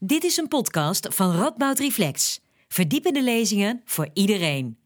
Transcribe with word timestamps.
Dit 0.00 0.24
is 0.24 0.36
een 0.36 0.48
podcast 0.48 1.08
van 1.10 1.36
Radboud 1.36 1.78
Reflex. 1.78 2.40
Verdiepende 2.68 3.22
lezingen 3.22 3.82
voor 3.84 4.08
iedereen. 4.14 4.78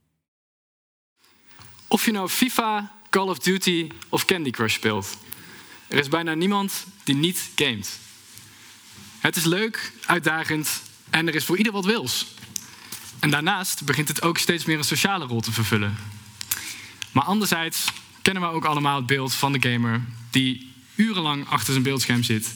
Of 1.89 2.05
je 2.05 2.13
nou 2.13 2.29
FIFA, 2.29 2.93
Call 3.11 3.29
of 3.29 3.39
Duty 3.39 3.89
of 4.09 4.25
Candy 4.25 4.51
Crush 4.51 4.75
speelt. 4.75 5.19
Er 5.89 5.99
is 5.99 6.09
bijna 6.09 6.35
niemand 6.35 6.87
die 7.05 7.15
niet 7.15 7.51
gamet. 7.55 7.99
Het 9.19 9.37
is 9.37 9.45
leuk, 9.45 9.93
uitdagend 10.07 10.83
en 11.11 11.29
er 11.29 11.35
is 11.35 11.45
voor 11.45 11.57
ieder 11.57 11.73
wat 11.73 11.85
wils. 11.85 12.35
En 13.21 13.31
daarnaast 13.31 13.85
begint 13.85 14.09
het 14.09 14.23
ook 14.23 14.39
steeds 14.39 14.65
meer 14.65 14.79
een 14.79 14.85
sociale 14.85 15.25
rol 15.25 15.41
te 15.41 15.53
vervullen. 15.53 15.97
Maar 17.13 17.25
anderzijds 17.25 17.85
kennen 18.23 18.43
we 18.43 18.49
ook 18.49 18.65
allemaal 18.65 18.97
het 18.97 19.07
beeld 19.07 19.35
van 19.35 19.53
de 19.53 19.71
gamer 19.71 20.05
die 20.31 20.73
urenlang 20.95 21.49
achter 21.49 21.73
zijn 21.73 21.85
beeldscherm 21.85 22.23
zit 22.23 22.55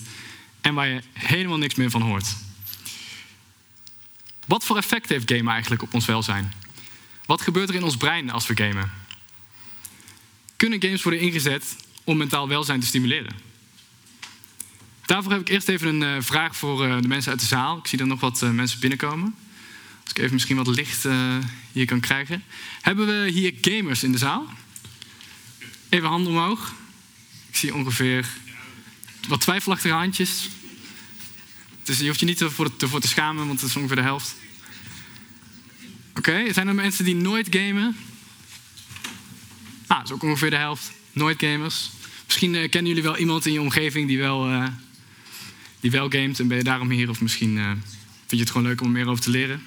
en 0.60 0.74
waar 0.74 0.88
je 0.88 1.02
helemaal 1.12 1.58
niks 1.58 1.74
meer 1.74 1.90
van 1.90 2.02
hoort. 2.02 2.44
Wat 4.46 4.64
voor 4.64 4.76
effect 4.76 5.08
heeft 5.08 5.30
gamen 5.30 5.52
eigenlijk 5.52 5.82
op 5.82 5.94
ons 5.94 6.06
welzijn? 6.06 6.52
Wat 7.24 7.40
gebeurt 7.40 7.68
er 7.68 7.74
in 7.74 7.84
ons 7.84 7.96
brein 7.96 8.30
als 8.30 8.46
we 8.46 8.56
gamen? 8.56 8.92
Kunnen 10.56 10.82
games 10.82 11.02
worden 11.02 11.20
ingezet 11.20 11.76
om 12.04 12.16
mentaal 12.16 12.48
welzijn 12.48 12.80
te 12.80 12.86
stimuleren? 12.86 13.34
Daarvoor 15.06 15.32
heb 15.32 15.40
ik 15.40 15.48
eerst 15.48 15.68
even 15.68 15.88
een 15.88 16.16
uh, 16.16 16.22
vraag 16.22 16.56
voor 16.56 16.86
uh, 16.86 17.00
de 17.00 17.08
mensen 17.08 17.30
uit 17.30 17.40
de 17.40 17.46
zaal. 17.46 17.78
Ik 17.78 17.86
zie 17.86 17.98
er 17.98 18.06
nog 18.06 18.20
wat 18.20 18.42
uh, 18.42 18.50
mensen 18.50 18.80
binnenkomen. 18.80 19.34
Als 20.02 20.10
ik 20.10 20.18
even 20.18 20.32
misschien 20.32 20.56
wat 20.56 20.66
licht 20.66 21.06
hier 21.72 21.86
kan 21.86 22.00
krijgen. 22.00 22.42
Hebben 22.80 23.06
we 23.06 23.30
hier 23.30 23.54
gamers 23.60 24.02
in 24.02 24.12
de 24.12 24.18
zaal? 24.18 24.46
Even 25.88 26.08
handen 26.08 26.32
omhoog. 26.32 26.74
Ik 27.48 27.56
zie 27.56 27.74
ongeveer 27.74 28.26
wat 29.28 29.40
twijfelachtige 29.40 29.94
handjes. 29.94 30.48
Dus 31.86 31.98
je 31.98 32.06
hoeft 32.06 32.20
je 32.20 32.26
niet 32.26 32.40
ervoor, 32.40 32.76
te 32.76 33.08
schamen, 33.08 33.46
want 33.46 33.60
het 33.60 33.70
is 33.70 33.76
ongeveer 33.76 33.96
de 33.96 34.02
helft. 34.02 34.34
Oké, 36.14 36.52
zijn 36.52 36.68
er 36.68 36.74
mensen 36.74 37.04
die 37.04 37.14
nooit 37.14 37.46
gamen? 37.50 37.96
Ah, 39.86 39.96
dat 39.96 40.06
is 40.06 40.12
ook 40.12 40.22
ongeveer 40.22 40.50
de 40.50 40.56
helft. 40.56 40.92
Nooit 41.12 41.40
gamers. 41.40 41.90
Misschien 42.26 42.54
uh, 42.54 42.68
kennen 42.70 42.88
jullie 42.88 43.02
wel 43.02 43.16
iemand 43.16 43.46
in 43.46 43.52
je 43.52 43.60
omgeving 43.60 44.08
die 44.08 44.18
wel, 44.18 44.50
uh, 44.50 44.66
die 45.80 45.90
wel 45.90 46.10
gamet 46.10 46.40
en 46.40 46.48
ben 46.48 46.56
je 46.56 46.62
daarom 46.62 46.90
hier. 46.90 47.08
Of 47.08 47.20
misschien 47.20 47.56
uh, 47.56 47.70
vind 47.70 47.80
je 48.28 48.36
het 48.36 48.50
gewoon 48.50 48.66
leuk 48.66 48.80
om 48.80 48.86
er 48.86 48.92
meer 48.92 49.08
over 49.08 49.22
te 49.22 49.30
leren. 49.30 49.62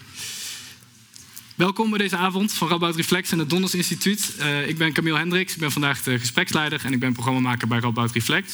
Welkom 1.56 1.90
bij 1.90 2.00
deze 2.00 2.18
avond 2.18 2.54
van 2.54 2.68
Radboud 2.68 2.96
Reflex 2.96 3.32
en 3.32 3.40
het 3.40 3.50
Donders 3.50 3.76
Instituut. 3.76 4.36
ik 4.68 4.78
ben 4.78 4.94
Camille 4.94 5.18
Hendricks, 5.18 5.54
ik 5.54 5.60
ben 5.60 5.72
vandaag 5.72 6.04
de 6.04 6.20
gespreksleider 6.20 6.86
en 6.86 6.94
ik 6.94 7.00
ben 7.00 7.14
programmamaker 7.14 7.68
bij 7.68 7.80
Radboud 7.80 8.12
Reflex. 8.12 8.54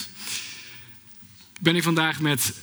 Ik 1.53 1.62
ben 1.62 1.73
hier 1.73 1.84
vandaag 1.84 2.20
met 2.20 2.53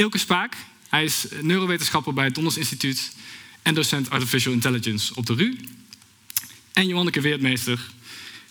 Ilke 0.00 0.18
Spaak. 0.18 0.56
Hij 0.88 1.04
is 1.04 1.26
neurowetenschapper 1.40 2.14
bij 2.14 2.24
het 2.24 2.34
Donders 2.34 2.56
Instituut 2.56 3.12
en 3.62 3.74
docent 3.74 4.10
Artificial 4.10 4.52
Intelligence 4.52 5.14
op 5.14 5.26
de 5.26 5.34
RU. 5.34 5.58
En 6.72 6.86
Johanneke 6.86 7.20
Weertmeester. 7.20 7.90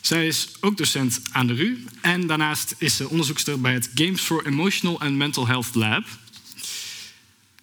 Zij 0.02 0.28
is 0.28 0.48
ook 0.60 0.78
docent 0.78 1.22
aan 1.32 1.48
de 1.48 1.54
RU 1.54 1.84
en 2.02 2.28
daarnaast 2.28 2.76
is 2.78 2.96
ze 2.96 3.10
onderzoekster 3.10 3.62
bij 3.62 3.74
het 3.74 3.92
Games 3.96 4.22
for 4.22 4.46
Emotional 4.46 5.02
and 5.02 5.16
Mental 5.16 5.48
Health 5.48 5.76
Lab. 5.76 6.06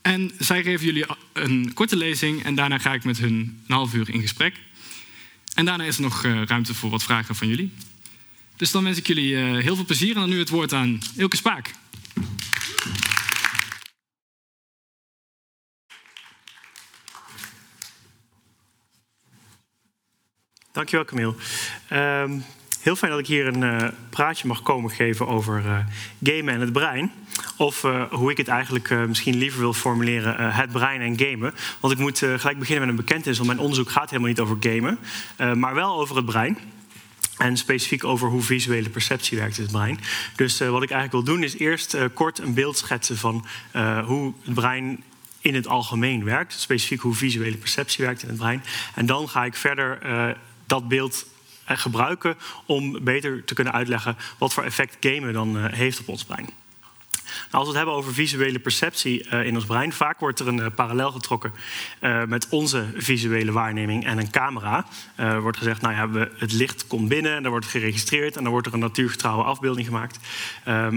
En 0.02 0.30
zij 0.38 0.62
geven 0.62 0.86
jullie 0.86 1.06
een 1.32 1.72
korte 1.74 1.96
lezing 1.96 2.44
en 2.44 2.54
daarna 2.54 2.78
ga 2.78 2.94
ik 2.94 3.04
met 3.04 3.18
hun 3.18 3.32
een 3.66 3.74
half 3.74 3.94
uur 3.94 4.10
in 4.10 4.20
gesprek. 4.20 4.54
En 5.54 5.64
daarna 5.64 5.84
is 5.84 5.96
er 5.96 6.02
nog 6.02 6.24
eh, 6.24 6.42
ruimte 6.42 6.74
voor 6.74 6.90
wat 6.90 7.02
vragen 7.02 7.34
van 7.34 7.48
jullie. 7.48 7.72
Dus 8.56 8.70
dan 8.70 8.84
wens 8.84 8.98
ik 8.98 9.06
jullie 9.06 9.36
eh, 9.36 9.42
heel 9.42 9.74
veel 9.74 9.84
plezier 9.84 10.14
en 10.14 10.20
dan 10.20 10.30
nu 10.30 10.38
het 10.38 10.48
woord 10.48 10.72
aan 10.72 11.00
Ilke 11.16 11.36
Spaak. 11.36 11.74
Dankjewel, 20.76 21.04
Camille. 21.04 21.34
Um, 22.22 22.44
heel 22.80 22.96
fijn 22.96 23.10
dat 23.10 23.20
ik 23.20 23.26
hier 23.26 23.46
een 23.46 23.62
uh, 23.62 23.88
praatje 24.10 24.46
mag 24.46 24.62
komen 24.62 24.90
geven 24.90 25.26
over 25.26 25.62
uh, 25.64 25.78
gamen 26.22 26.54
en 26.54 26.60
het 26.60 26.72
brein. 26.72 27.12
Of 27.56 27.82
uh, 27.82 28.02
hoe 28.10 28.30
ik 28.30 28.36
het 28.36 28.48
eigenlijk 28.48 29.06
misschien 29.06 29.36
liever 29.36 29.60
wil 29.60 29.72
formuleren, 29.72 30.52
het 30.54 30.72
brein 30.72 31.00
en 31.00 31.18
gamen. 31.18 31.54
Want 31.80 31.92
ik 31.92 31.98
moet 31.98 32.18
gelijk 32.18 32.58
beginnen 32.58 32.80
met 32.86 32.88
een 32.88 33.04
bekentenis, 33.04 33.36
want 33.36 33.48
mijn 33.48 33.60
onderzoek 33.60 33.90
gaat 33.90 34.10
helemaal 34.10 34.28
niet 34.28 34.40
over 34.40 34.56
gamen, 34.60 34.98
maar 35.58 35.74
wel 35.74 36.00
over 36.00 36.16
het 36.16 36.24
brein. 36.24 36.58
En 37.36 37.56
specifiek 37.56 38.04
over 38.04 38.28
hoe 38.28 38.42
visuele 38.42 38.88
perceptie 38.88 39.38
werkt 39.38 39.56
in 39.56 39.62
het 39.62 39.72
brein. 39.72 40.00
Dus 40.36 40.58
wat 40.58 40.82
ik 40.82 40.90
eigenlijk 40.90 41.12
wil 41.12 41.34
doen 41.34 41.42
is 41.42 41.58
eerst 41.58 41.96
kort 42.14 42.38
een 42.38 42.54
beeld 42.54 42.78
schetsen 42.78 43.16
van 43.16 43.46
hoe 44.04 44.34
het 44.44 44.54
brein 44.54 45.02
in 45.40 45.54
het 45.54 45.68
algemeen 45.68 46.24
werkt. 46.24 46.52
Specifiek 46.52 47.00
hoe 47.00 47.14
visuele 47.14 47.56
perceptie 47.56 48.04
werkt 48.04 48.22
in 48.22 48.28
het 48.28 48.38
brein. 48.38 48.62
En 48.94 49.06
dan 49.06 49.28
ga 49.28 49.44
ik 49.44 49.54
verder 49.54 49.98
dat 50.66 50.88
beeld 50.88 51.26
gebruiken 51.74 52.36
om 52.66 53.04
beter 53.04 53.44
te 53.44 53.54
kunnen 53.54 53.72
uitleggen 53.72 54.16
wat 54.38 54.52
voor 54.52 54.64
effect 54.64 54.96
gamen 55.00 55.32
dan 55.32 55.58
eh, 55.58 55.72
heeft 55.72 56.00
op 56.00 56.08
ons 56.08 56.24
brein. 56.24 56.48
Nou, 57.26 57.50
als 57.50 57.62
we 57.62 57.68
het 57.68 57.76
hebben 57.76 57.94
over 57.94 58.14
visuele 58.14 58.58
perceptie 58.58 59.26
uh, 59.26 59.46
in 59.46 59.54
ons 59.54 59.64
brein, 59.64 59.92
vaak 59.92 60.20
wordt 60.20 60.40
er 60.40 60.48
een 60.48 60.74
parallel 60.74 61.12
getrokken 61.12 61.52
met 62.26 62.48
onze 62.48 62.86
visuele 62.96 63.52
waarneming 63.52 64.06
en 64.06 64.18
een 64.18 64.30
camera. 64.30 64.86
Er 65.14 65.40
wordt 65.40 65.58
gezegd, 65.58 65.80
nou 65.80 65.94
ja, 65.94 66.10
we, 66.10 66.30
het 66.36 66.52
licht 66.52 66.86
komt 66.86 67.08
binnen 67.08 67.36
en 67.36 67.42
dan 67.42 67.50
wordt 67.50 67.66
geregistreerd 67.66 68.36
en 68.36 68.42
dan 68.42 68.52
wordt 68.52 68.66
er 68.66 68.74
een 68.74 68.80
natuurgetrouwe 68.80 69.44
afbeelding 69.44 69.86
gemaakt. 69.86 70.18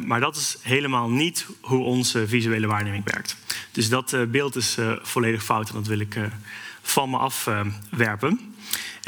maar 0.06 0.20
dat 0.20 0.36
is 0.36 0.58
helemaal 0.62 1.10
niet 1.10 1.46
hoe 1.62 1.84
onze 1.84 2.28
visuele 2.28 2.68
waarneming 2.68 3.04
werkt. 3.12 3.38
Dus 3.72 3.90
dat 3.90 4.18
beeld 4.28 4.56
is 4.56 4.78
volledig 5.02 5.44
fout 5.44 5.70
en 5.70 5.76
dat 5.76 5.88
wil 5.88 6.00
ik 6.00 6.18
van 6.82 7.10
me 7.10 7.18
afwerpen. 7.18 8.49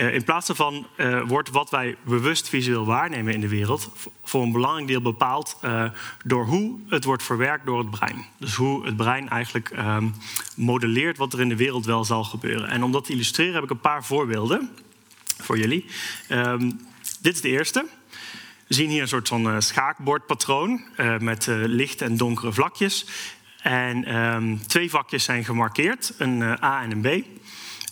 Uh, 0.01 0.13
in 0.13 0.23
plaats 0.23 0.47
daarvan 0.47 0.87
uh, 0.97 1.21
wordt 1.27 1.49
wat 1.49 1.69
wij 1.69 1.95
bewust 2.03 2.49
visueel 2.49 2.85
waarnemen 2.85 3.33
in 3.33 3.41
de 3.41 3.47
wereld 3.47 3.91
voor 4.23 4.43
een 4.43 4.51
belangrijk 4.51 4.87
deel 4.87 5.01
bepaald 5.01 5.57
uh, 5.63 5.89
door 6.25 6.45
hoe 6.45 6.79
het 6.87 7.03
wordt 7.03 7.23
verwerkt 7.23 7.65
door 7.65 7.79
het 7.79 7.89
brein. 7.89 8.25
Dus 8.37 8.55
hoe 8.55 8.85
het 8.85 8.97
brein 8.97 9.29
eigenlijk 9.29 9.69
ehm, 9.69 10.09
modelleert 10.55 11.17
wat 11.17 11.33
er 11.33 11.41
in 11.41 11.49
de 11.49 11.55
wereld 11.55 11.85
wel 11.85 12.03
zal 12.03 12.23
gebeuren. 12.23 12.69
En 12.69 12.83
om 12.83 12.91
dat 12.91 13.05
te 13.05 13.11
illustreren 13.11 13.53
heb 13.53 13.63
ik 13.63 13.69
een 13.69 13.79
paar 13.79 14.05
voorbeelden 14.05 14.69
voor 15.37 15.57
jullie. 15.57 15.85
Um, 16.29 16.79
dit 17.19 17.35
is 17.35 17.41
de 17.41 17.49
eerste. 17.49 17.85
We 18.67 18.73
zien 18.73 18.89
hier 18.89 19.01
een 19.01 19.07
soort 19.07 19.27
van 19.27 19.61
schaakbordpatroon 19.61 20.81
met 21.19 21.47
lichte 21.49 22.05
en 22.05 22.17
donkere 22.17 22.53
vlakjes. 22.53 23.05
En 23.61 24.15
um, 24.15 24.67
twee 24.67 24.89
vakjes 24.89 25.23
zijn 25.23 25.45
gemarkeerd, 25.45 26.13
een 26.17 26.41
A 26.41 26.83
en 26.83 26.91
een 26.91 27.01
B. 27.01 27.25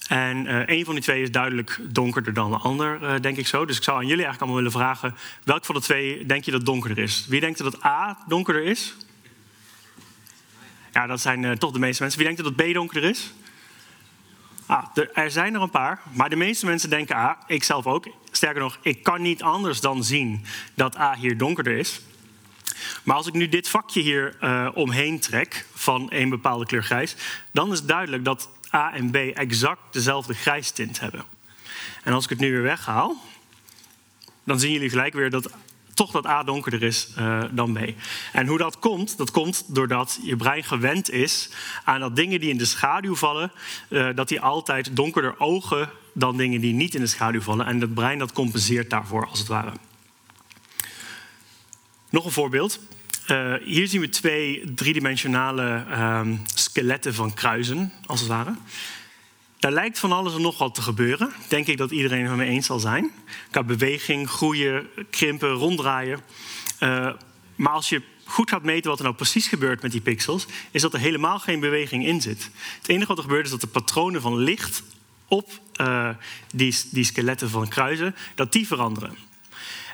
En 0.09 0.45
uh, 0.45 0.61
een 0.65 0.85
van 0.85 0.93
die 0.93 1.03
twee 1.03 1.21
is 1.21 1.31
duidelijk 1.31 1.79
donkerder 1.81 2.33
dan 2.33 2.51
de 2.51 2.57
ander, 2.57 2.99
uh, 3.01 3.13
denk 3.21 3.37
ik 3.37 3.47
zo. 3.47 3.65
Dus 3.65 3.77
ik 3.77 3.83
zou 3.83 3.97
aan 3.97 4.07
jullie 4.07 4.23
eigenlijk 4.25 4.41
allemaal 4.41 4.63
willen 4.63 4.79
vragen... 4.79 5.15
welk 5.43 5.65
van 5.65 5.75
de 5.75 5.81
twee 5.81 6.25
denk 6.25 6.43
je 6.43 6.51
dat 6.51 6.65
donkerder 6.65 7.03
is? 7.03 7.25
Wie 7.27 7.39
denkt 7.39 7.57
dat 7.57 7.85
A 7.85 8.17
donkerder 8.27 8.63
is? 8.63 8.95
Ja, 10.93 11.07
dat 11.07 11.21
zijn 11.21 11.43
uh, 11.43 11.51
toch 11.51 11.71
de 11.71 11.79
meeste 11.79 12.01
mensen. 12.01 12.19
Wie 12.21 12.35
denkt 12.35 12.43
dat 12.43 12.67
B 12.69 12.73
donkerder 12.73 13.09
is? 13.09 13.33
Ah, 14.65 14.83
er, 14.93 15.11
er, 15.13 15.31
zijn 15.31 15.55
er 15.55 15.61
een 15.61 15.69
paar, 15.69 16.01
maar 16.11 16.29
de 16.29 16.35
meeste 16.35 16.65
mensen 16.65 16.89
denken 16.89 17.15
A. 17.15 17.37
Ik 17.47 17.63
zelf 17.63 17.85
ook. 17.85 18.07
Sterker 18.31 18.61
nog, 18.61 18.77
ik 18.81 19.03
kan 19.03 19.21
niet 19.21 19.43
anders 19.43 19.81
dan 19.81 20.03
zien 20.03 20.45
dat 20.73 20.97
A 20.97 21.15
hier 21.15 21.37
donkerder 21.37 21.77
is. 21.77 22.01
Maar 23.03 23.15
als 23.15 23.27
ik 23.27 23.33
nu 23.33 23.49
dit 23.49 23.69
vakje 23.69 24.01
hier 24.01 24.35
omheen 24.73 25.19
trek 25.19 25.65
van 25.73 26.07
een 26.09 26.29
bepaalde 26.29 26.65
kleur 26.65 26.83
grijs... 26.83 27.15
dan 27.51 27.71
is 27.71 27.83
duidelijk 27.83 28.25
dat 28.25 28.49
A 28.73 28.93
en 28.93 29.11
B 29.11 29.15
exact 29.15 29.81
dezelfde 29.91 30.33
grijstint 30.33 30.99
hebben. 30.99 31.23
En 32.03 32.13
als 32.13 32.23
ik 32.23 32.29
het 32.29 32.39
nu 32.39 32.51
weer 32.51 32.61
weghaal, 32.61 33.15
dan 34.43 34.59
zien 34.59 34.71
jullie 34.71 34.89
gelijk 34.89 35.13
weer 35.13 35.29
dat 35.29 35.51
toch 35.93 36.11
dat 36.11 36.25
A 36.25 36.43
donkerder 36.43 36.83
is 36.83 37.07
uh, 37.17 37.43
dan 37.51 37.73
B. 37.73 37.79
En 38.33 38.47
hoe 38.47 38.57
dat 38.57 38.79
komt, 38.79 39.17
dat 39.17 39.31
komt 39.31 39.63
doordat 39.67 40.19
je 40.23 40.35
brein 40.35 40.63
gewend 40.63 41.11
is 41.11 41.49
aan 41.83 41.99
dat 41.99 42.15
dingen 42.15 42.39
die 42.39 42.49
in 42.49 42.57
de 42.57 42.65
schaduw 42.65 43.15
vallen, 43.15 43.51
uh, 43.89 44.09
dat 44.15 44.27
die 44.27 44.41
altijd 44.41 44.95
donkerder 44.95 45.39
ogen 45.39 45.89
dan 46.13 46.37
dingen 46.37 46.61
die 46.61 46.73
niet 46.73 46.95
in 46.95 47.01
de 47.01 47.07
schaduw 47.07 47.41
vallen. 47.41 47.65
En 47.65 47.81
het 47.81 47.93
brein 47.93 48.19
dat 48.19 48.33
compenseert 48.33 48.89
daarvoor 48.89 49.27
als 49.27 49.39
het 49.39 49.47
ware. 49.47 49.71
Nog 52.09 52.25
een 52.25 52.31
voorbeeld. 52.31 52.79
Uh, 53.31 53.53
hier 53.63 53.87
zien 53.87 54.01
we 54.01 54.09
twee 54.09 54.73
driedimensionale 54.73 55.85
uh, 55.89 56.21
skeletten 56.53 57.13
van 57.13 57.33
kruisen, 57.33 57.93
als 58.05 58.19
het 58.19 58.29
ware. 58.29 58.53
Daar 59.59 59.71
lijkt 59.71 59.99
van 59.99 60.11
alles 60.11 60.35
en 60.35 60.41
nog 60.41 60.57
wat 60.57 60.75
te 60.75 60.81
gebeuren. 60.81 61.31
Denk 61.47 61.67
ik 61.67 61.77
dat 61.77 61.91
iedereen 61.91 62.25
het 62.25 62.35
me 62.35 62.45
eens 62.45 62.65
zal 62.65 62.79
zijn. 62.79 63.11
Qua 63.51 63.63
beweging, 63.63 64.29
groeien, 64.29 64.87
krimpen, 65.09 65.51
ronddraaien. 65.51 66.19
Uh, 66.79 67.09
maar 67.55 67.73
als 67.73 67.89
je 67.89 68.01
goed 68.23 68.49
gaat 68.49 68.63
meten 68.63 68.89
wat 68.89 68.99
er 68.99 69.05
nou 69.05 69.15
precies 69.15 69.47
gebeurt 69.47 69.81
met 69.81 69.91
die 69.91 70.01
pixels, 70.01 70.45
is 70.71 70.81
dat 70.81 70.93
er 70.93 70.99
helemaal 70.99 71.39
geen 71.39 71.59
beweging 71.59 72.05
in 72.05 72.21
zit. 72.21 72.49
Het 72.77 72.89
enige 72.89 73.07
wat 73.07 73.17
er 73.17 73.23
gebeurt 73.23 73.45
is 73.45 73.51
dat 73.51 73.61
de 73.61 73.67
patronen 73.67 74.21
van 74.21 74.37
licht 74.37 74.83
op 75.27 75.59
uh, 75.81 76.09
die, 76.55 76.75
die 76.91 77.03
skeletten 77.03 77.49
van 77.49 77.67
kruisen, 77.67 78.15
dat 78.35 78.51
die 78.51 78.67
veranderen. 78.67 79.28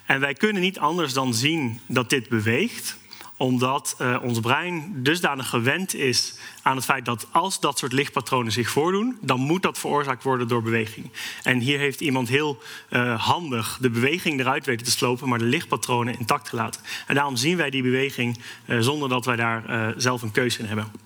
En 0.06 0.19
wij 0.19 0.34
kunnen 0.34 0.62
niet 0.62 0.80
anders 0.80 1.13
dan 1.13 1.34
zien 1.34 1.80
dat 1.88 2.10
dit 2.10 2.30
beweegt 2.30 2.98
omdat 3.38 3.96
uh, 4.02 4.18
ons 4.22 4.40
brein 4.40 4.94
dusdanig 5.04 5.50
gewend 5.50 5.96
is 5.96 6.36
aan 6.62 6.75
het 6.75 6.86
feit 6.86 7.06
dat 7.06 7.28
als 7.31 7.60
dat 7.60 7.78
soort 7.78 7.92
lichtpatronen 7.92 8.52
zich 8.52 8.69
voordoen, 8.69 9.18
dan 9.22 9.40
moet 9.40 9.62
dat 9.63 9.80
veroorzaakt 9.80 10.24
worden 10.24 10.48
door 10.48 10.62
beweging. 10.62 11.12
En 11.44 11.60
hier 11.60 11.80
heeft 11.80 12.02
iemand 12.02 12.28
heel 12.28 12.62
uh, 12.90 13.25
handig 13.25 13.78
de 13.81 13.90
beweging 13.90 14.40
eruit 14.40 14.66
weten 14.66 14.86
te 14.86 14.92
slopen, 14.92 15.30
maar 15.30 15.40
de 15.40 15.46
lichtpatronen 15.46 16.19
intact 16.19 16.50
gelaten. 16.50 16.81
En 17.07 17.16
daarom 17.16 17.36
zien 17.36 17.57
wij 17.57 17.69
die 17.69 17.84
beweging 17.84 18.40
uh, 18.66 18.80
zonder 18.80 19.10
dat 19.10 19.25
wij 19.25 19.36
daar 19.36 19.94
zelf 19.98 20.22
een 20.22 20.31
keuze 20.31 20.60
in 20.60 20.66
hebben. 20.66 21.05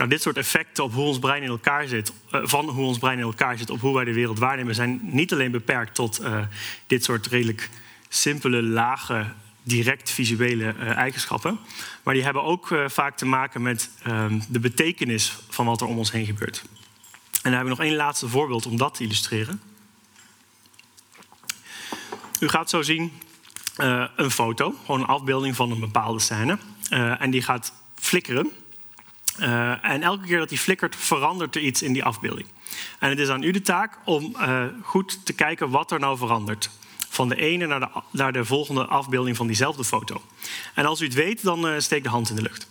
Nou, 0.00 0.12
dit 0.12 0.22
soort 0.22 0.36
effecten 0.36 0.84
op 0.84 0.92
hoe 0.92 1.04
ons 1.04 1.18
brein 1.18 1.42
in 1.42 1.48
elkaar 1.48 1.88
zit, 1.88 2.12
van 2.30 2.68
hoe 2.68 2.86
ons 2.86 2.98
brein 2.98 3.18
in 3.18 3.24
elkaar 3.24 3.58
zit, 3.58 3.70
op 3.70 3.80
hoe 3.80 3.94
wij 3.94 4.04
de 4.04 4.12
wereld 4.12 4.38
waarnemen, 4.38 4.74
zijn 4.74 5.00
niet 5.02 5.32
alleen 5.32 5.50
beperkt 5.50 5.94
tot 5.94 6.22
dit 6.86 7.04
soort 7.04 7.26
redelijk 7.26 7.70
simpele, 8.08 8.62
lage 8.62 9.26
direct 9.62 10.10
visuele 10.10 10.74
uh, 10.78 10.96
eigenschappen. 10.96 11.58
Maar 12.02 12.14
die 12.14 12.22
hebben 12.22 12.42
ook 12.42 12.74
vaak 12.86 13.16
te 13.16 13.26
maken 13.26 13.62
met 13.62 13.90
uh, 14.06 14.24
de 14.48 14.60
betekenis 14.60 15.36
van 15.48 15.66
wat 15.66 15.80
er 15.80 15.86
om 15.86 15.98
ons 15.98 16.12
heen 16.12 16.26
gebeurt. 16.26 16.62
En 16.62 16.70
daar 17.42 17.52
hebben 17.52 17.72
we 17.72 17.78
nog 17.78 17.88
één 17.88 17.96
laatste 17.96 18.28
voorbeeld 18.28 18.66
om 18.66 18.76
dat 18.76 18.94
te 18.94 19.02
illustreren. 19.02 19.62
U 22.40 22.48
gaat 22.48 22.70
zo 22.70 22.82
zien 22.82 23.12
een 24.16 24.30
foto, 24.30 24.74
gewoon 24.84 25.00
een 25.00 25.06
afbeelding 25.06 25.56
van 25.56 25.70
een 25.70 25.80
bepaalde 25.80 26.20
scène. 26.20 26.58
en 27.18 27.30
die 27.30 27.42
gaat 27.42 27.72
flikkeren. 27.94 28.50
En 29.82 30.02
elke 30.02 30.26
keer 30.26 30.38
dat 30.38 30.48
die 30.48 30.58
flikkert, 30.58 30.96
verandert 30.96 31.54
er 31.54 31.62
iets 31.62 31.82
in 31.82 31.92
die 31.92 32.04
afbeelding. 32.04 32.46
En 32.98 33.10
het 33.10 33.18
is 33.18 33.28
aan 33.28 33.42
u 33.42 33.50
de 33.50 33.62
taak 33.62 33.98
om 34.04 34.36
goed 34.82 35.26
te 35.26 35.32
kijken 35.32 35.70
wat 35.70 35.90
er 35.90 35.98
nou 35.98 36.16
verandert 36.16 36.70
van 37.10 37.28
de 37.28 37.36
ene 37.36 37.66
naar 37.66 37.80
de, 37.80 37.88
naar 38.10 38.32
de 38.32 38.44
volgende 38.44 38.86
afbeelding 38.86 39.36
van 39.36 39.46
diezelfde 39.46 39.84
foto. 39.84 40.22
En 40.74 40.86
als 40.86 41.00
u 41.00 41.04
het 41.04 41.14
weet, 41.14 41.42
dan 41.42 41.66
uh, 41.68 41.78
steek 41.78 42.02
de 42.02 42.08
hand 42.08 42.30
in 42.30 42.36
de 42.36 42.42
lucht. 42.42 42.68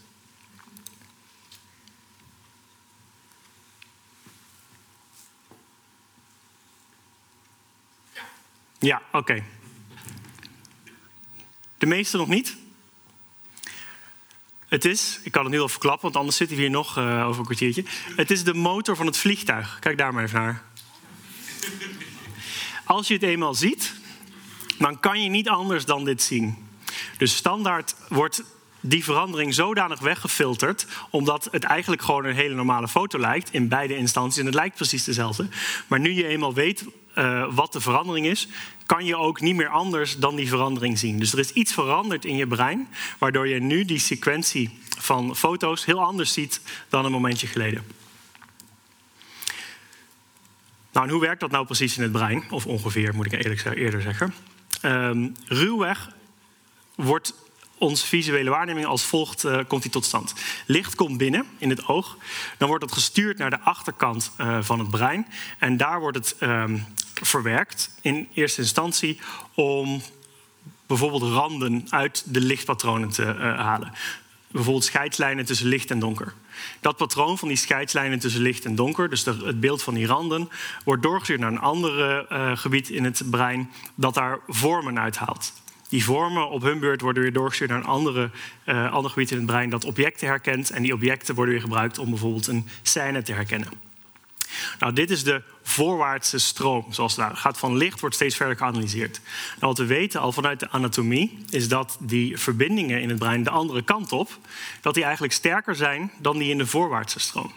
Ja, 8.79 9.01
oké. 9.11 9.43
De 11.77 11.85
meeste 11.85 12.17
nog 12.17 12.27
niet? 12.27 12.57
Het 14.69 14.85
is, 14.85 15.19
ik 15.23 15.31
kan 15.31 15.43
het 15.43 15.51
nu 15.51 15.59
al 15.59 15.69
verklappen, 15.69 16.01
want 16.01 16.15
anders 16.15 16.37
zitten 16.37 16.55
we 16.55 16.61
hier 16.61 16.71
nog 16.71 16.97
uh, 16.97 17.27
over 17.27 17.39
een 17.39 17.45
kwartiertje. 17.45 17.83
Het 18.15 18.31
is 18.31 18.43
de 18.43 18.53
motor 18.53 18.95
van 18.95 19.05
het 19.05 19.17
vliegtuig. 19.17 19.77
Kijk 19.79 19.97
daar 19.97 20.13
maar 20.13 20.23
even 20.23 20.39
naar. 20.39 20.63
Als 22.85 23.07
je 23.07 23.13
het 23.13 23.23
eenmaal 23.23 23.53
ziet, 23.53 23.93
dan 24.77 24.99
kan 24.99 25.23
je 25.23 25.29
niet 25.29 25.49
anders 25.49 25.85
dan 25.85 26.05
dit 26.05 26.21
zien. 26.21 26.67
Dus 27.17 27.35
standaard 27.35 27.95
wordt 28.09 28.43
die 28.79 29.03
verandering 29.03 29.53
zodanig 29.53 29.99
weggefilterd, 29.99 30.85
omdat 31.09 31.47
het 31.51 31.63
eigenlijk 31.63 32.01
gewoon 32.01 32.25
een 32.25 32.35
hele 32.35 32.55
normale 32.55 32.87
foto 32.87 33.19
lijkt 33.19 33.53
in 33.53 33.67
beide 33.67 33.97
instanties 33.97 34.39
en 34.39 34.45
het 34.45 34.55
lijkt 34.55 34.75
precies 34.75 35.03
dezelfde. 35.03 35.47
Maar 35.87 35.99
nu 35.99 36.11
je 36.11 36.27
eenmaal 36.27 36.53
weet 36.53 36.85
uh, 37.19 37.53
wat 37.53 37.73
de 37.73 37.81
verandering 37.81 38.25
is, 38.25 38.47
kan 38.85 39.05
je 39.05 39.15
ook 39.17 39.41
niet 39.41 39.55
meer 39.55 39.69
anders 39.69 40.17
dan 40.17 40.35
die 40.35 40.47
verandering 40.47 40.99
zien. 40.99 41.19
Dus 41.19 41.33
er 41.33 41.39
is 41.39 41.51
iets 41.51 41.73
veranderd 41.73 42.25
in 42.25 42.35
je 42.35 42.47
brein, 42.47 42.87
waardoor 43.17 43.47
je 43.47 43.59
nu 43.59 43.85
die 43.85 43.99
sequentie 43.99 44.79
van 44.97 45.35
foto's 45.35 45.85
heel 45.85 46.03
anders 46.03 46.33
ziet 46.33 46.61
dan 46.89 47.05
een 47.05 47.11
momentje 47.11 47.47
geleden. 47.47 47.83
Nou, 50.91 51.05
en 51.05 51.11
hoe 51.11 51.21
werkt 51.21 51.39
dat 51.39 51.51
nou 51.51 51.65
precies 51.65 51.97
in 51.97 52.03
het 52.03 52.11
brein? 52.11 52.43
Of 52.49 52.65
ongeveer, 52.65 53.15
moet 53.15 53.25
ik 53.25 53.31
eerlijk 53.31 53.65
eerder 53.65 54.01
zeggen. 54.01 54.33
Um, 54.85 55.35
ruwweg 55.45 56.09
wordt 56.95 57.33
onze 57.79 58.07
visuele 58.07 58.49
waarneming 58.49 58.85
als 58.85 59.03
volgt 59.03 59.45
uh, 59.45 59.59
komt 59.67 59.81
die 59.81 59.91
tot 59.91 60.05
stand. 60.05 60.33
Licht 60.65 60.95
komt 60.95 61.17
binnen 61.17 61.45
in 61.57 61.69
het 61.69 61.87
oog, 61.87 62.17
dan 62.57 62.67
wordt 62.67 62.83
het 62.83 62.93
gestuurd 62.93 63.37
naar 63.37 63.49
de 63.49 63.59
achterkant 63.59 64.31
uh, 64.37 64.57
van 64.61 64.79
het 64.79 64.89
brein 64.89 65.27
en 65.57 65.77
daar 65.77 65.99
wordt 65.99 66.17
het 66.17 66.35
um, 66.39 66.85
verwerkt 67.13 67.91
in 68.01 68.27
eerste 68.33 68.61
instantie 68.61 69.19
om 69.53 70.01
bijvoorbeeld 70.87 71.23
randen 71.23 71.87
uit 71.89 72.23
de 72.25 72.41
lichtpatronen 72.41 73.09
te 73.09 73.23
uh, 73.23 73.59
halen. 73.59 73.93
Bijvoorbeeld 74.47 74.85
scheidslijnen 74.85 75.45
tussen 75.45 75.67
licht 75.67 75.91
en 75.91 75.99
donker. 75.99 76.33
Dat 76.79 76.97
patroon 76.97 77.37
van 77.37 77.47
die 77.47 77.57
scheidslijnen 77.57 78.19
tussen 78.19 78.41
licht 78.41 78.65
en 78.65 78.75
donker, 78.75 79.09
dus 79.09 79.25
het 79.25 79.59
beeld 79.59 79.83
van 79.83 79.93
die 79.93 80.05
randen, 80.05 80.49
wordt 80.83 81.03
doorgestuurd 81.03 81.39
naar 81.39 81.51
een 81.51 81.59
ander 81.59 82.25
gebied 82.57 82.89
in 82.89 83.03
het 83.03 83.21
brein 83.29 83.71
dat 83.95 84.13
daar 84.13 84.39
vormen 84.47 84.99
uithaalt. 84.99 85.53
Die 85.89 86.03
vormen 86.03 86.49
op 86.49 86.61
hun 86.61 86.79
beurt 86.79 87.01
worden 87.01 87.23
weer 87.23 87.33
doorgestuurd 87.33 87.69
naar 87.69 87.79
een 87.79 87.85
andere, 87.85 88.29
uh, 88.65 88.93
ander 88.93 89.11
gebied 89.11 89.31
in 89.31 89.37
het 89.37 89.45
brein 89.45 89.69
dat 89.69 89.85
objecten 89.85 90.27
herkent. 90.27 90.69
En 90.69 90.81
die 90.81 90.93
objecten 90.93 91.35
worden 91.35 91.53
weer 91.53 91.63
gebruikt 91.63 91.97
om 91.97 92.09
bijvoorbeeld 92.09 92.47
een 92.47 92.67
scène 92.81 93.21
te 93.21 93.33
herkennen. 93.33 93.69
Nou, 94.79 94.93
dit 94.93 95.11
is 95.11 95.23
de 95.23 95.41
voorwaartse 95.63 96.37
stroom, 96.37 96.85
zoals 96.89 97.15
het 97.15 97.37
gaat 97.37 97.57
van 97.57 97.77
licht, 97.77 97.99
wordt 97.99 98.15
steeds 98.15 98.35
verder 98.35 98.57
geanalyseerd. 98.57 99.21
Nou, 99.49 99.57
wat 99.59 99.77
we 99.77 99.85
weten 99.85 100.19
al 100.19 100.31
vanuit 100.31 100.59
de 100.59 100.69
anatomie, 100.69 101.37
is 101.49 101.67
dat 101.67 101.97
die 101.99 102.37
verbindingen 102.37 103.01
in 103.01 103.09
het 103.09 103.19
brein 103.19 103.43
de 103.43 103.49
andere 103.49 103.83
kant 103.83 104.11
op, 104.11 104.37
dat 104.81 104.93
die 104.93 105.03
eigenlijk 105.03 105.33
sterker 105.33 105.75
zijn 105.75 106.11
dan 106.17 106.37
die 106.37 106.49
in 106.49 106.57
de 106.57 106.67
voorwaartse 106.67 107.19
stroom. 107.19 107.51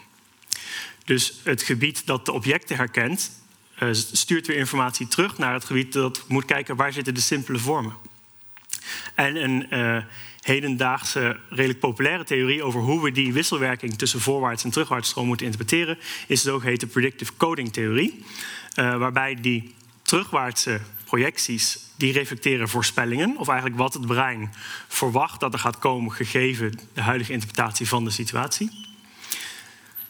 Dus 1.05 1.39
het 1.43 1.61
gebied 1.61 2.05
dat 2.05 2.25
de 2.25 2.31
objecten 2.31 2.75
herkent, 2.75 3.31
uh, 3.79 3.89
stuurt 3.91 4.47
weer 4.47 4.57
informatie 4.57 5.07
terug 5.07 5.37
naar 5.37 5.53
het 5.53 5.65
gebied 5.65 5.93
dat 5.93 6.23
moet 6.27 6.45
kijken 6.45 6.75
waar 6.75 6.93
zitten 6.93 7.13
de 7.13 7.21
simpele 7.21 7.57
vormen. 7.57 7.93
En 9.15 9.43
een 9.43 9.65
uh, 9.69 10.03
hedendaagse, 10.41 11.39
redelijk 11.49 11.79
populaire 11.79 12.23
theorie 12.23 12.63
over 12.63 12.81
hoe 12.81 13.03
we 13.03 13.11
die 13.11 13.33
wisselwerking 13.33 13.97
tussen 13.97 14.19
voorwaarts 14.19 14.63
en 14.63 14.71
terugwaarts 14.71 15.09
stroom 15.09 15.27
moeten 15.27 15.45
interpreteren, 15.45 15.97
is 16.27 16.41
de 16.41 16.49
zogeheten 16.49 16.87
predictive 16.87 17.31
coding 17.37 17.73
theorie. 17.73 18.23
Uh, 18.75 18.97
waarbij 18.97 19.35
die 19.41 19.75
terugwaartse 20.01 20.79
projecties 21.05 21.79
die 21.95 22.13
reflecteren 22.13 22.69
voorspellingen, 22.69 23.37
of 23.37 23.47
eigenlijk 23.47 23.79
wat 23.79 23.93
het 23.93 24.05
brein 24.05 24.53
verwacht 24.87 25.39
dat 25.39 25.53
er 25.53 25.59
gaat 25.59 25.79
komen 25.79 26.11
gegeven 26.11 26.79
de 26.93 27.01
huidige 27.01 27.33
interpretatie 27.33 27.87
van 27.87 28.03
de 28.03 28.09
situatie. 28.09 28.92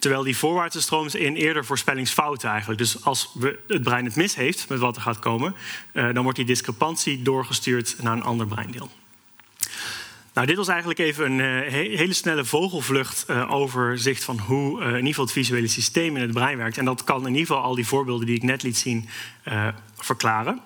Terwijl 0.04 0.24
die 0.24 0.38
voorwaartse 0.38 0.82
stroom 0.82 1.06
is 1.06 1.16
in 1.16 1.36
eerder 1.36 1.66
voorspellingsfouten 1.66 2.50
eigenlijk. 2.50 2.80
Dus 2.80 3.06
als 3.06 3.32
we 3.34 3.60
het 3.68 3.84
brein 3.84 4.06
het 4.06 4.16
mis 4.16 4.36
heeft 4.36 4.70
met 4.70 4.80
wat 4.80 4.96
er 4.96 5.02
gaat 5.02 5.20
komen, 5.20 5.56
uh, 5.94 6.14
dan 6.14 6.24
wordt 6.24 6.38
die 6.38 6.48
discrepantie 6.48 7.22
doorgestuurd 7.22 7.96
naar 8.02 8.14
een 8.14 8.24
ander 8.24 8.48
breindeel. 8.48 8.90
Nou, 10.34 10.48
dit 10.48 10.56
was 10.56 10.68
eigenlijk 10.68 11.00
even 11.00 11.32
een 11.32 11.66
uh, 11.66 11.98
hele 11.98 12.14
snelle 12.14 12.46
vogelvlucht 12.46 13.26
uh, 13.30 13.52
overzicht 13.52 14.24
van 14.24 14.40
hoe 14.40 14.82
in 14.82 14.96
ieder 14.96 15.08
geval 15.08 15.24
het 15.24 15.34
visuele 15.34 15.68
systeem 15.68 16.16
in 16.16 16.22
het 16.22 16.34
brein 16.34 16.58
werkt. 16.58 16.78
En 16.78 16.86
dat 16.86 17.04
kan 17.04 17.22
in 17.22 17.36
ieder 17.36 17.48
geval 17.48 17.62
al 17.62 17.76
die 17.76 17.88
voorbeelden 17.88 18.26
die 18.26 18.36
ik 18.36 18.44
net 18.44 18.64
liet 18.64 18.78
zien 18.78 19.10
verklaren. 19.98 20.62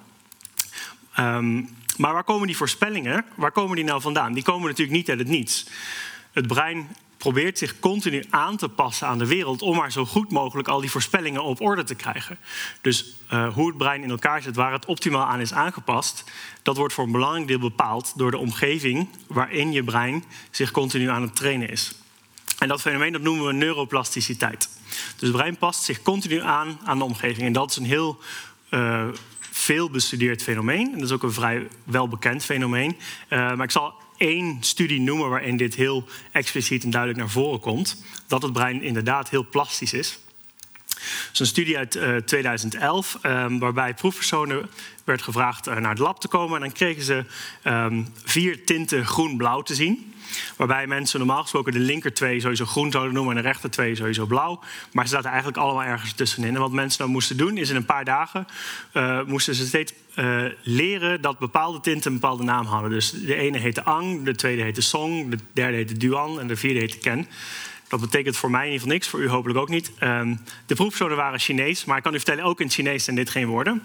Um, 1.20 1.70
maar 1.98 2.14
waar 2.14 2.24
komen 2.24 2.48
die 2.48 2.58
voorspellingen, 2.58 3.26
waar 3.36 3.52
komen 3.52 3.76
die 3.76 3.86
nou 3.86 4.02
vandaan? 4.02 4.34
Die 4.34 4.44
komen 4.44 4.68
natuurlijk 4.68 4.98
niet 4.98 5.10
uit 5.10 5.20
het 5.20 5.28
niets. 5.28 5.68
Het 6.32 6.48
brein 6.48 6.88
probeert 7.18 7.58
zich 7.58 7.80
continu 7.80 8.26
aan 8.30 8.58
te 8.58 8.70
passen 8.70 9.08
aan 9.08 9.18
de 9.18 9.28
wereld 9.28 9.62
om 9.62 9.76
maar 9.76 9.92
zo 9.92 10.06
goed 10.06 10.32
mogelijk 10.32 10.68
al 10.68 10.82
die 10.82 10.92
voorspellingen 10.92 11.44
op 11.44 11.62
orde 11.62 11.84
te 11.84 11.96
krijgen. 11.96 12.38
Dus 12.82 13.16
uh, 13.34 13.54
hoe 13.54 13.68
het 13.68 13.78
brein 13.78 14.04
in 14.04 14.10
elkaar 14.10 14.42
zit, 14.42 14.56
waar 14.56 14.72
het 14.72 14.86
optimaal 14.86 15.26
aan 15.26 15.40
is 15.40 15.54
aangepast, 15.54 16.24
dat 16.62 16.78
wordt 16.78 16.94
voor 16.94 17.06
een 17.06 17.12
belangrijk 17.12 17.48
deel 17.48 17.60
bepaald 17.60 18.14
door 18.16 18.32
de 18.32 18.38
omgeving 18.38 19.10
waarin 19.28 19.72
je 19.72 19.84
brein 19.84 20.24
zich 20.52 20.72
continu 20.72 21.10
aan 21.10 21.22
het 21.22 21.36
trainen 21.36 21.70
is. 21.70 21.96
En 22.60 22.68
dat 22.68 22.82
fenomeen 22.82 23.12
dat 23.12 23.22
noemen 23.22 23.46
we 23.46 23.54
neuroplasticiteit. 23.54 24.70
Dus 24.90 25.28
het 25.28 25.32
brein 25.32 25.58
past 25.58 25.84
zich 25.84 26.02
continu 26.02 26.42
aan 26.42 26.80
aan 26.84 26.98
de 26.98 27.04
omgeving. 27.04 27.48
En 27.48 27.54
dat 27.54 27.70
is 27.70 27.78
een 27.78 27.86
heel 27.86 28.20
uh, 28.70 29.08
veel 29.40 29.90
bestudeerd 29.90 30.44
fenomeen. 30.44 30.86
En 30.86 31.00
dat 31.00 31.10
is 31.10 31.12
ook 31.12 31.24
een 31.24 31.34
vrij 31.34 31.68
welbekend 31.84 32.46
fenomeen. 32.46 32.98
Uh, 33.30 33.38
maar 33.40 33.64
ik 33.64 33.72
zal 33.72 33.94
één 34.18 34.58
studie 34.60 35.02
noemen 35.02 35.30
waarin 35.30 35.58
dit 35.58 35.76
heel 35.76 36.08
expliciet 36.32 36.84
en 36.84 36.90
duidelijk 36.90 37.22
naar 37.22 37.30
voren 37.30 37.60
komt. 37.60 38.04
Dat 38.28 38.42
het 38.42 38.54
brein 38.54 38.82
inderdaad 38.82 39.30
heel 39.30 39.48
plastisch 39.50 39.94
is. 39.94 40.20
Het 40.98 41.30
is 41.34 41.40
een 41.40 41.46
studie 41.46 41.78
uit 41.78 41.96
uh, 41.96 42.16
2011, 42.16 43.20
um, 43.24 43.60
waarbij 43.60 43.94
proefpersonen 43.94 44.70
werd 45.04 45.22
gevraagd 45.22 45.68
uh, 45.68 45.76
naar 45.76 45.90
het 45.90 46.00
lab 46.00 46.20
te 46.20 46.28
komen. 46.28 46.56
En 46.56 46.62
dan 46.62 46.72
kregen 46.72 47.04
ze 47.04 47.26
um, 47.64 48.08
vier 48.24 48.66
tinten 48.66 49.06
groen-blauw 49.06 49.62
te 49.62 49.76
zien. 49.76 50.14
Waarbij 50.56 50.88
mensen 50.88 51.20
normaal 51.20 51.42
gesproken 51.42 51.74
de 51.74 51.80
linker 51.80 52.14
twee 52.14 52.40
sowieso 52.40 52.66
groen 52.66 52.92
zouden 52.92 53.14
noemen 53.14 53.36
en 53.36 53.42
de 53.42 53.48
rechter 53.48 53.70
twee 53.70 53.96
sowieso 53.96 54.26
blauw. 54.26 54.60
Maar 54.92 55.08
ze 55.08 55.14
zaten 55.14 55.30
eigenlijk 55.30 55.58
allemaal 55.58 55.84
ergens 55.84 56.14
tussenin. 56.14 56.56
En 56.56 56.62
wat 56.62 56.72
mensen 56.72 57.00
dan 57.00 57.10
moesten 57.10 57.38
doen 57.38 57.58
is 57.58 57.70
in 57.70 57.76
een 57.76 57.86
paar 57.86 58.06
dagen 58.06 58.48
uh, 58.94 59.24
moesten 59.24 59.56
ze 59.56 59.66
steeds 59.66 59.94
uh, 60.16 60.44
leren 60.62 61.22
dat 61.22 61.40
bepaalde 61.40 61.80
tinten 61.80 62.12
een 62.12 62.20
bepaalde 62.20 62.44
naam 62.44 62.66
hadden. 62.66 62.90
Dus 62.90 63.12
de 63.12 63.36
ene 63.36 63.58
heette 63.58 63.84
Ang, 63.84 64.24
de 64.24 64.36
tweede 64.36 64.62
heette 64.62 64.82
Song, 64.82 65.30
de 65.30 65.38
derde 65.54 65.76
heette 65.76 65.98
Duan 65.98 66.40
en 66.40 66.48
de 66.48 66.56
vierde 66.56 66.80
heette 66.80 66.98
Ken. 66.98 67.28
Dat 67.88 68.00
betekent 68.00 68.38
voor 68.38 68.52
mij 68.52 68.66
in 68.66 68.72
ieder 68.72 68.80
geval 68.80 68.94
niks, 68.94 69.08
voor 69.08 69.20
u 69.20 69.30
hopelijk 69.30 69.60
ook 69.60 69.70
niet. 69.70 69.92
Ehm, 70.00 70.36
de 70.66 70.76
proefpersonen 70.76 71.18
waren 71.18 71.40
Chinees, 71.40 71.86
maar 71.86 71.98
ik 71.98 72.04
kan 72.04 72.14
u 72.14 72.18
vertellen, 72.18 72.44
ook 72.44 72.62
in 72.62 72.70
Chinees 72.70 73.04
zijn 73.04 73.16
dit 73.16 73.30
geen 73.30 73.48
woorden. 73.48 73.84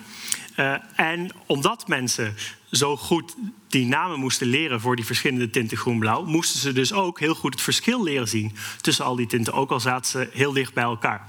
Uh, 0.57 0.75
en 0.97 1.31
omdat 1.47 1.89
mensen 1.89 2.35
zo 2.73 2.97
goed 2.97 3.35
die 3.69 3.87
namen 3.87 4.19
moesten 4.19 4.47
leren 4.47 4.81
voor 4.81 4.97
die 4.97 5.05
verschillende 5.05 5.51
tinten 5.51 5.77
groen-blauw, 5.77 6.25
moesten 6.25 6.61
ze 6.61 6.73
dus 6.73 6.93
ook 6.93 7.21
heel 7.21 7.35
goed 7.35 7.53
het 7.53 7.63
verschil 7.63 8.03
leren 8.03 8.29
zien 8.29 8.57
tussen 8.81 9.05
al 9.05 9.17
die 9.17 9.27
tinten, 9.27 9.53
ook 9.53 9.71
al 9.71 9.81
zaten 9.81 10.11
ze 10.11 10.29
heel 10.33 10.53
dicht 10.53 10.75
bij 10.75 10.85
elkaar. 10.85 11.25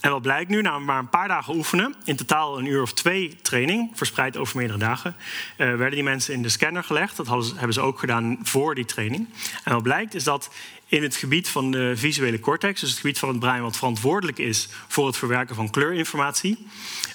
En 0.00 0.10
wat 0.10 0.22
blijkt 0.22 0.50
nu, 0.50 0.62
na 0.62 0.78
maar 0.78 0.98
een 0.98 1.08
paar 1.08 1.28
dagen 1.28 1.54
oefenen, 1.54 1.94
in 2.04 2.16
totaal 2.16 2.58
een 2.58 2.66
uur 2.66 2.82
of 2.82 2.92
twee 2.92 3.36
training, 3.42 3.90
verspreid 3.94 4.36
over 4.36 4.56
meerdere 4.56 4.78
dagen, 4.78 5.14
uh, 5.18 5.56
werden 5.56 5.90
die 5.90 6.02
mensen 6.02 6.34
in 6.34 6.42
de 6.42 6.48
scanner 6.48 6.84
gelegd. 6.84 7.16
Dat 7.16 7.26
hebben 7.54 7.72
ze 7.72 7.80
ook 7.80 7.98
gedaan 7.98 8.38
voor 8.42 8.74
die 8.74 8.84
training. 8.84 9.28
En 9.64 9.72
wat 9.72 9.82
blijkt 9.82 10.14
is 10.14 10.24
dat 10.24 10.50
in 10.86 11.02
het 11.02 11.16
gebied 11.16 11.48
van 11.48 11.70
de 11.70 11.92
visuele 11.96 12.40
cortex, 12.40 12.80
dus 12.80 12.90
het 12.90 12.98
gebied 12.98 13.18
van 13.18 13.28
het 13.28 13.38
brein 13.38 13.62
wat 13.62 13.76
verantwoordelijk 13.76 14.38
is 14.38 14.68
voor 14.88 15.06
het 15.06 15.16
verwerken 15.16 15.54
van 15.54 15.70
kleurinformatie, 15.70 16.66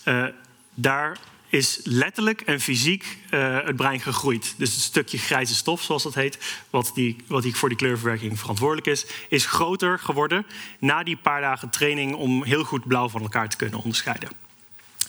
uh, 0.06 0.25
daar 0.74 1.18
is 1.56 1.80
letterlijk 1.84 2.42
en 2.42 2.60
fysiek 2.60 3.18
uh, 3.32 3.60
het 3.64 3.76
brein 3.76 4.00
gegroeid. 4.00 4.54
Dus 4.58 4.74
het 4.74 4.84
stukje 4.84 5.18
grijze 5.18 5.56
stof, 5.56 5.82
zoals 5.82 6.04
dat 6.04 6.14
heet, 6.14 6.38
wat, 6.70 6.92
die, 6.94 7.16
wat 7.28 7.44
die 7.44 7.56
voor 7.56 7.70
die 7.70 7.78
kleurverwerking 7.78 8.40
verantwoordelijk 8.40 8.88
is, 8.88 9.06
is 9.30 9.46
groter 9.46 10.00
geworden 10.00 10.46
na 10.80 11.04
die 11.04 11.18
paar 11.18 11.42
dagen 11.42 11.70
training 11.70 12.16
om 12.16 12.44
heel 12.44 12.64
goed 12.64 12.88
blauw 12.88 13.10
van 13.10 13.22
elkaar 13.22 13.50
te 13.50 13.58
kunnen 13.58 13.80
onderscheiden. 13.80 14.30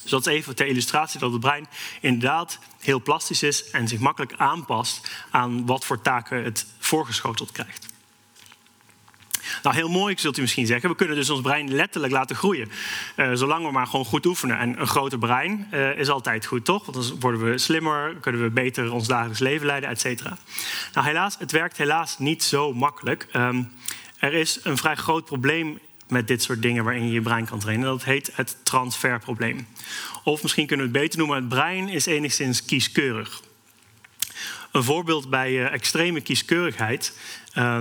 Dus 0.03 0.11
dat 0.11 0.27
is 0.27 0.33
even 0.33 0.55
ter 0.55 0.67
illustratie 0.67 1.21
dat 1.21 1.33
het 1.33 1.41
brein 1.41 1.67
inderdaad 2.01 2.59
heel 2.81 3.03
plastisch 3.03 3.43
is 3.43 3.71
en 3.71 3.89
zich 3.89 3.99
makkelijk 3.99 4.33
aanpast 4.37 5.11
aan 5.31 5.67
wat 5.67 5.85
voor 5.85 6.03
taken 6.03 6.45
het 6.45 6.67
voorgeschoteld 6.79 7.53
krijgt. 7.53 7.86
Nou, 9.63 9.77
heel 9.77 9.89
mooi 9.89 10.15
zult 10.19 10.39
u 10.39 10.41
misschien 10.41 10.67
zeggen. 10.67 10.89
We 10.89 10.97
kunnen 10.97 11.17
dus 11.17 11.31
ons 11.31 11.41
brein 11.41 11.75
letterlijk 11.75 12.13
laten 12.13 12.37
groeien. 12.37 12.71
Uh, 13.17 13.31
zolang 13.35 13.67
we 13.67 13.73
maar 13.73 13.87
gewoon 13.87 14.05
goed 14.05 14.27
oefenen. 14.27 14.59
En 14.59 14.81
een 14.81 14.87
groter 14.87 15.19
brein 15.19 15.69
uh, 15.73 15.99
is 15.99 16.09
altijd 16.09 16.47
goed, 16.47 16.65
toch? 16.65 16.87
Want 16.87 17.09
dan 17.09 17.21
worden 17.21 17.51
we 17.51 17.59
slimmer, 17.59 18.15
kunnen 18.21 18.43
we 18.43 18.51
beter 18.51 18.93
ons 18.93 19.07
dagelijks 19.07 19.41
leven 19.41 19.67
leiden, 19.67 19.89
et 19.89 20.01
cetera. 20.01 20.39
Nou, 20.93 21.07
helaas, 21.07 21.37
het 21.39 21.53
werkt 21.53 21.77
helaas 21.77 22.19
niet 22.19 22.43
zo 22.43 22.75
makkelijk. 22.75 23.27
Um, 23.33 23.73
er 24.19 24.33
is 24.33 24.61
een 24.63 24.77
vrij 24.77 24.95
groot 24.95 25.25
probleem 25.25 25.79
met 26.09 26.29
dit 26.29 26.43
soort 26.43 26.63
dingen 26.63 26.85
waarin 26.85 27.07
je 27.07 27.13
je 27.13 27.21
brein 27.21 27.47
kan 27.47 27.59
trainen. 27.59 27.87
Dat 27.87 28.05
heet 28.05 28.31
het 28.35 28.57
transferprobleem. 28.63 29.67
Of 30.25 30.43
misschien 30.43 30.67
kunnen 30.67 30.87
we 30.87 30.93
het 30.93 31.03
beter 31.03 31.19
noemen: 31.19 31.37
het 31.37 31.49
brein 31.49 31.89
is 31.89 32.07
enigszins 32.07 32.65
kieskeurig. 32.65 33.43
Een 34.73 34.85
voorbeeld 34.85 35.31
bij 35.31 35.53
uh, 35.53 35.73
extreme 35.73 36.21
kieskeurigheid 36.21 37.19
uh, 37.59 37.79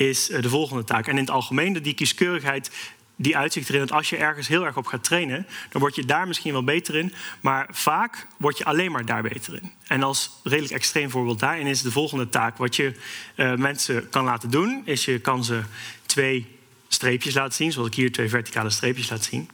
is 0.00 0.30
eh, 0.30 0.42
de 0.42 0.48
volgende 0.48 0.84
taak. 0.84 1.06
En 1.06 1.12
in 1.12 1.18
het 1.18 1.30
algemeen, 1.30 1.72
die 1.72 1.94
kieskeurigheid 1.94 2.70
die 3.16 3.36
uitzicht 3.36 3.68
erin 3.68 3.80
dat 3.80 3.92
als 3.92 4.08
je 4.08 4.16
ergens 4.16 4.48
heel 4.48 4.64
erg 4.64 4.76
op 4.76 4.86
gaat 4.86 5.04
trainen, 5.04 5.46
dan 5.70 5.80
word 5.80 5.94
je 5.94 6.04
daar 6.04 6.26
misschien 6.26 6.52
wel 6.52 6.64
beter 6.64 6.96
in, 6.96 7.12
maar 7.40 7.68
vaak 7.70 8.26
word 8.36 8.58
je 8.58 8.64
alleen 8.64 8.92
maar 8.92 9.04
daar 9.04 9.22
beter 9.22 9.54
in. 9.54 9.72
En 9.86 10.02
als 10.02 10.30
redelijk 10.42 10.74
extreem 10.74 11.10
voorbeeld 11.10 11.38
daarin 11.38 11.66
is 11.66 11.82
de 11.82 11.90
volgende 11.90 12.28
taak. 12.28 12.56
Wat 12.56 12.76
je 12.76 12.94
uh, 13.36 13.54
mensen 13.54 14.08
kan 14.08 14.24
laten 14.24 14.50
doen, 14.50 14.82
is 14.84 15.04
je 15.04 15.18
kan 15.18 15.44
ze 15.44 15.62
twee 16.06 16.46
streepjes 16.88 17.34
laten 17.34 17.54
zien, 17.54 17.72
zoals 17.72 17.88
ik 17.88 17.94
hier 17.94 18.12
twee 18.12 18.28
verticale 18.28 18.70
streepjes 18.70 19.10
laat 19.10 19.24
zien. 19.24 19.50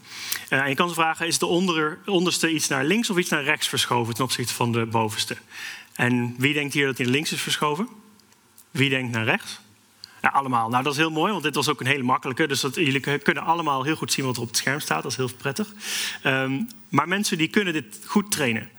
Uh, 0.50 0.58
en 0.58 0.68
je 0.68 0.74
kan 0.74 0.88
ze 0.88 0.94
vragen, 0.94 1.26
is 1.26 1.38
de 1.38 1.46
onder, 1.46 1.98
onderste 2.04 2.50
iets 2.50 2.68
naar 2.68 2.84
links 2.84 3.10
of 3.10 3.18
iets 3.18 3.30
naar 3.30 3.44
rechts 3.44 3.68
verschoven 3.68 4.14
ten 4.14 4.24
opzichte 4.24 4.54
van 4.54 4.72
de 4.72 4.86
bovenste? 4.86 5.36
En 5.94 6.34
wie 6.38 6.54
denkt 6.54 6.74
hier 6.74 6.86
dat 6.86 6.96
hij 6.96 7.06
naar 7.06 7.14
links 7.14 7.32
is 7.32 7.40
verschoven? 7.40 7.88
Wie 8.70 8.88
denkt 8.90 9.12
naar 9.12 9.24
rechts? 9.24 9.64
Ja, 10.26 10.32
allemaal. 10.32 10.68
Nou, 10.68 10.82
dat 10.82 10.92
is 10.92 10.98
heel 10.98 11.10
mooi, 11.10 11.32
want 11.32 11.42
dit 11.42 11.54
was 11.54 11.68
ook 11.68 11.80
een 11.80 11.86
hele 11.86 12.02
makkelijke. 12.02 12.46
Dus 12.46 12.60
dat, 12.60 12.74
jullie 12.74 13.18
kunnen 13.18 13.42
allemaal 13.42 13.82
heel 13.82 13.96
goed 13.96 14.12
zien 14.12 14.24
wat 14.24 14.36
er 14.36 14.42
op 14.42 14.48
het 14.48 14.56
scherm 14.56 14.80
staat. 14.80 15.02
Dat 15.02 15.10
is 15.10 15.16
heel 15.16 15.30
prettig. 15.36 15.72
Um, 16.24 16.68
maar 16.88 17.08
mensen 17.08 17.38
die 17.38 17.48
kunnen 17.48 17.72
dit 17.72 18.00
goed 18.06 18.30
trainen. 18.30 18.70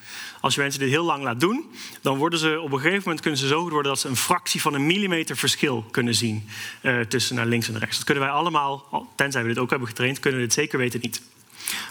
Als 0.42 0.56
je 0.56 0.62
mensen 0.62 0.80
dit 0.80 0.89
heel 0.89 1.04
lang 1.04 1.24
laat 1.24 1.39
doen, 1.39 1.66
dan 2.01 2.18
worden 2.18 2.39
ze 2.39 2.60
op 2.62 2.72
een 2.72 2.80
gegeven 2.80 3.01
moment 3.04 3.22
kunnen 3.22 3.39
ze 3.39 3.48
zo 3.48 3.62
goed 3.62 3.72
worden 3.72 3.92
dat 3.92 4.01
ze 4.01 4.08
een 4.08 4.16
fractie 4.16 4.62
van 4.62 4.74
een 4.74 4.86
millimeter 4.86 5.38
verschil 5.38 5.86
kunnen 5.92 6.16
zien 6.16 6.50
uh, 6.82 7.00
tussen 7.00 7.36
naar 7.36 7.46
links 7.46 7.70
en 7.70 7.80
rechts. 7.80 7.96
Dat 7.96 8.06
kunnen 8.06 8.24
wij 8.24 8.34
allemaal, 8.34 9.08
tenzij 9.16 9.42
we 9.42 9.48
dit 9.48 9.58
ook 9.58 9.70
hebben 9.70 9.88
getraind, 9.88 10.20
kunnen 10.20 10.39
we 10.39 10.46
dit 10.46 10.56
zeker 10.56 10.77
weten 10.77 11.00
niet. 11.01 11.22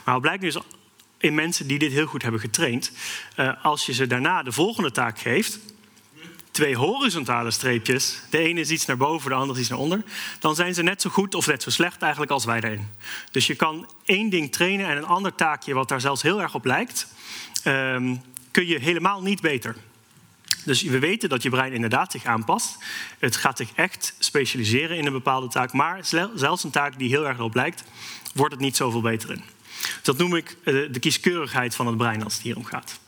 Maar 0.04 0.14
wat 0.14 0.22
blijkt 0.22 0.42
nu 0.42 0.48
is 0.48 0.58
in 1.18 1.34
mensen 1.34 1.66
die 1.66 1.78
dit 1.78 1.92
heel 1.92 2.06
goed 2.06 2.22
hebben 2.22 2.40
getraind, 2.40 2.92
uh, 3.36 3.64
als 3.64 3.86
je 3.86 3.92
ze 3.92 4.06
daarna 4.06 4.42
de 4.42 4.52
volgende 4.52 4.90
taak 4.90 5.18
geeft, 5.18 5.58
twee 6.56 6.76
horizontale 6.76 7.50
streepjes, 7.50 8.20
de 8.30 8.38
ene 8.38 8.60
is 8.60 8.70
iets 8.70 8.86
naar 8.86 8.96
boven, 8.96 9.30
de 9.30 9.36
andere 9.36 9.52
is 9.52 9.60
iets 9.60 9.68
naar 9.68 9.78
onder, 9.78 10.02
dan 10.38 10.54
zijn 10.54 10.74
ze 10.74 10.82
net 10.82 11.02
zo 11.02 11.10
goed 11.10 11.34
of 11.34 11.46
net 11.46 11.62
zo 11.62 11.70
slecht 11.70 12.02
eigenlijk 12.02 12.32
als 12.32 12.44
wij 12.44 12.60
daarin. 12.60 12.88
Dus 13.30 13.46
je 13.46 13.54
kan 13.54 13.90
één 14.04 14.28
ding 14.28 14.52
trainen 14.52 14.86
en 14.86 14.96
een 14.96 15.06
ander 15.06 15.34
taakje, 15.34 15.74
wat 15.74 15.88
daar 15.88 16.00
zelfs 16.00 16.22
heel 16.22 16.42
erg 16.42 16.54
op 16.54 16.64
lijkt, 16.64 17.06
um, 17.64 18.22
kun 18.50 18.66
je 18.66 18.78
helemaal 18.78 19.22
niet 19.22 19.40
beter. 19.40 19.76
Dus 20.64 20.82
we 20.82 20.98
weten 20.98 21.28
dat 21.28 21.42
je 21.42 21.50
brein 21.50 21.72
inderdaad 21.72 22.12
zich 22.12 22.24
aanpast. 22.24 22.78
Het 23.18 23.36
gaat 23.36 23.56
zich 23.56 23.70
echt 23.74 24.14
specialiseren 24.18 24.96
in 24.96 25.06
een 25.06 25.12
bepaalde 25.12 25.48
taak, 25.48 25.72
maar 25.72 26.04
zelfs 26.34 26.64
een 26.64 26.70
taak 26.70 26.98
die 26.98 27.08
heel 27.08 27.26
erg 27.26 27.36
erop 27.36 27.54
lijkt, 27.54 27.84
wordt 28.34 28.52
het 28.52 28.62
niet 28.62 28.76
zoveel 28.76 29.00
beter 29.00 29.30
in. 29.30 29.42
Dat 30.02 30.18
noem 30.18 30.34
ik 30.34 30.56
eh, 30.64 30.74
de 30.90 30.98
kieskeurigheid 30.98 31.74
van 31.74 31.86
het 31.86 31.96
brein 31.96 32.24
als 32.24 32.34
het 32.34 32.42
hier 32.42 32.56
om 32.56 32.64
gaat. 32.64 32.98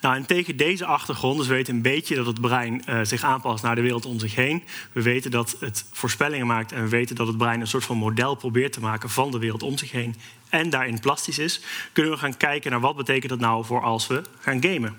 Nou, 0.00 0.16
en 0.16 0.26
tegen 0.26 0.56
deze 0.56 0.84
achtergrond, 0.84 1.38
dus 1.38 1.46
we 1.46 1.54
weten 1.54 1.74
een 1.74 1.82
beetje 1.82 2.14
dat 2.14 2.26
het 2.26 2.40
brein 2.40 2.82
uh, 2.88 3.00
zich 3.02 3.22
aanpast 3.22 3.62
naar 3.62 3.74
de 3.74 3.80
wereld 3.80 4.06
om 4.06 4.18
zich 4.18 4.34
heen. 4.34 4.64
We 4.92 5.02
weten 5.02 5.30
dat 5.30 5.56
het 5.60 5.84
voorspellingen 5.92 6.46
maakt 6.46 6.72
en 6.72 6.82
we 6.82 6.88
weten 6.88 7.16
dat 7.16 7.26
het 7.26 7.36
brein 7.36 7.60
een 7.60 7.66
soort 7.66 7.84
van 7.84 7.96
model 7.96 8.34
probeert 8.34 8.72
te 8.72 8.80
maken 8.80 9.10
van 9.10 9.30
de 9.30 9.38
wereld 9.38 9.62
om 9.62 9.78
zich 9.78 9.90
heen. 9.90 10.16
En 10.48 10.70
daarin 10.70 11.00
plastisch 11.00 11.38
is, 11.38 11.60
kunnen 11.92 12.12
we 12.12 12.18
gaan 12.18 12.36
kijken 12.36 12.70
naar 12.70 12.80
wat 12.80 12.96
betekent 12.96 13.30
dat 13.30 13.40
nou 13.40 13.64
voor 13.64 13.82
als 13.82 14.06
we 14.06 14.22
gaan 14.40 14.62
gamen. 14.62 14.96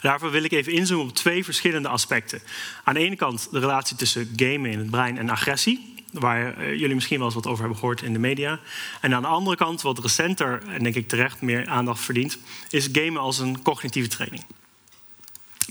Daarvoor 0.00 0.30
wil 0.30 0.44
ik 0.44 0.52
even 0.52 0.72
inzoomen 0.72 1.06
op 1.06 1.14
twee 1.14 1.44
verschillende 1.44 1.88
aspecten. 1.88 2.42
Aan 2.84 2.94
de 2.94 3.00
ene 3.00 3.16
kant 3.16 3.48
de 3.50 3.58
relatie 3.58 3.96
tussen 3.96 4.32
gamen 4.36 4.70
in 4.70 4.78
het 4.78 4.90
brein 4.90 5.18
en 5.18 5.30
agressie 5.30 5.93
waar 6.14 6.58
uh, 6.58 6.72
jullie 6.78 6.94
misschien 6.94 7.16
wel 7.16 7.26
eens 7.26 7.34
wat 7.34 7.46
over 7.46 7.60
hebben 7.60 7.78
gehoord 7.78 8.02
in 8.02 8.12
de 8.12 8.18
media. 8.18 8.60
En 9.00 9.14
aan 9.14 9.22
de 9.22 9.28
andere 9.28 9.56
kant, 9.56 9.82
wat 9.82 9.98
recenter 9.98 10.62
en 10.68 10.82
denk 10.82 10.94
ik 10.94 11.08
terecht 11.08 11.40
meer 11.40 11.68
aandacht 11.68 12.00
verdient, 12.00 12.38
is 12.70 12.88
gamen 12.92 13.20
als 13.20 13.38
een 13.38 13.62
cognitieve 13.62 14.08
training. 14.08 14.44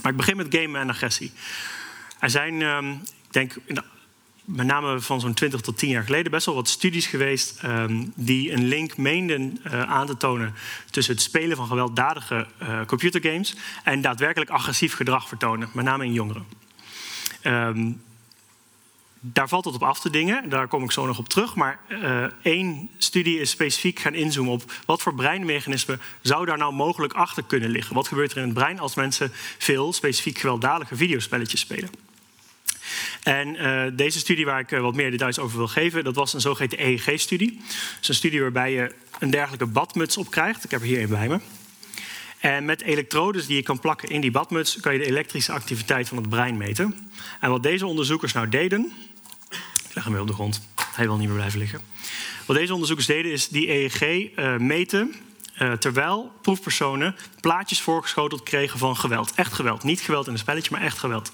Maar 0.02 0.10
ik 0.10 0.18
begin 0.18 0.36
met 0.36 0.46
gamen 0.50 0.80
en 0.80 0.90
agressie. 0.90 1.32
Er 2.18 2.30
zijn, 2.30 2.62
um, 2.62 2.92
ik 2.92 3.32
denk, 3.32 3.56
met 4.44 4.66
name 4.66 5.00
van 5.00 5.20
zo'n 5.20 5.34
20 5.34 5.60
tot 5.60 5.78
10 5.78 5.88
jaar 5.88 6.04
geleden 6.04 6.30
best 6.30 6.46
wel 6.46 6.54
wat 6.54 6.68
studies 6.68 7.06
geweest 7.06 7.62
um, 7.64 8.12
die 8.16 8.52
een 8.52 8.64
link 8.64 8.96
meenden 8.96 9.60
uh, 9.66 9.82
aan 9.82 10.06
te 10.06 10.16
tonen 10.16 10.54
tussen 10.90 11.14
het 11.14 11.22
spelen 11.22 11.56
van 11.56 11.66
gewelddadige 11.66 12.46
uh, 12.62 12.84
computergames 12.86 13.54
en 13.84 14.00
daadwerkelijk 14.00 14.50
agressief 14.50 14.94
gedrag 14.94 15.28
vertonen, 15.28 15.68
met 15.72 15.84
name 15.84 16.04
in 16.04 16.12
jongeren. 16.12 16.44
Um, 17.42 18.02
daar 19.32 19.48
valt 19.48 19.64
het 19.64 19.74
op 19.74 19.82
af 19.82 20.00
te 20.00 20.10
dingen, 20.10 20.48
daar 20.48 20.68
kom 20.68 20.84
ik 20.84 20.92
zo 20.92 21.06
nog 21.06 21.18
op 21.18 21.28
terug. 21.28 21.54
Maar 21.54 21.80
uh, 21.88 22.24
één 22.42 22.90
studie 22.98 23.40
is 23.40 23.50
specifiek 23.50 23.98
gaan 23.98 24.14
inzoomen 24.14 24.52
op 24.52 24.72
wat 24.86 25.02
voor 25.02 25.14
breinmechanismen 25.14 26.00
zou 26.20 26.46
daar 26.46 26.58
nou 26.58 26.72
mogelijk 26.72 27.12
achter 27.12 27.42
kunnen 27.42 27.70
liggen. 27.70 27.94
Wat 27.94 28.08
gebeurt 28.08 28.30
er 28.30 28.36
in 28.36 28.44
het 28.44 28.54
brein 28.54 28.78
als 28.78 28.94
mensen 28.94 29.30
veel 29.58 29.92
specifiek 29.92 30.38
gewelddadige 30.38 30.96
videospelletjes 30.96 31.60
spelen? 31.60 31.90
En 33.22 33.54
uh, 33.54 33.82
deze 33.92 34.18
studie 34.18 34.44
waar 34.44 34.60
ik 34.60 34.70
uh, 34.70 34.80
wat 34.80 34.94
meer 34.94 35.10
details 35.10 35.38
over 35.38 35.56
wil 35.56 35.68
geven, 35.68 36.04
dat 36.04 36.14
was 36.14 36.32
een 36.32 36.40
zogeheten 36.40 36.84
EEG-studie. 36.84 37.60
Dus 37.98 38.08
een 38.08 38.14
studie 38.14 38.40
waarbij 38.40 38.72
je 38.72 38.94
een 39.18 39.30
dergelijke 39.30 39.66
badmuts 39.66 40.16
op 40.16 40.30
krijgt. 40.30 40.64
Ik 40.64 40.70
heb 40.70 40.80
er 40.80 40.86
hier 40.86 41.02
een 41.02 41.08
bij 41.08 41.28
me. 41.28 41.40
En 42.40 42.64
met 42.64 42.82
elektrodes 42.82 43.46
die 43.46 43.56
je 43.56 43.62
kan 43.62 43.80
plakken 43.80 44.08
in 44.08 44.20
die 44.20 44.30
badmuts 44.30 44.80
kan 44.80 44.92
je 44.92 44.98
de 44.98 45.06
elektrische 45.06 45.52
activiteit 45.52 46.08
van 46.08 46.16
het 46.16 46.28
brein 46.28 46.56
meten. 46.56 47.10
En 47.40 47.50
wat 47.50 47.62
deze 47.62 47.86
onderzoekers 47.86 48.32
nou 48.32 48.48
deden, 48.48 48.92
leg 49.94 50.04
hem 50.04 50.12
weer 50.12 50.22
op 50.22 50.28
de 50.28 50.34
grond. 50.34 50.68
Hij 50.94 51.06
wil 51.06 51.16
niet 51.16 51.26
meer 51.26 51.36
blijven 51.36 51.58
liggen. 51.58 51.80
Wat 52.46 52.56
deze 52.56 52.72
onderzoekers 52.72 53.06
deden 53.06 53.32
is 53.32 53.48
die 53.48 53.70
EEG 53.70 54.00
uh, 54.02 54.56
meten 54.56 55.14
uh, 55.58 55.72
terwijl 55.72 56.32
proefpersonen 56.42 57.16
plaatjes 57.40 57.80
voorgeschoteld 57.80 58.42
kregen 58.42 58.78
van 58.78 58.96
geweld. 58.96 59.32
Echt 59.34 59.52
geweld. 59.52 59.82
Niet 59.82 60.00
geweld 60.00 60.26
in 60.26 60.32
een 60.32 60.38
spelletje, 60.38 60.70
maar 60.70 60.80
echt 60.80 60.98
geweld. 60.98 61.32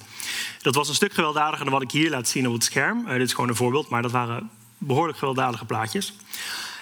Dat 0.63 0.75
was 0.75 0.89
een 0.89 0.95
stuk 0.95 1.13
gewelddadiger 1.13 1.65
dan 1.65 1.73
wat 1.73 1.83
ik 1.83 1.91
hier 1.91 2.11
laat 2.11 2.29
zien 2.29 2.47
op 2.47 2.53
het 2.53 2.65
scherm. 2.65 3.01
Uh, 3.07 3.13
dit 3.13 3.27
is 3.27 3.33
gewoon 3.33 3.49
een 3.49 3.57
voorbeeld, 3.57 3.89
maar 3.89 4.03
dat 4.03 4.11
waren 4.11 4.51
behoorlijk 4.79 5.19
gewelddadige 5.19 5.65
plaatjes. 5.65 6.13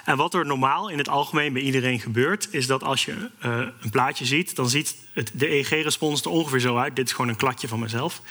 En 0.08 0.16
wat 0.16 0.34
er 0.34 0.46
normaal 0.46 0.88
in 0.88 0.98
het 0.98 1.08
algemeen 1.08 1.52
bij 1.52 1.62
iedereen 1.62 2.00
gebeurt, 2.00 2.48
is 2.50 2.66
dat 2.66 2.82
als 2.82 3.04
je 3.04 3.12
uh, 3.12 3.66
een 3.80 3.90
plaatje 3.90 4.24
ziet, 4.24 4.56
dan 4.56 4.68
ziet 4.68 4.96
het, 5.12 5.30
de 5.34 5.48
EEG-respons 5.50 6.22
er 6.22 6.30
ongeveer 6.30 6.60
zo 6.60 6.76
uit. 6.76 6.96
Dit 6.96 7.06
is 7.06 7.12
gewoon 7.12 7.28
een 7.30 7.36
kladje 7.36 7.68
van 7.68 7.78
mezelf. 7.78 8.22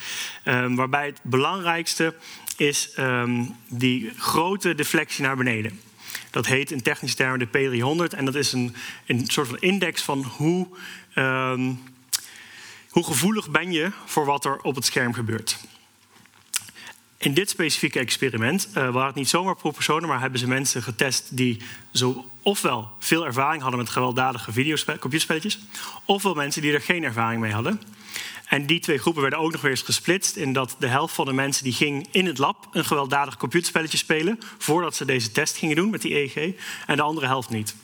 Um, 0.45 0.75
waarbij 0.75 1.05
het 1.05 1.19
belangrijkste 1.23 2.15
is 2.55 2.93
um, 2.99 3.55
die 3.67 4.11
grote 4.17 4.75
deflectie 4.75 5.23
naar 5.23 5.37
beneden. 5.37 5.79
Dat 6.31 6.45
heet 6.45 6.71
in 6.71 6.81
technische 6.81 7.17
termen 7.17 7.39
de 7.39 7.47
P300 7.47 8.17
en 8.17 8.25
dat 8.25 8.35
is 8.35 8.53
een, 8.53 8.75
een 9.05 9.23
soort 9.27 9.47
van 9.47 9.59
index 9.59 10.01
van 10.01 10.23
hoe, 10.23 10.67
um, 11.15 11.79
hoe 12.89 13.03
gevoelig 13.03 13.49
ben 13.49 13.71
je 13.71 13.91
voor 14.05 14.25
wat 14.25 14.45
er 14.45 14.59
op 14.61 14.75
het 14.75 14.85
scherm 14.85 15.13
gebeurt. 15.13 15.59
In 17.17 17.33
dit 17.33 17.49
specifieke 17.49 17.99
experiment 17.99 18.67
uh, 18.69 18.73
waren 18.73 19.05
het 19.05 19.15
niet 19.15 19.29
zomaar 19.29 19.55
proefpersonen, 19.55 20.09
maar 20.09 20.19
hebben 20.19 20.39
ze 20.39 20.47
mensen 20.47 20.83
getest 20.83 21.37
die 21.37 21.61
zo 21.91 22.25
ofwel 22.41 22.89
veel 22.99 23.25
ervaring 23.25 23.61
hadden 23.61 23.79
met 23.79 23.89
gewelddadige 23.89 24.51
computerspelletjes, 24.99 25.59
ofwel 26.05 26.33
mensen 26.33 26.61
die 26.61 26.73
er 26.73 26.81
geen 26.81 27.03
ervaring 27.03 27.41
mee 27.41 27.51
hadden. 27.51 27.81
En 28.47 28.65
die 28.65 28.79
twee 28.79 28.97
groepen 28.97 29.21
werden 29.21 29.39
ook 29.39 29.51
nog 29.51 29.61
weer 29.61 29.71
eens 29.71 29.81
gesplitst 29.81 30.35
in 30.35 30.53
dat 30.53 30.75
de 30.79 30.87
helft 30.87 31.15
van 31.15 31.25
de 31.25 31.33
mensen 31.33 31.63
die 31.63 31.73
ging 31.73 32.07
in 32.11 32.25
het 32.25 32.37
lab 32.37 32.67
een 32.71 32.85
gewelddadig 32.85 33.37
computerspelletje 33.37 33.97
spelen 33.97 34.39
voordat 34.57 34.95
ze 34.95 35.05
deze 35.05 35.31
test 35.31 35.57
gingen 35.57 35.75
doen 35.75 35.89
met 35.89 36.01
die 36.01 36.15
EEG 36.15 36.55
en 36.85 36.95
de 36.95 37.01
andere 37.01 37.25
helft 37.25 37.49
niet. 37.49 37.75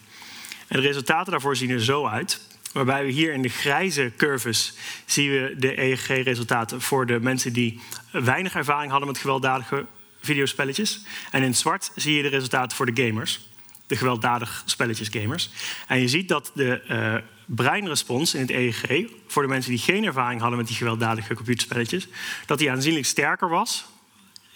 En 0.68 0.82
de 0.82 0.88
resultaten 0.88 1.32
daarvoor 1.32 1.56
zien 1.56 1.70
er 1.70 1.84
zo 1.84 2.08
uit. 2.08 2.40
Waarbij 2.74 3.06
we 3.06 3.12
hier 3.12 3.34
in 3.34 3.42
de 3.42 3.50
grijze 3.50 4.12
curves 4.18 4.74
zien 5.06 5.30
we 5.30 5.56
de 5.58 5.82
EEG-resultaten 5.82 6.82
voor 6.82 7.06
de 7.06 7.20
mensen 7.20 7.54
die 7.54 7.80
weinig 8.12 8.56
ervaring 8.56 8.92
hadden 8.92 9.10
met 9.10 9.18
gewelddadige 9.18 9.86
videospelletjes. 10.22 11.06
En 11.32 11.44
in 11.44 11.56
zwart 11.56 11.92
zie 11.96 12.16
je 12.16 12.22
de 12.22 12.28
resultaten 12.28 12.78
voor 12.78 12.94
de 12.94 13.06
gamers, 13.06 13.40
de 13.88 13.96
gewelddadig 13.96 14.64
spelletjes 14.66 15.08
gamers. 15.12 15.50
En 15.88 16.00
je 16.00 16.08
ziet 16.08 16.28
dat 16.28 16.52
de 16.54 16.82
uh, 16.90 17.16
breinrespons 17.46 18.34
in 18.34 18.42
het 18.42 18.52
EEG 18.52 19.10
voor 19.28 19.42
de 19.42 19.48
mensen 19.48 19.72
die 19.72 19.80
geen 19.80 20.04
ervaring 20.04 20.40
hadden 20.40 20.58
met 20.58 20.68
die 20.68 20.78
gewelddadige 20.78 21.34
computerspelletjes, 21.34 22.08
dat 22.46 22.60
die 22.60 22.72
aanzienlijk 22.72 23.06
sterker 23.06 23.50
was 23.50 23.86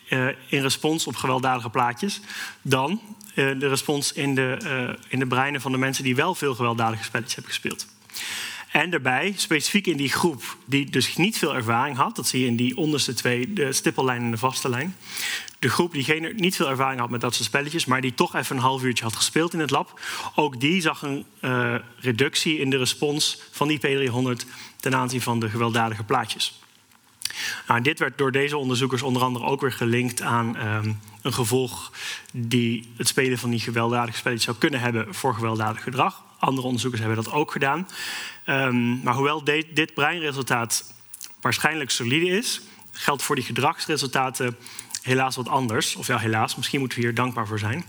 uh, 0.09 0.27
in 0.47 0.61
respons 0.61 1.07
op 1.07 1.15
gewelddadige 1.15 1.69
plaatjes 1.69 2.21
dan 2.61 3.01
uh, 3.35 3.59
de 3.59 3.67
respons 3.67 4.13
in 4.13 4.35
de, 4.35 4.97
in 5.07 5.19
de 5.19 5.27
breinen 5.27 5.61
van 5.61 5.71
de 5.71 5.77
mensen 5.77 6.03
die 6.03 6.15
wel 6.15 6.35
veel 6.35 6.55
gewelddadige 6.55 7.03
spelletjes 7.03 7.35
hebben 7.35 7.53
gespeeld. 7.53 7.96
En 8.71 8.89
daarbij, 8.89 9.33
specifiek 9.35 9.87
in 9.87 9.97
die 9.97 10.09
groep 10.09 10.57
die 10.65 10.89
dus 10.89 11.15
niet 11.15 11.37
veel 11.37 11.55
ervaring 11.55 11.97
had, 11.97 12.15
dat 12.15 12.27
zie 12.27 12.41
je 12.41 12.47
in 12.47 12.55
die 12.55 12.77
onderste 12.77 13.13
twee, 13.13 13.53
de 13.53 13.73
stippellijn 13.73 14.21
en 14.21 14.31
de 14.31 14.37
vaste 14.37 14.69
lijn. 14.69 14.95
De 15.59 15.69
groep 15.69 15.93
die 15.93 16.03
geen, 16.03 16.33
niet 16.35 16.55
veel 16.55 16.69
ervaring 16.69 16.99
had 16.99 17.09
met 17.09 17.21
dat 17.21 17.33
soort 17.33 17.47
spelletjes, 17.47 17.85
maar 17.85 18.01
die 18.01 18.13
toch 18.13 18.35
even 18.35 18.55
een 18.55 18.61
half 18.61 18.83
uurtje 18.83 19.03
had 19.03 19.15
gespeeld 19.15 19.53
in 19.53 19.59
het 19.59 19.69
lab, 19.69 19.99
ook 20.35 20.59
die 20.59 20.81
zag 20.81 21.01
een 21.01 21.25
uh, 21.41 21.75
reductie 21.99 22.59
in 22.59 22.69
de 22.69 22.77
respons 22.77 23.41
van 23.51 23.67
die 23.67 23.79
P300 23.87 24.47
ten 24.79 24.95
aanzien 24.95 25.21
van 25.21 25.39
de 25.39 25.49
gewelddadige 25.49 26.03
plaatjes. 26.03 26.59
Nou, 27.67 27.81
dit 27.81 27.99
werd 27.99 28.17
door 28.17 28.31
deze 28.31 28.57
onderzoekers 28.57 29.01
onder 29.01 29.21
andere 29.21 29.45
ook 29.45 29.61
weer 29.61 29.71
gelinkt 29.71 30.21
aan 30.21 30.67
um, 30.67 30.99
een 31.21 31.33
gevolg 31.33 31.91
die 32.33 32.91
het 32.97 33.07
spelen 33.07 33.37
van 33.37 33.49
die 33.49 33.59
gewelddadige 33.59 34.17
spelletjes 34.17 34.45
zou 34.45 34.57
kunnen 34.57 34.79
hebben 34.79 35.15
voor 35.15 35.33
gewelddadig 35.33 35.83
gedrag. 35.83 36.23
Andere 36.39 36.67
onderzoekers 36.67 37.01
hebben 37.03 37.23
dat 37.23 37.33
ook 37.33 37.51
gedaan. 37.51 37.87
Um, 38.45 39.01
maar 39.03 39.13
hoewel 39.13 39.43
dit 39.73 39.93
breinresultaat 39.93 40.93
waarschijnlijk 41.41 41.89
solide 41.89 42.27
is, 42.27 42.61
geldt 42.91 43.23
voor 43.23 43.35
die 43.35 43.43
gedragsresultaten 43.43 44.57
helaas 45.01 45.35
wat 45.35 45.47
anders. 45.47 45.95
Of 45.95 46.07
ja, 46.07 46.17
helaas, 46.17 46.55
misschien 46.55 46.79
moeten 46.79 46.97
we 46.97 47.03
hier 47.03 47.15
dankbaar 47.15 47.47
voor 47.47 47.59
zijn. 47.59 47.85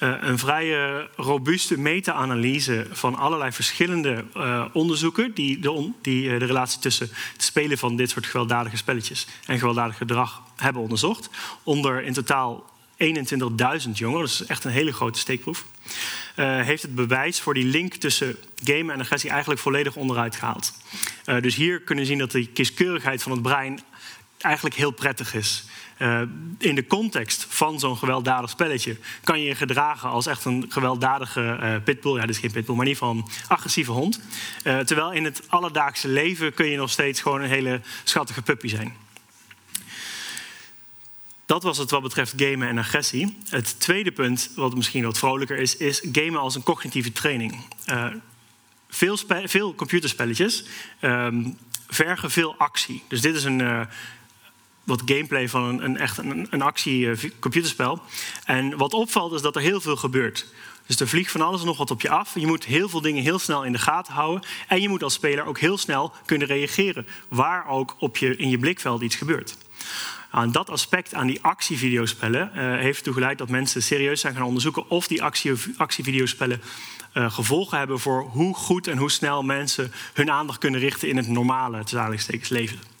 Uh, 0.00 0.14
een 0.20 0.38
vrij 0.38 0.66
uh, 0.66 1.04
robuuste 1.16 1.78
meta-analyse 1.78 2.86
van 2.90 3.14
allerlei 3.14 3.52
verschillende 3.52 4.24
uh, 4.36 4.64
onderzoeken 4.72 5.34
die, 5.34 5.58
de, 5.58 5.90
die 6.02 6.38
de 6.38 6.44
relatie 6.44 6.80
tussen 6.80 7.08
het 7.32 7.42
spelen 7.42 7.78
van 7.78 7.96
dit 7.96 8.10
soort 8.10 8.26
gewelddadige 8.26 8.76
spelletjes 8.76 9.26
en 9.46 9.58
gewelddadig 9.58 9.96
gedrag 9.96 10.42
hebben 10.56 10.82
onderzocht. 10.82 11.30
Onder 11.62 12.02
in 12.02 12.12
totaal 12.12 12.70
21.000 13.04 13.90
jongeren, 13.92 14.24
dus 14.24 14.46
echt 14.46 14.64
een 14.64 14.70
hele 14.70 14.92
grote 14.92 15.18
steekproef. 15.18 15.64
heeft 16.34 16.82
het 16.82 16.94
bewijs 16.94 17.40
voor 17.40 17.54
die 17.54 17.64
link 17.64 17.94
tussen 17.94 18.36
gamen 18.64 18.94
en 18.94 19.00
agressie 19.00 19.30
eigenlijk 19.30 19.60
volledig 19.60 19.96
onderuit 19.96 20.36
gehaald. 20.36 20.72
dus 21.40 21.54
hier 21.54 21.80
kunnen 21.80 22.04
we 22.04 22.10
zien 22.10 22.18
dat 22.18 22.30
de 22.30 22.46
kieskeurigheid 22.46 23.22
van 23.22 23.32
het 23.32 23.42
brein 23.42 23.80
eigenlijk 24.38 24.74
heel 24.74 24.90
prettig 24.90 25.34
is. 25.34 25.64
Uh, 25.98 26.20
in 26.58 26.74
de 26.74 26.86
context 26.86 27.46
van 27.48 27.80
zo'n 27.80 27.96
gewelddadig 27.96 28.50
spelletje 28.50 28.96
kan 29.24 29.40
je 29.40 29.46
je 29.46 29.54
gedragen 29.54 30.08
als 30.08 30.26
echt 30.26 30.44
een 30.44 30.66
gewelddadige 30.68 31.58
uh, 31.62 31.74
pitbull. 31.84 32.14
Ja, 32.14 32.20
dit 32.20 32.30
is 32.30 32.38
geen 32.38 32.50
pitbull, 32.50 32.76
maar 32.76 32.86
in 32.86 32.92
ieder 32.92 33.06
geval 33.06 33.22
een 33.22 33.30
agressieve 33.48 33.92
hond. 33.92 34.20
Uh, 34.64 34.78
terwijl 34.78 35.12
in 35.12 35.24
het 35.24 35.42
alledaagse 35.48 36.08
leven 36.08 36.54
kun 36.54 36.66
je 36.66 36.76
nog 36.76 36.90
steeds 36.90 37.20
gewoon 37.20 37.42
een 37.42 37.48
hele 37.48 37.80
schattige 38.04 38.42
puppy 38.42 38.68
zijn. 38.68 38.94
Dat 41.46 41.62
was 41.62 41.78
het 41.78 41.90
wat 41.90 42.02
betreft 42.02 42.34
gamen 42.36 42.68
en 42.68 42.78
agressie. 42.78 43.38
Het 43.48 43.80
tweede 43.80 44.12
punt, 44.12 44.50
wat 44.56 44.74
misschien 44.74 45.04
wat 45.04 45.18
vrolijker 45.18 45.58
is, 45.58 45.76
is 45.76 46.02
gamen 46.12 46.40
als 46.40 46.54
een 46.54 46.62
cognitieve 46.62 47.12
training. 47.12 47.64
veel, 48.88 49.18
veel 49.44 49.74
computerspelletjes 49.74 50.64
um, 51.00 51.58
vergen 51.88 52.30
veel 52.30 52.54
actie. 52.58 53.02
Dus 53.08 53.20
dit 53.20 53.34
is 53.34 53.44
een 53.44 53.88
wat 54.86 55.02
gameplay 55.04 55.48
van 55.48 55.62
een, 55.62 55.84
een 55.84 55.96
echt 55.96 56.18
een, 56.18 56.46
een 56.50 56.62
actie-computerspel. 56.62 58.00
En 58.44 58.76
wat 58.76 58.92
opvalt 58.92 59.32
is 59.32 59.42
dat 59.42 59.56
er 59.56 59.62
heel 59.62 59.80
veel 59.80 59.96
gebeurt. 59.96 60.46
Dus 60.86 61.00
er 61.00 61.08
vliegt 61.08 61.30
van 61.30 61.40
alles 61.40 61.60
en 61.60 61.66
nog 61.66 61.76
wat 61.76 61.90
op 61.90 62.00
je 62.00 62.08
af. 62.08 62.34
Je 62.34 62.46
moet 62.46 62.64
heel 62.64 62.88
veel 62.88 63.00
dingen 63.00 63.22
heel 63.22 63.38
snel 63.38 63.64
in 63.64 63.72
de 63.72 63.78
gaten 63.78 64.12
houden. 64.12 64.48
En 64.68 64.80
je 64.80 64.88
moet 64.88 65.02
als 65.02 65.12
speler 65.12 65.46
ook 65.46 65.58
heel 65.58 65.78
snel 65.78 66.12
kunnen 66.24 66.46
reageren. 66.46 67.06
Waar 67.28 67.68
ook 67.68 67.96
op 67.98 68.16
je, 68.16 68.36
in 68.36 68.50
je 68.50 68.58
blikveld 68.58 69.02
iets 69.02 69.16
gebeurt. 69.16 69.56
Aan 70.30 70.52
dat 70.52 70.70
aspect 70.70 71.14
aan 71.14 71.26
die 71.26 71.42
actievideospellen 71.42 72.50
uh, 72.54 72.60
heeft 72.78 72.98
ertoe 72.98 73.12
geleid 73.12 73.38
dat 73.38 73.48
mensen 73.48 73.82
serieus 73.82 74.20
zijn 74.20 74.34
gaan 74.34 74.42
onderzoeken 74.42 74.90
of 74.90 75.06
die 75.06 75.22
actie, 75.22 75.52
actievideospellen 75.76 76.62
uh, 77.14 77.32
gevolgen 77.32 77.78
hebben 77.78 78.00
voor 78.00 78.22
hoe 78.22 78.54
goed 78.54 78.86
en 78.86 78.98
hoe 78.98 79.10
snel 79.10 79.42
mensen 79.42 79.92
hun 80.12 80.30
aandacht 80.30 80.58
kunnen 80.58 80.80
richten 80.80 81.08
in 81.08 81.16
het 81.16 81.28
normale 81.28 81.82
leven. 82.48 82.95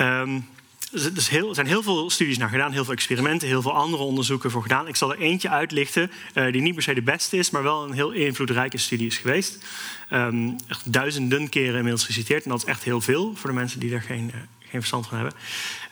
Um, 0.00 0.46
dus 0.90 1.28
heel, 1.28 1.48
er 1.48 1.54
zijn 1.54 1.66
heel 1.66 1.82
veel 1.82 2.10
studies 2.10 2.38
naar 2.38 2.48
gedaan, 2.48 2.72
heel 2.72 2.84
veel 2.84 2.92
experimenten, 2.92 3.48
heel 3.48 3.62
veel 3.62 3.74
andere 3.74 4.02
onderzoeken 4.02 4.50
voor 4.50 4.62
gedaan. 4.62 4.88
Ik 4.88 4.96
zal 4.96 5.12
er 5.12 5.18
eentje 5.18 5.48
uitlichten 5.48 6.10
uh, 6.34 6.52
die 6.52 6.62
niet 6.62 6.74
per 6.74 6.82
se 6.82 6.94
de 6.94 7.02
beste 7.02 7.36
is, 7.36 7.50
maar 7.50 7.62
wel 7.62 7.84
een 7.84 7.92
heel 7.92 8.10
invloedrijke 8.10 8.78
studie 8.78 9.06
is 9.06 9.18
geweest. 9.18 9.64
Um, 10.12 10.56
echt 10.68 10.92
duizenden 10.92 11.48
keren 11.48 11.74
inmiddels 11.74 12.04
geciteerd 12.04 12.44
en 12.44 12.50
dat 12.50 12.58
is 12.58 12.64
echt 12.64 12.82
heel 12.82 13.00
veel 13.00 13.36
voor 13.36 13.50
de 13.50 13.56
mensen 13.56 13.80
die 13.80 13.94
er 13.94 14.02
geen, 14.02 14.24
uh, 14.34 14.40
geen 14.58 14.80
verstand 14.80 15.06
van 15.06 15.18
hebben. 15.18 15.34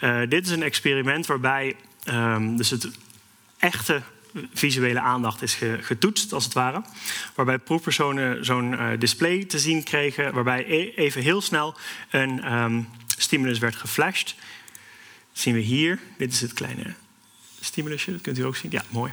Uh, 0.00 0.30
dit 0.30 0.46
is 0.46 0.52
een 0.52 0.62
experiment 0.62 1.26
waarbij 1.26 1.76
um, 2.08 2.56
dus 2.56 2.70
het 2.70 2.90
echte 3.58 4.02
visuele 4.54 5.00
aandacht 5.00 5.42
is 5.42 5.58
getoetst, 5.80 6.32
als 6.32 6.44
het 6.44 6.52
ware. 6.52 6.82
Waarbij 7.34 7.58
proefpersonen 7.58 8.44
zo'n 8.44 8.76
display 8.98 9.44
te 9.44 9.58
zien 9.58 9.82
kregen, 9.82 10.34
waarbij 10.34 10.64
e-, 10.68 10.92
even 10.94 11.22
heel 11.22 11.40
snel 11.40 11.74
een 12.10 12.86
stimulus 13.22 13.58
werd 13.58 13.76
geflasht. 13.76 14.34
Dat 15.32 15.42
zien 15.42 15.54
we 15.54 15.60
hier. 15.60 15.98
Dit 16.16 16.32
is 16.32 16.40
het 16.40 16.52
kleine 16.52 16.94
stimulusje, 17.60 18.12
dat 18.12 18.20
kunt 18.20 18.38
u 18.38 18.44
ook 18.44 18.56
zien. 18.56 18.70
Ja, 18.70 18.82
mooi. 18.88 19.12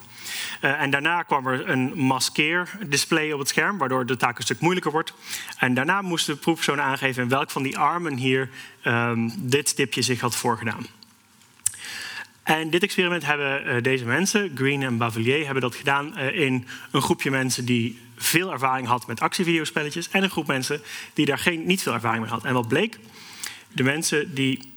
Uh, 0.62 0.82
en 0.82 0.90
daarna 0.90 1.24
kwam 1.24 1.48
er 1.48 1.70
een 1.70 1.98
maskeerdisplay 1.98 3.32
op 3.32 3.40
het 3.40 3.48
scherm, 3.48 3.78
waardoor 3.78 4.06
de 4.06 4.18
taak 4.18 4.38
een 4.38 4.44
stuk 4.44 4.60
moeilijker 4.60 4.92
wordt. 4.92 5.14
En 5.58 5.74
daarna 5.74 6.02
moest 6.02 6.26
de 6.26 6.36
proefpersoon 6.36 6.82
aangeven 6.82 7.24
in 7.24 7.30
welk 7.30 7.52
van 7.52 7.64
die 7.64 7.78
armen 7.78 8.18
hier 8.18 8.50
um, 8.84 9.34
dit 9.38 9.70
stipje 9.70 10.02
zich 10.02 10.20
had 10.20 10.36
voorgedaan. 10.36 10.86
En 12.44 12.70
dit 12.70 12.84
experiment 12.84 13.26
hebben 13.26 13.68
uh, 13.68 13.82
deze 13.82 14.06
mensen, 14.06 14.52
Green 14.56 14.84
en 14.84 14.98
Bavelier, 14.98 15.46
hebben 15.46 15.62
dat 15.62 15.76
gedaan 15.76 16.14
uh, 16.18 16.40
in 16.40 16.68
een 16.92 17.02
groepje 17.02 17.32
mensen 17.32 17.66
die 17.66 18.00
veel 18.18 18.52
ervaring 18.52 18.88
had 18.88 19.08
met 19.08 19.20
actievideospelletjes 19.20 20.10
en 20.10 20.24
een 20.24 20.30
groep 20.30 20.48
mensen 20.48 20.82
die 21.14 21.26
daar 21.26 21.38
geen, 21.38 21.66
niet 21.66 21.82
veel 21.82 21.94
ervaring 21.94 22.24
mee 22.24 22.32
had. 22.32 22.44
En 22.44 22.54
wat 22.54 22.68
bleek? 22.68 23.00
De 23.76 23.84
mensen 23.84 24.34
die 24.36 24.74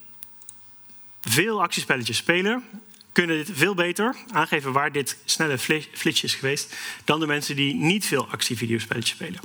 veel 1.20 1.62
actiespelletjes 1.62 2.16
spelen, 2.16 2.64
kunnen 3.12 3.36
dit 3.36 3.50
veel 3.52 3.74
beter 3.74 4.16
aangeven 4.30 4.72
waar 4.72 4.92
dit 4.92 5.16
snelle 5.24 5.58
flitsje 5.92 6.26
is 6.26 6.34
geweest 6.34 6.76
dan 7.04 7.20
de 7.20 7.26
mensen 7.26 7.56
die 7.56 7.74
niet 7.74 8.06
veel 8.06 8.28
actievideospelletjes 8.28 9.16
spelen. 9.16 9.40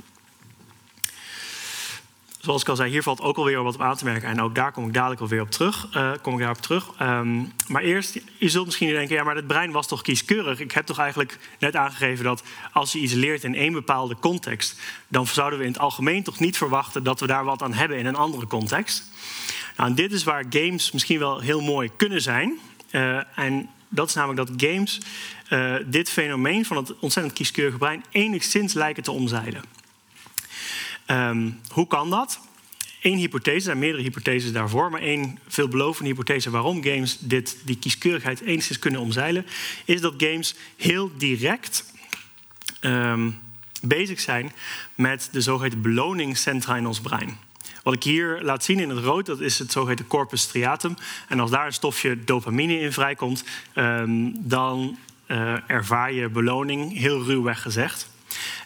Zoals 2.44 2.62
ik 2.62 2.68
al 2.68 2.76
zei, 2.76 2.90
hier 2.90 3.02
valt 3.02 3.20
ook 3.20 3.36
alweer 3.36 3.62
wat 3.62 3.74
op 3.74 3.80
aan 3.80 3.96
te 3.96 4.04
merken. 4.04 4.28
En 4.28 4.40
ook 4.40 4.54
daar 4.54 4.72
kom 4.72 4.86
ik 4.86 4.92
dadelijk 4.92 5.20
alweer 5.20 5.40
op 5.40 5.50
terug. 5.50 5.88
Uh, 5.96 6.10
kom 6.22 6.32
ik 6.32 6.38
daarop 6.38 6.60
terug. 6.60 6.90
Um, 7.00 7.52
maar 7.68 7.82
eerst, 7.82 8.18
je 8.38 8.48
zult 8.48 8.64
misschien 8.66 8.88
denken... 8.88 9.16
ja, 9.16 9.24
maar 9.24 9.36
het 9.36 9.46
brein 9.46 9.70
was 9.70 9.86
toch 9.86 10.02
kieskeurig? 10.02 10.60
Ik 10.60 10.72
heb 10.72 10.86
toch 10.86 10.98
eigenlijk 10.98 11.38
net 11.58 11.76
aangegeven 11.76 12.24
dat 12.24 12.42
als 12.72 12.92
je 12.92 12.98
iets 12.98 13.12
leert 13.12 13.44
in 13.44 13.54
één 13.54 13.72
bepaalde 13.72 14.16
context... 14.20 14.80
dan 15.08 15.26
zouden 15.26 15.58
we 15.58 15.64
in 15.64 15.72
het 15.72 15.80
algemeen 15.80 16.22
toch 16.22 16.38
niet 16.38 16.56
verwachten... 16.56 17.02
dat 17.02 17.20
we 17.20 17.26
daar 17.26 17.44
wat 17.44 17.62
aan 17.62 17.72
hebben 17.72 17.98
in 17.98 18.06
een 18.06 18.16
andere 18.16 18.46
context. 18.46 19.10
Nou, 19.76 19.88
en 19.88 19.94
dit 19.94 20.12
is 20.12 20.24
waar 20.24 20.44
games 20.50 20.92
misschien 20.92 21.18
wel 21.18 21.40
heel 21.40 21.60
mooi 21.60 21.90
kunnen 21.96 22.22
zijn. 22.22 22.58
Uh, 22.90 23.38
en 23.38 23.68
dat 23.88 24.08
is 24.08 24.14
namelijk 24.14 24.48
dat 24.48 24.70
games 24.70 25.00
uh, 25.50 25.74
dit 25.86 26.10
fenomeen 26.10 26.64
van 26.64 26.76
het 26.76 26.98
ontzettend 26.98 27.34
kieskeurige 27.34 27.78
brein 27.78 28.04
enigszins 28.10 28.72
lijken 28.72 29.02
te 29.02 29.12
omzeilen. 29.12 29.62
Um, 31.06 31.60
hoe 31.68 31.86
kan 31.86 32.10
dat? 32.10 32.40
Eén 33.02 33.16
hypothese, 33.16 33.56
er 33.56 33.62
zijn 33.62 33.78
meerdere 33.78 34.02
hypotheses 34.02 34.52
daarvoor, 34.52 34.90
maar 34.90 35.00
één 35.00 35.38
veelbelovende 35.48 36.10
hypothese 36.10 36.50
waarom 36.50 36.82
games 36.82 37.18
dit, 37.18 37.56
die 37.64 37.78
kieskeurigheid 37.78 38.40
enigszins 38.40 38.78
kunnen 38.78 39.00
omzeilen, 39.00 39.46
is 39.84 40.00
dat 40.00 40.14
games 40.16 40.54
heel 40.76 41.10
direct 41.16 41.92
um, 42.80 43.38
bezig 43.82 44.20
zijn 44.20 44.52
met 44.94 45.28
de 45.32 45.40
zogeheten 45.40 45.82
beloningscentra 45.82 46.76
in 46.76 46.86
ons 46.86 47.00
brein. 47.00 47.38
Wat 47.82 47.94
ik 47.94 48.02
hier 48.02 48.38
laat 48.42 48.64
zien 48.64 48.80
in 48.80 48.88
het 48.88 48.98
rood, 48.98 49.26
dat 49.26 49.40
is 49.40 49.58
het 49.58 49.72
zogeheten 49.72 50.06
corpus 50.06 50.40
striatum. 50.40 50.94
En 51.28 51.40
als 51.40 51.50
daar 51.50 51.66
een 51.66 51.72
stofje 51.72 52.24
dopamine 52.24 52.80
in 52.80 52.92
vrijkomt, 52.92 53.44
ehm, 53.72 54.30
dan 54.34 54.98
uh, 55.26 55.54
ervaar 55.66 56.12
je 56.12 56.28
beloning, 56.28 56.98
heel 56.98 57.24
ruwweg 57.24 57.62
gezegd. 57.62 58.12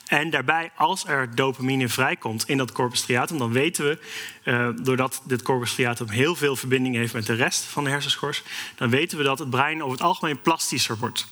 En 0.09 0.31
daarbij, 0.31 0.71
als 0.77 1.07
er 1.07 1.35
dopamine 1.35 1.89
vrijkomt 1.89 2.49
in 2.49 2.57
dat 2.57 2.73
corpus 2.73 2.99
striatum, 2.99 3.39
dan 3.39 3.53
weten 3.53 3.85
we, 3.85 3.99
uh, 4.45 4.69
doordat 4.85 5.23
dit 5.25 5.43
corpus 5.43 5.71
striatum 5.71 6.09
heel 6.09 6.35
veel 6.35 6.57
verbinding 6.57 6.95
heeft 6.95 7.13
met 7.13 7.27
de 7.27 7.35
rest 7.35 7.63
van 7.63 7.85
de 7.85 7.91
hersenschors, 7.91 8.43
dan 8.77 8.91
weten 8.91 9.19
we 9.19 9.25
dat 9.25 9.39
het 9.39 9.51
brein 9.51 9.83
over 9.83 9.97
het 9.97 10.07
algemeen 10.07 10.41
plastischer 10.41 10.99
wordt. 10.99 11.27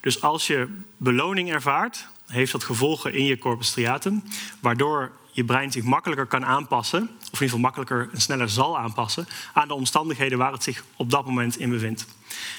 Dus 0.00 0.22
als 0.22 0.46
je 0.46 0.68
beloning 0.96 1.52
ervaart, 1.52 2.06
heeft 2.26 2.52
dat 2.52 2.64
gevolgen 2.64 3.14
in 3.14 3.24
je 3.24 3.38
corpus 3.38 3.66
striatum, 3.66 4.22
waardoor 4.60 5.10
je 5.30 5.44
brein 5.44 5.72
zich 5.72 5.82
makkelijker 5.82 6.26
kan 6.26 6.44
aanpassen, 6.44 7.02
of 7.02 7.08
in 7.08 7.30
ieder 7.32 7.38
geval 7.38 7.58
makkelijker 7.58 8.08
en 8.12 8.20
sneller 8.20 8.48
zal 8.48 8.78
aanpassen, 8.78 9.28
aan 9.52 9.68
de 9.68 9.74
omstandigheden 9.74 10.38
waar 10.38 10.52
het 10.52 10.62
zich 10.62 10.84
op 10.96 11.10
dat 11.10 11.26
moment 11.26 11.58
in 11.58 11.70
bevindt. 11.70 12.06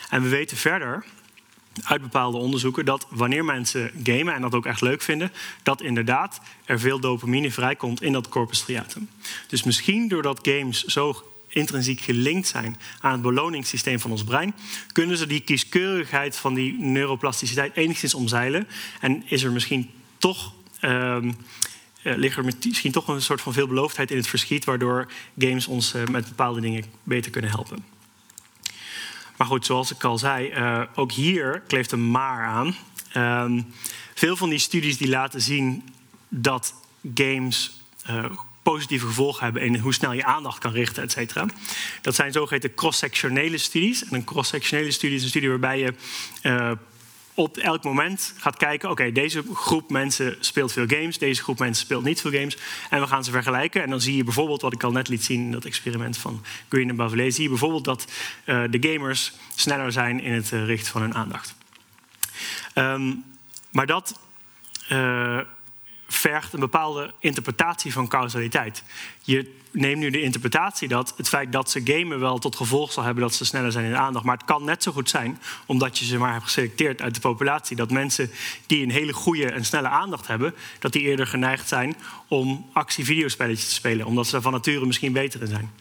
En 0.10 0.22
we 0.22 0.30
weten 0.30 0.58
verder 0.58 1.06
uit 1.84 2.02
bepaalde 2.02 2.38
onderzoeken 2.38 2.86
dat 2.86 3.08
wanneer 3.10 3.46
mensen 3.46 3.92
gamen 4.04 4.34
en 4.34 4.42
dat 4.42 4.54
ook 4.54 4.66
echt 4.66 4.82
leuk 4.82 5.02
vinden, 5.02 5.32
dat 5.64 5.82
inderdaad 5.82 6.42
er 6.66 6.80
veel 6.80 7.00
dopamine 7.00 7.52
vrijkomt 7.52 8.02
in 8.02 8.12
dat 8.12 8.30
corpus 8.30 8.58
striatum. 8.58 9.10
Dus 9.48 9.64
misschien 9.64 10.08
doordat 10.08 10.40
games 10.42 10.84
zo 10.84 11.26
intrinsiek 11.48 12.00
gelinkt 12.00 12.48
zijn 12.48 12.78
aan 13.00 13.12
het 13.12 13.22
beloningssysteem 13.22 14.00
van 14.00 14.12
ons 14.12 14.24
brein, 14.24 14.54
kunnen 14.92 15.18
ze 15.18 15.28
die 15.28 15.40
kieskeurigheid 15.40 16.36
van 16.36 16.54
die 16.54 16.80
neuroplasticiteit 16.80 17.76
enigszins 17.76 18.14
omzeilen. 18.14 18.68
En 19.00 19.24
is 19.26 19.44
er 19.44 19.52
misschien 19.52 19.90
toch. 20.18 20.54
Uh, 20.82 21.18
ligt 22.04 22.38
er 22.38 22.44
misschien 22.44 22.92
toch 22.92 23.08
een 23.08 23.22
soort 23.22 23.42
van 23.42 23.54
veelbeloofdheid 23.54 24.12
in 24.12 24.18
het 24.18 24.28
verschiet, 24.28 24.66
waardoor 24.66 25.12
games 25.38 25.68
ons 25.68 25.96
uh, 25.96 26.04
met 26.06 26.28
bepaalde 26.28 26.62
dingen 26.62 26.84
beter 27.04 27.32
kunnen 27.32 27.52
helpen. 27.52 27.84
Maar 29.42 29.50
goed, 29.50 29.66
zoals 29.66 29.92
ik 29.92 30.04
al 30.04 30.18
zei, 30.18 30.52
uh, 30.54 30.82
ook 30.96 31.12
hier 31.12 31.64
kleeft 31.68 31.92
een 31.92 32.12
maar 32.12 32.46
aan. 32.46 32.76
Uh, 33.18 33.64
veel 34.14 34.36
van 34.36 34.50
die 34.50 34.60
studies 34.60 34.98
die 34.98 35.10
laten 35.10 35.42
zien 35.42 35.84
dat 36.30 36.74
games 37.16 37.82
uh, 38.10 38.26
positieve 38.64 39.06
gevolgen 39.06 39.44
hebben 39.44 39.62
in 39.62 39.76
hoe 39.78 39.94
snel 39.94 40.14
je 40.14 40.26
aandacht 40.26 40.60
kan 40.60 40.72
richten, 40.72 41.04
et 41.04 41.12
cetera. 41.12 41.46
Dat 42.02 42.16
zijn 42.16 42.32
zogeheten 42.32 42.74
cross-sectionele 42.74 43.58
studies. 43.58 44.04
En 44.04 44.14
een 44.14 44.24
cross-sectionele 44.24 44.92
studie 44.92 45.16
is 45.16 45.24
een 45.24 45.30
studie 45.30 45.50
waarbij 45.50 45.80
je 45.80 45.94
uh, 46.44 46.72
op 47.34 47.58
elk 47.58 47.84
moment 47.84 48.34
gaat 48.38 48.58
kijken: 48.58 48.90
oké, 48.90 49.12
deze 49.12 49.44
groep 49.54 49.90
mensen 49.90 50.36
speelt 50.40 50.72
veel 50.72 50.88
games, 50.88 51.18
deze 51.18 51.44
groep 51.44 51.60
mensen 51.60 51.86
speelt 51.86 52.04
niet 52.04 52.22
veel 52.22 52.32
games. 52.32 52.58
En 52.90 53.02
we 53.02 53.08
gaan 53.08 53.24
ze 53.24 53.32
vergelijken. 53.32 53.84
En 53.84 53.90
dan 53.90 54.02
zie 54.02 54.16
je 54.16 54.24
bijvoorbeeld, 54.24 54.62
wat 54.62 54.74
ik 54.74 54.84
al 54.84 54.92
net 54.92 55.08
liet 55.08 55.24
zien 55.24 55.42
in 55.42 55.52
dat 55.52 55.66
experiment 55.66 56.18
van 56.18 56.44
Green 56.70 56.90
en 56.90 56.96
Bavelet, 56.96 57.34
zie 57.34 57.44
je 57.44 57.50
bijvoorbeeld 57.50 57.86
dat 57.86 58.06
uh, 58.46 58.64
de 58.70 58.90
gamers 58.92 59.34
sneller 59.56 59.92
zijn 59.92 60.22
in 60.22 60.34
het 60.34 60.52
uh, 60.52 60.66
richten 60.66 60.92
van 60.92 61.02
hun 61.02 61.16
aandacht. 61.16 61.56
Um, 62.76 63.24
maar 63.72 63.86
dat 63.86 64.20
uh, 64.92 65.40
vergt 66.12 66.54
een 66.54 66.60
bepaalde 66.60 67.14
interpretatie 67.20 67.94
van 67.94 68.08
causaliteit. 68.08 68.84
Je 69.24 69.60
neemt 69.72 70.00
nu 70.00 70.10
de 70.10 70.22
interpretatie 70.22 70.88
dat 70.88 71.14
het 71.18 71.30
feit 71.30 71.52
dat 71.52 71.70
ze 71.70 71.82
gamen 71.84 72.20
wel 72.20 72.40
tot 72.40 72.56
gevolg 72.56 72.92
zal 72.92 73.04
hebben 73.04 73.24
dat 73.24 73.34
ze 73.34 73.46
sneller 73.46 73.72
zijn 73.72 73.86
in 73.86 73.98
aandacht. 73.98 74.26
Maar 74.26 74.38
het 74.38 74.46
kan 74.46 74.64
net 74.64 74.84
zo 74.84 74.92
goed 74.92 75.10
zijn, 75.10 75.40
omdat 75.66 75.98
je 75.98 76.06
ze 76.06 76.18
maar 76.18 76.32
hebt 76.32 76.44
geselecteerd 76.44 77.02
uit 77.02 77.16
de 77.16 77.22
populatie, 77.22 77.76
dat 77.76 77.92
mensen 77.92 78.32
die 78.68 78.84
een 78.84 78.92
hele 78.92 79.14
goede 79.14 79.52
en 79.52 79.66
snelle 79.66 79.88
aandacht 79.88 80.28
hebben, 80.28 80.56
dat 80.80 80.94
die 80.94 81.02
eerder 81.02 81.28
geneigd 81.28 81.68
zijn 81.68 81.96
om 82.28 82.66
actie-videospelletjes 82.74 83.68
te 83.68 83.74
spelen, 83.74 84.06
omdat 84.06 84.28
ze 84.28 84.42
van 84.42 84.52
nature 84.52 84.86
misschien 84.86 85.14
beter 85.14 85.42
in 85.42 85.48
zijn. 85.48 85.72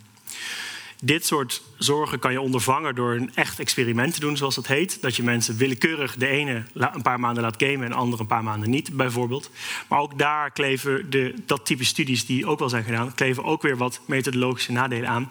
Dit 1.02 1.26
soort 1.26 1.62
zorgen 1.78 2.18
kan 2.18 2.32
je 2.32 2.40
ondervangen 2.40 2.94
door 2.94 3.14
een 3.14 3.34
echt 3.34 3.58
experiment 3.58 4.14
te 4.14 4.20
doen, 4.20 4.36
zoals 4.36 4.54
dat 4.54 4.66
heet. 4.66 5.02
Dat 5.02 5.16
je 5.16 5.22
mensen 5.22 5.56
willekeurig 5.56 6.16
de 6.16 6.26
ene 6.26 6.62
een 6.74 7.02
paar 7.02 7.20
maanden 7.20 7.42
laat 7.42 7.62
gamen 7.62 7.82
en 7.82 7.90
de 7.90 7.96
andere 7.96 8.22
een 8.22 8.28
paar 8.28 8.44
maanden 8.44 8.70
niet, 8.70 8.96
bijvoorbeeld. 8.96 9.50
Maar 9.88 9.98
ook 9.98 10.18
daar 10.18 10.50
kleven 10.50 11.10
de, 11.10 11.34
dat 11.46 11.66
type 11.66 11.84
studies 11.84 12.26
die 12.26 12.46
ook 12.46 12.58
wel 12.58 12.68
zijn 12.68 12.84
gedaan, 12.84 13.14
kleven 13.14 13.44
ook 13.44 13.62
weer 13.62 13.76
wat 13.76 14.00
methodologische 14.06 14.72
nadelen 14.72 15.08
aan. 15.08 15.30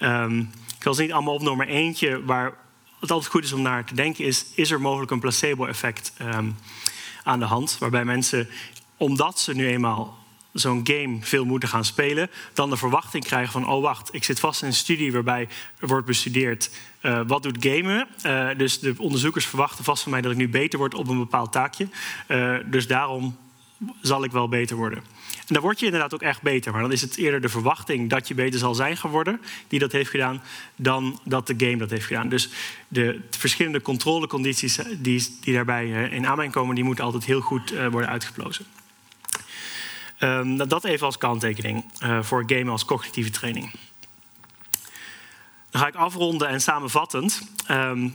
Um, 0.00 0.50
ik 0.78 0.94
ze 0.94 1.02
niet 1.02 1.12
allemaal 1.12 1.34
opnoemen, 1.34 1.66
maar 1.66 1.76
eentje 1.76 2.24
waar 2.24 2.54
het 3.00 3.10
altijd 3.10 3.30
goed 3.30 3.44
is 3.44 3.52
om 3.52 3.62
naar 3.62 3.84
te 3.84 3.94
denken 3.94 4.24
is: 4.24 4.46
is 4.54 4.70
er 4.70 4.80
mogelijk 4.80 5.10
een 5.10 5.20
placebo-effect 5.20 6.12
um, 6.22 6.56
aan 7.22 7.38
de 7.38 7.44
hand? 7.44 7.76
Waarbij 7.78 8.04
mensen, 8.04 8.48
omdat 8.96 9.40
ze 9.40 9.54
nu 9.54 9.66
eenmaal 9.66 10.18
zo'n 10.52 10.80
game 10.84 11.18
veel 11.20 11.44
moeten 11.44 11.68
gaan 11.68 11.84
spelen, 11.84 12.30
dan 12.52 12.70
de 12.70 12.76
verwachting 12.76 13.24
krijgen 13.24 13.52
van: 13.52 13.68
oh 13.68 13.82
wacht, 13.82 14.14
ik 14.14 14.24
zit 14.24 14.40
vast 14.40 14.62
in 14.62 14.68
een 14.68 14.74
studie 14.74 15.12
waarbij 15.12 15.48
wordt 15.78 16.06
bestudeerd 16.06 16.70
uh, 17.02 17.20
wat 17.26 17.42
doet 17.42 17.56
gamen. 17.60 18.08
Uh, 18.26 18.48
dus 18.56 18.78
de 18.78 18.94
onderzoekers 18.98 19.46
verwachten 19.46 19.84
vast 19.84 20.02
van 20.02 20.12
mij 20.12 20.20
dat 20.20 20.32
ik 20.32 20.38
nu 20.38 20.48
beter 20.48 20.78
word 20.78 20.94
op 20.94 21.08
een 21.08 21.18
bepaald 21.18 21.52
taakje. 21.52 21.88
Uh, 22.28 22.56
dus 22.66 22.86
daarom 22.86 23.36
zal 24.02 24.24
ik 24.24 24.32
wel 24.32 24.48
beter 24.48 24.76
worden. 24.76 24.98
En 25.46 25.56
dan 25.56 25.62
word 25.62 25.78
je 25.78 25.84
inderdaad 25.84 26.14
ook 26.14 26.22
echt 26.22 26.42
beter. 26.42 26.72
Maar 26.72 26.82
dan 26.82 26.92
is 26.92 27.00
het 27.00 27.16
eerder 27.16 27.40
de 27.40 27.48
verwachting 27.48 28.10
dat 28.10 28.28
je 28.28 28.34
beter 28.34 28.58
zal 28.58 28.74
zijn 28.74 28.96
geworden, 28.96 29.40
die 29.68 29.78
dat 29.78 29.92
heeft 29.92 30.10
gedaan, 30.10 30.42
dan 30.76 31.20
dat 31.24 31.46
de 31.46 31.54
game 31.56 31.76
dat 31.76 31.90
heeft 31.90 32.06
gedaan. 32.06 32.28
Dus 32.28 32.48
de 32.88 33.20
verschillende 33.30 33.82
controlecondities 33.82 34.78
die, 34.98 35.38
die 35.40 35.54
daarbij 35.54 35.88
in 35.88 36.26
aanmerking 36.26 36.54
komen, 36.54 36.74
die 36.74 36.84
moeten 36.84 37.04
altijd 37.04 37.24
heel 37.24 37.40
goed 37.40 37.70
worden 37.90 38.08
uitgeplozen. 38.08 38.66
Um, 40.22 40.68
dat 40.68 40.84
even 40.84 41.06
als 41.06 41.18
kanttekening 41.18 41.84
uh, 42.02 42.22
voor 42.22 42.42
gamen 42.46 42.68
als 42.68 42.84
cognitieve 42.84 43.30
training. 43.30 43.70
Dan 45.70 45.80
ga 45.80 45.86
ik 45.86 45.94
afronden 45.94 46.48
en 46.48 46.60
samenvattend. 46.60 47.42
Um, 47.70 48.14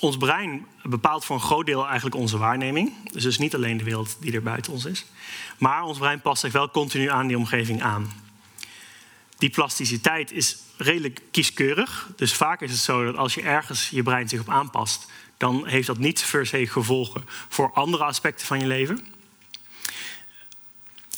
ons 0.00 0.16
brein 0.16 0.66
bepaalt 0.82 1.24
voor 1.24 1.36
een 1.36 1.42
groot 1.42 1.66
deel 1.66 1.86
eigenlijk 1.86 2.16
onze 2.16 2.38
waarneming. 2.38 2.92
Dus, 3.12 3.22
dus 3.22 3.38
niet 3.38 3.54
alleen 3.54 3.76
de 3.76 3.84
wereld 3.84 4.16
die 4.20 4.32
er 4.32 4.42
buiten 4.42 4.72
ons 4.72 4.84
is. 4.84 5.04
Maar 5.58 5.82
ons 5.82 5.98
brein 5.98 6.20
past 6.20 6.40
zich 6.40 6.52
wel 6.52 6.70
continu 6.70 7.10
aan 7.10 7.26
die 7.26 7.36
omgeving 7.38 7.82
aan. 7.82 8.12
Die 9.38 9.50
plasticiteit 9.50 10.32
is 10.32 10.56
redelijk 10.76 11.20
kieskeurig. 11.30 12.08
Dus 12.16 12.34
vaak 12.34 12.60
is 12.60 12.70
het 12.70 12.80
zo 12.80 13.04
dat 13.04 13.16
als 13.16 13.34
je 13.34 13.42
ergens 13.42 13.90
je 13.90 14.02
brein 14.02 14.28
zich 14.28 14.40
op 14.40 14.48
aanpast, 14.48 15.06
dan 15.36 15.66
heeft 15.66 15.86
dat 15.86 15.98
niet 15.98 16.28
per 16.30 16.46
se 16.46 16.66
gevolgen 16.66 17.24
voor 17.48 17.72
andere 17.72 18.04
aspecten 18.04 18.46
van 18.46 18.60
je 18.60 18.66
leven. 18.66 19.15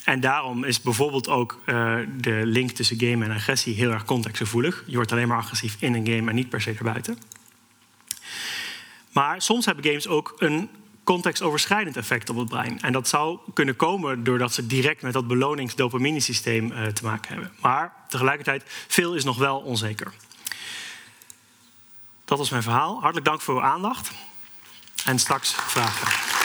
En 0.09 0.21
daarom 0.21 0.65
is 0.65 0.81
bijvoorbeeld 0.81 1.29
ook 1.29 1.61
uh, 1.67 1.97
de 2.17 2.41
link 2.45 2.71
tussen 2.71 2.99
game 3.01 3.25
en 3.25 3.31
agressie 3.31 3.75
heel 3.75 3.91
erg 3.91 4.05
contextgevoelig. 4.05 4.85
Je 4.87 4.97
wordt 4.97 5.13
alleen 5.13 5.29
maar 5.29 5.39
agressief 5.39 5.77
in 5.79 5.95
een 5.95 6.07
game 6.07 6.29
en 6.29 6.35
niet 6.35 6.49
per 6.49 6.61
se 6.61 6.75
erbuiten. 6.79 7.19
Maar 9.13 9.43
soms 9.43 9.65
hebben 9.65 9.85
games 9.85 10.07
ook 10.07 10.35
een 10.39 10.71
contextoverschrijdend 11.05 11.97
effect 11.97 12.31
op 12.31 12.37
het 12.37 12.49
brein. 12.49 12.81
En 12.81 12.93
dat 12.93 13.09
zou 13.09 13.39
kunnen 13.55 13.77
komen 13.77 14.25
doordat 14.25 14.55
ze 14.55 14.67
direct 14.67 15.03
met 15.03 15.13
dat 15.13 15.27
belonings-dopamine-systeem 15.27 16.73
uh, 16.73 16.87
te 16.87 17.05
maken 17.05 17.33
hebben. 17.33 17.53
Maar 17.61 17.93
tegelijkertijd, 18.09 18.63
veel 18.67 19.15
is 19.15 19.25
nog 19.25 19.37
wel 19.39 19.59
onzeker. 19.59 20.13
Dat 22.25 22.39
was 22.39 22.51
mijn 22.51 22.63
verhaal. 22.63 23.01
Hartelijk 23.01 23.27
dank 23.27 23.41
voor 23.41 23.55
uw 23.55 23.63
aandacht. 23.63 24.11
En 25.05 25.19
straks 25.19 25.55
vragen. 25.55 26.37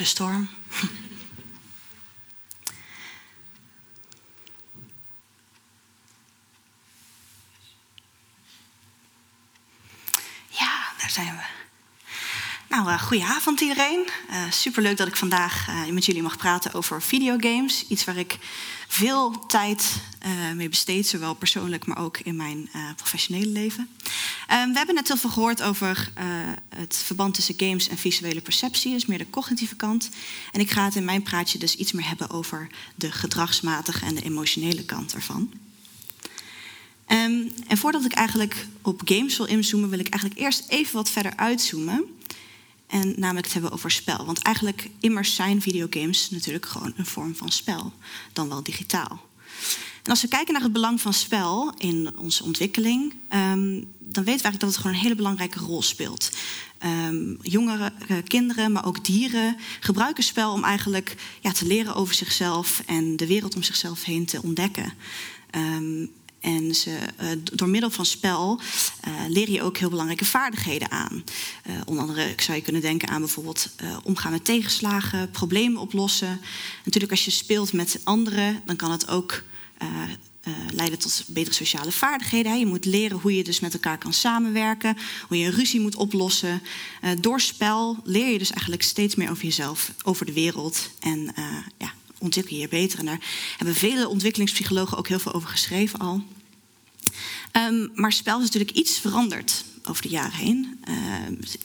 de 0.00 0.06
storm. 0.20 0.48
Ja, 10.48 10.92
daar 10.98 11.10
zijn 11.10 11.36
we. 11.36 11.42
Nou, 12.68 12.88
uh, 12.88 13.02
goedenavond 13.02 13.60
iedereen. 13.60 14.08
Uh, 14.30 14.50
superleuk 14.50 14.96
dat 14.96 15.06
ik 15.06 15.16
vandaag 15.16 15.68
uh, 15.68 15.86
met 15.86 16.04
jullie 16.04 16.22
mag 16.22 16.36
praten 16.36 16.72
over 16.72 17.02
videogames. 17.02 17.86
Iets 17.88 18.04
waar 18.04 18.16
ik 18.16 18.38
veel 18.88 19.46
tijd 19.46 19.96
mee 20.54 20.68
besteed, 20.68 21.06
zowel 21.06 21.34
persoonlijk, 21.34 21.86
maar 21.86 21.98
ook 21.98 22.18
in 22.18 22.36
mijn 22.36 22.70
professionele 22.96 23.46
leven. 23.46 23.90
Um, 24.52 24.70
we 24.70 24.76
hebben 24.76 24.94
net 24.94 25.08
heel 25.08 25.16
veel 25.16 25.30
gehoord 25.30 25.62
over 25.62 26.12
uh, 26.18 26.24
het 26.68 26.96
verband 26.96 27.34
tussen 27.34 27.54
games 27.56 27.88
en 27.88 27.98
visuele 27.98 28.40
perceptie, 28.40 28.92
dus 28.92 29.06
meer 29.06 29.18
de 29.18 29.30
cognitieve 29.30 29.76
kant. 29.76 30.08
En 30.52 30.60
ik 30.60 30.70
ga 30.70 30.84
het 30.84 30.94
in 30.94 31.04
mijn 31.04 31.22
praatje 31.22 31.58
dus 31.58 31.76
iets 31.76 31.92
meer 31.92 32.08
hebben 32.08 32.30
over 32.30 32.68
de 32.94 33.12
gedragsmatige 33.12 34.04
en 34.04 34.14
de 34.14 34.22
emotionele 34.22 34.84
kant 34.84 35.14
ervan. 35.14 35.52
Um, 37.06 37.52
en 37.66 37.78
voordat 37.78 38.04
ik 38.04 38.12
eigenlijk 38.12 38.66
op 38.82 39.00
games 39.04 39.36
wil 39.36 39.46
inzoomen, 39.46 39.90
wil 39.90 39.98
ik 39.98 40.08
eigenlijk 40.08 40.40
eerst 40.40 40.64
even 40.68 40.94
wat 40.94 41.10
verder 41.10 41.36
uitzoomen. 41.36 42.04
En 42.86 43.14
namelijk 43.16 43.44
het 43.44 43.52
hebben 43.54 43.72
over 43.72 43.90
spel. 43.90 44.24
Want 44.24 44.42
eigenlijk 44.42 44.88
immers 45.00 45.34
zijn 45.34 45.62
videogames 45.62 46.30
natuurlijk 46.30 46.66
gewoon 46.66 46.92
een 46.96 47.06
vorm 47.06 47.36
van 47.36 47.50
spel, 47.50 47.92
dan 48.32 48.48
wel 48.48 48.62
digitaal. 48.62 49.28
En 50.02 50.10
als 50.10 50.22
we 50.22 50.28
kijken 50.28 50.52
naar 50.52 50.62
het 50.62 50.72
belang 50.72 51.00
van 51.00 51.12
spel 51.12 51.74
in 51.78 52.10
onze 52.16 52.44
ontwikkeling, 52.44 53.12
um, 53.12 53.84
dan 53.98 54.24
weten 54.24 54.24
we 54.24 54.30
eigenlijk 54.30 54.60
dat 54.60 54.68
het 54.68 54.76
gewoon 54.76 54.96
een 54.96 55.02
hele 55.02 55.14
belangrijke 55.14 55.58
rol 55.58 55.82
speelt. 55.82 56.30
Um, 56.84 57.38
jongeren, 57.42 57.92
uh, 58.08 58.16
kinderen, 58.26 58.72
maar 58.72 58.86
ook 58.86 59.04
dieren 59.04 59.56
gebruiken 59.80 60.22
spel 60.22 60.52
om 60.52 60.64
eigenlijk 60.64 61.16
ja, 61.40 61.52
te 61.52 61.66
leren 61.66 61.94
over 61.94 62.14
zichzelf 62.14 62.82
en 62.86 63.16
de 63.16 63.26
wereld 63.26 63.54
om 63.54 63.62
zichzelf 63.62 64.04
heen 64.04 64.24
te 64.24 64.42
ontdekken. 64.42 64.92
Um, 65.56 66.10
en 66.40 66.74
ze, 66.74 66.98
uh, 67.20 67.28
door 67.52 67.68
middel 67.68 67.90
van 67.90 68.06
spel 68.06 68.60
uh, 69.08 69.14
leer 69.28 69.50
je 69.50 69.62
ook 69.62 69.78
heel 69.78 69.88
belangrijke 69.88 70.24
vaardigheden 70.24 70.90
aan. 70.90 71.24
Onder 71.84 72.04
andere 72.04 72.34
zou 72.36 72.56
je 72.56 72.62
kunnen 72.62 72.82
denken 72.82 73.08
aan 73.08 73.20
bijvoorbeeld 73.20 73.68
omgaan 74.02 74.32
met 74.32 74.44
tegenslagen, 74.44 75.30
problemen 75.30 75.80
oplossen. 75.80 76.40
Natuurlijk, 76.84 77.12
als 77.12 77.24
je 77.24 77.30
speelt 77.30 77.72
met 77.72 78.00
anderen, 78.04 78.62
dan 78.64 78.76
kan 78.76 78.90
het 78.90 79.08
ook 79.08 79.42
uh, 79.82 80.54
leiden 80.72 80.98
tot 80.98 81.24
betere 81.26 81.54
sociale 81.54 81.92
vaardigheden. 81.92 82.58
Je 82.58 82.66
moet 82.66 82.84
leren 82.84 83.18
hoe 83.18 83.36
je 83.36 83.44
dus 83.44 83.60
met 83.60 83.72
elkaar 83.72 83.98
kan 83.98 84.12
samenwerken, 84.12 84.96
hoe 85.28 85.38
je 85.38 85.46
een 85.46 85.52
ruzie 85.52 85.80
moet 85.80 85.96
oplossen. 85.96 86.62
Uh, 87.04 87.10
door 87.20 87.40
spel 87.40 87.96
leer 88.04 88.32
je 88.32 88.38
dus 88.38 88.50
eigenlijk 88.50 88.82
steeds 88.82 89.14
meer 89.14 89.30
over 89.30 89.44
jezelf, 89.44 89.92
over 90.02 90.26
de 90.26 90.32
wereld 90.32 90.90
en 91.00 91.34
ja, 91.78 91.92
ontwikkel 92.18 92.54
je 92.54 92.60
je 92.60 92.68
beter. 92.68 92.98
En 92.98 93.04
daar 93.04 93.20
hebben 93.56 93.74
vele 93.74 94.08
ontwikkelingspsychologen 94.08 94.98
ook 94.98 95.08
heel 95.08 95.18
veel 95.18 95.32
over 95.32 95.48
geschreven 95.48 95.98
al. 95.98 96.24
Um, 97.52 97.90
maar 97.94 98.12
spel 98.12 98.38
is 98.38 98.44
natuurlijk 98.44 98.76
iets 98.76 98.98
veranderd 98.98 99.64
over 99.84 100.02
de 100.02 100.08
jaren 100.08 100.38
heen. 100.38 100.80
Uh, 100.88 100.94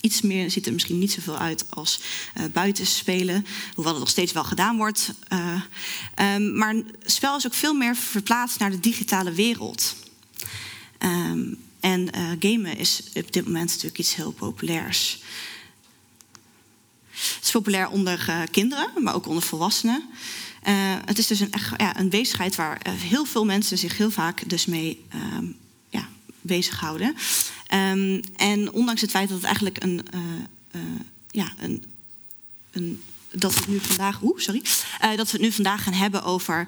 iets 0.02 0.22
meer 0.22 0.52
ziet 0.52 0.66
er 0.66 0.74
misschien 0.74 1.00
niet 1.00 1.12
zoveel 1.12 1.38
uit 1.38 1.66
als 1.70 2.00
uh, 2.38 2.44
buiten 2.54 2.86
spelen, 2.86 3.46
hoewel 3.74 3.94
het 3.94 4.02
nog 4.02 4.12
steeds 4.12 4.32
wel 4.32 4.44
gedaan 4.44 4.78
wordt. 4.78 5.14
Um, 6.22 6.58
maar 6.58 6.76
spel 7.04 7.38
is 7.38 7.46
ook 7.46 7.54
veel 7.54 7.74
meer 7.74 7.96
verplaatst 7.96 8.60
naar 8.60 8.72
de 8.72 8.80
digitale 8.80 9.32
wereld. 9.32 9.96
Um, 11.00 11.58
en 11.80 12.10
gamen 12.40 12.78
is 12.78 13.04
op 13.14 13.34
dit 13.34 13.46
moment 13.46 13.70
natuurlijk 13.70 13.98
iets 13.98 14.16
heel 14.16 14.32
populairs. 14.32 15.22
Het 17.12 17.44
is 17.44 17.52
populair 17.52 17.90
onder 17.90 18.48
kinderen, 18.52 18.90
maar 19.04 19.16
ook 19.16 19.28
onder 19.28 19.44
volwassenen. 19.44 20.04
het 21.06 21.18
is 21.18 21.28
dus 21.28 21.40
een, 21.40 21.54
ja, 21.78 22.00
een 22.00 22.10
bezigheid 22.10 22.56
waar 22.56 22.82
heel 22.90 23.26
veel 23.26 23.46
mensen 23.46 23.78
zich 23.78 23.98
heel 23.98 24.12
vaak 24.12 24.50
dus 24.50 24.66
mee 24.66 25.06
um, 25.34 25.58
ja, 25.90 26.08
bezighouden. 26.42 27.16
Um, 27.74 28.22
en 28.36 28.72
ondanks 28.72 29.02
het 29.02 29.10
feit 29.10 29.28
dat 29.28 29.38
het 29.38 29.46
eigenlijk 29.46 29.84
een, 29.84 30.06
uh, 30.14 30.22
uh, 30.76 30.82
ja, 31.32 31.54
een, 31.60 31.84
een 32.72 33.02
dat 33.32 33.54
we 33.54 33.60
het 33.60 33.68
nu 33.68 33.80
vandaag, 33.80 34.22
oeh, 34.22 34.40
sorry, 34.40 34.62
uh, 35.04 35.18
dat 35.18 35.32
we 35.32 35.38
nu 35.38 35.52
vandaag 35.52 35.84
gaan 35.84 35.94
hebben 35.94 36.24
over 36.24 36.68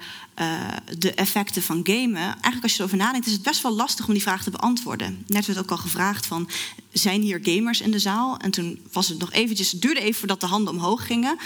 de 0.98 1.14
effecten 1.14 1.62
van 1.62 1.80
gamen. 1.84 2.22
Eigenlijk 2.22 2.64
als 2.64 2.72
je 2.72 2.78
erover 2.78 2.98
nadenkt, 2.98 3.28
is 3.28 3.34
het 3.34 3.42
best 3.42 3.62
wel 3.62 3.76
lastig 3.76 4.08
om 4.08 4.14
die 4.14 4.22
vraag 4.22 4.44
te 4.44 4.50
beantwoorden. 4.50 5.24
Net 5.28 5.46
werd 5.46 5.60
ook 5.60 5.72
al 5.72 5.78
gevraagd 5.78 6.26
van, 6.26 6.50
zijn 6.92 7.22
hier 7.22 7.40
gamers 7.44 7.82
in 7.82 7.92
de 7.92 8.00
zaal? 8.00 8.38
En 8.38 8.52
toen 8.52 8.80
was 8.92 9.08
het 9.08 9.18
nog 9.18 9.32
eventjes, 9.32 9.72
duurde 9.72 10.00
even 10.00 10.20
voordat 10.20 10.40
de 10.40 10.46
handen 10.46 10.74
omhoog 10.74 11.06
gingen. 11.06 11.38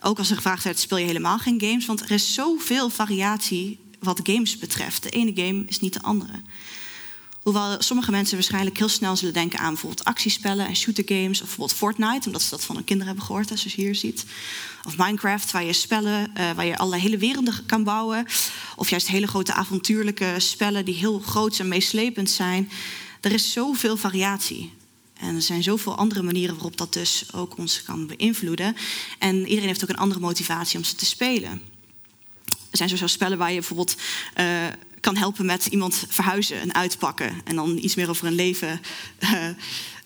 Ook 0.00 0.18
als 0.18 0.30
er 0.30 0.36
gevraagd 0.36 0.64
werd, 0.64 0.78
speel 0.78 0.98
je 0.98 1.06
helemaal 1.06 1.38
geen 1.38 1.60
games? 1.60 1.86
Want 1.86 2.00
er 2.00 2.10
is 2.10 2.34
zoveel 2.34 2.90
variatie 2.90 3.78
wat 3.98 4.20
games 4.22 4.58
betreft. 4.58 5.02
De 5.02 5.10
ene 5.10 5.32
game 5.34 5.64
is 5.66 5.80
niet 5.80 5.92
de 5.92 6.02
andere. 6.02 6.40
Hoewel 7.46 7.82
sommige 7.82 8.10
mensen 8.10 8.34
waarschijnlijk 8.34 8.78
heel 8.78 8.88
snel 8.88 9.16
zullen 9.16 9.34
denken 9.34 9.58
aan 9.58 9.68
bijvoorbeeld 9.68 10.04
actiespellen 10.04 10.66
en 10.66 10.76
shootergames. 10.76 11.40
Of 11.40 11.46
bijvoorbeeld 11.46 11.78
Fortnite, 11.78 12.26
omdat 12.26 12.42
ze 12.42 12.50
dat 12.50 12.64
van 12.64 12.74
hun 12.74 12.84
kinderen 12.84 13.06
hebben 13.06 13.26
gehoord, 13.26 13.46
zoals 13.46 13.62
je 13.62 13.82
hier 13.82 13.94
ziet. 13.94 14.24
Of 14.84 14.96
Minecraft, 14.96 15.50
waar 15.50 15.64
je 15.64 15.72
spellen, 15.72 16.30
uh, 16.38 16.50
waar 16.52 16.66
je 16.66 16.76
allerlei 16.76 17.02
hele 17.02 17.18
werelden 17.18 17.66
kan 17.66 17.84
bouwen. 17.84 18.26
Of 18.76 18.90
juist 18.90 19.08
hele 19.08 19.26
grote 19.26 19.52
avontuurlijke 19.52 20.34
spellen 20.38 20.84
die 20.84 20.94
heel 20.94 21.18
groot 21.18 21.58
en 21.58 21.68
meeslepend 21.68 22.30
zijn. 22.30 22.70
Er 23.20 23.32
is 23.32 23.52
zoveel 23.52 23.96
variatie. 23.96 24.72
En 25.18 25.34
er 25.34 25.42
zijn 25.42 25.62
zoveel 25.62 25.96
andere 25.96 26.22
manieren 26.22 26.54
waarop 26.54 26.76
dat 26.76 26.92
dus 26.92 27.24
ook 27.32 27.58
ons 27.58 27.82
kan 27.82 28.06
beïnvloeden. 28.06 28.76
En 29.18 29.36
iedereen 29.36 29.68
heeft 29.68 29.82
ook 29.82 29.88
een 29.88 29.96
andere 29.96 30.20
motivatie 30.20 30.78
om 30.78 30.84
ze 30.84 30.94
te 30.94 31.06
spelen. 31.06 31.62
Er 32.70 32.76
zijn 32.76 32.88
zo 32.88 33.06
spellen 33.06 33.38
waar 33.38 33.52
je 33.52 33.58
bijvoorbeeld 33.58 33.96
uh, 34.40 34.66
kan 35.00 35.16
helpen 35.16 35.46
met 35.46 35.66
iemand 35.66 36.04
verhuizen 36.08 36.60
en 36.60 36.74
uitpakken. 36.74 37.40
En 37.44 37.56
dan 37.56 37.78
iets 37.80 37.94
meer 37.94 38.08
over 38.08 38.26
een 38.26 38.34
leven 38.34 38.80
uh, 39.20 39.48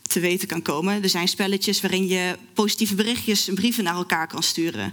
te 0.02 0.20
weten 0.20 0.48
kan 0.48 0.62
komen. 0.62 1.02
Er 1.02 1.08
zijn 1.08 1.28
spelletjes 1.28 1.80
waarin 1.80 2.06
je 2.06 2.36
positieve 2.54 2.94
berichtjes 2.94 3.48
en 3.48 3.54
brieven 3.54 3.84
naar 3.84 3.94
elkaar 3.94 4.26
kan 4.26 4.42
sturen. 4.42 4.92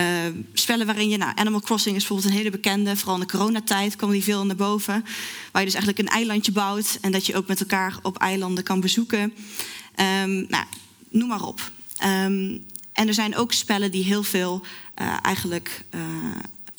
Uh, 0.00 0.06
spellen 0.52 0.86
waarin 0.86 1.08
je, 1.08 1.16
nou, 1.16 1.32
Animal 1.34 1.60
Crossing 1.60 1.96
is 1.96 2.00
bijvoorbeeld 2.00 2.30
een 2.30 2.38
hele 2.38 2.50
bekende, 2.50 2.96
vooral 2.96 3.14
in 3.14 3.20
de 3.20 3.32
coronatijd 3.32 3.96
kwam 3.96 4.10
die 4.10 4.22
veel 4.22 4.46
naar 4.46 4.56
boven. 4.56 5.04
Waar 5.52 5.62
je 5.62 5.70
dus 5.70 5.74
eigenlijk 5.74 5.98
een 5.98 6.14
eilandje 6.14 6.52
bouwt 6.52 6.98
en 7.00 7.12
dat 7.12 7.26
je 7.26 7.34
ook 7.36 7.46
met 7.46 7.60
elkaar 7.60 7.98
op 8.02 8.18
eilanden 8.18 8.64
kan 8.64 8.80
bezoeken. 8.80 9.20
Um, 9.22 10.46
nou, 10.48 10.64
noem 11.08 11.28
maar 11.28 11.42
op. 11.42 11.70
Um, 12.04 12.64
en 12.92 13.08
er 13.08 13.14
zijn 13.14 13.36
ook 13.36 13.52
spellen 13.52 13.90
die 13.90 14.04
heel 14.04 14.22
veel 14.22 14.62
uh, 15.02 15.16
eigenlijk 15.22 15.84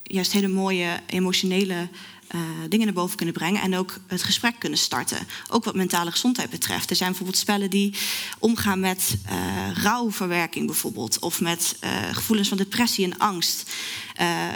juist 0.04 0.32
hele 0.32 0.48
mooie 0.48 1.00
emotionele 1.06 1.88
uh, 2.36 2.42
dingen 2.70 2.86
naar 2.86 2.96
boven 2.96 3.18
kunnen 3.18 3.36
brengen 3.36 3.62
en 3.62 3.76
ook 3.76 3.98
het 4.08 4.24
gesprek 4.24 4.60
kunnen 4.60 4.80
starten. 4.80 5.18
Ook 5.50 5.64
wat 5.64 5.76
mentale 5.76 6.12
gezondheid 6.12 6.50
betreft. 6.50 6.90
Er 6.90 6.96
zijn 6.96 7.10
bijvoorbeeld 7.10 7.40
spellen 7.40 7.70
die 7.70 7.94
omgaan 8.40 8.80
met 8.80 9.18
uh, 9.32 9.84
rouwverwerking 9.84 10.66
bijvoorbeeld, 10.66 11.20
of 11.20 11.42
met 11.42 11.76
uh, 11.84 11.90
gevoelens 12.12 12.48
van 12.48 12.58
depressie 12.58 13.06
en 13.06 13.18
angst. 13.18 13.72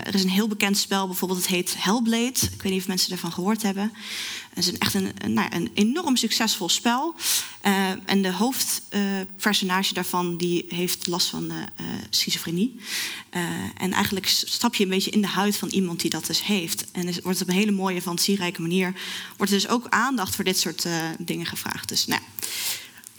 er 0.03 0.15
is 0.15 0.23
een 0.23 0.29
heel 0.29 0.47
bekend 0.47 0.77
spel, 0.77 1.07
bijvoorbeeld, 1.07 1.39
het 1.39 1.49
heet 1.49 1.75
Hellblade. 1.77 2.39
Ik 2.53 2.61
weet 2.61 2.71
niet 2.71 2.81
of 2.81 2.87
mensen 2.87 3.11
ervan 3.11 3.31
gehoord 3.31 3.61
hebben. 3.61 3.91
Het 4.57 4.65
is 4.65 4.77
echt 4.77 4.93
een, 4.93 5.13
nou, 5.27 5.47
een 5.51 5.71
enorm 5.73 6.15
succesvol 6.15 6.69
spel. 6.69 7.15
Uh, 7.65 7.89
en 8.05 8.21
de 8.21 8.31
hoofdpersonage 8.31 9.93
daarvan 9.93 10.37
die 10.37 10.65
heeft 10.69 11.07
last 11.07 11.29
van 11.29 11.51
uh, 11.51 11.55
schizofrenie. 12.09 12.79
en 13.77 13.91
eigenlijk 13.93 14.27
stap 14.27 14.75
je 14.75 14.83
een 14.83 14.89
beetje 14.89 15.11
in 15.11 15.21
de 15.21 15.27
huid 15.27 15.57
van 15.57 15.69
iemand 15.69 16.01
die 16.01 16.09
dat 16.09 16.25
dus 16.25 16.43
heeft. 16.43 16.91
En 16.91 17.07
is, 17.07 17.19
wordt 17.19 17.41
op 17.41 17.47
een 17.47 17.53
hele 17.53 17.71
mooie, 17.71 18.01
fantasierijke 18.01 18.61
manier... 18.61 18.93
wordt 19.37 19.51
er 19.51 19.59
dus 19.59 19.67
ook 19.67 19.87
aandacht 19.89 20.35
voor 20.35 20.43
dit 20.43 20.59
soort 20.59 20.87
dingen 21.17 21.45
gevraagd. 21.45 21.89
Dus 21.89 22.05
nou, 22.05 22.21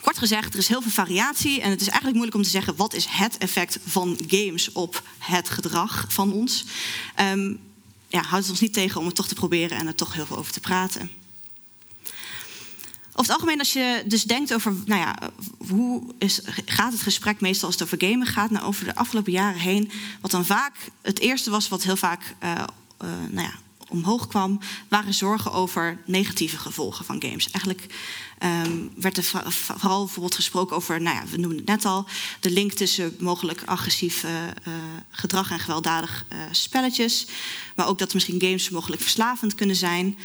kort 0.00 0.18
gezegd, 0.18 0.52
er 0.52 0.58
is 0.58 0.68
heel 0.68 0.82
veel 0.82 0.90
variatie. 0.90 1.60
En 1.60 1.70
het 1.70 1.80
is 1.80 1.86
eigenlijk 1.86 2.16
moeilijk 2.16 2.36
om 2.36 2.42
te 2.42 2.50
zeggen... 2.50 2.76
wat 2.76 2.94
is 2.94 3.06
het 3.08 3.38
effect 3.38 3.78
van 3.86 4.18
games 4.26 4.72
op 4.72 5.02
het 5.18 5.48
gedrag 5.48 6.06
van 6.08 6.32
ons... 6.32 6.64
Um, 7.20 7.58
ja, 8.08 8.22
houdt 8.22 8.44
het 8.44 8.50
ons 8.50 8.60
niet 8.60 8.72
tegen 8.72 9.00
om 9.00 9.06
het 9.06 9.14
toch 9.14 9.28
te 9.28 9.34
proberen 9.34 9.78
en 9.78 9.86
er 9.86 9.94
toch 9.94 10.14
heel 10.14 10.26
veel 10.26 10.36
over 10.36 10.52
te 10.52 10.60
praten. 10.60 11.10
Over 13.18 13.32
het 13.32 13.40
algemeen, 13.40 13.58
als 13.58 13.72
je 13.72 14.02
dus 14.06 14.24
denkt 14.24 14.54
over, 14.54 14.74
nou 14.84 15.00
ja, 15.00 15.16
hoe 15.68 16.02
is, 16.18 16.40
gaat 16.64 16.92
het 16.92 17.02
gesprek 17.02 17.40
meestal 17.40 17.66
als 17.66 17.78
het 17.78 17.84
over 17.84 18.08
gamen 18.08 18.26
gaat, 18.26 18.50
nou, 18.50 18.66
over 18.66 18.84
de 18.84 18.94
afgelopen 18.94 19.32
jaren 19.32 19.60
heen, 19.60 19.90
wat 20.20 20.30
dan 20.30 20.44
vaak 20.44 20.76
het 21.02 21.18
eerste 21.18 21.50
was 21.50 21.68
wat 21.68 21.82
heel 21.82 21.96
vaak 21.96 22.34
uh, 22.42 22.50
uh, 22.50 23.08
nou 23.30 23.46
ja, 23.46 23.54
omhoog 23.88 24.26
kwam, 24.26 24.60
waren 24.88 25.14
zorgen 25.14 25.52
over 25.52 25.98
negatieve 26.06 26.58
gevolgen 26.58 27.04
van 27.04 27.22
games. 27.22 27.50
Eigenlijk 27.50 27.94
um, 28.66 28.90
werd 28.96 29.16
er 29.16 29.52
vooral 29.52 30.04
bijvoorbeeld 30.04 30.34
gesproken 30.34 30.76
over, 30.76 31.00
nou 31.00 31.16
ja, 31.16 31.26
we 31.30 31.36
noemden 31.36 31.58
het 31.58 31.66
net 31.66 31.84
al, 31.84 32.06
de 32.40 32.50
link 32.50 32.72
tussen 32.72 33.16
mogelijk 33.18 33.62
agressief 33.64 34.24
uh, 34.24 34.30
gedrag 35.10 35.50
en 35.50 35.60
gewelddadig 35.60 36.24
spelletjes, 36.50 37.26
maar 37.76 37.86
ook 37.86 37.98
dat 37.98 38.14
misschien 38.14 38.40
games 38.40 38.70
mogelijk 38.70 39.02
verslavend 39.02 39.54
kunnen 39.54 39.76
zijn. 39.76 40.18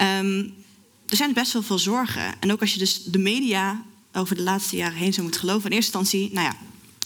Um, 0.00 0.66
er 1.08 1.16
zijn 1.16 1.32
best 1.32 1.52
wel 1.52 1.62
veel 1.62 1.78
zorgen. 1.78 2.34
En 2.40 2.52
ook 2.52 2.60
als 2.60 2.72
je 2.72 2.78
dus 2.78 3.04
de 3.04 3.18
media 3.18 3.82
over 4.12 4.36
de 4.36 4.42
laatste 4.42 4.76
jaren 4.76 4.98
heen 4.98 5.12
zou 5.12 5.22
moeten 5.22 5.40
geloven. 5.40 5.70
In 5.70 5.76
eerste 5.76 5.98
instantie, 5.98 6.32
nou 6.32 6.46
ja, 6.46 6.56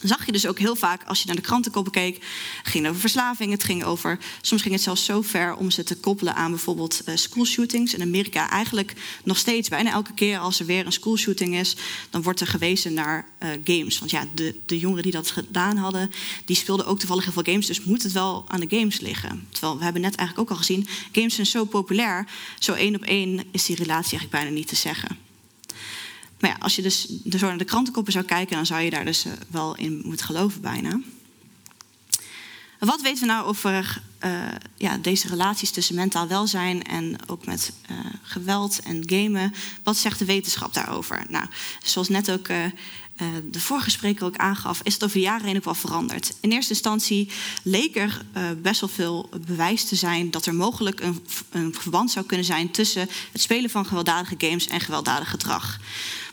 zag 0.02 0.26
je 0.26 0.32
dus 0.32 0.46
ook 0.46 0.58
heel 0.58 0.76
vaak, 0.76 1.04
als 1.04 1.20
je 1.20 1.26
naar 1.26 1.36
de 1.36 1.42
krantenkoppen 1.42 1.92
keek, 1.92 2.14
het 2.62 2.72
ging 2.72 2.88
over 2.88 3.00
verslaving, 3.00 3.50
het 3.50 3.64
ging 3.64 3.84
over, 3.84 4.18
soms 4.40 4.62
ging 4.62 4.74
het 4.74 4.82
zelfs 4.82 5.04
zo 5.04 5.22
ver 5.22 5.54
om 5.54 5.70
ze 5.70 5.84
te 5.84 5.96
koppelen 5.96 6.34
aan 6.34 6.50
bijvoorbeeld 6.50 7.02
uh, 7.08 7.16
schoolshootings. 7.16 7.94
In 7.94 8.02
Amerika 8.02 8.50
eigenlijk 8.50 8.92
nog 9.24 9.38
steeds, 9.38 9.68
bijna 9.68 9.90
elke 9.90 10.14
keer 10.14 10.38
als 10.38 10.60
er 10.60 10.66
weer 10.66 10.86
een 10.86 10.92
schoolshooting 10.92 11.54
is, 11.54 11.76
dan 12.10 12.22
wordt 12.22 12.40
er 12.40 12.46
gewezen 12.46 12.94
naar 12.94 13.26
uh, 13.42 13.48
games. 13.64 13.98
Want 13.98 14.10
ja, 14.10 14.24
de, 14.34 14.54
de 14.66 14.78
jongeren 14.78 15.02
die 15.02 15.12
dat 15.12 15.30
gedaan 15.30 15.76
hadden, 15.76 16.10
die 16.44 16.56
speelden 16.56 16.86
ook 16.86 16.98
toevallig 16.98 17.24
heel 17.24 17.32
veel 17.32 17.52
games, 17.52 17.66
dus 17.66 17.84
moet 17.84 18.02
het 18.02 18.12
wel 18.12 18.44
aan 18.48 18.60
de 18.60 18.76
games 18.76 19.00
liggen. 19.00 19.46
Terwijl 19.50 19.78
we 19.78 19.84
hebben 19.84 20.02
net 20.02 20.14
eigenlijk 20.14 20.50
ook 20.50 20.56
al 20.56 20.64
gezien, 20.64 20.86
games 21.12 21.34
zijn 21.34 21.46
zo 21.46 21.64
populair, 21.64 22.26
zo 22.58 22.72
één 22.72 22.94
op 22.94 23.02
één 23.02 23.44
is 23.50 23.64
die 23.64 23.76
relatie 23.76 24.18
eigenlijk 24.18 24.30
bijna 24.30 24.50
niet 24.50 24.68
te 24.68 24.76
zeggen. 24.76 25.21
Maar 26.42 26.50
ja, 26.50 26.57
als 26.59 26.76
je 26.76 26.83
dus 26.83 27.09
zo 27.31 27.46
naar 27.46 27.59
de 27.59 27.64
krantenkoppen 27.64 28.12
zou 28.12 28.24
kijken, 28.24 28.57
dan 28.57 28.66
zou 28.66 28.81
je 28.81 28.90
daar 28.90 29.05
dus 29.05 29.26
uh, 29.26 29.33
wel 29.50 29.76
in 29.76 30.02
moeten 30.05 30.26
geloven 30.26 30.61
bijna. 30.61 31.00
wat 32.78 33.00
weten 33.00 33.20
we 33.20 33.26
nou 33.26 33.46
over 33.46 34.02
uh, 34.24 34.31
ja, 34.76 34.96
deze 34.96 35.28
relaties 35.28 35.70
tussen 35.70 35.94
mentaal 35.94 36.26
welzijn 36.26 36.83
en 36.83 37.16
ook 37.26 37.46
met 37.46 37.72
uh, 37.90 37.98
geweld 38.22 38.81
en 38.81 39.02
gamen? 39.07 39.55
Wat 39.83 39.96
zegt 39.96 40.18
de 40.18 40.24
wetenschap 40.24 40.74
daarover? 40.74 41.24
Nou, 41.28 41.46
zoals 41.83 42.09
net 42.09 42.31
ook 42.31 42.46
de 43.50 43.61
vorige 43.61 43.90
spreker 43.90 44.24
ook 44.24 44.37
aangaf, 44.37 44.81
is 44.83 44.94
het 44.94 45.05
over 45.05 45.16
de 45.16 45.22
jaren 45.22 45.46
heen 45.46 45.57
ook 45.57 45.64
wel 45.64 45.74
veranderd. 45.74 46.35
In 46.40 46.52
eerste 46.52 46.72
instantie 46.72 47.31
leek 47.62 47.96
er 47.96 48.24
best 48.62 48.81
wel 48.81 48.88
veel 48.88 49.28
bewijs 49.46 49.85
te 49.85 49.96
zijn 49.96 50.31
dat 50.31 50.46
er 50.46 50.55
mogelijk 50.55 51.00
een, 51.00 51.26
een 51.50 51.74
verband 51.78 52.11
zou 52.11 52.26
kunnen 52.26 52.46
zijn 52.46 52.70
tussen 52.70 53.09
het 53.33 53.40
spelen 53.40 53.70
van 53.70 53.87
gewelddadige 53.87 54.35
games 54.38 54.66
en 54.66 54.81
gewelddadig 54.81 55.31
gedrag. 55.31 55.78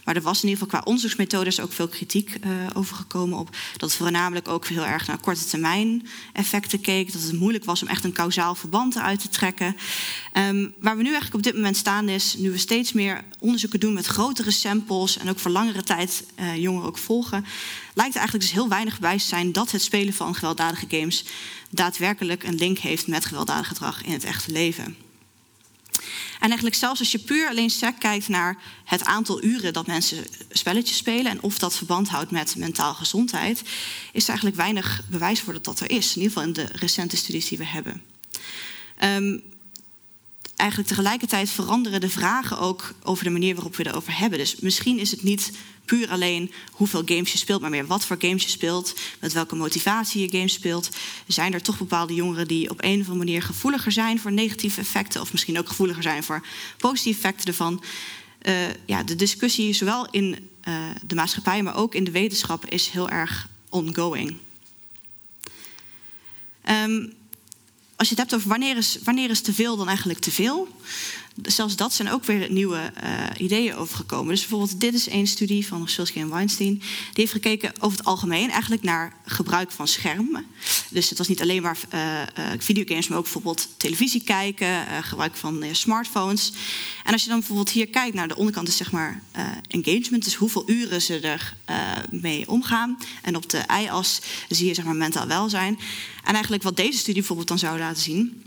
Maar 0.09 0.17
er 0.17 0.23
was 0.23 0.43
in 0.43 0.49
ieder 0.49 0.63
geval 0.63 0.79
qua 0.79 0.87
onderzoeksmethodes 0.87 1.59
ook 1.59 1.73
veel 1.73 1.87
kritiek 1.87 2.37
uh, 2.45 2.51
over 2.73 2.95
gekomen 2.95 3.37
op 3.37 3.49
dat 3.77 3.89
het 3.89 3.99
voornamelijk 3.99 4.47
ook 4.47 4.67
heel 4.67 4.85
erg 4.85 5.07
naar 5.07 5.17
korte 5.17 5.45
termijn 5.45 6.07
effecten 6.33 6.81
keek. 6.81 7.13
Dat 7.13 7.21
het 7.21 7.39
moeilijk 7.39 7.65
was 7.65 7.81
om 7.81 7.87
echt 7.87 8.03
een 8.03 8.11
kausaal 8.11 8.55
verband 8.55 8.95
eruit 8.95 9.21
te 9.21 9.29
trekken. 9.29 9.75
Um, 10.33 10.73
waar 10.79 10.95
we 10.95 11.01
nu 11.01 11.09
eigenlijk 11.09 11.35
op 11.35 11.43
dit 11.43 11.53
moment 11.53 11.77
staan 11.77 12.09
is, 12.09 12.35
nu 12.37 12.51
we 12.51 12.57
steeds 12.57 12.93
meer 12.93 13.23
onderzoeken 13.39 13.79
doen 13.79 13.93
met 13.93 14.05
grotere 14.05 14.51
samples 14.51 15.17
en 15.17 15.29
ook 15.29 15.39
voor 15.39 15.51
langere 15.51 15.83
tijd 15.83 16.23
uh, 16.39 16.57
jongeren 16.57 16.87
ook 16.87 16.97
volgen, 16.97 17.45
lijkt 17.93 18.15
eigenlijk 18.15 18.45
dus 18.45 18.53
heel 18.53 18.69
weinig 18.69 18.99
bewijs 18.99 19.21
te 19.21 19.29
zijn 19.29 19.51
dat 19.51 19.71
het 19.71 19.81
spelen 19.81 20.13
van 20.13 20.35
gewelddadige 20.35 20.85
games 20.89 21.25
daadwerkelijk 21.69 22.43
een 22.43 22.55
link 22.55 22.77
heeft 22.77 23.07
met 23.07 23.25
gewelddadig 23.25 23.67
gedrag 23.67 24.03
in 24.03 24.11
het 24.11 24.23
echte 24.23 24.51
leven. 24.51 25.08
En 26.39 26.47
eigenlijk 26.47 26.75
zelfs 26.75 26.99
als 26.99 27.11
je 27.11 27.19
puur 27.19 27.47
alleen 27.47 27.69
sec 27.69 27.99
kijkt 27.99 28.27
naar 28.27 28.57
het 28.85 29.03
aantal 29.03 29.43
uren 29.43 29.73
dat 29.73 29.87
mensen 29.87 30.25
spelletjes 30.49 30.97
spelen 30.97 31.31
en 31.31 31.41
of 31.41 31.59
dat 31.59 31.75
verband 31.75 32.09
houdt 32.09 32.31
met 32.31 32.55
mentaal 32.55 32.93
gezondheid, 32.93 33.61
is 34.11 34.23
er 34.23 34.29
eigenlijk 34.29 34.57
weinig 34.57 35.01
bewijs 35.09 35.41
voor 35.41 35.53
dat 35.53 35.63
dat 35.63 35.79
er 35.79 35.89
is. 35.89 36.15
In 36.15 36.21
ieder 36.21 36.31
geval 36.31 36.47
in 36.47 36.53
de 36.53 36.67
recente 36.73 37.17
studies 37.17 37.47
die 37.47 37.57
we 37.57 37.65
hebben. 37.65 38.01
Um, 39.03 39.43
eigenlijk 40.59 40.89
tegelijkertijd 40.89 41.49
veranderen 41.49 42.01
de 42.01 42.09
vragen 42.09 42.59
ook 42.59 42.93
over 43.03 43.23
de 43.23 43.29
manier 43.29 43.55
waarop 43.55 43.75
we 43.75 43.87
erover 43.87 44.17
hebben. 44.17 44.39
Dus 44.39 44.59
misschien 44.59 44.99
is 44.99 45.11
het 45.11 45.23
niet 45.23 45.51
puur 45.85 46.09
alleen 46.09 46.51
hoeveel 46.71 47.01
games 47.05 47.31
je 47.31 47.37
speelt, 47.37 47.61
maar 47.61 47.69
meer 47.69 47.87
wat 47.87 48.05
voor 48.05 48.17
games 48.19 48.43
je 48.43 48.49
speelt, 48.49 48.99
met 49.19 49.33
welke 49.33 49.55
motivatie 49.55 50.21
je 50.21 50.37
games 50.37 50.53
speelt. 50.53 50.89
Zijn 51.27 51.53
er 51.53 51.61
toch 51.61 51.77
bepaalde 51.77 52.13
jongeren 52.13 52.47
die 52.47 52.69
op 52.69 52.83
een 52.83 52.91
of 52.91 53.07
andere 53.07 53.25
manier 53.25 53.41
gevoeliger 53.41 53.91
zijn 53.91 54.19
voor 54.19 54.31
negatieve 54.31 54.79
effecten, 54.79 55.21
of 55.21 55.31
misschien 55.31 55.59
ook 55.59 55.67
gevoeliger 55.67 56.03
zijn 56.03 56.23
voor 56.23 56.45
positieve 56.77 57.19
effecten 57.19 57.47
ervan? 57.47 57.83
Uh, 58.41 58.53
ja, 58.85 59.03
de 59.03 59.15
discussie, 59.15 59.73
zowel 59.73 60.07
in 60.11 60.49
uh, 60.67 60.75
de 61.05 61.15
maatschappij, 61.15 61.63
maar 61.63 61.75
ook 61.75 61.95
in 61.95 62.03
de 62.03 62.11
wetenschap, 62.11 62.65
is 62.65 62.87
heel 62.87 63.09
erg 63.09 63.47
ongoing. 63.69 64.37
Um, 66.69 67.13
als 67.99 68.09
je 68.09 68.15
het 68.15 68.23
hebt 68.23 68.33
over 68.33 68.49
wanneer 68.49 68.77
is, 68.77 68.97
wanneer 69.03 69.29
is 69.29 69.41
te 69.41 69.53
veel 69.53 69.77
dan 69.77 69.87
eigenlijk 69.87 70.19
te 70.19 70.31
veel, 70.31 70.67
zelfs 71.41 71.75
dat 71.75 71.93
zijn 71.93 72.11
ook 72.11 72.25
weer 72.25 72.51
nieuwe 72.51 72.91
uh, 73.03 73.11
ideeën 73.37 73.75
overgekomen. 73.75 74.29
Dus 74.29 74.39
bijvoorbeeld, 74.39 74.79
dit 74.79 74.93
is 74.93 75.09
een 75.09 75.27
studie 75.27 75.67
van 75.67 75.87
Schulzke 75.87 76.19
en 76.19 76.29
Weinstein. 76.29 76.73
Die 76.77 76.87
heeft 77.13 77.31
gekeken 77.31 77.73
over 77.79 77.97
het 77.97 78.07
algemeen 78.07 78.49
eigenlijk 78.49 78.83
naar 78.83 79.13
gebruik 79.25 79.71
van 79.71 79.87
schermen. 79.87 80.45
Dus 80.89 81.09
het 81.09 81.17
was 81.17 81.27
niet 81.27 81.41
alleen 81.41 81.61
maar 81.61 81.77
uh, 81.93 82.21
uh, 82.21 82.25
videogames, 82.57 83.07
maar 83.07 83.17
ook 83.17 83.23
bijvoorbeeld 83.23 83.67
televisie 83.77 84.23
kijken, 84.23 84.85
gebruik 85.03 85.35
van 85.35 85.63
smartphones. 85.71 86.51
En 87.03 87.13
als 87.13 87.23
je 87.23 87.29
dan 87.29 87.39
bijvoorbeeld 87.39 87.69
hier 87.69 87.87
kijkt 87.87 88.15
naar 88.15 88.27
de 88.27 88.35
onderkant, 88.35 88.67
is 88.67 88.77
zeg 88.77 88.91
maar 88.91 89.21
engagement, 89.67 90.23
dus 90.23 90.35
hoeveel 90.35 90.63
uren 90.65 91.01
ze 91.01 91.19
er 91.19 91.55
mee 92.09 92.49
omgaan. 92.49 92.97
En 93.21 93.35
op 93.35 93.49
de 93.49 93.63
y-as 93.81 94.21
zie 94.49 94.67
je 94.67 94.73
zeg 94.73 94.85
maar 94.85 94.95
mentaal 94.95 95.27
welzijn. 95.27 95.79
En 96.23 96.33
eigenlijk 96.33 96.63
wat 96.63 96.75
deze 96.75 96.97
studie 96.97 97.13
bijvoorbeeld 97.13 97.47
dan 97.47 97.59
zou 97.59 97.79
laten 97.79 98.01
zien 98.01 98.43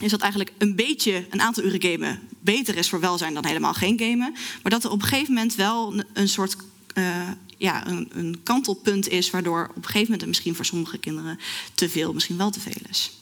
is 0.00 0.10
dat 0.10 0.20
eigenlijk 0.20 0.52
een 0.58 0.74
beetje 0.76 1.26
een 1.30 1.40
aantal 1.40 1.64
uren 1.64 1.82
gamen 1.82 2.20
beter 2.40 2.76
is 2.76 2.88
voor 2.88 3.00
welzijn 3.00 3.34
dan 3.34 3.46
helemaal 3.46 3.74
geen 3.74 3.98
gamen. 3.98 4.34
Maar 4.62 4.72
dat 4.72 4.84
er 4.84 4.90
op 4.90 5.02
een 5.02 5.08
gegeven 5.08 5.34
moment 5.34 5.54
wel 5.54 6.02
een 6.12 6.28
soort 6.28 6.56
uh, 6.94 7.28
ja, 7.58 7.86
een, 7.86 8.10
een, 8.12 8.40
kantelpunt 8.42 9.08
is, 9.08 9.30
waardoor 9.30 9.66
op 9.70 9.76
een 9.76 9.84
gegeven 9.84 10.10
moment 10.10 10.26
misschien 10.26 10.54
voor 10.54 10.64
sommige 10.64 10.98
kinderen 10.98 11.38
te 11.74 11.88
veel, 11.88 12.12
misschien 12.12 12.36
wel 12.36 12.50
te 12.50 12.60
veel 12.60 12.82
is. 12.88 13.12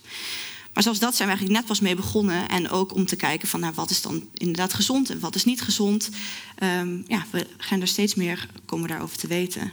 Maar 0.72 0.82
zelfs 0.82 0.98
dat 0.98 1.16
zijn 1.16 1.28
we 1.28 1.34
eigenlijk 1.34 1.60
net 1.60 1.68
pas 1.68 1.80
mee 1.80 1.94
begonnen. 1.94 2.48
En 2.48 2.70
ook 2.70 2.94
om 2.94 3.06
te 3.06 3.16
kijken 3.16 3.48
van 3.48 3.60
nou, 3.60 3.72
wat 3.74 3.90
is 3.90 4.02
dan 4.02 4.28
inderdaad 4.34 4.74
gezond 4.74 5.10
en 5.10 5.20
wat 5.20 5.34
is 5.34 5.44
niet 5.44 5.62
gezond. 5.62 6.10
Um, 6.62 7.04
ja, 7.06 7.26
we 7.30 7.46
gaan 7.56 7.80
er 7.80 7.88
steeds 7.88 8.14
meer 8.14 8.48
komen 8.64 8.88
daarover 8.88 9.16
te 9.16 9.26
weten. 9.26 9.72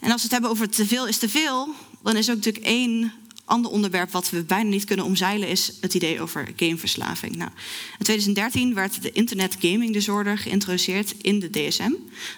En 0.00 0.10
als 0.10 0.16
we 0.16 0.22
het 0.22 0.30
hebben 0.30 0.50
over 0.50 0.68
te 0.68 0.86
veel 0.86 1.06
is 1.06 1.18
te 1.18 1.28
veel, 1.28 1.74
dan 2.02 2.16
is 2.16 2.30
ook 2.30 2.36
natuurlijk 2.36 2.64
één 2.64 3.12
ander 3.44 3.70
onderwerp 3.70 4.10
wat 4.10 4.30
we 4.30 4.44
bijna 4.44 4.70
niet 4.70 4.84
kunnen 4.84 5.04
omzeilen 5.04 5.48
is 5.48 5.72
het 5.80 5.94
idee 5.94 6.20
over 6.20 6.52
gameverslaving. 6.56 7.36
Nou, 7.36 7.50
in 7.98 8.04
2013 8.04 8.74
werd 8.74 9.02
de 9.02 9.12
Internet 9.12 9.56
Gaming 9.60 9.92
Disorder 9.92 10.38
geïntroduceerd 10.38 11.14
in 11.20 11.38
de 11.40 11.50
DSM. 11.50 11.90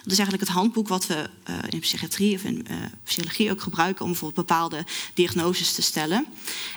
Dat 0.03 0.11
is 0.11 0.17
eigenlijk 0.17 0.39
het 0.39 0.49
handboek 0.49 0.87
wat 0.87 1.07
we 1.07 1.29
uh, 1.49 1.55
in 1.69 1.79
psychiatrie 1.79 2.35
of 2.35 2.43
in 2.43 2.65
uh, 2.71 2.77
psychologie 3.03 3.51
ook 3.51 3.61
gebruiken 3.61 4.05
om 4.05 4.11
bijvoorbeeld 4.11 4.47
bepaalde 4.47 4.85
diagnoses 5.13 5.73
te 5.73 5.81
stellen. 5.81 6.25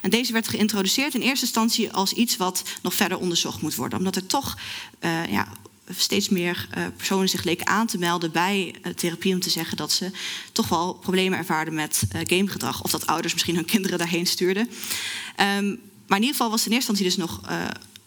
En 0.02 0.10
deze 0.10 0.32
werd 0.32 0.48
geïntroduceerd 0.48 1.14
in 1.14 1.20
eerste 1.20 1.44
instantie 1.44 1.92
als 1.92 2.12
iets 2.12 2.36
wat 2.36 2.62
nog 2.82 2.94
verder 2.94 3.18
onderzocht 3.18 3.62
moet 3.62 3.74
worden, 3.74 3.98
omdat 3.98 4.16
er 4.16 4.26
toch 4.26 4.58
uh, 5.00 5.26
ja, 5.26 5.48
steeds 5.96 6.28
meer 6.28 6.68
uh, 6.78 6.86
personen 6.96 7.28
zich 7.28 7.44
leken 7.44 7.66
aan 7.66 7.86
te 7.86 7.98
melden 7.98 8.32
bij 8.32 8.74
uh, 8.82 8.92
therapie 8.92 9.34
om 9.34 9.40
te 9.40 9.50
zeggen 9.50 9.76
dat 9.76 9.92
ze 9.92 10.10
toch 10.52 10.68
wel 10.68 10.94
problemen 10.94 11.38
ervaarden 11.38 11.74
met 11.74 12.02
uh, 12.14 12.20
gamegedrag. 12.24 12.82
Of 12.82 12.90
dat 12.90 13.06
ouders 13.06 13.32
misschien 13.32 13.54
hun 13.54 13.64
kinderen 13.64 13.98
daarheen 13.98 14.26
stuurden. 14.26 14.62
Um, 14.66 15.80
maar 16.06 16.18
in 16.18 16.24
ieder 16.24 16.36
geval 16.36 16.50
was 16.50 16.66
in 16.66 16.72
eerste 16.72 16.90
instantie 16.90 17.04
dus 17.04 17.16
nog 17.16 17.40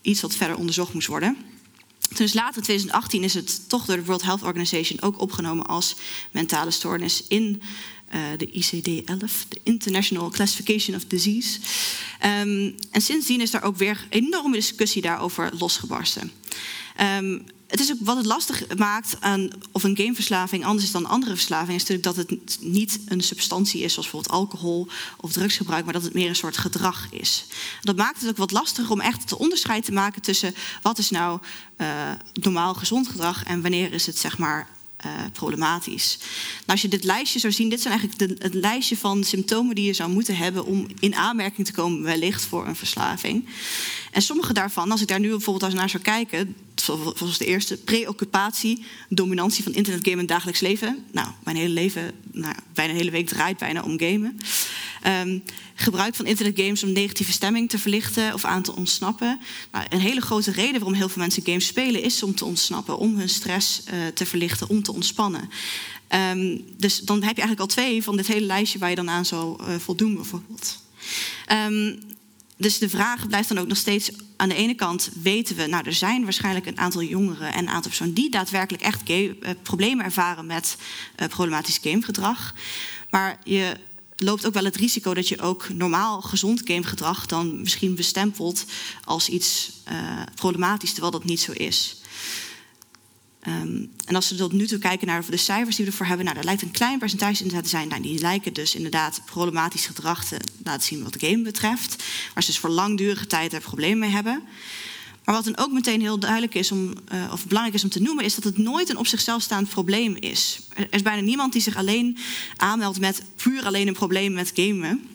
iets 0.01 0.21
wat 0.21 0.35
verder 0.35 0.57
onderzocht 0.57 0.93
moest 0.93 1.07
worden. 1.07 1.37
Is 2.17 2.33
later, 2.33 2.57
in 2.57 2.63
2018, 2.63 3.23
is 3.23 3.33
het 3.33 3.69
toch 3.69 3.85
door 3.85 3.95
de 3.95 4.03
World 4.03 4.21
Health 4.21 4.43
Organization 4.43 5.01
ook 5.01 5.19
opgenomen 5.21 5.65
als 5.65 5.95
mentale 6.31 6.71
stoornis 6.71 7.23
in 7.27 7.61
de 8.37 8.47
ICD-11, 8.47 9.47
de 9.49 9.59
International 9.63 10.29
Classification 10.29 10.95
of 10.95 11.05
Disease. 11.05 11.59
Um, 12.25 12.75
en 12.91 13.01
sindsdien 13.01 13.41
is 13.41 13.51
daar 13.51 13.63
ook 13.63 13.77
weer 13.77 14.05
enorme 14.09 14.55
discussie 14.55 15.01
daarover 15.01 15.51
losgebarsten. 15.57 16.31
Um, 17.17 17.45
het 17.73 17.81
is 17.81 17.91
ook 17.91 17.97
wat 17.99 18.17
het 18.17 18.25
lastig 18.25 18.63
maakt 18.77 19.15
aan 19.19 19.49
of 19.71 19.83
een 19.83 19.97
gameverslaving 19.97 20.65
anders 20.65 20.85
is 20.85 20.91
dan 20.91 21.05
andere 21.05 21.35
verslavingen, 21.35 21.75
is 21.75 21.87
natuurlijk 21.87 22.15
dat 22.15 22.15
het 22.15 22.57
niet 22.61 22.99
een 23.05 23.21
substantie 23.21 23.81
is, 23.81 23.93
zoals 23.93 24.09
bijvoorbeeld 24.09 24.41
alcohol 24.41 24.87
of 25.17 25.31
drugsgebruik, 25.31 25.83
maar 25.83 25.93
dat 25.93 26.03
het 26.03 26.13
meer 26.13 26.29
een 26.29 26.35
soort 26.35 26.57
gedrag 26.57 27.07
is. 27.11 27.45
Dat 27.81 27.95
maakt 27.95 28.21
het 28.21 28.29
ook 28.29 28.37
wat 28.37 28.51
lastiger 28.51 28.91
om 28.91 29.01
echt 29.01 29.21
het 29.21 29.33
onderscheid 29.33 29.85
te 29.85 29.91
maken 29.91 30.21
tussen 30.21 30.55
wat 30.81 30.97
is 30.97 31.09
nou 31.09 31.39
uh, 31.77 31.87
normaal 32.33 32.73
gezond 32.73 33.07
gedrag 33.07 33.43
en 33.43 33.61
wanneer 33.61 33.93
is 33.93 34.05
het 34.05 34.17
zeg 34.17 34.37
maar 34.37 34.67
uh, 35.05 35.11
problematisch. 35.31 36.17
Nou, 36.19 36.65
als 36.65 36.81
je 36.81 36.87
dit 36.87 37.03
lijstje 37.03 37.39
zou 37.39 37.53
zien, 37.53 37.69
dit 37.69 37.81
zijn 37.81 37.99
eigenlijk 37.99 38.39
de, 38.39 38.43
het 38.43 38.53
lijstje 38.53 38.97
van 38.97 39.23
symptomen 39.23 39.75
die 39.75 39.85
je 39.85 39.93
zou 39.93 40.09
moeten 40.09 40.37
hebben 40.37 40.65
om 40.65 40.87
in 40.99 41.15
aanmerking 41.15 41.67
te 41.67 41.73
komen 41.73 42.03
wellicht 42.03 42.43
voor 42.43 42.67
een 42.67 42.75
verslaving. 42.75 43.45
En 44.11 44.21
sommige 44.21 44.53
daarvan, 44.53 44.91
als 44.91 45.01
ik 45.01 45.07
daar 45.07 45.19
nu 45.19 45.29
bijvoorbeeld 45.29 45.63
als 45.63 45.73
naar 45.73 45.89
zou 45.89 46.03
kijken, 46.03 46.55
zoals 46.75 47.37
de 47.37 47.45
eerste, 47.45 47.77
preoccupatie, 47.77 48.85
dominantie 49.09 49.63
van 49.63 49.73
internetgamen 49.73 50.19
in 50.19 50.25
het 50.25 50.33
dagelijks 50.33 50.59
leven. 50.59 51.05
Nou, 51.11 51.27
mijn 51.43 51.55
hele 51.55 51.73
leven, 51.73 52.11
nou, 52.31 52.55
bijna 52.73 52.91
een 52.91 52.97
hele 52.97 53.11
week 53.11 53.27
draait 53.27 53.57
bijna 53.57 53.81
om 53.81 53.99
gamen. 53.99 54.37
Um, 55.07 55.43
gebruik 55.75 56.15
van 56.15 56.25
internetgames 56.25 56.83
om 56.83 56.91
negatieve 56.91 57.31
stemming 57.31 57.69
te 57.69 57.79
verlichten 57.79 58.33
of 58.33 58.45
aan 58.45 58.61
te 58.61 58.75
ontsnappen. 58.75 59.39
Nou, 59.71 59.85
een 59.89 59.99
hele 59.99 60.21
grote 60.21 60.51
reden 60.51 60.73
waarom 60.73 60.93
heel 60.93 61.09
veel 61.09 61.21
mensen 61.21 61.43
games 61.45 61.65
spelen 61.65 62.03
is 62.03 62.23
om 62.23 62.35
te 62.35 62.45
ontsnappen, 62.45 62.97
om 62.97 63.17
hun 63.17 63.29
stress 63.29 63.81
uh, 63.93 64.07
te 64.07 64.25
verlichten, 64.25 64.69
om 64.69 64.83
te 64.83 64.93
ontspannen. 64.93 65.49
Um, 66.31 66.65
dus 66.77 66.99
dan 66.99 67.23
heb 67.23 67.35
je 67.35 67.41
eigenlijk 67.41 67.59
al 67.59 67.67
twee 67.67 68.03
van 68.03 68.17
dit 68.17 68.27
hele 68.27 68.45
lijstje 68.45 68.79
waar 68.79 68.89
je 68.89 68.95
dan 68.95 69.09
aan 69.09 69.25
zou 69.25 69.63
uh, 69.63 69.75
voldoen, 69.75 70.15
bijvoorbeeld. 70.15 70.81
Um, 71.51 71.99
dus 72.63 72.77
de 72.77 72.89
vraag 72.89 73.27
blijft 73.27 73.49
dan 73.49 73.57
ook 73.57 73.67
nog 73.67 73.77
steeds: 73.77 74.11
aan 74.35 74.49
de 74.49 74.55
ene 74.55 74.73
kant 74.75 75.09
weten 75.21 75.55
we, 75.55 75.65
nou, 75.65 75.85
er 75.85 75.93
zijn 75.93 76.23
waarschijnlijk 76.23 76.65
een 76.65 76.77
aantal 76.77 77.03
jongeren 77.03 77.53
en 77.53 77.59
een 77.59 77.69
aantal 77.69 77.89
personen 77.89 78.13
die 78.13 78.29
daadwerkelijk 78.29 78.83
echt 78.83 79.09
uh, 79.09 79.31
problemen 79.61 80.05
ervaren 80.05 80.45
met 80.45 80.77
uh, 81.21 81.27
problematisch 81.27 81.79
gamegedrag. 81.81 82.53
Maar 83.09 83.39
je 83.43 83.77
loopt 84.15 84.45
ook 84.45 84.53
wel 84.53 84.63
het 84.63 84.75
risico 84.75 85.13
dat 85.13 85.27
je 85.27 85.41
ook 85.41 85.69
normaal 85.69 86.21
gezond 86.21 86.61
gamegedrag 86.65 87.25
dan 87.25 87.61
misschien 87.61 87.95
bestempelt 87.95 88.65
als 89.03 89.29
iets 89.29 89.71
uh, 89.91 90.21
problematisch, 90.35 90.91
terwijl 90.91 91.11
dat 91.11 91.23
niet 91.23 91.41
zo 91.41 91.51
is. 91.51 92.01
Um, 93.47 93.91
en 94.05 94.15
als 94.15 94.29
we 94.29 94.35
tot 94.35 94.51
nu 94.51 94.67
toe 94.67 94.79
kijken 94.79 95.07
naar 95.07 95.23
de 95.29 95.37
cijfers 95.37 95.75
die 95.75 95.85
we 95.85 95.91
ervoor 95.91 96.05
hebben, 96.05 96.25
nou, 96.25 96.37
daar 96.37 96.45
lijkt 96.45 96.61
een 96.61 96.71
klein 96.71 96.99
percentage 96.99 97.41
inderdaad 97.41 97.63
te 97.63 97.69
zijn. 97.69 97.87
Nou, 97.87 98.01
die 98.01 98.19
lijken 98.19 98.53
dus 98.53 98.75
inderdaad 98.75 99.21
problematisch 99.25 99.85
gedrag 99.85 100.25
te 100.25 100.37
laten 100.63 100.87
zien 100.87 101.03
wat 101.03 101.15
game 101.19 101.41
betreft. 101.41 102.03
Waar 102.33 102.43
ze 102.43 102.51
dus 102.51 102.59
voor 102.59 102.69
langdurige 102.69 103.27
tijd 103.27 103.53
er 103.53 103.61
problemen 103.61 103.99
mee 103.99 104.09
hebben. 104.09 104.43
Maar 105.23 105.35
wat 105.35 105.43
dan 105.43 105.57
ook 105.57 105.71
meteen 105.71 106.01
heel 106.01 106.19
duidelijk 106.19 106.55
is, 106.55 106.71
om, 106.71 106.93
uh, 107.13 107.29
of 107.31 107.45
belangrijk 107.45 107.77
is 107.77 107.83
om 107.83 107.89
te 107.89 108.01
noemen, 108.01 108.25
is 108.25 108.35
dat 108.35 108.43
het 108.43 108.57
nooit 108.57 108.89
een 108.89 108.97
op 108.97 109.07
zichzelf 109.07 109.41
staand 109.41 109.69
probleem 109.69 110.15
is. 110.15 110.59
Er 110.73 110.87
is 110.89 111.01
bijna 111.01 111.21
niemand 111.21 111.53
die 111.53 111.61
zich 111.61 111.75
alleen 111.75 112.17
aanmeldt 112.55 112.99
met 112.99 113.23
puur 113.35 113.65
alleen 113.65 113.87
een 113.87 113.93
probleem 113.93 114.33
met 114.33 114.51
gamen. 114.55 115.07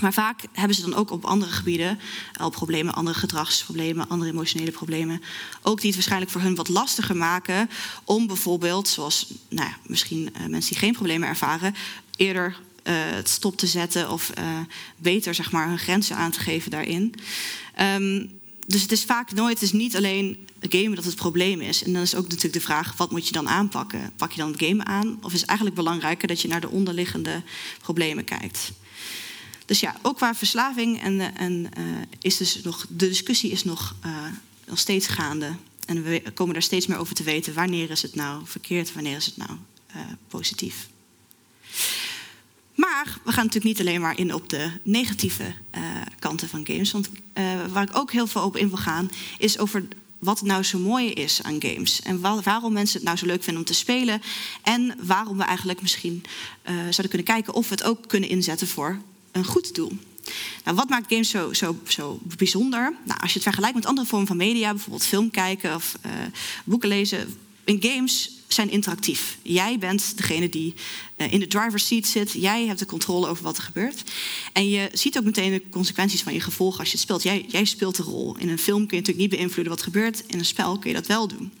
Maar 0.00 0.12
vaak 0.12 0.42
hebben 0.52 0.76
ze 0.76 0.82
dan 0.82 0.94
ook 0.94 1.10
op 1.10 1.24
andere 1.24 1.50
gebieden 1.50 1.98
al 2.32 2.50
problemen, 2.50 2.94
andere 2.94 3.18
gedragsproblemen, 3.18 4.08
andere 4.08 4.30
emotionele 4.30 4.70
problemen. 4.70 5.22
Ook 5.62 5.76
die 5.76 5.86
het 5.86 5.94
waarschijnlijk 5.94 6.30
voor 6.30 6.40
hun 6.40 6.54
wat 6.54 6.68
lastiger 6.68 7.16
maken 7.16 7.70
om 8.04 8.26
bijvoorbeeld, 8.26 8.88
zoals 8.88 9.26
nou 9.48 9.68
ja, 9.68 9.76
misschien 9.86 10.20
uh, 10.20 10.46
mensen 10.46 10.70
die 10.70 10.78
geen 10.78 10.92
problemen 10.92 11.28
ervaren, 11.28 11.74
eerder 12.16 12.56
het 12.92 13.28
stop 13.28 13.56
te 13.56 13.66
zetten 13.66 14.10
of 14.10 14.32
uh, 14.38 14.58
beter 14.96 15.34
zeg 15.34 15.52
maar, 15.52 15.68
hun 15.68 15.78
grenzen 15.78 16.16
aan 16.16 16.30
te 16.30 16.40
geven 16.40 16.70
daarin. 16.70 17.14
Um, 17.80 18.30
dus 18.66 18.82
het 18.82 18.92
is 18.92 19.04
vaak 19.04 19.32
nooit, 19.32 19.54
het 19.54 19.62
is 19.62 19.72
niet 19.72 19.96
alleen 19.96 20.48
gamen 20.60 20.94
dat 20.94 21.04
het 21.04 21.14
probleem 21.14 21.60
is. 21.60 21.82
En 21.82 21.92
dan 21.92 22.02
is 22.02 22.14
ook 22.14 22.22
natuurlijk 22.22 22.54
de 22.54 22.60
vraag, 22.60 22.96
wat 22.96 23.10
moet 23.10 23.26
je 23.26 23.32
dan 23.32 23.48
aanpakken? 23.48 24.12
Pak 24.16 24.32
je 24.32 24.40
dan 24.40 24.50
het 24.50 24.62
gamen 24.62 24.86
aan? 24.86 25.18
Of 25.22 25.32
is 25.32 25.40
het 25.40 25.48
eigenlijk 25.48 25.78
belangrijker 25.78 26.28
dat 26.28 26.40
je 26.40 26.48
naar 26.48 26.60
de 26.60 26.68
onderliggende 26.68 27.42
problemen 27.82 28.24
kijkt? 28.24 28.72
Dus 29.64 29.80
ja, 29.80 29.96
ook 30.02 30.16
qua 30.16 30.34
verslaving 30.34 31.02
en, 31.02 31.36
en 31.36 31.52
uh, 31.78 31.84
is 32.20 32.36
dus 32.36 32.62
nog, 32.62 32.86
de 32.88 33.08
discussie 33.08 33.50
is 33.50 33.64
nog, 33.64 33.94
uh, 34.06 34.12
steeds 34.72 35.06
gaande. 35.06 35.50
En 35.86 36.02
we 36.02 36.22
komen 36.34 36.52
daar 36.52 36.62
steeds 36.62 36.86
meer 36.86 36.98
over 36.98 37.14
te 37.14 37.22
weten. 37.22 37.54
Wanneer 37.54 37.90
is 37.90 38.02
het 38.02 38.14
nou 38.14 38.42
verkeerd, 38.44 38.92
wanneer 38.92 39.16
is 39.16 39.26
het 39.26 39.36
nou 39.36 39.50
positief? 40.28 40.88
Maar 42.76 43.18
we 43.24 43.32
gaan 43.32 43.44
natuurlijk 43.44 43.64
niet 43.64 43.80
alleen 43.80 44.00
maar 44.00 44.18
in 44.18 44.34
op 44.34 44.48
de 44.48 44.70
negatieve 44.82 45.54
kanten 46.18 46.48
van 46.48 46.66
games. 46.66 46.92
Want 46.92 47.10
waar 47.72 47.82
ik 47.82 47.96
ook 47.96 48.12
heel 48.12 48.26
veel 48.26 48.42
op 48.42 48.56
in 48.56 48.68
wil 48.68 48.78
gaan, 48.78 49.10
is 49.38 49.58
over 49.58 49.88
wat 50.18 50.42
nou 50.42 50.62
zo 50.62 50.78
mooi 50.78 51.10
is 51.10 51.42
aan 51.42 51.62
games. 51.62 52.02
En 52.02 52.20
waarom 52.42 52.72
mensen 52.72 52.96
het 52.96 53.04
nou 53.04 53.16
zo 53.18 53.26
leuk 53.26 53.42
vinden 53.42 53.62
om 53.62 53.68
te 53.68 53.74
spelen. 53.74 54.22
En 54.62 54.94
waarom 55.02 55.36
we 55.36 55.44
eigenlijk 55.44 55.80
misschien 55.80 56.24
zouden 56.64 57.08
kunnen 57.08 57.26
kijken 57.26 57.54
of 57.54 57.68
we 57.68 57.74
het 57.74 57.84
ook 57.84 58.08
kunnen 58.08 58.28
inzetten 58.28 58.68
voor 58.68 59.00
een 59.32 59.44
goed 59.44 59.74
doel. 59.74 59.92
Nou, 60.64 60.76
wat 60.76 60.88
maakt 60.88 61.12
games 61.12 61.30
zo, 61.30 61.52
zo, 61.52 61.78
zo 61.86 62.18
bijzonder? 62.36 62.94
Nou, 63.04 63.20
als 63.20 63.28
je 63.28 63.34
het 63.34 63.42
vergelijkt 63.42 63.74
met 63.74 63.86
andere 63.86 64.06
vormen 64.06 64.26
van 64.26 64.36
media, 64.36 64.70
bijvoorbeeld 64.70 65.04
film 65.06 65.30
kijken 65.30 65.74
of 65.74 65.98
boeken 66.64 66.88
lezen. 66.88 67.38
In 67.64 67.82
games 67.82 68.30
zijn 68.48 68.70
interactief. 68.70 69.38
Jij 69.42 69.78
bent 69.78 70.16
degene 70.16 70.48
die 70.48 70.74
uh, 71.16 71.32
in 71.32 71.40
de 71.40 71.46
driver's 71.46 71.86
seat 71.86 72.06
zit. 72.06 72.32
Jij 72.32 72.66
hebt 72.66 72.78
de 72.78 72.86
controle 72.86 73.28
over 73.28 73.44
wat 73.44 73.56
er 73.56 73.62
gebeurt. 73.62 74.02
En 74.52 74.68
je 74.68 74.88
ziet 74.92 75.18
ook 75.18 75.24
meteen 75.24 75.50
de 75.50 75.62
consequenties 75.70 76.22
van 76.22 76.32
je 76.32 76.40
gevolgen 76.40 76.78
als 76.78 76.88
je 76.88 76.94
het 76.94 77.02
speelt. 77.02 77.22
Jij, 77.22 77.44
jij 77.48 77.64
speelt 77.64 77.96
de 77.96 78.02
rol. 78.02 78.36
In 78.36 78.48
een 78.48 78.58
film 78.58 78.86
kun 78.86 78.96
je 78.96 79.02
natuurlijk 79.02 79.30
niet 79.30 79.38
beïnvloeden 79.38 79.74
wat 79.74 79.82
gebeurt. 79.82 80.22
In 80.26 80.38
een 80.38 80.44
spel 80.44 80.78
kun 80.78 80.90
je 80.90 80.96
dat 80.96 81.06
wel 81.06 81.28
doen. 81.28 81.52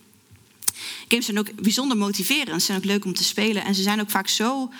Games 1.08 1.24
zijn 1.24 1.38
ook 1.38 1.62
bijzonder 1.62 1.96
motiverend. 1.96 2.60
Ze 2.60 2.66
zijn 2.66 2.78
ook 2.78 2.84
leuk 2.84 3.04
om 3.04 3.14
te 3.14 3.24
spelen. 3.24 3.64
En 3.64 3.74
ze 3.74 3.82
zijn 3.82 4.00
ook 4.00 4.10
vaak 4.10 4.28
zo 4.28 4.72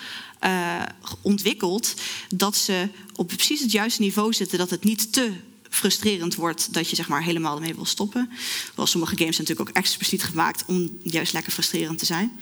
uh, 0.43 0.83
ontwikkeld 1.21 1.93
dat 2.35 2.55
ze 2.55 2.89
op 3.15 3.27
precies 3.27 3.61
het 3.61 3.71
juiste 3.71 4.01
niveau 4.01 4.33
zitten. 4.33 4.57
Dat 4.57 4.69
het 4.69 4.83
niet 4.83 5.13
te 5.13 5.33
frustrerend 5.69 6.35
wordt 6.35 6.73
dat 6.73 6.89
je 6.89 6.95
zeg 6.95 7.07
maar 7.07 7.23
helemaal 7.23 7.55
ermee 7.55 7.75
wil 7.75 7.85
stoppen. 7.85 8.29
Wel, 8.75 8.85
sommige 8.85 9.17
games 9.17 9.35
zijn 9.35 9.47
natuurlijk 9.47 9.77
ook 9.77 9.83
expliciet 9.83 10.23
gemaakt 10.23 10.63
om 10.67 10.97
juist 11.03 11.33
lekker 11.33 11.51
frustrerend 11.51 11.99
te 11.99 12.05
zijn. 12.05 12.39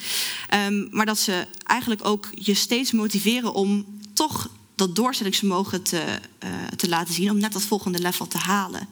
Um, 0.53 0.87
maar 0.91 1.05
dat 1.05 1.19
ze 1.19 1.47
eigenlijk 1.63 2.05
ook 2.05 2.29
je 2.33 2.53
steeds 2.53 2.91
motiveren 2.91 3.53
om 3.53 3.85
toch 4.13 4.49
dat 4.75 4.95
doorzettingsvermogen 4.95 5.83
te, 5.83 6.19
uh, 6.43 6.49
te 6.75 6.89
laten 6.89 7.13
zien, 7.13 7.29
om 7.29 7.37
net 7.37 7.53
dat 7.53 7.61
volgende 7.61 7.99
level 7.99 8.27
te 8.27 8.37
halen. 8.37 8.87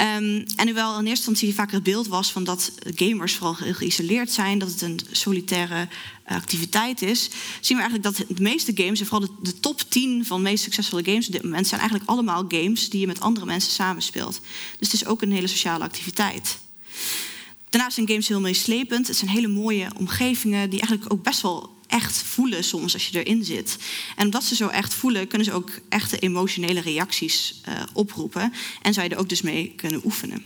Um, 0.00 0.44
en 0.56 0.64
hoewel 0.64 0.98
in 0.98 1.06
eerste 1.06 1.08
instantie 1.08 1.54
vaak 1.54 1.72
het 1.72 1.82
beeld 1.82 2.08
was 2.08 2.32
van 2.32 2.44
dat 2.44 2.72
gamers 2.84 3.34
vooral 3.34 3.54
geïsoleerd 3.54 4.30
zijn, 4.30 4.58
dat 4.58 4.68
het 4.68 4.80
een 4.80 5.00
solitaire 5.10 5.88
activiteit 6.24 7.02
is, 7.02 7.30
zien 7.60 7.76
we 7.76 7.82
eigenlijk 7.82 8.02
dat 8.02 8.36
de 8.36 8.42
meeste 8.42 8.72
games, 8.74 9.00
en 9.00 9.06
vooral 9.06 9.28
de, 9.28 9.50
de, 9.50 9.60
top 9.60 9.80
10 9.88 10.26
van 10.26 10.36
de 10.36 10.42
meest 10.42 10.62
succesvolle 10.62 11.04
games 11.04 11.26
op 11.26 11.32
dit 11.32 11.42
moment, 11.42 11.66
zijn 11.66 11.80
eigenlijk 11.80 12.10
allemaal 12.10 12.44
games 12.48 12.90
die 12.90 13.00
je 13.00 13.06
met 13.06 13.20
andere 13.20 13.46
mensen 13.46 13.72
samenspeelt. 13.72 14.40
Dus 14.78 14.92
het 14.92 15.00
is 15.00 15.06
ook 15.06 15.22
een 15.22 15.32
hele 15.32 15.46
sociale 15.46 15.84
activiteit. 15.84 16.58
Daarnaast 17.70 17.94
zijn 17.94 18.08
games 18.08 18.28
heel 18.28 18.40
meeslepend. 18.40 19.06
Het 19.06 19.16
zijn 19.16 19.30
hele 19.30 19.48
mooie 19.48 19.88
omgevingen 19.98 20.70
die 20.70 20.80
eigenlijk 20.80 21.12
ook 21.12 21.22
best 21.22 21.40
wel 21.40 21.78
echt 21.90 22.22
voelen 22.22 22.64
soms 22.64 22.92
als 22.92 23.08
je 23.08 23.24
erin 23.24 23.44
zit. 23.44 23.76
En 24.16 24.24
omdat 24.24 24.44
ze 24.44 24.54
zo 24.54 24.68
echt 24.68 24.94
voelen, 24.94 25.26
kunnen 25.26 25.46
ze 25.46 25.52
ook 25.52 25.70
echte 25.88 26.18
emotionele 26.18 26.80
reacties 26.80 27.60
uh, 27.68 27.74
oproepen. 27.92 28.52
En 28.82 28.92
zou 28.92 29.08
je 29.08 29.14
er 29.14 29.20
ook 29.20 29.28
dus 29.28 29.42
mee 29.42 29.72
kunnen 29.76 30.04
oefenen. 30.04 30.44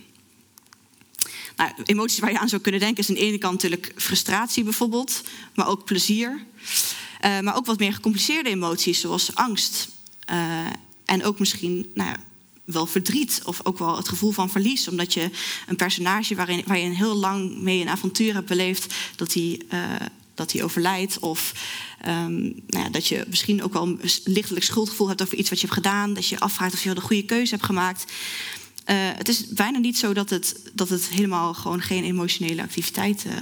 Nou, 1.57 1.73
emoties 1.85 2.19
waar 2.19 2.33
je 2.33 2.39
aan 2.39 2.49
zou 2.49 2.63
kunnen 2.63 2.81
denken 2.81 3.03
is 3.03 3.09
aan 3.09 3.15
de 3.15 3.21
ene 3.21 3.39
kant 3.39 3.53
natuurlijk 3.53 3.93
frustratie 3.97 4.65
bijvoorbeeld, 4.65 5.23
maar 5.55 5.69
ook 5.69 5.85
plezier. 5.85 6.45
Uh, 7.25 7.41
maar 7.41 7.57
ook 7.57 7.67
wat 7.67 7.79
meer 7.79 7.93
gecompliceerde 7.93 8.51
emoties 8.51 9.01
zoals 9.01 9.35
angst. 9.35 9.89
Uh, 10.31 10.67
en 11.05 11.25
ook 11.25 11.39
misschien 11.39 11.91
nou 11.95 12.17
wel 12.65 12.87
verdriet 12.87 13.41
of 13.45 13.61
ook 13.63 13.79
wel 13.79 13.97
het 13.97 14.09
gevoel 14.09 14.31
van 14.31 14.51
verlies. 14.51 14.89
Omdat 14.89 15.15
je 15.15 15.31
een 15.67 15.77
personage 15.77 16.35
waarin, 16.35 16.63
waar 16.67 16.79
je 16.79 16.85
een 16.85 16.95
heel 16.95 17.15
lang 17.15 17.59
mee 17.59 17.81
een 17.81 17.89
avontuur 17.89 18.35
hebt 18.35 18.49
beleefd, 18.49 18.95
dat 19.17 19.35
uh, 19.35 19.51
dat 20.35 20.53
hij 20.53 20.62
overlijdt. 20.62 21.18
Of 21.18 21.53
um, 22.07 22.43
nou 22.66 22.85
ja, 22.85 22.89
dat 22.89 23.07
je 23.07 23.24
misschien 23.28 23.62
ook 23.62 23.72
wel 23.72 23.82
een 23.82 24.01
lichtelijk 24.24 24.64
schuldgevoel 24.64 25.09
hebt 25.09 25.22
over 25.22 25.39
iets 25.39 25.51
wat 25.51 25.61
je 25.61 25.66
hebt 25.66 25.78
gedaan. 25.78 26.14
Dat 26.14 26.28
je 26.28 26.41
afvraagt 26.41 26.72
of 26.74 26.78
je 26.78 26.85
wel 26.85 26.95
de 26.95 27.01
goede 27.01 27.24
keuze 27.24 27.55
hebt 27.55 27.66
gemaakt. 27.66 28.12
Uh, 28.91 28.97
het 28.99 29.28
is 29.28 29.47
bijna 29.47 29.78
niet 29.78 29.99
zo 29.99 30.12
dat 30.12 30.30
het, 30.30 30.61
dat 30.72 30.89
het 30.89 31.09
helemaal 31.09 31.55
gewoon 31.55 31.80
geen 31.80 32.05
emotionele 32.05 32.62
activiteit 32.62 33.24
uh, 33.26 33.32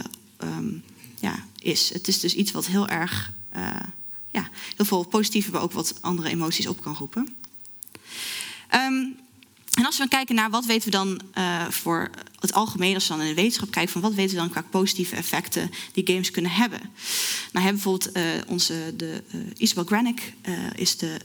um, 0.49 0.83
ja, 1.21 1.47
is. 1.59 1.93
Het 1.93 2.09
is 2.09 2.21
dus 2.21 2.35
iets 2.35 2.53
wat 2.53 2.67
heel 2.67 2.89
erg, 2.89 3.33
uh, 3.57 3.67
ja, 4.31 4.51
heel 4.77 4.85
veel 4.85 5.05
positieve, 5.05 5.51
maar 5.51 5.63
ook 5.63 5.73
wat 5.73 5.95
andere 6.01 6.29
emoties 6.29 6.67
op 6.67 6.83
kan 6.83 6.97
roepen. 6.97 7.35
Um, 8.75 9.17
en 9.73 9.85
als 9.85 9.99
we 9.99 10.09
kijken 10.09 10.35
naar 10.35 10.51
wat 10.51 10.67
weten 10.67 10.91
we 10.91 10.97
dan 10.97 11.21
voor 11.71 12.11
het 12.43 12.53
algemeen, 12.53 12.95
als 12.95 13.09
we 13.09 13.15
dan 13.15 13.23
in 13.23 13.29
de 13.29 13.35
wetenschap 13.35 13.71
kijken, 13.71 13.93
van 13.93 14.01
wat 14.01 14.15
weten 14.15 14.35
we 14.35 14.41
dan 14.41 14.51
qua 14.51 14.65
positieve 14.71 15.17
effecten 15.17 15.71
die 15.93 16.07
games 16.07 16.31
kunnen 16.31 16.51
hebben. 16.51 16.81
Nou, 17.53 17.65
hebben 17.65 17.83
bijvoorbeeld 17.83 18.17
uh, 18.17 18.23
onze, 18.47 18.95
de, 18.97 19.23
uh, 19.35 19.41
Isabel 19.57 19.85
Granick, 19.85 20.33
is 20.75 20.97
de 20.97 21.17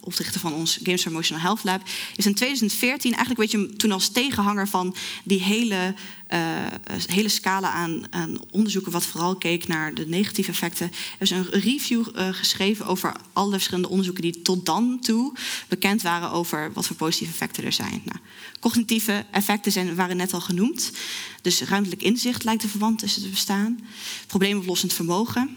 oprichter 0.00 0.40
van 0.40 0.52
ons 0.52 0.78
Games 0.82 1.02
for 1.02 1.10
Emotional 1.10 1.42
Health 1.42 1.64
Lab, 1.64 1.82
is 2.16 2.26
in 2.26 2.34
2014 2.34 3.14
eigenlijk 3.14 3.40
weet 3.40 3.50
je 3.50 3.76
toen 3.76 3.92
als 3.92 4.08
tegenhanger 4.08 4.68
van 4.68 4.96
die 5.24 5.42
hele, 5.42 5.94
hele 7.06 7.28
scala 7.28 7.70
aan, 7.70 8.02
onderzoeken, 8.50 8.92
wat 8.92 9.06
vooral 9.06 9.36
keek 9.36 9.66
naar 9.66 9.94
de 9.94 10.08
negatieve 10.08 10.50
effecten. 10.50 10.86
Er 10.86 11.22
is 11.22 11.30
een 11.30 11.50
review 11.50 12.04
geschreven 12.14 12.86
over 12.86 13.12
alle 13.32 13.50
verschillende 13.52 13.88
onderzoeken 13.88 14.22
die 14.22 14.42
tot 14.42 14.66
dan 14.66 14.98
toe 15.00 15.34
bekend 15.68 16.02
waren 16.02 16.30
over 16.30 16.72
wat 16.72 16.86
voor 16.86 16.96
positieve 16.96 17.32
effecten 17.32 17.64
er 17.64 17.72
zijn. 17.72 18.02
Nou, 18.04 18.18
cognitieve 18.60 19.24
effecten 19.30 19.72
zijn, 19.72 19.94
waren 19.94 20.16
net 20.16 20.32
al 20.32 20.40
genoemd. 20.40 20.92
Dus 21.42 21.62
ruimtelijk 21.62 22.02
inzicht 22.02 22.44
lijkt 22.44 22.62
een 22.62 22.68
verband 22.68 22.98
tussen 22.98 23.22
te 23.22 23.28
bestaan. 23.28 23.80
Probleemoplossend 24.26 24.92
vermogen. 24.92 25.56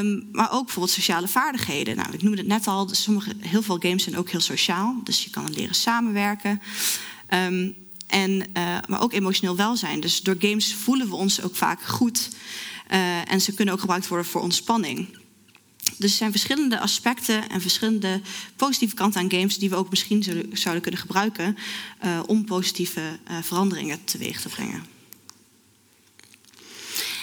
Um, 0.00 0.28
maar 0.32 0.52
ook 0.52 0.64
bijvoorbeeld 0.64 0.94
sociale 0.94 1.28
vaardigheden. 1.28 1.96
Nou, 1.96 2.12
ik 2.12 2.22
noemde 2.22 2.38
het 2.38 2.46
net 2.46 2.66
al, 2.66 2.86
dus 2.86 3.02
sommige, 3.02 3.32
heel 3.38 3.62
veel 3.62 3.78
games 3.80 4.02
zijn 4.02 4.16
ook 4.16 4.30
heel 4.30 4.40
sociaal. 4.40 5.00
Dus 5.04 5.24
je 5.24 5.30
kan 5.30 5.52
leren 5.52 5.74
samenwerken. 5.74 6.62
Um, 7.30 7.74
en, 8.06 8.30
uh, 8.30 8.78
maar 8.88 9.00
ook 9.00 9.12
emotioneel 9.12 9.56
welzijn. 9.56 10.00
Dus 10.00 10.20
door 10.20 10.36
games 10.38 10.74
voelen 10.74 11.08
we 11.08 11.14
ons 11.14 11.42
ook 11.42 11.56
vaak 11.56 11.82
goed. 11.82 12.28
Uh, 12.92 13.32
en 13.32 13.40
ze 13.40 13.54
kunnen 13.54 13.74
ook 13.74 13.80
gebruikt 13.80 14.08
worden 14.08 14.26
voor 14.26 14.40
ontspanning. 14.40 15.08
Dus 15.82 16.10
er 16.10 16.16
zijn 16.16 16.30
verschillende 16.30 16.78
aspecten 16.78 17.48
en 17.48 17.60
verschillende 17.60 18.20
positieve 18.56 18.94
kanten 18.94 19.20
aan 19.20 19.30
games 19.30 19.58
die 19.58 19.70
we 19.70 19.76
ook 19.76 19.90
misschien 19.90 20.22
zouden 20.52 20.82
kunnen 20.82 21.00
gebruiken 21.00 21.56
uh, 22.04 22.20
om 22.26 22.44
positieve 22.44 23.00
uh, 23.00 23.36
veranderingen 23.42 24.04
teweeg 24.04 24.40
te 24.40 24.48
brengen. 24.48 24.84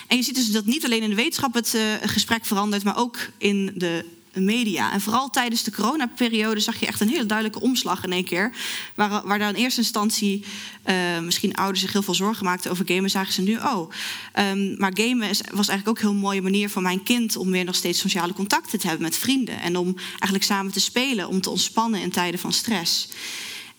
En 0.07 0.17
je 0.17 0.23
ziet 0.23 0.35
dus 0.35 0.51
dat 0.51 0.65
niet 0.65 0.85
alleen 0.85 1.01
in 1.01 1.09
de 1.09 1.15
wetenschap 1.15 1.53
het 1.53 1.73
uh, 1.73 1.81
gesprek 2.01 2.45
verandert, 2.45 2.83
maar 2.83 2.97
ook 2.97 3.29
in 3.37 3.71
de 3.75 4.05
media. 4.33 4.91
En 4.91 5.01
vooral 5.01 5.29
tijdens 5.29 5.63
de 5.63 5.71
coronaperiode 5.71 6.59
zag 6.59 6.79
je 6.79 6.85
echt 6.85 7.01
een 7.01 7.09
hele 7.09 7.25
duidelijke 7.25 7.61
omslag 7.61 8.03
in 8.03 8.11
één 8.11 8.23
keer. 8.23 8.51
Waar, 8.95 9.27
waar 9.27 9.39
dan 9.39 9.55
in 9.55 9.63
eerste 9.63 9.79
instantie 9.79 10.45
uh, 10.85 11.19
misschien 11.19 11.55
ouders 11.55 11.81
zich 11.81 11.91
heel 11.93 12.01
veel 12.01 12.13
zorgen 12.13 12.45
maakten 12.45 12.71
over 12.71 12.87
gamen, 12.87 13.09
zagen 13.09 13.33
ze 13.33 13.41
nu, 13.41 13.55
oh, 13.55 13.91
um, 14.39 14.75
maar 14.77 14.91
gamen 14.93 15.27
was 15.51 15.67
eigenlijk 15.67 15.87
ook 15.87 15.99
een 15.99 16.09
heel 16.09 16.21
mooie 16.21 16.41
manier 16.41 16.69
voor 16.69 16.81
mijn 16.81 17.03
kind 17.03 17.35
om 17.35 17.51
weer 17.51 17.63
nog 17.63 17.75
steeds 17.75 17.99
sociale 17.99 18.33
contacten 18.33 18.79
te 18.79 18.87
hebben 18.87 19.05
met 19.05 19.17
vrienden. 19.17 19.61
En 19.61 19.77
om 19.77 19.95
eigenlijk 20.09 20.43
samen 20.43 20.71
te 20.71 20.79
spelen, 20.79 21.27
om 21.27 21.41
te 21.41 21.49
ontspannen 21.49 22.01
in 22.01 22.11
tijden 22.11 22.39
van 22.39 22.53
stress. 22.53 23.09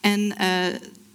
En 0.01 0.21
uh, 0.21 0.47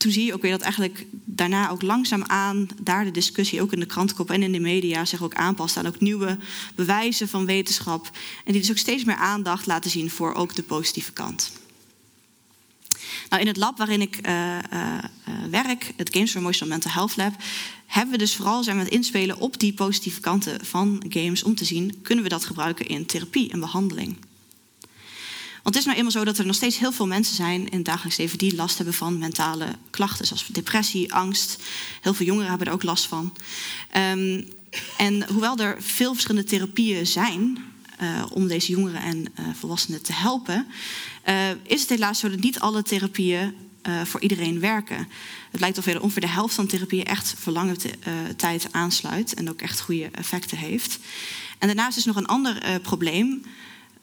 toen 0.05 0.13
zie 0.13 0.25
je 0.25 0.33
ook 0.33 0.41
weer 0.41 0.51
dat 0.51 0.61
eigenlijk 0.61 1.05
daarna 1.11 1.69
ook 1.69 1.81
langzaamaan 1.81 2.67
daar 2.81 3.03
de 3.03 3.11
discussie 3.11 3.61
ook 3.61 3.73
in 3.73 3.79
de 3.79 3.85
krantenkop 3.85 4.31
en 4.31 4.43
in 4.43 4.51
de 4.51 4.59
media 4.59 5.05
zich 5.05 5.23
ook 5.23 5.33
aanpast 5.33 5.77
aan 5.77 5.87
ook 5.87 5.99
nieuwe 5.99 6.37
bewijzen 6.75 7.27
van 7.27 7.45
wetenschap. 7.45 8.09
En 8.45 8.51
die 8.51 8.61
dus 8.61 8.71
ook 8.71 8.77
steeds 8.77 9.03
meer 9.03 9.15
aandacht 9.15 9.65
laten 9.65 9.91
zien 9.91 10.09
voor 10.09 10.33
ook 10.33 10.55
de 10.55 10.63
positieve 10.63 11.11
kant. 11.11 11.51
Nou, 13.29 13.41
in 13.41 13.47
het 13.47 13.57
lab 13.57 13.77
waarin 13.77 14.01
ik 14.01 14.27
uh, 14.27 14.57
uh, 14.73 14.97
werk, 15.49 15.93
het 15.95 16.13
Games 16.13 16.31
for 16.31 16.39
Emotional 16.39 16.73
Mental 16.73 16.91
Health 16.91 17.15
Lab, 17.15 17.33
hebben 17.85 18.11
we 18.11 18.17
dus 18.17 18.35
vooral 18.35 18.63
zijn 18.63 18.77
we 18.77 18.83
het 18.83 18.93
inspelen 18.93 19.39
op 19.39 19.59
die 19.59 19.73
positieve 19.73 20.19
kanten 20.19 20.65
van 20.65 21.05
games 21.09 21.43
om 21.43 21.55
te 21.55 21.65
zien, 21.65 22.01
kunnen 22.01 22.23
we 22.23 22.29
dat 22.29 22.45
gebruiken 22.45 22.87
in 22.87 23.05
therapie 23.05 23.51
en 23.51 23.59
behandeling. 23.59 24.17
Want 25.65 25.77
het 25.77 25.85
is 25.85 25.91
nou 25.91 25.97
eenmaal 25.97 26.21
zo 26.21 26.31
dat 26.31 26.37
er 26.37 26.45
nog 26.45 26.55
steeds 26.55 26.77
heel 26.77 26.91
veel 26.91 27.07
mensen 27.07 27.35
zijn 27.35 27.69
in 27.69 27.77
het 27.77 27.85
dagelijks 27.85 28.17
leven 28.17 28.37
die 28.37 28.55
last 28.55 28.75
hebben 28.75 28.95
van 28.95 29.17
mentale 29.17 29.67
klachten, 29.89 30.25
zoals 30.25 30.47
depressie, 30.47 31.13
angst. 31.13 31.63
Heel 32.01 32.13
veel 32.13 32.25
jongeren 32.25 32.49
hebben 32.49 32.67
er 32.67 32.73
ook 32.73 32.83
last 32.83 33.05
van. 33.05 33.33
Um, 33.97 34.47
en 34.97 35.27
hoewel 35.27 35.57
er 35.57 35.83
veel 35.83 36.13
verschillende 36.13 36.47
therapieën 36.47 37.07
zijn 37.07 37.57
uh, 38.01 38.25
om 38.31 38.47
deze 38.47 38.71
jongeren 38.71 39.01
en 39.01 39.17
uh, 39.17 39.45
volwassenen 39.59 40.01
te 40.01 40.13
helpen, 40.13 40.67
uh, 41.27 41.49
is 41.63 41.81
het 41.81 41.89
helaas 41.89 42.19
zo 42.19 42.29
dat 42.29 42.39
niet 42.39 42.59
alle 42.59 42.83
therapieën 42.83 43.55
voor 44.03 44.21
iedereen 44.21 44.59
werken. 44.59 45.07
Het 45.51 45.59
lijkt 45.59 45.77
of 45.77 45.87
ongeveer 45.87 46.21
de 46.21 46.27
helft 46.27 46.55
van 46.55 46.67
therapieën 46.67 47.05
echt 47.05 47.33
voor 47.37 47.53
lange 47.53 47.75
tijd 48.35 48.67
aansluit 48.71 49.33
en 49.33 49.49
ook 49.49 49.61
echt 49.61 49.79
goede 49.79 50.09
effecten 50.11 50.57
heeft. 50.57 50.99
En 51.57 51.67
daarnaast 51.67 51.97
is 51.97 52.05
nog 52.05 52.15
een 52.15 52.25
ander 52.25 52.79
probleem 52.81 53.43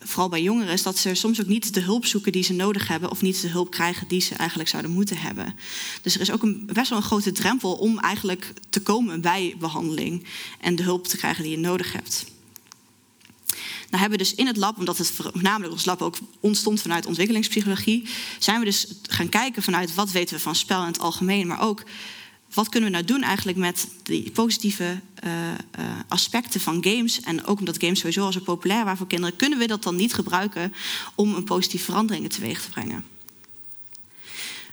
vooral 0.04 0.28
bij 0.28 0.42
jongeren, 0.42 0.72
is 0.72 0.82
dat 0.82 0.98
ze 0.98 1.14
soms 1.14 1.40
ook 1.40 1.46
niet 1.46 1.74
de 1.74 1.80
hulp 1.80 2.06
zoeken 2.06 2.32
die 2.32 2.42
ze 2.42 2.52
nodig 2.52 2.88
hebben, 2.88 3.10
of 3.10 3.22
niet 3.22 3.40
de 3.40 3.48
hulp 3.48 3.70
krijgen 3.70 4.08
die 4.08 4.20
ze 4.20 4.34
eigenlijk 4.34 4.68
zouden 4.68 4.90
moeten 4.90 5.16
hebben. 5.16 5.54
Dus 6.02 6.14
er 6.14 6.20
is 6.20 6.30
ook 6.30 6.42
een, 6.42 6.68
best 6.72 6.88
wel 6.88 6.98
een 6.98 7.04
grote 7.04 7.32
drempel 7.32 7.74
om 7.74 7.98
eigenlijk 7.98 8.52
te 8.70 8.80
komen 8.80 9.20
bij 9.20 9.56
behandeling 9.58 10.24
en 10.60 10.76
de 10.76 10.82
hulp 10.82 11.06
te 11.06 11.16
krijgen 11.16 11.42
die 11.42 11.52
je 11.52 11.58
nodig 11.58 11.92
hebt. 11.92 12.24
Nou 13.92 14.04
hebben 14.04 14.18
we 14.18 14.24
dus 14.24 14.34
in 14.34 14.46
het 14.46 14.56
lab, 14.56 14.78
omdat 14.78 14.98
het 14.98 15.10
voornamelijk 15.10 15.72
ons 15.72 15.84
lab 15.84 16.02
ook 16.02 16.16
ontstond 16.40 16.80
vanuit 16.80 17.06
ontwikkelingspsychologie, 17.06 18.08
zijn 18.38 18.58
we 18.58 18.64
dus 18.64 18.86
gaan 19.02 19.28
kijken 19.28 19.62
vanuit 19.62 19.94
wat 19.94 20.10
weten 20.10 20.36
we 20.36 20.42
van 20.42 20.54
spel 20.54 20.80
in 20.80 20.86
het 20.86 20.98
algemeen, 20.98 21.46
maar 21.46 21.62
ook 21.62 21.82
wat 22.54 22.68
kunnen 22.68 22.90
we 22.90 22.94
nou 22.96 23.06
doen 23.06 23.22
eigenlijk 23.22 23.58
met 23.58 23.88
die 24.02 24.30
positieve 24.30 25.00
uh, 25.24 25.32
uh, 25.32 25.54
aspecten 26.08 26.60
van 26.60 26.84
games? 26.84 27.20
En 27.20 27.44
ook 27.44 27.58
omdat 27.58 27.80
games 27.80 27.98
sowieso 27.98 28.24
al 28.24 28.32
zo 28.32 28.40
populair 28.40 28.84
waren 28.84 28.96
voor 28.98 29.06
kinderen, 29.06 29.36
kunnen 29.36 29.58
we 29.58 29.66
dat 29.66 29.82
dan 29.82 29.96
niet 29.96 30.14
gebruiken 30.14 30.74
om 31.14 31.34
een 31.34 31.44
positieve 31.44 31.84
veranderingen 31.84 32.30
teweeg 32.30 32.62
te 32.62 32.70
brengen? 32.70 33.04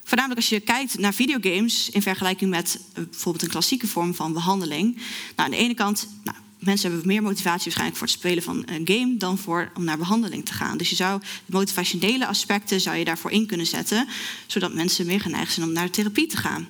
Voornamelijk 0.04 0.42
als 0.42 0.50
je 0.50 0.60
kijkt 0.60 0.98
naar 0.98 1.14
videogames 1.14 1.90
in 1.90 2.02
vergelijking 2.02 2.50
met 2.50 2.80
uh, 2.90 3.04
bijvoorbeeld 3.10 3.44
een 3.44 3.50
klassieke 3.50 3.88
vorm 3.88 4.16
van 4.16 4.34
behandeling. 4.34 4.96
Nou, 4.96 5.06
aan 5.36 5.52
de 5.52 5.58
ene 5.58 5.74
kant, 5.74 6.08
nou, 6.24 6.38
mensen 6.60 6.90
hebben 6.90 7.08
meer 7.08 7.22
motivatie 7.22 7.64
waarschijnlijk 7.64 7.98
voor 7.98 8.08
het 8.08 8.18
spelen 8.18 8.44
van 8.44 8.64
een 8.66 8.88
game 8.88 9.18
dan 9.18 9.38
voor 9.38 9.72
om 9.76 9.84
naar 9.84 9.98
behandeling 9.98 10.46
te 10.46 10.54
gaan. 10.54 10.78
Dus 10.78 10.90
je 10.90 10.96
zou 10.96 11.22
de 11.46 11.52
motivationele 11.52 12.28
aspecten 12.28 12.82
zou 12.82 12.98
je 12.98 13.06
daarvoor 13.06 13.32
in 13.32 13.46
kunnen 13.46 13.66
zetten, 13.66 14.08
zodat 14.48 14.74
mensen 14.74 15.06
meer 15.06 15.22
geneigd 15.22 15.54
zijn 15.54 15.68
om 15.68 15.74
naar 15.74 15.90
therapie 15.90 16.28
te 16.28 16.38
gaan. 16.38 16.68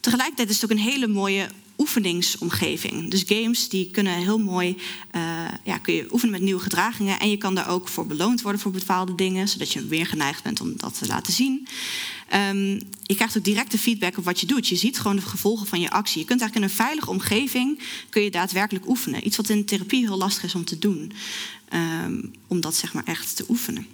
Tegelijkertijd 0.00 0.48
is 0.48 0.54
het 0.54 0.64
ook 0.64 0.76
een 0.76 0.82
hele 0.82 1.06
mooie 1.06 1.48
oefeningsomgeving. 1.80 3.10
Dus 3.10 3.24
games 3.26 3.68
die 3.68 3.90
kunnen 3.90 4.14
heel 4.14 4.38
mooi, 4.38 4.76
uh, 5.16 5.22
ja, 5.64 5.78
kun 5.78 5.94
je 5.94 6.12
oefenen 6.12 6.30
met 6.30 6.42
nieuwe 6.42 6.60
gedragingen 6.60 7.20
en 7.20 7.30
je 7.30 7.36
kan 7.36 7.54
daar 7.54 7.68
ook 7.68 7.88
voor 7.88 8.06
beloond 8.06 8.42
worden 8.42 8.60
voor 8.60 8.70
bepaalde 8.70 9.14
dingen, 9.14 9.48
zodat 9.48 9.72
je 9.72 9.86
weer 9.86 10.06
geneigd 10.06 10.42
bent 10.42 10.60
om 10.60 10.72
dat 10.76 10.98
te 10.98 11.06
laten 11.06 11.32
zien. 11.32 11.68
Um, 12.34 12.80
je 13.02 13.14
krijgt 13.14 13.36
ook 13.36 13.44
directe 13.44 13.78
feedback 13.78 14.18
op 14.18 14.24
wat 14.24 14.40
je 14.40 14.46
doet. 14.46 14.68
Je 14.68 14.76
ziet 14.76 14.98
gewoon 14.98 15.16
de 15.16 15.22
gevolgen 15.22 15.66
van 15.66 15.80
je 15.80 15.90
actie. 15.90 16.20
Je 16.20 16.26
kunt 16.26 16.40
eigenlijk 16.40 16.72
in 16.72 16.76
een 16.76 16.84
veilige 16.84 17.10
omgeving 17.10 17.80
kun 18.08 18.22
je 18.22 18.30
daadwerkelijk 18.30 18.88
oefenen. 18.88 19.26
Iets 19.26 19.36
wat 19.36 19.48
in 19.48 19.64
therapie 19.64 20.06
heel 20.06 20.18
lastig 20.18 20.44
is 20.44 20.54
om 20.54 20.64
te 20.64 20.78
doen, 20.78 21.12
um, 21.72 22.30
om 22.46 22.60
dat 22.60 22.74
zeg 22.74 22.92
maar 22.92 23.04
echt 23.04 23.36
te 23.36 23.44
oefenen. 23.48 23.86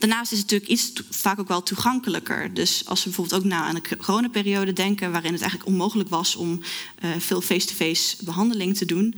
Daarnaast 0.00 0.32
is 0.32 0.38
het 0.38 0.50
natuurlijk 0.50 0.80
iets 0.80 0.92
vaak 1.10 1.38
ook 1.38 1.48
wel 1.48 1.62
toegankelijker. 1.62 2.54
Dus 2.54 2.82
als 2.86 2.98
we 2.98 3.04
bijvoorbeeld 3.04 3.42
ook 3.42 3.48
nou 3.48 3.64
aan 3.64 3.74
de 3.74 3.96
coronaperiode 3.96 4.72
denken, 4.72 5.12
waarin 5.12 5.32
het 5.32 5.40
eigenlijk 5.40 5.70
onmogelijk 5.70 6.08
was 6.08 6.36
om 6.36 6.60
uh, 7.04 7.10
veel 7.18 7.40
face-to-face 7.40 8.24
behandeling 8.24 8.76
te 8.76 8.84
doen. 8.84 9.14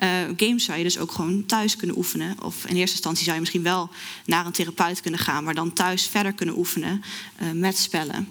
Uh, 0.00 0.08
games 0.36 0.64
zou 0.64 0.78
je 0.78 0.84
dus 0.84 0.98
ook 0.98 1.12
gewoon 1.12 1.46
thuis 1.46 1.76
kunnen 1.76 1.96
oefenen. 1.96 2.36
Of 2.42 2.66
in 2.66 2.76
eerste 2.76 2.94
instantie 2.94 3.22
zou 3.22 3.34
je 3.34 3.40
misschien 3.40 3.62
wel 3.62 3.90
naar 4.24 4.46
een 4.46 4.52
therapeut 4.52 5.00
kunnen 5.00 5.20
gaan, 5.20 5.44
maar 5.44 5.54
dan 5.54 5.72
thuis 5.72 6.06
verder 6.06 6.32
kunnen 6.32 6.58
oefenen 6.58 7.02
uh, 7.42 7.50
met 7.50 7.78
spellen. 7.78 8.28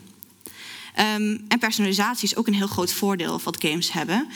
Um, 1.00 1.46
en 1.48 1.60
personalisatie 1.60 2.28
is 2.30 2.36
ook 2.36 2.48
een 2.48 2.54
heel 2.54 2.68
groot 2.68 2.94
voordeel 2.94 3.42
wat 3.44 3.64
games 3.64 3.92
hebben. 3.92 4.28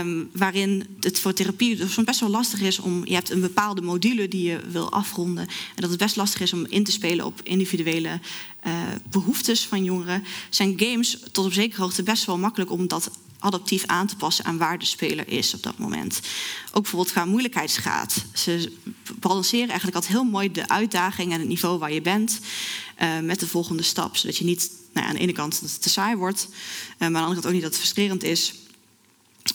Um, 0.00 0.30
waarin 0.32 0.96
het 1.00 1.20
voor 1.20 1.32
therapie 1.32 1.78
best 2.04 2.20
wel 2.20 2.28
lastig 2.28 2.60
is 2.60 2.78
om. 2.78 3.06
Je 3.06 3.14
hebt 3.14 3.30
een 3.30 3.40
bepaalde 3.40 3.82
module 3.82 4.28
die 4.28 4.42
je 4.42 4.60
wil 4.70 4.92
afronden. 4.92 5.46
En 5.46 5.82
dat 5.82 5.90
het 5.90 5.98
best 5.98 6.16
lastig 6.16 6.40
is 6.40 6.52
om 6.52 6.66
in 6.66 6.84
te 6.84 6.92
spelen 6.92 7.24
op 7.24 7.40
individuele 7.42 8.20
uh, 8.66 8.72
behoeftes 9.10 9.66
van 9.66 9.84
jongeren. 9.84 10.24
Zijn 10.50 10.80
games 10.80 11.18
tot 11.32 11.44
op 11.44 11.52
zekere 11.52 11.82
hoogte 11.82 12.02
best 12.02 12.24
wel 12.24 12.38
makkelijk 12.38 12.70
om 12.70 12.88
dat 12.88 13.10
adaptief 13.38 13.86
aan 13.86 14.06
te 14.06 14.16
passen 14.16 14.44
aan 14.44 14.58
waar 14.58 14.78
de 14.78 14.84
speler 14.84 15.28
is 15.28 15.54
op 15.54 15.62
dat 15.62 15.78
moment. 15.78 16.20
Ook 16.72 16.82
bijvoorbeeld 16.82 17.12
qua 17.12 17.24
moeilijkheidsgraad. 17.24 18.24
Ze 18.34 18.72
balanceren 19.18 19.68
eigenlijk 19.68 19.96
altijd 19.96 20.14
heel 20.14 20.24
mooi 20.30 20.52
de 20.52 20.68
uitdaging 20.68 21.32
en 21.32 21.38
het 21.38 21.48
niveau 21.48 21.78
waar 21.78 21.92
je 21.92 22.02
bent 22.02 22.40
uh, 23.02 23.18
met 23.18 23.40
de 23.40 23.46
volgende 23.46 23.82
stap. 23.82 24.16
Zodat 24.16 24.36
je 24.36 24.44
niet 24.44 24.70
nou 24.92 25.06
ja, 25.06 25.10
aan 25.10 25.14
de 25.14 25.20
ene 25.20 25.32
kant 25.32 25.60
dat 25.60 25.70
het 25.70 25.82
te 25.82 25.88
saai 25.88 26.16
wordt, 26.16 26.48
uh, 26.50 26.98
maar 26.98 27.06
aan 27.06 27.12
de 27.12 27.18
andere 27.18 27.34
kant 27.34 27.46
ook 27.46 27.52
niet 27.52 27.62
dat 27.62 27.70
het 27.70 27.80
frustrerend 27.80 28.22
is. 28.22 28.54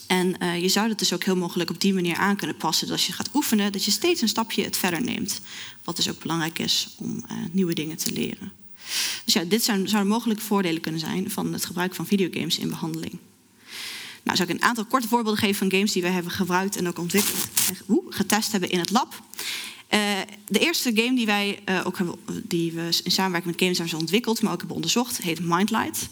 En 0.08 0.36
uh, 0.40 0.62
je 0.62 0.70
zou 0.70 0.90
het 0.90 1.00
dus 1.00 1.14
ook 1.14 1.24
heel 1.24 1.36
mogelijk 1.36 1.70
op 1.70 1.82
die 1.82 1.94
manier 1.94 2.16
aan 2.16 2.36
kunnen 2.36 2.58
passen. 2.58 2.88
Dat 2.88 2.96
als 2.96 3.08
je 3.08 3.14
gaat 3.14 3.30
oefenen, 3.34 3.72
dat 3.72 3.86
je 3.86 3.92
steeds 3.92 4.22
een 4.22 4.28
stapje 4.28 4.64
het 4.64 4.78
verder 4.78 5.02
neemt. 5.02 5.42
Wat 5.84 5.96
dus 5.96 6.10
ook 6.10 6.20
belangrijk 6.20 6.60
is 6.60 6.90
om 6.96 7.26
nieuwe 7.52 7.74
dingen 7.74 7.98
te 7.98 8.12
leren. 8.12 8.52
Dus 9.26 9.34
ja, 9.34 9.44
dit 9.44 9.64
zouden 9.64 10.08
mogelijk 10.08 10.40
voordelen 10.40 10.82
kunnen 10.82 11.00
zijn 11.00 11.32
van 11.32 11.54
het 11.54 11.66
gebruik 11.66 11.96
van 11.96 12.08
videogames 12.08 12.58
in 12.58 12.70
behandeling. 12.70 13.20
Nou, 14.24 14.38
zou 14.38 14.50
ik 14.50 14.56
een 14.56 14.64
aantal 14.64 14.86
korte 14.86 15.08
voorbeelden 15.08 15.40
geven 15.40 15.56
van 15.56 15.72
games 15.72 15.92
die 15.92 16.02
we 16.02 16.08
hebben 16.08 16.32
gebruikt 16.32 16.76
en 16.76 16.88
ook 16.88 17.00
ontwikkeld 17.00 17.48
en 17.68 18.02
getest 18.10 18.52
hebben 18.52 18.70
in 18.70 18.80
het 18.80 18.92
lab. 18.92 19.22
Uh, 19.96 20.02
de 20.48 20.60
eerste 20.60 20.92
game 20.96 21.16
die 21.16 21.26
wij 21.26 21.60
uh, 21.70 21.82
ook 21.86 21.98
hebben, 21.98 22.16
die 22.44 22.72
we 22.72 23.02
in 23.04 23.12
samenwerking 23.12 23.52
met 23.52 23.62
Games 23.64 23.78
hebben 23.78 24.00
ontwikkeld, 24.00 24.42
maar 24.42 24.52
ook 24.52 24.58
hebben 24.58 24.76
onderzocht, 24.76 25.18
heet 25.18 25.40
Mindlight. 25.40 26.10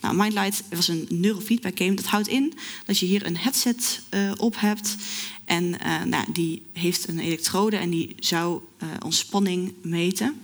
Nou, 0.00 0.16
Mindlight 0.16 0.62
was 0.70 0.88
een 0.88 1.06
neurofeedback 1.10 1.78
game. 1.78 1.94
Dat 1.94 2.04
houdt 2.04 2.28
in 2.28 2.54
dat 2.86 2.98
je 2.98 3.06
hier 3.06 3.26
een 3.26 3.36
headset 3.36 4.02
uh, 4.10 4.32
op 4.36 4.60
hebt. 4.60 4.96
En 5.44 5.70
nou, 6.04 6.32
die 6.32 6.62
heeft 6.72 7.08
een 7.08 7.18
elektrode 7.18 7.76
en 7.76 7.90
die 7.90 8.14
zou 8.18 8.60
ontspanning 9.02 9.72
meten. 9.82 10.40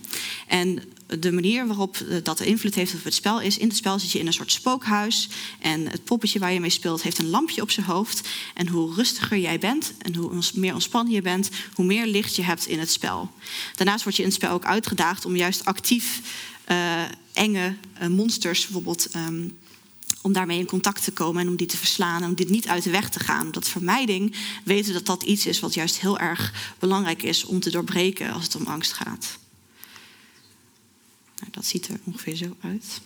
En 0.47 0.83
de 1.19 1.31
manier 1.31 1.67
waarop 1.67 1.97
eh, 1.97 2.17
dat 2.23 2.39
invloed 2.39 2.75
heeft 2.75 2.93
op 2.93 3.03
het 3.03 3.13
spel 3.13 3.41
is... 3.41 3.57
in 3.57 3.67
het 3.67 3.77
spel 3.77 3.99
zit 3.99 4.11
je 4.11 4.19
in 4.19 4.27
een 4.27 4.33
soort 4.33 4.51
spookhuis... 4.51 5.29
en 5.59 5.87
het 5.87 6.03
poppetje 6.03 6.39
waar 6.39 6.53
je 6.53 6.59
mee 6.59 6.69
speelt 6.69 7.01
heeft 7.01 7.17
een 7.17 7.29
lampje 7.29 7.61
op 7.61 7.71
zijn 7.71 7.85
hoofd. 7.85 8.29
En 8.53 8.67
hoe 8.67 8.93
rustiger 8.93 9.37
jij 9.37 9.59
bent 9.59 9.93
en 9.97 10.15
hoe 10.15 10.41
meer 10.53 10.73
ontspannen 10.73 11.13
je 11.13 11.21
bent... 11.21 11.49
hoe 11.73 11.85
meer 11.85 12.05
licht 12.05 12.35
je 12.35 12.43
hebt 12.43 12.67
in 12.67 12.79
het 12.79 12.91
spel. 12.91 13.31
Daarnaast 13.75 14.03
word 14.03 14.15
je 14.15 14.21
in 14.21 14.27
het 14.27 14.37
spel 14.37 14.51
ook 14.51 14.65
uitgedaagd 14.65 15.25
om 15.25 15.35
juist 15.35 15.65
actief... 15.65 16.21
Uh, 16.71 17.01
enge 17.33 17.75
uh, 18.01 18.07
monsters 18.07 18.61
bijvoorbeeld... 18.61 19.07
Um, 19.15 19.57
om 20.21 20.33
daarmee 20.33 20.59
in 20.59 20.65
contact 20.65 21.03
te 21.03 21.11
komen 21.11 21.41
en 21.41 21.47
om 21.47 21.55
die 21.55 21.67
te 21.67 21.77
verslaan 21.77 22.21
en 22.21 22.29
om 22.29 22.35
dit 22.35 22.49
niet 22.49 22.67
uit 22.67 22.83
de 22.83 22.89
weg 22.89 23.09
te 23.09 23.19
gaan. 23.19 23.45
Omdat 23.45 23.67
vermijding 23.67 24.35
weten 24.63 24.93
dat 24.93 25.05
dat 25.05 25.23
iets 25.23 25.45
is 25.45 25.59
wat 25.59 25.73
juist 25.73 25.99
heel 25.99 26.19
erg 26.19 26.73
belangrijk 26.79 27.23
is 27.23 27.45
om 27.45 27.59
te 27.59 27.69
doorbreken 27.69 28.33
als 28.33 28.43
het 28.43 28.55
om 28.55 28.65
angst 28.65 28.93
gaat. 28.93 29.39
Dat 31.61 31.69
ziet 31.69 31.87
er 31.87 31.99
ongeveer 32.03 32.35
zo 32.35 32.55
uit. 32.61 33.01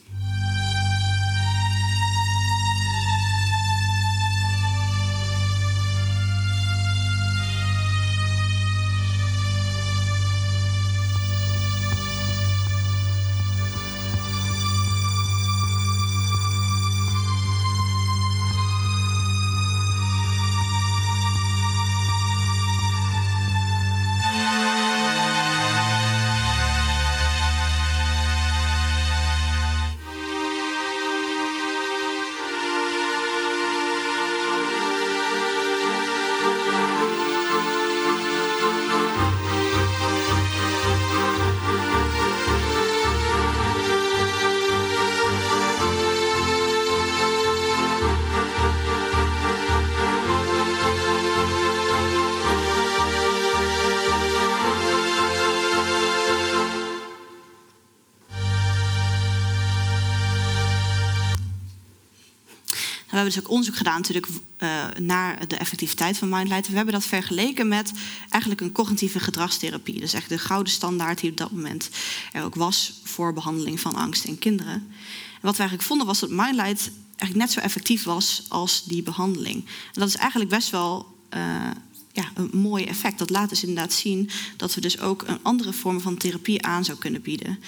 Hebben 63.25 63.43
dus 63.43 63.43
ook 63.43 63.49
onderzoek 63.49 63.75
gedaan 63.75 63.97
natuurlijk, 63.97 64.27
uh, 64.59 64.85
naar 64.99 65.47
de 65.47 65.57
effectiviteit 65.57 66.17
van 66.17 66.29
Mindlight. 66.29 66.67
We 66.67 66.75
hebben 66.75 66.93
dat 66.93 67.05
vergeleken 67.05 67.67
met 67.67 67.91
eigenlijk 68.29 68.61
een 68.61 68.71
cognitieve 68.71 69.19
gedragstherapie. 69.19 69.99
Dus 69.99 70.13
echt 70.13 70.29
de 70.29 70.37
gouden 70.37 70.73
standaard 70.73 71.19
die 71.19 71.29
op 71.29 71.37
dat 71.37 71.51
moment 71.51 71.89
er 72.31 72.43
ook 72.43 72.55
was 72.55 72.99
voor 73.03 73.33
behandeling 73.33 73.79
van 73.79 73.95
angst 73.95 74.23
in 74.23 74.39
kinderen. 74.39 74.73
En 74.73 75.41
wat 75.41 75.51
we 75.51 75.59
eigenlijk 75.59 75.87
vonden 75.87 76.07
was 76.07 76.19
dat 76.19 76.29
Mindlight 76.29 76.91
eigenlijk 77.17 77.35
net 77.35 77.51
zo 77.51 77.59
effectief 77.59 78.03
was 78.03 78.45
als 78.47 78.83
die 78.83 79.03
behandeling. 79.03 79.65
En 79.65 79.99
dat 79.99 80.07
is 80.07 80.15
eigenlijk 80.15 80.49
best 80.49 80.69
wel 80.69 81.15
uh, 81.33 81.71
ja, 82.11 82.31
een 82.33 82.49
mooi 82.53 82.83
effect. 82.83 83.17
Dat 83.17 83.29
laat 83.29 83.49
dus 83.49 83.63
inderdaad 83.63 83.93
zien 83.93 84.29
dat 84.57 84.73
we 84.73 84.81
dus 84.81 84.99
ook 84.99 85.23
een 85.27 85.39
andere 85.41 85.73
vorm 85.73 86.01
van 86.01 86.17
therapie 86.17 86.65
aan 86.65 86.85
zou 86.85 86.97
kunnen 86.97 87.21
bieden. 87.21 87.59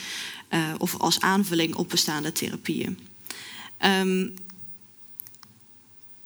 Uh, 0.50 0.60
of 0.78 0.98
als 0.98 1.20
aanvulling 1.20 1.76
op 1.76 1.90
bestaande 1.90 2.32
therapieën. 2.32 3.00
Um, 3.86 4.34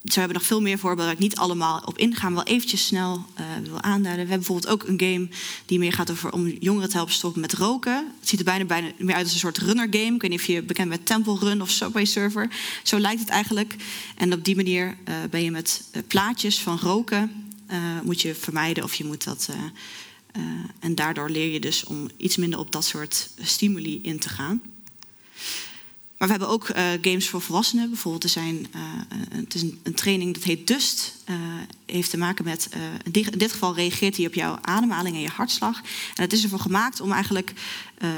zo 0.03 0.19
hebben 0.19 0.35
we 0.35 0.39
nog 0.39 0.47
veel 0.47 0.61
meer 0.61 0.77
voorbeelden 0.77 1.05
waar 1.05 1.13
ik 1.13 1.29
niet 1.29 1.35
allemaal 1.35 1.81
op 1.85 1.97
ingaan. 1.97 2.33
Wel 2.33 2.43
eventjes 2.43 2.85
snel 2.85 3.25
uh, 3.39 3.45
wil 3.63 3.81
aanduiden. 3.81 4.25
We 4.25 4.31
hebben 4.31 4.47
bijvoorbeeld 4.47 4.67
ook 4.67 4.83
een 4.83 4.99
game 4.99 5.27
die 5.65 5.79
meer 5.79 5.93
gaat 5.93 6.11
over 6.11 6.31
om 6.31 6.47
jongeren 6.47 6.89
te 6.89 6.95
helpen 6.95 7.13
stoppen 7.13 7.41
met 7.41 7.53
roken. 7.53 7.95
Het 8.19 8.29
ziet 8.29 8.39
er 8.39 8.45
bijna, 8.45 8.65
bijna 8.65 8.91
meer 8.97 9.15
uit 9.15 9.23
als 9.23 9.33
een 9.33 9.39
soort 9.39 9.57
runner 9.57 9.87
game. 9.91 10.15
Ik 10.15 10.21
weet 10.21 10.29
niet 10.29 10.39
of 10.39 10.45
je 10.45 10.61
bekend 10.61 10.89
bent 10.89 10.99
met 10.99 11.05
Temple 11.09 11.37
Run 11.39 11.61
of 11.61 11.69
Subway 11.69 12.05
Surfer. 12.05 12.49
Zo 12.83 12.99
lijkt 12.99 13.19
het 13.19 13.29
eigenlijk. 13.29 13.75
En 14.15 14.33
op 14.33 14.45
die 14.45 14.55
manier 14.55 14.85
uh, 14.87 15.15
ben 15.29 15.43
je 15.43 15.51
met 15.51 15.83
uh, 15.93 16.01
plaatjes 16.07 16.59
van 16.59 16.79
roken... 16.79 17.31
moet 18.03 18.21
je 18.21 18.35
vermijden 18.35 18.83
of 18.83 18.93
je 18.93 19.05
moet 19.05 19.23
dat... 19.23 19.49
en 20.79 20.95
daardoor 20.95 21.29
leer 21.29 21.53
je 21.53 21.59
dus 21.59 21.83
om 21.83 22.09
iets 22.17 22.37
minder 22.37 22.59
op 22.59 22.71
dat 22.71 22.85
soort 22.85 23.29
stimuli 23.41 23.99
in 24.01 24.19
te 24.19 24.29
gaan. 24.29 24.61
Maar 26.21 26.29
we 26.29 26.35
hebben 26.35 26.55
ook 26.55 26.69
uh, 26.69 26.83
games 27.01 27.29
voor 27.29 27.41
volwassenen. 27.41 27.89
Bijvoorbeeld, 27.89 28.23
er 28.23 28.29
zijn, 28.29 28.67
uh, 28.75 28.81
het 29.31 29.53
is 29.53 29.61
een, 29.61 29.93
training 29.93 30.33
dat 30.33 30.43
heet 30.43 30.67
Dust. 30.67 31.13
Uh, 31.29 31.35
heeft 31.85 32.09
te 32.09 32.17
maken 32.17 32.45
met, 32.45 32.69
in 33.11 33.37
dit 33.37 33.51
geval 33.51 33.75
reageert 33.75 34.17
hij 34.17 34.25
op 34.25 34.33
jouw 34.33 34.57
ademhaling 34.61 35.15
en 35.15 35.21
je 35.21 35.27
hartslag. 35.27 35.77
En 36.15 36.23
het 36.23 36.33
is 36.33 36.43
ervoor 36.43 36.59
gemaakt 36.59 37.01
om 37.01 37.11
eigenlijk 37.11 37.53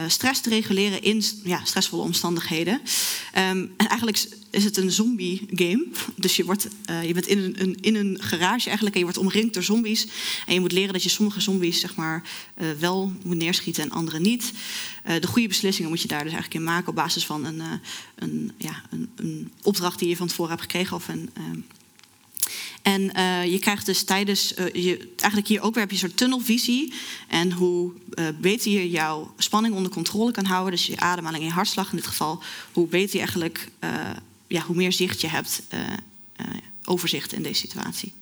stress 0.08 0.42
te 0.42 0.50
reguleren 0.50 1.02
in 1.02 1.24
ja, 1.44 1.66
stressvolle 1.66 2.04
omstandigheden. 2.04 2.74
Um, 2.74 3.74
en 3.78 3.88
eigenlijk 3.88 4.26
is 4.50 4.64
het 4.64 4.78
een 4.78 4.92
zombie-game. 4.92 5.88
Dus 6.16 6.36
je, 6.36 6.46
wordt, 6.46 6.68
uh, 6.90 7.04
je 7.04 7.14
bent 7.14 7.28
in 7.28 7.56
een, 7.58 7.78
in 7.82 7.96
een 7.96 8.18
garage 8.22 8.66
eigenlijk 8.66 8.96
en 8.96 8.98
je 8.98 9.06
wordt 9.06 9.20
omringd 9.20 9.54
door 9.54 9.64
zombies. 9.64 10.08
En 10.46 10.54
je 10.54 10.60
moet 10.60 10.72
leren 10.72 10.94
dat 10.94 11.04
je 11.04 11.10
sommige 11.10 11.42
zombies 11.42 11.80
zeg 11.80 11.96
maar, 11.96 12.24
uh, 12.58 12.72
wel 12.80 13.12
moet 13.24 13.38
neerschieten 13.38 13.84
en 13.84 13.92
andere 13.92 14.20
niet. 14.20 14.52
De 15.20 15.28
goede 15.28 15.48
beslissingen 15.48 15.90
moet 15.90 16.02
je 16.02 16.08
daar 16.08 16.24
dus 16.24 16.34
eigenlijk 16.34 16.62
in 16.62 16.72
maken 16.72 16.90
op 16.90 16.96
basis 16.96 17.26
van 17.26 17.46
een, 17.46 17.62
een, 18.16 18.52
ja, 18.58 18.82
een, 18.90 19.10
een 19.16 19.52
opdracht 19.62 20.00
die 20.00 20.10
je 20.10 20.16
van 20.16 20.28
tevoren 20.28 20.52
hebt 20.52 20.62
gekregen. 20.62 20.96
Of 20.96 21.08
een, 21.08 21.30
en 22.84 23.12
uh, 23.16 23.46
je 23.52 23.60
krijgt 23.60 23.86
dus 23.86 24.04
tijdens, 24.04 24.54
uh, 24.58 24.84
je, 24.84 24.98
eigenlijk 25.18 25.48
hier 25.48 25.62
ook 25.62 25.74
weer 25.74 25.84
heb 25.84 25.92
je 25.92 25.96
een 25.96 26.08
soort 26.08 26.18
tunnelvisie. 26.18 26.94
En 27.28 27.52
hoe 27.52 27.92
uh, 28.16 28.28
beter 28.42 28.72
je 28.72 28.90
jouw 28.90 29.34
spanning 29.38 29.76
onder 29.76 29.92
controle 29.92 30.32
kan 30.32 30.46
houden, 30.46 30.72
dus 30.72 30.86
je 30.86 31.00
ademhaling 31.00 31.44
en 31.44 31.50
je 31.50 31.56
hartslag 31.56 31.90
in 31.90 31.96
dit 31.96 32.08
geval, 32.08 32.44
hoe 32.72 32.88
beter 32.88 33.12
je 33.12 33.18
eigenlijk 33.18 33.70
ja, 34.48 34.62
hoe 34.62 34.76
meer 34.76 34.94
zicht 34.94 35.22
je 35.22 35.28
hebt, 35.28 35.64
overzicht 36.86 37.34
in 37.34 37.44
deze 37.44 37.60
situatie. 37.60 38.14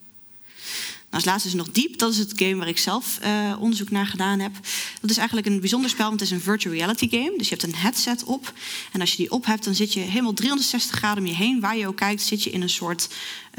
Nou, 1.12 1.24
als 1.24 1.32
laatste 1.32 1.50
is 1.50 1.56
nog 1.56 1.72
Deep. 1.72 1.98
Dat 1.98 2.12
is 2.12 2.18
het 2.18 2.34
game 2.36 2.56
waar 2.56 2.68
ik 2.68 2.78
zelf 2.78 3.20
uh, 3.24 3.56
onderzoek 3.60 3.90
naar 3.90 4.06
gedaan 4.06 4.40
heb. 4.40 4.54
Dat 5.02 5.10
is 5.10 5.18
eigenlijk 5.18 5.48
een 5.48 5.60
bijzonder 5.60 5.90
spel, 5.90 6.08
want 6.08 6.20
het 6.20 6.30
is 6.30 6.36
een 6.36 6.44
virtual 6.44 6.76
reality 6.76 7.10
game. 7.10 7.34
Dus 7.38 7.50
je 7.50 7.56
hebt 7.56 7.68
een 7.68 7.80
headset 7.80 8.24
op. 8.24 8.54
En 8.92 9.00
als 9.00 9.12
je 9.12 9.18
die 9.18 9.32
op 9.32 9.46
hebt, 9.46 9.64
dan 9.64 9.76
zit 9.76 9.94
je 9.94 10.00
helemaal 10.00 10.34
360 10.34 10.98
graden 10.98 11.24
om 11.24 11.30
je 11.30 11.36
heen. 11.36 11.60
Waar 11.60 11.78
je 11.78 11.88
ook 11.88 11.96
kijkt, 11.96 12.22
zit 12.22 12.44
je 12.44 12.50
in 12.50 12.62
een 12.62 12.70
soort 12.70 13.10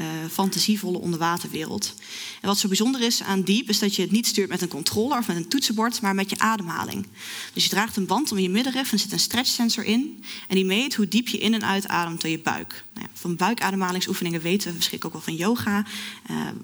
uh, 0.01 0.07
fantasievolle 0.31 0.97
onderwaterwereld. 0.97 1.93
En 2.41 2.47
wat 2.47 2.57
zo 2.57 2.67
bijzonder 2.67 3.01
is 3.01 3.23
aan 3.23 3.43
Deep, 3.43 3.69
is 3.69 3.79
dat 3.79 3.95
je 3.95 4.01
het 4.01 4.11
niet 4.11 4.27
stuurt 4.27 4.49
met 4.49 4.61
een 4.61 4.67
controller 4.67 5.17
of 5.17 5.27
met 5.27 5.37
een 5.37 5.47
toetsenbord, 5.47 6.01
maar 6.01 6.15
met 6.15 6.29
je 6.29 6.39
ademhaling. 6.39 7.07
Dus 7.53 7.63
je 7.63 7.69
draagt 7.69 7.97
een 7.97 8.05
band 8.05 8.31
om 8.31 8.37
je 8.37 8.49
middenrif 8.49 8.91
en 8.91 8.99
zit 8.99 9.11
een 9.11 9.19
stretchsensor 9.19 9.83
in. 9.83 10.23
En 10.47 10.55
die 10.55 10.65
meet 10.65 10.95
hoe 10.95 11.07
diep 11.07 11.27
je 11.27 11.37
in 11.37 11.53
en 11.53 11.65
uitademt 11.65 12.21
door 12.21 12.29
je 12.29 12.39
buik. 12.39 12.83
Van 13.13 13.35
buikademhalingsoefeningen 13.35 14.41
weten 14.41 14.67
we 14.67 14.73
verschrikkelijk 14.73 15.15
ook 15.15 15.25
wel 15.25 15.35
van 15.35 15.45
yoga. 15.45 15.85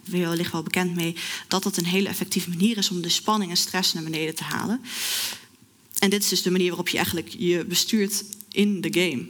We 0.03 0.35
ligt 0.35 0.51
wel 0.51 0.63
bekend 0.63 0.95
mee 0.95 1.15
dat 1.47 1.63
dat 1.63 1.77
een 1.77 1.85
hele 1.85 2.09
effectieve 2.09 2.49
manier 2.49 2.77
is 2.77 2.89
om 2.89 3.01
de 3.01 3.09
spanning 3.09 3.51
en 3.51 3.57
stress 3.57 3.93
naar 3.93 4.03
beneden 4.03 4.35
te 4.35 4.43
halen. 4.43 4.81
En 5.99 6.09
dit 6.09 6.23
is 6.23 6.29
dus 6.29 6.41
de 6.41 6.51
manier 6.51 6.67
waarop 6.67 6.89
je 6.89 6.97
eigenlijk 6.97 7.27
je 7.37 7.65
bestuurt 7.65 8.23
in 8.51 8.81
de 8.81 8.93
game. 8.93 9.25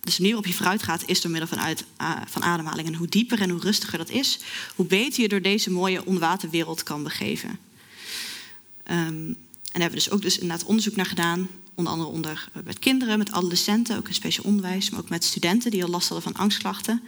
Dus 0.00 0.16
de 0.16 0.22
manier 0.22 0.36
waarop 0.36 0.46
je 0.52 0.58
vooruit 0.58 0.82
gaat 0.82 1.02
is 1.06 1.20
door 1.20 1.30
middel 1.30 1.48
van, 1.48 1.60
uit, 1.60 1.84
uh, 2.00 2.16
van 2.26 2.42
ademhaling. 2.42 2.86
En 2.86 2.94
hoe 2.94 3.08
dieper 3.08 3.40
en 3.40 3.50
hoe 3.50 3.60
rustiger 3.60 3.98
dat 3.98 4.10
is, 4.10 4.38
hoe 4.74 4.86
beter 4.86 5.22
je 5.22 5.28
door 5.28 5.42
deze 5.42 5.70
mooie 5.70 6.04
onderwaterwereld 6.04 6.82
kan 6.82 7.02
begeven. 7.02 7.48
Um, 7.48 7.56
en 8.86 9.36
daar 9.62 9.90
hebben 9.90 9.98
we 9.98 10.04
dus 10.04 10.10
ook 10.10 10.22
dus 10.22 10.38
inderdaad 10.38 10.66
onderzoek 10.66 10.96
naar 10.96 11.06
gedaan. 11.06 11.48
Onder 11.78 11.92
andere 11.92 12.10
onder, 12.10 12.48
uh, 12.56 12.62
met 12.64 12.78
kinderen, 12.78 13.18
met 13.18 13.32
adolescenten, 13.32 13.96
ook 13.96 14.08
in 14.08 14.14
speciaal 14.14 14.44
onderwijs. 14.44 14.90
Maar 14.90 15.00
ook 15.00 15.08
met 15.08 15.24
studenten 15.24 15.70
die 15.70 15.84
al 15.84 15.90
last 15.90 16.08
hadden 16.08 16.32
van 16.32 16.42
angstklachten. 16.42 17.02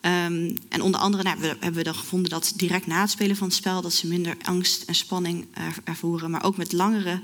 Um, 0.00 0.56
en 0.68 0.82
onder 0.82 1.00
andere 1.00 1.22
nou, 1.22 1.40
hebben 1.40 1.72
we 1.72 1.82
dan 1.82 1.94
gevonden 1.94 2.30
dat 2.30 2.52
direct 2.56 2.86
na 2.86 3.00
het 3.00 3.10
spelen 3.10 3.36
van 3.36 3.46
het 3.46 3.56
spel... 3.56 3.82
dat 3.82 3.92
ze 3.92 4.06
minder 4.06 4.36
angst 4.42 4.82
en 4.82 4.94
spanning 4.94 5.46
ervoeren. 5.84 6.30
Maar 6.30 6.44
ook 6.44 6.56
met 6.56 6.72
langere 6.72 7.20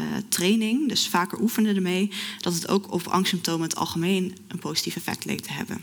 uh, 0.00 0.06
training, 0.28 0.88
dus 0.88 1.08
vaker 1.08 1.40
oefenen 1.40 1.76
ermee... 1.76 2.10
dat 2.40 2.54
het 2.54 2.68
ook 2.68 2.92
op 2.92 3.06
angstsymptomen 3.06 3.62
in 3.62 3.68
het 3.68 3.78
algemeen 3.78 4.36
een 4.48 4.58
positief 4.58 4.96
effect 4.96 5.24
leek 5.24 5.40
te 5.40 5.52
hebben. 5.52 5.82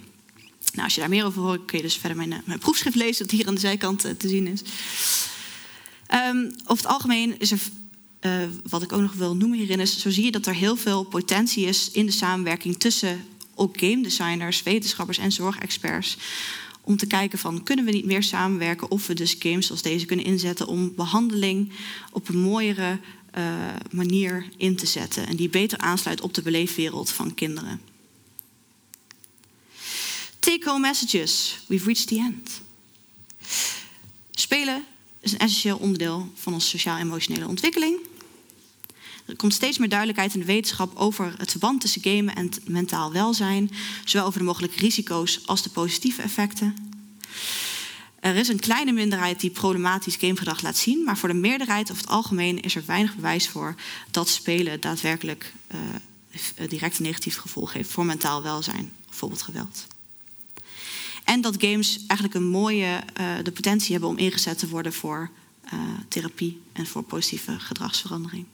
Nou, 0.72 0.84
als 0.84 0.94
je 0.94 1.00
daar 1.00 1.10
meer 1.10 1.26
over 1.26 1.42
hoort, 1.42 1.66
kun 1.66 1.78
je 1.78 1.84
dus 1.84 1.98
verder 1.98 2.18
mijn, 2.18 2.42
mijn 2.46 2.60
proefschrift 2.60 2.96
lezen... 2.96 3.28
dat 3.28 3.38
hier 3.38 3.48
aan 3.48 3.56
de 3.56 3.60
zijkant 3.60 4.00
te 4.18 4.28
zien 4.28 4.48
is. 4.48 4.62
Um, 6.30 6.52
over 6.66 6.84
het 6.84 6.94
algemeen 6.94 7.40
is 7.40 7.52
er... 7.52 7.60
Uh, 8.22 8.44
wat 8.70 8.82
ik 8.82 8.94
ook 8.94 9.02
nog 9.02 9.14
wil 9.14 9.36
noemen 9.36 9.58
hierin 9.58 9.80
is... 9.80 10.00
zo 10.00 10.10
zie 10.10 10.26
je 10.26 10.32
dat 10.32 10.46
er 10.46 10.56
heel 10.56 10.76
veel 10.76 11.04
potentie 11.04 11.66
is 11.66 11.92
in 11.92 12.06
de 12.06 12.12
samenwerking... 12.12 12.78
tussen 12.78 13.26
ook 13.56 13.80
game 13.80 14.04
designers, 14.04 14.64
wetenschappers 14.64 15.18
en 15.18 15.32
zorgexperts 15.32 16.18
om 16.88 16.98
te 16.98 17.08
kijken 17.08 17.40
van 17.40 17.64
kunnen 17.64 17.86
we 17.86 17.92
niet 17.92 18.06
meer 18.06 18.24
samenwerken 18.24 18.92
of 18.92 19.08
we 19.08 19.14
dus 19.14 19.36
games 19.40 19.66
zoals 19.66 19.82
deze 19.82 20.06
kunnen 20.06 20.26
inzetten 20.26 20.68
om 20.68 20.96
behandeling 20.96 21.72
op 22.12 22.30
een 22.30 22.38
mooiere 22.38 23.00
uh, 23.38 23.44
manier 23.92 24.50
in 24.58 24.76
te 24.76 24.86
zetten 24.86 25.28
en 25.28 25.36
die 25.36 25.50
beter 25.50 25.78
aansluit 25.78 26.22
op 26.22 26.34
de 26.34 26.42
beleefwereld 26.42 27.12
van 27.12 27.34
kinderen. 27.34 27.82
Take-home 30.40 30.80
messages. 30.80 31.60
We've 31.68 31.86
reached 31.86 32.08
the 32.08 32.18
end. 32.18 32.62
Spelen 34.32 34.86
is 35.20 35.32
een 35.32 35.40
essentieel 35.40 35.78
onderdeel 35.78 36.32
van 36.36 36.54
onze 36.54 36.68
sociaal-emotionele 36.68 37.48
ontwikkeling. 37.48 38.00
Er 39.26 39.36
komt 39.36 39.54
steeds 39.54 39.78
meer 39.78 39.90
duidelijkheid 39.90 40.34
in 40.34 40.40
de 40.40 40.46
wetenschap 40.46 40.96
over 40.96 41.34
het 41.38 41.52
verband 41.52 41.82
tussen 41.82 42.02
gamen 42.02 42.36
en 42.36 42.52
mentaal 42.66 43.12
welzijn, 43.12 43.72
zowel 44.06 44.28
over 44.28 44.40
de 44.40 44.46
mogelijke 44.46 44.80
risico's 44.80 45.42
als 45.46 45.64
de 45.64 45.70
positieve 45.70 46.22
effecten. 46.22 46.76
Er 48.20 48.36
is 48.36 48.48
een 48.48 48.60
kleine 48.60 48.92
minderheid 48.92 49.40
die 49.40 49.50
problematisch 49.50 50.16
gamegedrag 50.16 50.62
laat 50.62 50.78
zien, 50.78 51.04
maar 51.04 51.18
voor 51.18 51.30
de 51.30 51.36
meerderheid 51.36 51.92
of 51.92 51.98
het 51.98 52.08
algemeen 52.08 52.62
is 52.62 52.76
er 52.76 52.84
weinig 52.86 53.16
bewijs 53.16 53.50
voor 53.50 53.76
dat 54.12 54.30
spelen 54.30 54.82
daadwerkelijk 54.82 55.54
uh, 55.72 56.68
direct 56.68 56.98
een 56.98 57.04
negatief 57.04 57.38
gevolg 57.38 57.74
heeft 57.74 57.90
voor 57.90 58.06
mentaal 58.06 58.44
welzijn, 58.44 58.92
bijvoorbeeld 59.06 59.42
geweld. 59.42 59.88
En 61.28 61.42
dat 61.42 61.56
games 61.60 62.00
eigenlijk 62.08 62.34
een 62.34 62.48
mooie 62.48 63.04
uh, 63.20 63.26
de 63.44 63.52
potentie 63.52 63.92
hebben 63.92 64.10
om 64.10 64.18
ingezet 64.18 64.58
te 64.60 64.68
worden 64.68 64.94
voor 64.94 65.30
uh, 65.74 65.80
therapie 66.08 66.62
en 66.74 66.88
voor 66.88 67.04
positieve 67.04 67.60
gedragsverandering. 67.60 68.46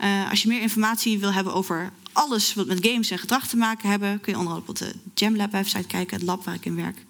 Uh, 0.00 0.30
als 0.30 0.42
je 0.42 0.48
meer 0.48 0.60
informatie 0.60 1.18
wil 1.18 1.32
hebben 1.32 1.54
over 1.54 1.92
alles 2.12 2.54
wat 2.54 2.66
met 2.66 2.86
games 2.86 3.10
en 3.10 3.18
gedrag 3.18 3.48
te 3.48 3.56
maken 3.56 3.90
hebben, 3.90 4.20
kun 4.20 4.32
je 4.32 4.38
onder 4.38 4.54
andere 4.54 4.70
op 4.70 4.78
de 4.78 4.94
GemLab 5.14 5.52
website 5.52 5.86
kijken, 5.86 6.16
het 6.16 6.26
lab 6.26 6.44
waar 6.44 6.54
ik 6.54 6.64
in 6.64 6.76
werk. 6.76 7.04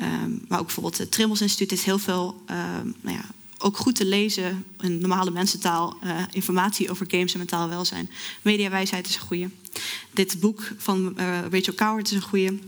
Um, 0.00 0.44
maar 0.48 0.58
ook 0.58 0.66
bijvoorbeeld 0.66 0.98
het 0.98 1.12
Trimbos 1.12 1.40
Instituut 1.40 1.72
is 1.72 1.84
heel 1.84 1.98
veel, 1.98 2.42
um, 2.50 2.94
nou 3.00 3.16
ja, 3.16 3.24
ook 3.58 3.76
goed 3.76 3.94
te 3.94 4.04
lezen 4.04 4.64
in 4.80 4.98
normale 4.98 5.30
mensentaal, 5.30 5.96
uh, 6.04 6.22
informatie 6.30 6.90
over 6.90 7.06
games 7.08 7.32
en 7.32 7.38
mentaal 7.38 7.68
welzijn. 7.68 8.10
Mediawijsheid 8.42 9.08
is 9.08 9.14
een 9.14 9.20
goede. 9.20 9.50
Dit 10.10 10.40
boek 10.40 10.72
van 10.76 11.18
Rachel 11.50 11.74
Coward 11.74 12.10
is 12.10 12.16
een 12.16 12.22
goede. 12.22 12.58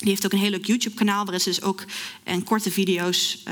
Die 0.00 0.08
heeft 0.08 0.24
ook 0.24 0.32
een 0.32 0.38
heel 0.38 0.50
leuk 0.50 0.66
YouTube-kanaal 0.66 1.22
waarin 1.22 1.40
ze 1.40 1.48
dus 1.48 1.62
ook 1.62 1.84
en 2.22 2.44
korte 2.44 2.70
video's 2.70 3.42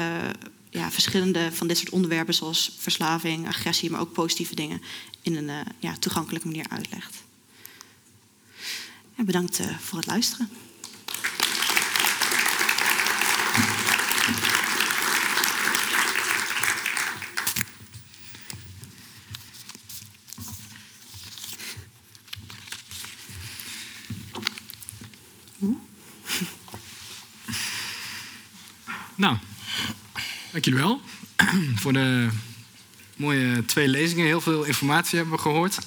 ja, 0.70 0.90
verschillende 0.90 1.52
van 1.52 1.66
dit 1.66 1.78
soort 1.78 1.90
onderwerpen, 1.90 2.34
zoals 2.34 2.74
verslaving, 2.78 3.46
agressie, 3.46 3.90
maar 3.90 4.00
ook 4.00 4.12
positieve 4.12 4.54
dingen, 4.54 4.82
in 5.22 5.36
een 5.36 5.48
uh, 5.48 5.60
ja, 5.78 5.96
toegankelijke 5.98 6.46
manier 6.46 6.66
uitlegt. 6.68 7.16
Bedankt 9.16 9.60
uh, 9.60 9.78
voor 9.78 9.98
het 9.98 10.06
luisteren. 10.06 10.48
Nou, 29.18 29.36
dank 30.52 30.64
jullie 30.64 30.80
wel 30.80 31.00
voor 31.82 31.92
de 31.92 32.28
mooie 33.16 33.64
twee 33.64 33.88
lezingen. 33.88 34.26
Heel 34.26 34.40
veel 34.40 34.64
informatie 34.64 35.16
hebben 35.18 35.34
we 35.36 35.40
gehoord. 35.40 35.78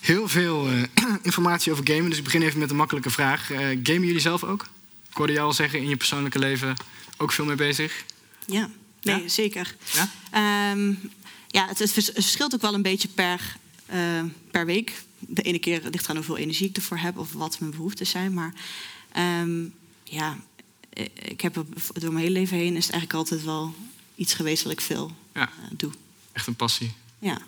Heel 0.00 0.28
veel 0.28 0.68
eh, 0.70 0.82
informatie 1.22 1.72
over 1.72 1.86
gamen. 1.88 2.08
Dus 2.08 2.18
ik 2.18 2.24
begin 2.24 2.42
even 2.42 2.58
met 2.58 2.70
een 2.70 2.76
makkelijke 2.76 3.10
vraag. 3.10 3.50
Eh 3.50 3.58
gamen 3.58 4.04
jullie 4.04 4.20
zelf 4.20 4.44
ook? 4.44 4.62
Ik 5.10 5.16
hoorde 5.16 5.32
jou 5.32 5.46
al 5.46 5.52
zeggen 5.52 5.78
in 5.78 5.88
je 5.88 5.96
persoonlijke 5.96 6.38
leven 6.38 6.74
ook 7.16 7.32
veel 7.32 7.44
mee 7.44 7.56
bezig. 7.56 8.04
Ja, 8.46 8.70
nee, 9.02 9.22
Ja? 9.22 9.28
zeker. 9.28 9.74
Ja? 9.92 10.08
Ehm, 10.30 10.94
ja, 11.48 11.66
het, 11.68 11.78
het 11.78 11.92
vers- 11.92 12.06
het 12.06 12.14
verschilt 12.14 12.54
ook 12.54 12.60
wel 12.62 12.74
een 12.74 12.82
beetje 12.82 13.08
per, 13.08 13.56
eh, 13.86 14.22
per 14.50 14.66
week. 14.66 14.92
De 15.18 15.42
ene 15.42 15.58
keer 15.58 15.80
ligt 15.90 16.04
eraan 16.04 16.16
hoeveel 16.16 16.36
energie 16.36 16.68
ik 16.68 16.76
ervoor 16.76 16.98
heb 16.98 17.18
of 17.18 17.32
wat 17.32 17.60
mijn 17.60 17.70
behoeften 17.72 18.06
zijn. 18.06 18.34
Maar 18.34 18.52
ehm, 19.12 19.62
ja, 20.04 20.36
ik 21.14 21.40
heb 21.40 21.54
door 21.54 22.12
mijn 22.12 22.16
hele 22.24 22.30
leven 22.38 22.56
heen 22.56 22.76
is 22.76 22.84
het 22.86 22.92
eigenlijk 22.92 23.14
altijd 23.14 23.44
wel 23.44 23.74
iets 24.14 24.34
geweest 24.34 24.62
wat 24.62 24.72
ik 24.72 24.80
veel 24.80 25.12
Ja. 25.34 25.40
eh, 25.42 25.48
doe. 25.70 25.90
Echt 26.32 26.46
een 26.46 26.54
passie. 26.56 26.92
Ja. 27.18 27.38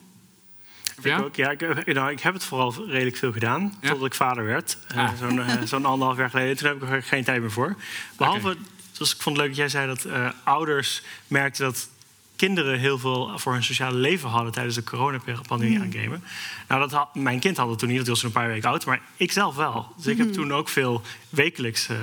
Ja? 1.02 1.18
Ik, 1.18 1.24
ook, 1.24 1.36
ja, 1.36 1.50
ik, 1.50 1.62
eh, 1.62 1.94
nou, 1.94 2.10
ik 2.10 2.20
heb 2.20 2.34
het 2.34 2.44
vooral 2.44 2.74
redelijk 2.88 3.16
veel 3.16 3.32
gedaan. 3.32 3.76
Ja? 3.80 3.88
Totdat 3.88 4.06
ik 4.06 4.14
vader 4.14 4.44
werd. 4.44 4.78
Eh, 4.88 4.96
Ah. 4.96 5.10
Zo'n 5.18 5.40
eh, 5.40 5.62
zo'n 5.64 5.84
anderhalf 5.84 6.18
jaar 6.18 6.30
geleden. 6.30 6.56
Toen 6.56 6.68
heb 6.68 6.82
ik 6.82 6.88
er 6.90 7.02
geen 7.02 7.24
tijd 7.24 7.40
meer 7.40 7.50
voor. 7.52 7.76
Behalve, 8.16 8.56
dus 8.98 9.14
ik 9.14 9.22
vond 9.22 9.36
het 9.36 9.46
leuk 9.46 9.56
dat 9.56 9.56
jij 9.56 9.68
zei 9.68 9.86
dat 9.86 10.04
eh, 10.04 10.30
ouders 10.44 11.02
merkten 11.26 11.64
dat 11.64 11.88
kinderen 12.36 12.78
heel 12.78 12.98
veel 12.98 13.38
voor 13.38 13.52
hun 13.52 13.64
sociale 13.64 13.96
leven 13.98 14.28
hadden 14.28 14.52
tijdens 14.52 14.74
de 14.74 14.84
coronapandemie 14.84 15.80
aan 15.80 15.92
gamen. 15.92 16.22
Nou, 16.68 16.80
dat 16.80 16.92
had, 16.92 17.14
mijn 17.14 17.40
kind 17.40 17.56
had 17.56 17.68
het 17.70 17.78
toen 17.78 17.88
niet, 17.88 17.98
dat 17.98 18.06
was 18.06 18.22
een 18.22 18.32
paar 18.32 18.48
weken 18.48 18.68
oud, 18.68 18.84
maar 18.86 19.00
ik 19.16 19.32
zelf 19.32 19.54
wel. 19.56 19.92
Dus 19.96 20.06
ik 20.06 20.18
heb 20.18 20.32
toen 20.32 20.52
ook 20.52 20.68
veel 20.68 21.02
wekelijks 21.28 21.88
eh, 21.88 21.96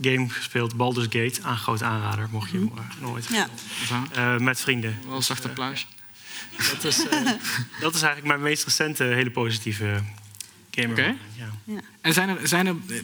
game 0.00 0.28
gespeeld, 0.28 0.76
Baldur's 0.76 1.06
Gate, 1.10 1.42
aan 1.42 1.56
grote 1.56 1.84
aanrader, 1.84 2.28
mocht 2.30 2.50
je 2.50 2.58
hem 2.58 2.70
eh, 2.76 3.00
nooit. 3.00 3.26
ja. 3.26 3.48
Zo. 3.86 4.06
Eh, 4.12 4.36
met 4.36 4.60
vrienden. 4.60 4.98
Wel 5.06 5.16
een 5.16 5.22
zacht 5.22 5.44
applaus. 5.44 5.86
Dat 6.56 6.84
is, 6.84 7.08
eh, 7.08 7.20
dat 7.80 7.94
is 7.94 8.02
eigenlijk 8.02 8.26
mijn 8.26 8.40
meest 8.40 8.64
recente 8.64 9.04
hele 9.04 9.30
positieve 9.30 10.02
gamer. 10.70 11.16
Ja. 11.36 11.80
En 12.00 12.12
zijn 12.12 12.28
er, 12.28 12.48
zijn 12.48 12.66
er 12.66 12.76
eh, 12.88 12.96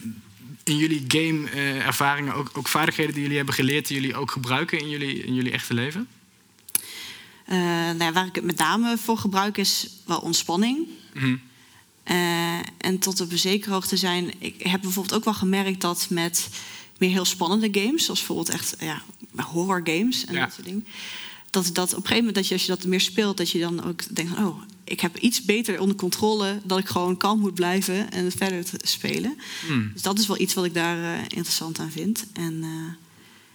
in 0.63 0.77
jullie 0.77 1.03
game-ervaringen 1.07 2.33
ook, 2.33 2.51
ook 2.53 2.67
vaardigheden 2.67 3.13
die 3.13 3.21
jullie 3.21 3.37
hebben 3.37 3.55
geleerd... 3.55 3.87
die 3.87 4.01
jullie 4.01 4.15
ook 4.15 4.31
gebruiken 4.31 4.79
in 4.79 4.89
jullie, 4.89 5.23
in 5.23 5.33
jullie 5.33 5.51
echte 5.51 5.73
leven? 5.73 6.07
Eh, 7.45 7.57
nou 7.57 8.03
ja, 8.03 8.11
waar 8.11 8.25
ik 8.25 8.35
het 8.35 8.43
met 8.43 8.57
name 8.57 8.97
voor 8.97 9.17
gebruik 9.17 9.57
is 9.57 9.89
wel 10.05 10.19
ontspanning. 10.19 10.87
Mhm. 11.13 11.35
Eh, 12.03 12.57
en 12.77 12.99
tot 12.99 13.21
op 13.21 13.31
een 13.31 13.37
zekere 13.37 13.73
hoogte 13.73 13.97
zijn. 13.97 14.33
Ik 14.39 14.61
heb 14.63 14.81
bijvoorbeeld 14.81 15.15
ook 15.15 15.25
wel 15.25 15.33
gemerkt 15.33 15.81
dat 15.81 16.07
met 16.09 16.49
meer 16.99 17.09
heel 17.09 17.25
spannende 17.25 17.81
games, 17.81 18.03
zoals 18.05 18.19
bijvoorbeeld 18.19 18.49
echt 18.49 18.75
ja, 18.79 19.01
horror 19.35 19.81
games 19.83 20.25
en 20.25 20.33
Ja. 20.33 20.39
dat 20.45 20.53
soort 20.53 20.65
dingen. 20.65 20.85
Dat, 21.49 21.69
dat 21.73 21.89
op 21.89 21.97
een 21.97 22.07
gegeven 22.07 22.17
moment, 22.17 22.35
dat 22.35 22.47
je, 22.47 22.53
als 22.53 22.65
je 22.65 22.75
dat 22.75 22.85
meer 22.85 23.01
speelt, 23.01 23.37
dat 23.37 23.49
je 23.49 23.59
dan 23.59 23.83
ook 23.83 24.15
denkt: 24.15 24.33
van, 24.35 24.45
oh, 24.45 24.61
ik 24.83 24.99
heb 24.99 25.17
iets 25.17 25.41
beter 25.41 25.79
onder 25.79 25.95
controle. 25.95 26.59
Dat 26.63 26.77
ik 26.77 26.87
gewoon 26.87 27.17
kalm 27.17 27.39
moet 27.39 27.53
blijven 27.53 28.11
en 28.11 28.31
verder 28.31 28.65
te 28.65 28.77
spelen. 28.81 29.37
Hmm. 29.67 29.89
Dus 29.93 30.01
dat 30.01 30.19
is 30.19 30.27
wel 30.27 30.39
iets 30.39 30.53
wat 30.53 30.65
ik 30.65 30.73
daar 30.73 31.13
eh, 31.13 31.21
interessant 31.21 31.79
aan 31.79 31.91
vind. 31.91 32.25
En 32.33 32.59
eh, 32.63 32.69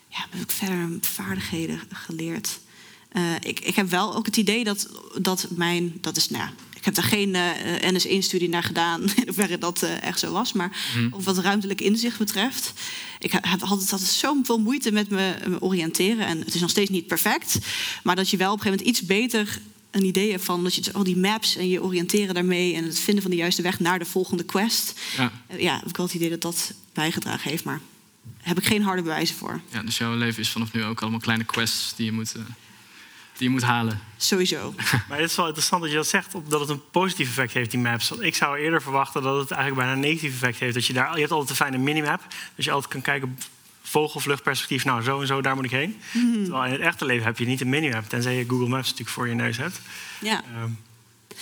ja, 0.09 0.26
heb 0.30 0.43
ik 0.43 0.51
verder 0.51 0.88
vaardigheden 1.01 1.80
geleerd. 1.93 2.61
Eh, 3.09 3.34
ik, 3.40 3.61
ik 3.61 3.74
heb 3.74 3.90
wel 3.90 4.14
ook 4.14 4.26
het 4.26 4.36
idee 4.36 4.64
dat, 4.64 4.88
dat 5.20 5.47
mijn. 5.51 5.93
Dat 6.01 6.16
is, 6.16 6.28
nou 6.28 6.43
ja, 6.43 6.53
ik 6.83 6.89
heb 6.89 6.95
daar 6.95 7.05
geen 7.05 7.35
eh 7.35 7.93
NS1-studie 7.93 8.49
naar 8.49 8.62
gedaan, 8.62 9.03
in 9.16 9.22
hoeverre 9.24 9.59
dat 9.59 9.83
eh, 9.83 10.03
echt 10.03 10.18
zo 10.18 10.33
was. 10.33 10.53
Maar 10.53 10.70
of 11.11 11.24
wat 11.24 11.39
ruimtelijk 11.39 11.80
inzicht 11.80 12.18
betreft. 12.18 12.72
Ik 13.18 13.33
heb 13.33 13.45
altijd, 13.45 13.93
altijd 13.93 14.01
zoveel 14.01 14.59
moeite 14.59 14.93
met 14.93 15.09
me, 15.11 15.35
me 15.47 15.61
oriënteren. 15.61 16.26
En 16.26 16.39
het 16.39 16.55
is 16.55 16.61
nog 16.61 16.70
steeds 16.70 16.91
niet 16.91 17.07
perfect. 17.07 17.59
Maar 18.03 18.16
dat 18.16 18.30
je 18.30 18.37
wel 18.37 18.53
op 18.53 18.59
een 18.59 18.62
gegeven 18.62 18.85
moment 18.85 18.99
iets 18.99 19.07
beter 19.09 19.61
een 19.91 20.05
idee 20.05 20.30
hebt 20.30 20.45
van 20.45 20.62
dat 20.62 20.74
je 20.74 20.93
al 20.93 21.05
die 21.05 21.16
maps 21.16 21.57
en 21.57 21.68
je 21.68 21.83
oriënteren 21.83 22.35
daarmee 22.35 22.74
en 22.74 22.85
het 22.85 23.01
vinden 23.01 23.22
van 23.22 23.30
de 23.30 23.37
juiste 23.37 23.62
weg 23.62 23.80
naar 23.80 23.99
de 23.99 24.05
volgende 24.05 24.45
quest. 24.45 25.01
Ja. 25.16 25.33
Eh, 25.47 25.61
Ja, 25.61 25.76
heb 25.78 25.89
ik 25.89 25.97
wel 25.97 26.07
het 26.07 26.14
idee 26.14 26.30
dat 26.30 26.41
dat 26.41 26.74
bijgedragen 26.93 27.51
heeft, 27.51 27.64
maar 27.64 27.80
heb 28.41 28.59
ik 28.59 28.64
geen 28.64 28.83
harde 28.83 29.03
bewijzen 29.03 29.37
voor. 29.37 29.61
ja, 29.72 29.83
dus 29.83 29.99
jouw 29.99 30.16
leven 30.16 30.43
is 30.43 30.51
vanaf 30.51 30.72
nu 30.72 30.85
ook 30.85 31.01
allemaal 31.01 31.20
kleine 31.20 31.45
quests 31.45 31.93
die 31.97 32.05
je 32.07 32.12
moet, 32.12 32.35
eh, 32.35 32.43
die 33.43 33.51
je 33.51 33.57
moet 33.57 33.68
halen. 33.68 34.01
Sowieso. 34.16 34.74
Maar 35.09 35.18
het 35.18 35.30
is 35.30 35.36
wel 35.36 35.47
interessant 35.47 35.82
dat 35.82 35.90
je 35.90 35.97
dat 35.97 36.07
zegt, 36.07 36.32
dat 36.49 36.61
het 36.61 36.68
een 36.68 36.90
positief 36.90 37.28
effect 37.28 37.53
heeft, 37.53 37.70
die 37.70 37.80
maps. 37.80 38.09
Want 38.09 38.22
ik 38.22 38.34
zou 38.34 38.59
eerder 38.59 38.82
verwachten 38.82 39.22
dat 39.22 39.38
het 39.38 39.51
eigenlijk 39.51 39.80
bijna 39.80 39.93
een 39.93 40.09
negatief 40.11 40.32
effect 40.32 40.59
heeft. 40.59 40.74
Dat 40.74 40.86
je, 40.86 40.93
daar, 40.93 41.14
je 41.14 41.20
hebt 41.20 41.30
altijd 41.30 41.51
een 41.51 41.57
fijne 41.57 41.78
minimap, 41.78 42.20
dus 42.55 42.64
je 42.64 42.70
altijd 42.70 42.93
kan 42.93 43.03
kijken, 43.03 43.38
vogelvluchtperspectief, 43.82 44.84
nou 44.84 45.03
zo 45.03 45.20
en 45.20 45.26
zo, 45.26 45.40
daar 45.40 45.55
moet 45.55 45.64
ik 45.64 45.70
heen. 45.70 46.01
Terwijl 46.12 46.64
in 46.64 46.72
het 46.72 46.80
echte 46.80 47.05
leven 47.05 47.24
heb 47.24 47.38
je 47.38 47.47
niet 47.47 47.61
een 47.61 47.68
minimap, 47.68 48.09
tenzij 48.09 48.36
je 48.36 48.49
Google 48.49 48.68
Maps 48.68 48.82
natuurlijk 48.82 49.11
voor 49.11 49.28
je 49.28 49.34
neus 49.34 49.57
hebt. 49.57 49.80
Ja. 50.20 50.43
Ehm, 50.55 50.70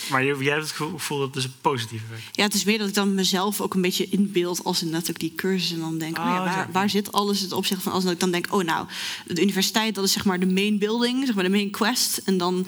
maar 0.09 0.23
je, 0.23 0.37
jij 0.37 0.53
hebt 0.53 0.67
het 0.67 0.75
gevoel 0.75 1.17
dat 1.17 1.25
het 1.25 1.33
dus 1.35 1.43
een 1.43 1.53
positief 1.61 2.01
effect 2.11 2.35
ja, 2.35 2.43
het 2.43 2.53
is 2.53 2.63
meer 2.63 2.77
dat 2.77 2.87
ik 2.87 2.93
dan 2.93 3.13
mezelf 3.13 3.61
ook 3.61 3.73
een 3.73 3.81
beetje 3.81 4.09
inbeeld 4.09 4.63
als 4.63 4.81
inderdaad 4.81 5.09
ook 5.09 5.19
die 5.19 5.35
cursus. 5.35 5.71
En 5.71 5.79
dan 5.79 5.97
denk, 5.97 6.17
oh, 6.17 6.23
ja, 6.23 6.31
Oh, 6.31 6.55
waar, 6.55 6.71
waar 6.71 6.89
zit 6.89 7.11
alles 7.11 7.39
het 7.39 7.51
opzicht 7.51 7.83
van? 7.83 7.91
Als 7.91 8.05
ik 8.05 8.19
dan 8.19 8.31
denk, 8.31 8.53
oh 8.53 8.63
nou, 8.63 8.87
de 9.25 9.41
universiteit 9.41 9.95
dat 9.95 10.03
is 10.03 10.11
zeg 10.11 10.25
maar 10.25 10.39
de 10.39 10.45
main 10.45 10.77
building, 10.77 11.25
zeg 11.25 11.35
maar 11.35 11.43
de 11.43 11.49
main 11.49 11.71
quest. 11.71 12.17
En 12.17 12.37
dan 12.37 12.67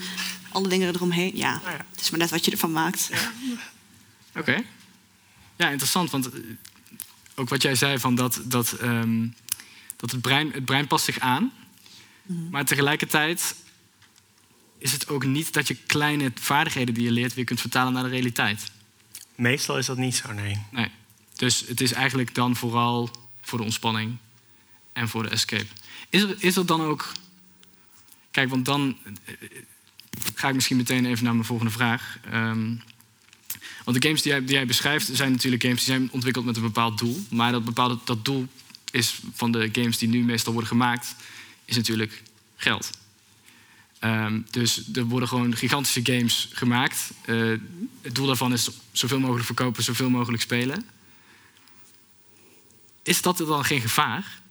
alle 0.51 0.67
dingen 0.67 0.95
eromheen. 0.95 1.31
Ja, 1.35 1.61
ja. 1.63 1.85
het 1.91 2.01
is 2.01 2.09
maar 2.09 2.19
net 2.19 2.29
wat 2.29 2.45
je 2.45 2.51
ervan 2.51 2.71
maakt. 2.71 3.09
Oké. 4.35 4.63
Ja, 5.55 5.69
interessant. 5.69 6.11
Want 6.11 6.31
eh, 6.31 6.39
ook 7.35 7.49
wat 7.49 7.61
jij 7.61 7.75
zei 7.75 7.99
van 7.99 8.15
dat, 8.15 8.41
dat, 8.43 8.71
ehm, 8.71 9.27
dat 9.95 10.11
het, 10.11 10.21
brein, 10.21 10.51
het 10.51 10.65
brein 10.65 10.87
past 10.87 11.05
zich 11.05 11.19
aan. 11.19 11.51
Maar 12.49 12.65
tegelijkertijd 12.65 13.55
is 14.83 14.91
het 14.91 15.07
ook 15.09 15.25
niet 15.25 15.53
dat 15.53 15.67
je 15.67 15.75
kleine 15.75 16.31
vaardigheden 16.35 16.93
die 16.93 17.03
je 17.03 17.11
leert 17.11 17.33
weer 17.33 17.45
kunt 17.45 17.61
vertalen 17.61 17.93
naar 17.93 18.03
de 18.03 18.09
realiteit. 18.09 18.71
Meestal 19.35 19.77
is 19.77 19.85
dat 19.85 19.97
niet 19.97 20.15
zo, 20.15 20.31
nee. 20.31 20.61
Nee. 20.71 20.89
Dus 21.35 21.63
het 21.67 21.81
is 21.81 21.91
eigenlijk 21.91 22.35
dan 22.35 22.55
vooral 22.55 23.09
voor 23.41 23.57
de 23.57 23.63
ontspanning 23.63 24.17
en 24.93 25.09
voor 25.09 25.23
de 25.23 25.29
escape. 25.29 25.65
Is 26.09 26.21
er, 26.21 26.35
is 26.39 26.55
er 26.55 26.65
dan 26.65 26.81
ook. 26.81 27.11
Kijk, 28.31 28.49
want 28.49 28.65
dan 28.65 28.97
eh, 29.25 29.33
ga 30.35 30.47
ik 30.47 30.55
misschien 30.55 30.77
meteen 30.77 31.05
even 31.05 31.23
naar 31.23 31.33
mijn 31.33 31.45
volgende 31.45 31.71
vraag. 31.71 32.17
Ehm, 32.31 32.75
want 33.83 34.01
de 34.01 34.07
games 34.07 34.21
die 34.21 34.31
jij, 34.31 34.45
die 34.45 34.55
jij 34.55 34.65
beschrijft 34.65 35.09
zijn 35.13 35.31
natuurlijk 35.31 35.63
games 35.63 35.83
die 35.83 35.93
zijn 35.93 36.11
ontwikkeld 36.11 36.45
met 36.45 36.55
een 36.55 36.61
bepaald 36.61 36.97
doel. 36.97 37.25
Maar 37.29 37.51
dat, 37.51 37.65
bepaalde, 37.65 37.97
dat 38.05 38.25
doel 38.25 38.47
is 38.91 39.19
van 39.33 39.51
de 39.51 39.69
games 39.71 39.97
die 39.97 40.09
nu 40.09 40.23
meestal 40.23 40.53
worden 40.53 40.69
gemaakt, 40.69 41.15
is 41.65 41.75
natuurlijk 41.75 42.23
geld. 42.55 43.01
Ehm, 44.03 44.41
dus 44.51 44.81
er 44.93 45.05
worden 45.05 45.27
gewoon 45.27 45.55
gigantische 45.55 45.99
games 46.03 46.49
gemaakt. 46.53 47.11
Eh, 47.25 47.53
het 48.01 48.15
doel 48.15 48.25
daarvan 48.25 48.53
is 48.53 48.69
zoveel 48.91 49.19
mogelijk 49.19 49.45
verkopen, 49.45 49.83
zoveel 49.83 50.09
mogelijk 50.09 50.41
spelen. 50.41 50.85
Is 53.03 53.21
dat 53.21 53.39
er 53.39 53.45
dan 53.45 53.65
geen 53.65 53.81
gevaar? 53.81 54.41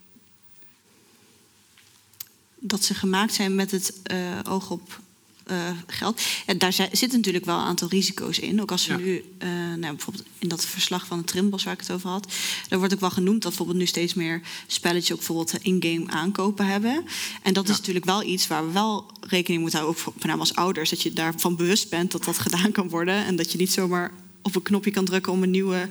dat 2.65 2.85
ze 2.85 2.95
gemaakt 2.95 3.35
zijn 3.35 3.55
met 3.55 3.71
het 3.71 4.03
eh, 4.03 4.39
oog 4.49 4.71
op 4.71 5.01
eh, 5.47 5.57
geld. 5.87 6.21
Ja, 6.47 6.55
daar 6.55 6.73
zi- 6.73 6.89
zitten 6.93 7.19
natuurlijk 7.19 7.45
wel 7.45 7.59
een 7.59 7.65
aantal 7.65 7.89
risico's 7.89 8.39
in. 8.39 8.61
Ook 8.61 8.71
als 8.71 8.87
we 8.87 8.93
Ja. 8.93 8.99
nu, 8.99 9.25
eh, 9.39 9.49
nou, 9.49 9.95
bijvoorbeeld 9.95 10.25
in 10.39 10.49
dat 10.49 10.65
verslag 10.65 11.07
van 11.07 11.19
het 11.19 11.27
Trimbos 11.27 11.65
waar 11.65 11.73
ik 11.75 11.81
het 11.81 11.91
over 11.93 12.11
had, 12.11 12.33
daar 12.69 12.79
wordt 12.79 12.95
ook 12.95 13.01
wel 13.01 13.11
genoemd 13.11 13.43
dat 13.43 13.51
bijvoorbeeld 13.51 13.79
nu 13.79 13.87
steeds 13.87 14.15
meer 14.15 14.41
spelletjes 14.67 15.11
ook 15.13 15.17
bijvoorbeeld 15.17 15.55
in-game 15.63 16.11
aankopen 16.11 16.67
hebben. 16.67 17.05
En 17.43 17.53
dat 17.55 17.67
Ja. 17.67 17.73
is 17.73 17.79
natuurlijk 17.79 18.05
wel 18.05 18.23
iets 18.23 18.47
waar 18.47 18.67
we 18.67 18.73
wel 18.73 19.11
rekening 19.21 19.63
moeten 19.63 19.79
houden, 19.81 19.99
ook 20.01 20.05
voor- 20.07 20.15
met 20.17 20.25
name 20.27 20.41
als 20.41 20.55
ouders, 20.55 20.91
dat 20.91 21.03
je 21.03 21.13
daarvan 21.13 21.57
bewust 21.57 21.89
bent 21.91 22.11
dat 22.13 22.25
dat 22.25 22.39
gedaan 22.49 22.73
kan 22.73 22.89
worden 22.89 23.25
en 23.25 23.37
dat 23.37 23.53
je 23.53 23.59
niet 23.59 23.73
zomaar 23.73 24.13
op 24.43 24.55
een 24.57 24.63
knopje 24.63 24.91
kan 24.91 25.05
drukken 25.05 25.33
om 25.33 25.43
een 25.43 25.51
nieuwe 25.51 25.89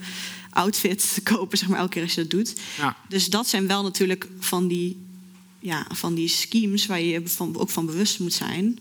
outfit 0.50 1.14
te 1.14 1.22
kopen, 1.22 1.58
zeg 1.58 1.68
maar, 1.70 1.80
elke 1.80 1.92
keer 1.92 2.04
als 2.04 2.14
je 2.14 2.22
dat 2.22 2.30
doet. 2.30 2.54
Ja. 2.78 2.98
Dus 3.10 3.26
dat 3.28 3.48
zijn 3.48 3.68
wel 3.68 3.84
natuurlijk 3.84 4.28
van 4.40 4.68
die, 4.68 4.98
ja, 5.60 5.88
van 5.94 6.14
die 6.14 6.28
schemes 6.28 6.86
waar 6.86 7.02
je 7.02 7.22
van, 7.28 7.58
ook 7.58 7.70
van 7.70 7.86
bewust 7.86 8.20
moet 8.20 8.34
zijn 8.34 8.80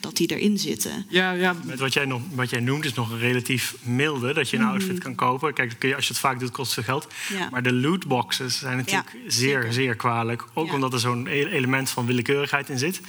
dat 0.00 0.16
die 0.16 0.28
erin 0.36 0.58
zitten. 0.58 1.06
Ja, 1.08 1.32
ja, 1.32 1.54
Met 1.64 1.78
wat 1.78 1.92
jij, 1.92 2.04
nog, 2.04 2.22
wat 2.34 2.50
jij 2.50 2.60
noemt 2.60 2.84
is 2.84 2.94
nog 2.94 3.10
een 3.10 3.18
relatief 3.18 3.74
milde. 3.82 4.32
Dat 4.34 4.50
je 4.50 4.56
een 4.56 4.64
outfit 4.64 4.98
kan 4.98 5.14
kopen. 5.14 5.54
Kijk, 5.54 5.74
kun 5.78 5.88
je, 5.88 5.94
als 5.94 6.04
je 6.06 6.10
het 6.12 6.20
vaak 6.22 6.40
doet, 6.40 6.50
kost 6.50 6.74
het 6.74 6.84
veel 6.84 6.94
geld. 6.94 7.12
Ja. 7.38 7.48
Maar 7.50 7.62
de 7.62 7.72
lootboxes 7.72 8.58
zijn 8.58 8.76
natuurlijk 8.76 9.12
Ja, 9.12 9.18
zeer, 9.30 9.30
zeker. 9.58 9.72
zeer 9.72 9.94
kwalijk. 9.96 10.44
Ook 10.54 10.66
Ja. 10.66 10.74
omdat 10.74 10.92
er 10.92 11.00
zo'n 11.00 11.26
e- 11.26 11.30
element 11.44 11.90
van 11.90 12.06
willekeurigheid 12.06 12.68
in 12.68 12.78
zit. 12.78 13.00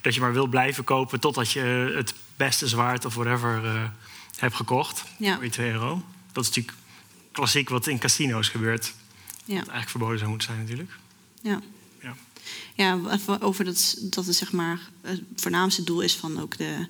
Dat 0.00 0.14
je 0.14 0.20
maar 0.20 0.32
wil 0.32 0.46
blijven 0.46 0.84
kopen 0.84 1.20
totdat 1.20 1.50
je 1.52 1.92
het 1.96 2.14
beste 2.36 2.66
zwaard 2.68 3.04
of 3.04 3.14
whatever 3.14 3.64
eh, 3.64 3.82
hebt 4.36 4.54
gekocht. 4.54 5.04
Ja. 5.18 5.34
Voor 5.34 5.44
je 5.44 5.50
2 5.50 5.70
euro. 5.70 6.02
Dat 6.32 6.42
is 6.42 6.48
natuurlijk 6.48 6.76
klassiek 7.32 7.68
wat 7.68 7.86
in 7.86 7.98
casino's 7.98 8.48
gebeurt. 8.48 8.94
Ja, 9.44 9.54
Wat 9.54 9.54
eigenlijk 9.68 9.90
verboden 9.90 10.18
zou 10.18 10.30
moeten 10.30 10.48
zijn 10.48 10.60
natuurlijk. 10.60 10.90
ja. 11.42 11.60
Ja. 12.74 13.00
Over 13.40 13.64
dat, 13.64 13.96
dat 14.00 14.26
het 14.26 14.34
zeg 14.36 14.52
maar 14.52 14.90
het 15.02 15.20
voornaamste 15.36 15.84
doel 15.84 16.00
is 16.00 16.14
van 16.14 16.40
ook 16.40 16.56
de 16.58 16.86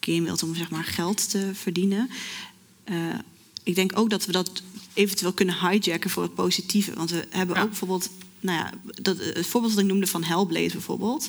gamewereld 0.00 0.42
om 0.42 0.54
zeg 0.54 0.70
maar 0.70 0.84
geld 0.84 1.30
te 1.30 1.50
verdienen. 1.54 2.10
Eh, 2.84 2.96
ik 3.62 3.74
denk 3.74 3.98
ook 3.98 4.10
dat 4.10 4.26
we 4.26 4.32
dat 4.32 4.62
eventueel 4.94 5.32
kunnen 5.32 5.68
hijacken 5.70 6.10
voor 6.10 6.22
het 6.22 6.34
positieve. 6.34 6.94
Want 6.94 7.10
we 7.10 7.26
hebben 7.30 7.56
Ja. 7.56 7.62
ook 7.62 7.68
bijvoorbeeld 7.68 8.10
nou 8.40 8.58
ja, 8.58 8.72
dat, 9.02 9.18
het 9.18 9.46
voorbeeld 9.46 9.74
dat 9.74 9.82
ik 9.82 9.88
noemde 9.90 10.06
van 10.06 10.24
Hellblade 10.24 10.68
bijvoorbeeld. 10.72 11.28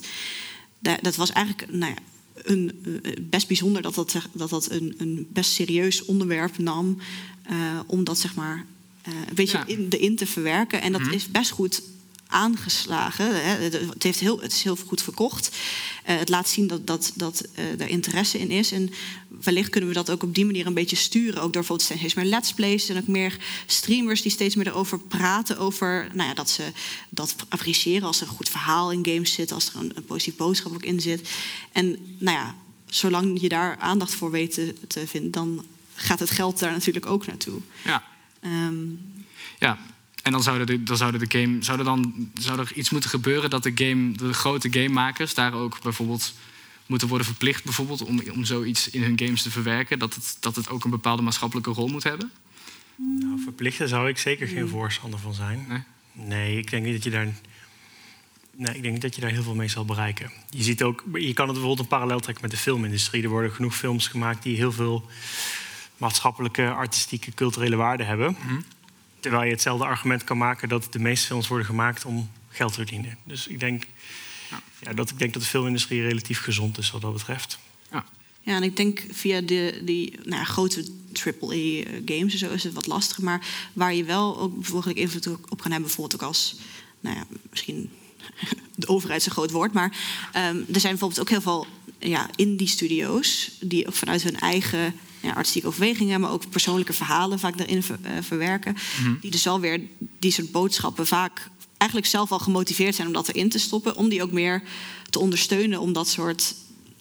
Da- 0.80 1.00
dat 1.02 1.16
was 1.16 1.32
eigenlijk 1.32 1.72
nou 1.72 1.92
ja, 1.94 1.98
een, 2.44 2.80
eh, 3.04 3.12
best 3.22 3.48
bijzonder 3.48 3.82
dat 3.82 3.96
dat, 3.96 4.16
dat, 4.34 4.50
dat 4.50 4.72
een, 4.72 4.94
een 4.98 5.28
best 5.34 5.52
serieus 5.52 6.06
onderwerp 6.06 6.58
nam. 6.58 6.98
eh, 7.44 7.80
om 7.86 8.04
dat 8.04 8.20
zeg 8.20 8.36
maar 8.36 8.66
eh, 9.02 9.14
een 9.28 9.36
beetje 9.36 9.58
Ja. 9.58 9.66
in, 9.66 9.86
erin 9.90 10.16
te 10.16 10.26
verwerken. 10.28 10.82
En 10.82 10.92
dat 10.92 11.02
Mhm. 11.02 11.12
is 11.14 11.28
best 11.32 11.52
goed 11.52 11.82
aangeslagen. 12.32 13.26
Hè. 13.26 13.64
Het, 13.64 14.04
heeft 14.04 14.20
heel, 14.20 14.40
het 14.40 14.52
is 14.52 14.64
heel 14.64 14.76
goed 14.76 15.02
verkocht. 15.02 15.58
Eh, 16.04 16.18
het 16.18 16.30
laat 16.30 16.50
zien 16.50 16.68
dat, 16.68 16.88
dat, 16.88 17.12
dat 17.16 17.48
eh, 17.54 17.80
er 17.80 17.88
interesse 17.88 18.40
in 18.40 18.50
is. 18.52 18.72
En 18.72 18.90
wellicht 19.28 19.70
kunnen 19.70 19.90
we 19.90 19.96
dat 19.96 20.10
ook 20.10 20.24
op 20.24 20.36
die 20.36 20.46
manier 20.46 20.66
een 20.66 20.74
beetje 20.74 20.96
sturen. 20.96 21.42
Ook 21.42 21.54
door 21.54 21.66
bijvoorbeeld 21.66 21.90
steeds 22.00 22.14
meer 22.14 22.26
let's 22.26 22.54
plays 22.54 22.90
en 22.90 22.98
ook 22.98 23.08
meer 23.08 23.38
streamers 23.66 24.22
die 24.22 24.32
steeds 24.32 24.56
meer 24.56 24.68
erover 24.68 25.00
praten. 25.00 25.58
Over 25.58 26.10
nou 26.14 26.30
ja, 26.30 26.34
dat 26.34 26.50
ze 26.50 26.64
dat 27.10 27.36
appreciëren 27.50 28.08
als 28.08 28.22
er 28.22 28.28
een 28.28 28.34
goed 28.34 28.50
verhaal 28.50 28.92
in 28.92 29.06
games 29.06 29.34
zit. 29.34 29.52
Als 29.52 29.68
er 29.68 29.80
een, 29.80 29.92
een 29.96 30.06
positief 30.06 30.36
boodschap 30.36 30.74
ook 30.74 30.86
in 30.86 31.02
zit. 31.02 31.30
En 31.72 32.16
nou 32.18 32.38
ja, 32.38 32.56
zolang 32.86 33.42
je 33.42 33.50
daar 33.50 33.78
aandacht 33.78 34.14
voor 34.14 34.32
weet 34.32 34.54
te, 34.54 34.76
te 34.88 35.08
vinden, 35.08 35.32
dan 35.32 35.66
gaat 35.96 36.20
het 36.20 36.30
geld 36.30 36.60
daar 36.60 36.72
natuurlijk 36.72 37.06
ook 37.06 37.28
naartoe. 37.28 37.60
Ja. 37.84 38.04
Ehm, 38.40 38.86
Ja, 39.60 39.78
en 40.22 40.32
dan 40.32 40.44
zouden 40.44 40.68
de, 40.68 40.84
dan 40.84 40.98
zouden 40.98 41.30
de 41.30 41.40
game, 41.40 41.64
zou 41.64 41.80
er 41.80 41.86
dan 41.86 42.30
zou 42.34 42.60
er 42.60 42.72
iets 42.76 42.90
moeten 42.90 43.10
gebeuren 43.10 43.50
dat 43.50 43.64
de 43.64 43.72
game, 43.76 44.12
de 44.12 44.34
grote 44.34 44.68
gamemakers 44.72 45.34
daar 45.34 45.54
ook 45.54 45.82
bijvoorbeeld 45.82 46.34
moeten 46.86 47.08
worden 47.08 47.28
verplicht, 47.28 47.64
bijvoorbeeld 47.64 48.04
om, 48.04 48.22
om 48.34 48.46
zoiets 48.46 48.90
in 48.90 49.04
hun 49.04 49.20
games 49.20 49.42
te 49.42 49.52
verwerken, 49.52 50.00
dat 50.00 50.16
het, 50.16 50.38
dat 50.40 50.56
het 50.56 50.70
ook 50.70 50.84
een 50.84 50.90
bepaalde 50.90 51.22
maatschappelijke 51.22 51.72
rol 51.72 51.88
moet 51.88 52.04
hebben. 52.04 52.32
Nou, 52.96 53.42
verplichten 53.44 53.88
zou 53.88 54.10
ik 54.10 54.18
zeker 54.18 54.48
geen 54.48 54.68
voorstander 54.68 55.20
van 55.20 55.34
zijn. 55.34 55.66
Nee? 55.68 55.84
Nee, 56.12 56.58
ik 56.58 56.70
denk 56.70 56.86
niet 56.86 56.94
dat 56.94 57.04
je 57.04 57.10
daar. 57.10 57.28
Nee, 58.56 58.76
ik 58.76 58.82
denk 58.82 58.94
niet 58.94 59.02
dat 59.02 59.16
je 59.16 59.22
daar 59.22 59.32
heel 59.32 59.44
veel 59.44 59.56
mee 59.56 59.68
zal 59.68 59.86
bereiken. 59.86 60.32
Je 60.50 60.64
ziet 60.64 60.84
ook, 60.84 61.04
je 61.14 61.34
kan 61.34 61.46
het 61.46 61.56
bijvoorbeeld 61.56 61.80
een 61.80 61.98
parallel 61.98 62.20
trekken 62.20 62.44
met 62.44 62.52
de 62.52 62.58
filmindustrie. 62.58 63.24
Er 63.24 63.30
worden 63.30 63.52
genoeg 63.52 63.76
films 63.76 64.08
gemaakt 64.08 64.44
die 64.44 64.56
heel 64.56 64.72
veel 64.72 65.06
maatschappelijke, 65.98 66.70
artistieke, 66.70 67.32
culturele 67.32 67.76
waarde 67.76 68.04
hebben. 68.04 68.38
Mhm. 68.40 68.60
Terwijl 69.22 69.44
je 69.44 69.52
hetzelfde 69.52 69.86
argument 69.86 70.24
kan 70.24 70.38
maken 70.38 70.70
dat 70.70 70.88
de 70.92 71.00
meeste 71.00 71.28
films 71.28 71.48
worden 71.48 71.66
gemaakt 71.66 72.06
om 72.06 72.30
geld 72.50 72.74
te 72.74 72.78
verdienen. 72.78 73.18
Dus 73.24 73.48
ik 73.48 73.60
denk, 73.60 73.84
Ja. 74.50 74.62
ja, 74.82 74.94
dat, 74.94 75.10
ik 75.10 75.20
denk 75.20 75.34
dat 75.34 75.42
de 75.42 75.48
filmindustrie 75.48 76.02
relatief 76.02 76.40
gezond 76.40 76.78
is 76.78 76.92
wat 76.92 77.02
dat 77.02 77.14
betreft. 77.14 77.60
Ja, 78.44 78.56
en 78.56 78.64
ik 78.64 78.76
denk 78.76 79.04
via 79.12 79.42
de, 79.42 79.82
die 79.84 80.20
nou 80.24 80.36
ja, 80.36 80.44
grote 80.44 80.86
AAA-games 81.14 82.34
en 82.34 82.40
zo 82.40 82.50
is 82.50 82.64
het 82.64 82.74
wat 82.74 82.88
lastiger. 82.88 83.24
Maar 83.24 83.48
waar 83.74 83.94
je 83.94 84.04
wel 84.04 84.40
ook 84.40 84.68
mogelijk 84.70 85.00
invloed 85.00 85.28
op 85.28 85.62
kan 85.62 85.72
hebben, 85.72 85.82
bijvoorbeeld 85.82 86.22
ook 86.22 86.28
als, 86.28 86.56
nou 87.00 87.16
ja, 87.16 87.24
misschien 87.50 87.90
de 88.76 88.88
overheid 88.88 89.20
is 89.20 89.26
een 89.26 89.32
groot 89.32 89.52
woord, 89.52 89.74
maar 89.74 89.98
ehm, 90.32 90.58
er 90.74 90.80
zijn 90.80 90.92
bijvoorbeeld 90.92 91.20
ook 91.20 91.30
heel 91.30 91.42
veel 91.42 91.68
ja, 92.00 92.30
indie-studio's 92.36 93.52
die 93.60 93.88
ook 93.88 93.94
vanuit 93.94 94.24
hun 94.24 94.40
eigen 94.40 94.94
ja, 95.22 95.32
artistieke 95.32 95.68
overwegingen, 95.68 96.22
maar 96.22 96.32
ook 96.32 96.50
persoonlijke 96.50 96.94
verhalen 96.94 97.40
vaak 97.40 97.58
daarin 97.58 97.84
ver- 97.84 98.00
eh, 98.02 98.12
verwerken. 98.22 98.76
Die 99.22 99.32
dus 99.32 99.44
wel 99.44 99.60
weer 99.60 99.82
die 100.20 100.32
soort 100.32 100.52
boodschappen 100.52 101.08
vaak 101.08 101.50
eigenlijk 101.78 102.12
zelf 102.12 102.32
al 102.32 102.40
gemotiveerd 102.40 102.96
zijn 102.96 103.08
om 103.08 103.14
dat 103.14 103.28
erin 103.28 103.50
te 103.50 103.60
stoppen, 103.60 103.96
om 103.96 104.10
die 104.10 104.24
ook 104.24 104.32
meer 104.32 104.64
te 105.10 105.20
ondersteunen 105.20 105.80
om 105.80 105.94
dat 105.94 106.08
soort 106.08 106.56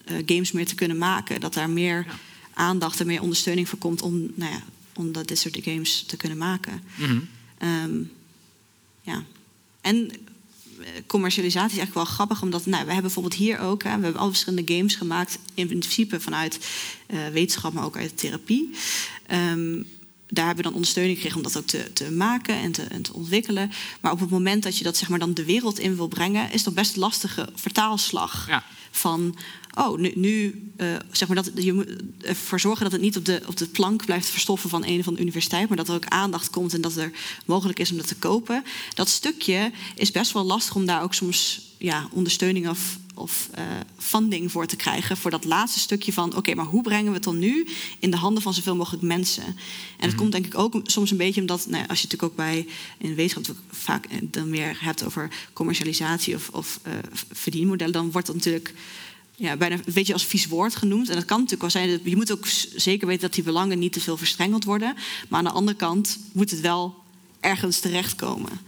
eh, 0.04 0.16
games 0.26 0.52
meer 0.52 0.66
te 0.66 0.74
kunnen 0.74 0.98
maken. 0.98 1.40
Dat 1.40 1.54
daar 1.54 1.70
meer 1.70 2.04
Ja. 2.06 2.12
aandacht 2.54 3.00
en 3.00 3.06
meer 3.06 3.22
ondersteuning 3.22 3.68
voor 3.68 3.78
komt 3.78 4.02
om, 4.02 4.30
nou 4.34 4.52
ja, 4.52 4.62
om 4.94 5.12
dat, 5.12 5.28
dit 5.28 5.38
soort 5.38 5.58
games 5.62 6.04
te 6.06 6.16
kunnen 6.16 6.38
maken. 6.38 6.82
Mhm. 6.96 7.18
Ehm, 7.58 7.90
ja. 9.02 9.24
En 9.80 10.10
commercialisatie 11.06 11.70
is 11.70 11.78
eigenlijk 11.78 12.06
wel 12.06 12.14
grappig, 12.14 12.42
omdat 12.42 12.66
nou, 12.66 12.80
we 12.80 12.92
hebben 12.92 13.02
bijvoorbeeld 13.02 13.34
hier 13.34 13.58
ook, 13.58 13.82
hè, 13.82 13.96
we 13.96 14.04
hebben 14.04 14.20
al 14.20 14.28
verschillende 14.28 14.74
games 14.74 14.94
gemaakt, 14.94 15.38
in 15.54 15.66
principe 15.66 16.20
vanuit 16.20 16.58
eh, 17.06 17.18
wetenschap, 17.32 17.72
maar 17.72 17.84
ook 17.84 17.96
uit 17.96 18.18
therapie. 18.18 18.70
Ehm, 19.26 19.82
daar 20.26 20.46
hebben 20.46 20.56
we 20.56 20.68
dan 20.70 20.74
ondersteuning 20.74 21.16
gekregen 21.16 21.38
om 21.38 21.42
dat 21.42 21.56
ook 21.56 21.66
te, 21.66 21.92
te 21.92 22.10
maken 22.10 22.54
en 22.54 22.72
te, 22.72 22.82
en 22.82 23.02
te 23.02 23.12
ontwikkelen. 23.12 23.70
Maar 24.00 24.12
op 24.12 24.20
het 24.20 24.30
moment 24.30 24.62
dat 24.62 24.78
je 24.78 24.84
dat 24.84 24.96
zeg 24.96 25.08
maar, 25.08 25.18
dan 25.18 25.34
de 25.34 25.44
wereld 25.44 25.78
in 25.78 25.96
wil 25.96 26.08
brengen, 26.08 26.52
is 26.52 26.62
dat 26.62 26.74
best 26.74 26.94
een 26.94 27.00
lastige 27.00 27.48
vertaalslag. 27.54 28.46
Ja. 28.48 28.64
Van, 28.90 29.36
oh, 29.74 29.98
nu, 29.98 30.12
nu 30.14 30.62
eh, 30.76 30.86
zeg 31.10 31.28
maar 31.28 31.36
dat 31.36 31.50
je 31.54 31.72
moet 31.72 31.96
ervoor 32.20 32.60
zorgen 32.60 32.82
dat 32.82 32.92
het 32.92 33.00
niet 33.00 33.16
op 33.16 33.24
de, 33.24 33.42
op 33.46 33.56
de 33.56 33.66
plank 33.66 34.04
blijft 34.04 34.28
verstoffen 34.28 34.70
van 34.70 34.84
een 34.84 35.04
van 35.04 35.14
de 35.14 35.20
universiteit, 35.20 35.68
maar 35.68 35.76
dat 35.76 35.88
er 35.88 35.94
ook 35.94 36.06
aandacht 36.06 36.50
komt 36.50 36.74
en 36.74 36.80
dat 36.80 36.96
er 36.96 37.12
mogelijk 37.46 37.78
is 37.78 37.90
om 37.90 37.96
dat 37.96 38.08
te 38.08 38.16
kopen. 38.16 38.64
Dat 38.94 39.08
stukje 39.08 39.72
is 39.94 40.10
best 40.10 40.32
wel 40.32 40.44
lastig 40.44 40.74
om 40.74 40.86
daar 40.86 41.02
ook 41.02 41.14
soms 41.14 41.68
ja, 41.78 42.08
ondersteuning 42.12 42.68
of, 42.68 42.98
of 43.14 43.48
eh, 43.52 43.64
funding 43.98 44.50
voor 44.50 44.66
te 44.66 44.76
krijgen. 44.76 45.16
Voor 45.16 45.30
dat 45.30 45.44
laatste 45.44 45.80
stukje 45.80 46.12
van, 46.12 46.36
oké, 46.36 46.54
maar 46.54 46.64
hoe 46.64 46.82
brengen 46.82 47.06
we 47.06 47.14
het 47.14 47.24
dan 47.24 47.38
nu 47.38 47.66
in 47.98 48.10
de 48.10 48.16
handen 48.16 48.42
van 48.42 48.54
zoveel 48.54 48.76
mogelijk 48.76 49.02
mensen? 49.02 49.44
En 49.98 50.08
dat 50.08 50.14
komt 50.14 50.32
denk 50.32 50.46
ik 50.46 50.58
ook 50.58 50.80
soms 50.84 51.10
een 51.10 51.16
beetje 51.16 51.40
omdat, 51.40 51.66
nou, 51.68 51.86
als 51.88 52.00
je 52.00 52.04
natuurlijk 52.04 52.32
ook 52.32 52.36
bij 52.36 52.66
in 52.98 53.14
wetenschap 53.14 53.56
vaak 53.70 54.06
eh, 54.06 54.18
dan 54.22 54.50
meer 54.50 54.76
hebt 54.80 55.04
over 55.04 55.30
commercialisatie 55.52 56.34
of, 56.34 56.48
of 56.48 56.80
verdienmodellen, 57.32 57.92
dan 57.92 58.10
wordt 58.10 58.26
dat 58.26 58.36
natuurlijk 58.36 58.74
ja, 59.40 59.56
bijna 59.56 59.74
een 59.74 59.92
beetje 59.92 60.12
als 60.12 60.26
vies 60.26 60.46
woord 60.46 60.76
genoemd. 60.76 61.08
En 61.08 61.14
dat 61.14 61.24
kan 61.24 61.36
natuurlijk 61.36 61.72
wel 61.72 61.82
zijn. 61.82 62.00
Je 62.04 62.16
moet 62.16 62.32
ook 62.32 62.46
zeker 62.76 63.06
weten 63.06 63.22
dat 63.22 63.34
die 63.34 63.44
belangen 63.44 63.78
niet 63.78 63.92
te 63.92 64.00
veel 64.00 64.16
verstrengeld 64.16 64.64
worden. 64.64 64.94
Maar 65.28 65.38
aan 65.38 65.44
de 65.44 65.50
andere 65.50 65.76
kant 65.76 66.18
moet 66.32 66.50
het 66.50 66.60
wel 66.60 66.94
ergens 67.40 67.78
terechtkomen. 67.78 68.60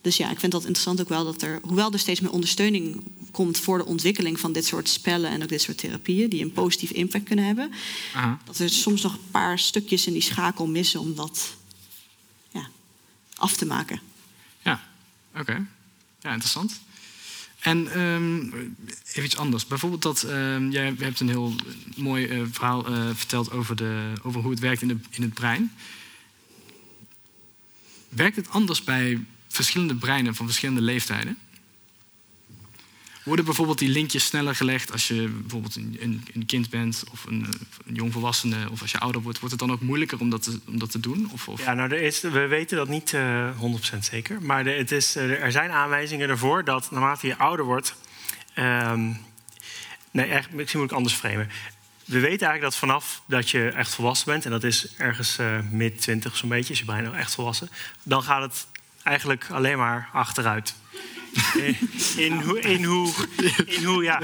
Dus 0.00 0.16
ja, 0.16 0.30
ik 0.30 0.40
vind 0.40 0.52
dat 0.52 0.62
interessant 0.62 1.00
ook 1.00 1.08
wel 1.08 1.24
dat 1.24 1.42
er, 1.42 1.58
hoewel 1.62 1.92
er 1.92 1.98
steeds 1.98 2.20
meer 2.20 2.30
ondersteuning 2.30 3.02
komt 3.30 3.58
voor 3.58 3.78
de 3.78 3.86
ontwikkeling 3.86 4.40
van 4.40 4.52
dit 4.52 4.66
soort 4.66 4.88
spellen 4.88 5.30
en 5.30 5.42
ook 5.42 5.48
dit 5.48 5.62
soort 5.62 5.78
therapieën, 5.78 6.28
die 6.30 6.42
een 6.42 6.52
positief 6.52 6.90
impact 6.90 7.24
kunnen 7.24 7.44
hebben, 7.44 7.72
Aha. 8.14 8.38
dat 8.44 8.58
er 8.58 8.70
soms 8.70 9.02
nog 9.02 9.12
een 9.12 9.30
paar 9.30 9.58
stukjes 9.58 10.06
in 10.06 10.12
die 10.12 10.22
schakel 10.22 10.66
missen 10.66 11.00
om 11.00 11.14
dat 11.14 11.56
ja, 12.52 12.68
af 13.36 13.56
te 13.56 13.66
maken. 13.66 14.00
Ja, 14.62 14.88
oké. 15.36 15.66
Ja, 16.20 16.30
interessant. 16.30 16.80
En 17.66 17.92
ehm, 17.92 18.36
even 19.06 19.24
iets 19.24 19.36
anders. 19.36 19.66
Bijvoorbeeld 19.66 20.02
dat 20.02 20.22
ehm, 20.22 20.70
jij 20.70 20.94
hebt 20.98 21.20
een 21.20 21.28
heel 21.28 21.54
mooi 21.96 22.26
eh, 22.26 22.40
verhaal 22.50 22.86
eh, 22.86 23.08
verteld 23.14 23.50
over, 23.50 23.76
de, 23.76 24.12
over 24.22 24.40
hoe 24.40 24.50
het 24.50 24.60
werkt 24.60 24.82
in, 24.82 24.88
de, 24.88 24.96
in 25.10 25.22
het 25.22 25.34
brein. 25.34 25.72
Werkt 28.08 28.36
het 28.36 28.50
anders 28.50 28.84
bij 28.84 29.24
verschillende 29.48 29.94
breinen 29.94 30.34
van 30.34 30.46
verschillende 30.46 30.80
leeftijden? 30.80 31.38
Worden 33.26 33.44
bijvoorbeeld 33.44 33.78
die 33.78 33.88
linkjes 33.88 34.24
sneller 34.24 34.54
gelegd 34.54 34.92
als 34.92 35.08
je 35.08 35.28
bijvoorbeeld 35.28 35.76
een, 35.76 36.24
een, 36.34 36.46
kind 36.46 36.70
bent 36.70 37.04
of 37.12 37.24
een, 37.24 37.46
eh, 37.46 37.60
een 37.86 37.94
jongvolwassene 37.94 38.70
of 38.70 38.80
als 38.80 38.90
je 38.90 38.98
ouder 38.98 39.22
wordt? 39.22 39.38
Wordt 39.38 39.54
het 39.54 39.68
dan 39.68 39.72
ook 39.72 39.80
moeilijker 39.80 40.20
om 40.20 40.30
dat 40.30 40.42
te, 40.42 40.60
om 40.66 40.78
dat 40.78 40.90
te 40.90 41.00
doen? 41.00 41.30
Of, 41.32 41.48
of? 41.48 41.64
Ja, 41.64 41.74
nou, 41.74 41.88
we 41.88 42.46
weten 42.46 42.76
dat 42.76 42.88
niet 42.88 43.12
eh 43.14 43.50
100% 43.94 43.98
zeker. 43.98 44.42
Maar 44.42 44.64
het 44.64 44.92
is, 44.92 45.16
eh, 45.16 45.42
er 45.42 45.52
zijn 45.52 45.70
aanwijzingen 45.70 46.28
ervoor 46.28 46.64
dat 46.64 46.90
naarmate 46.90 47.26
je 47.26 47.36
ouder 47.36 47.64
wordt. 47.64 47.94
ehm, 48.54 49.12
nee, 50.10 50.26
echt, 50.26 50.52
misschien 50.52 50.80
moet 50.80 50.90
ik 50.90 50.96
anders 50.96 51.14
framen. 51.14 51.48
We 52.04 52.20
weten 52.20 52.46
eigenlijk 52.46 52.62
dat 52.62 52.76
vanaf 52.76 53.22
dat 53.26 53.50
je 53.50 53.68
echt 53.68 53.94
volwassen 53.94 54.26
bent, 54.26 54.44
en 54.44 54.50
dat 54.50 54.64
is 54.64 54.94
ergens 54.96 55.38
eh, 55.38 55.58
mid 55.70 56.00
20 56.00 56.36
zo'n 56.36 56.48
beetje, 56.48 56.72
is 56.72 56.78
je 56.78 56.84
brein 56.84 57.06
al 57.06 57.14
echt 57.14 57.34
volwassen, 57.34 57.68
dan 58.02 58.22
gaat 58.22 58.42
het 58.42 58.66
eigenlijk 59.02 59.46
alleen 59.50 59.78
maar 59.78 60.08
achteruit. 60.12 60.74
In, 61.54 61.76
in, 62.16 62.40
hoe, 62.40 62.60
in, 62.60 62.84
hoe, 62.84 63.12
in 63.66 63.84
hoe, 63.84 64.02
ja, 64.02 64.22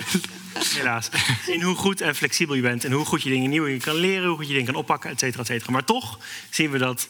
helaas. 0.74 1.08
In 1.46 1.62
hoe 1.62 1.74
goed 1.74 2.00
en 2.00 2.14
flexibel 2.14 2.54
je 2.54 2.62
bent 2.62 2.84
en 2.84 2.92
hoe 2.92 3.04
goed 3.04 3.22
je 3.22 3.30
dingen 3.30 3.50
nieuw 3.50 3.78
kan 3.78 3.94
leren, 3.94 4.28
hoe 4.28 4.36
goed 4.36 4.46
je 4.46 4.52
dingen 4.52 4.72
kan 4.72 4.80
oppakken, 4.80 5.10
et 5.10 5.18
cetera, 5.18 5.40
et 5.40 5.46
cetera. 5.46 5.72
Maar 5.72 5.84
toch 5.84 6.18
zien 6.50 6.70
we 6.70 6.78
dat 6.78 7.08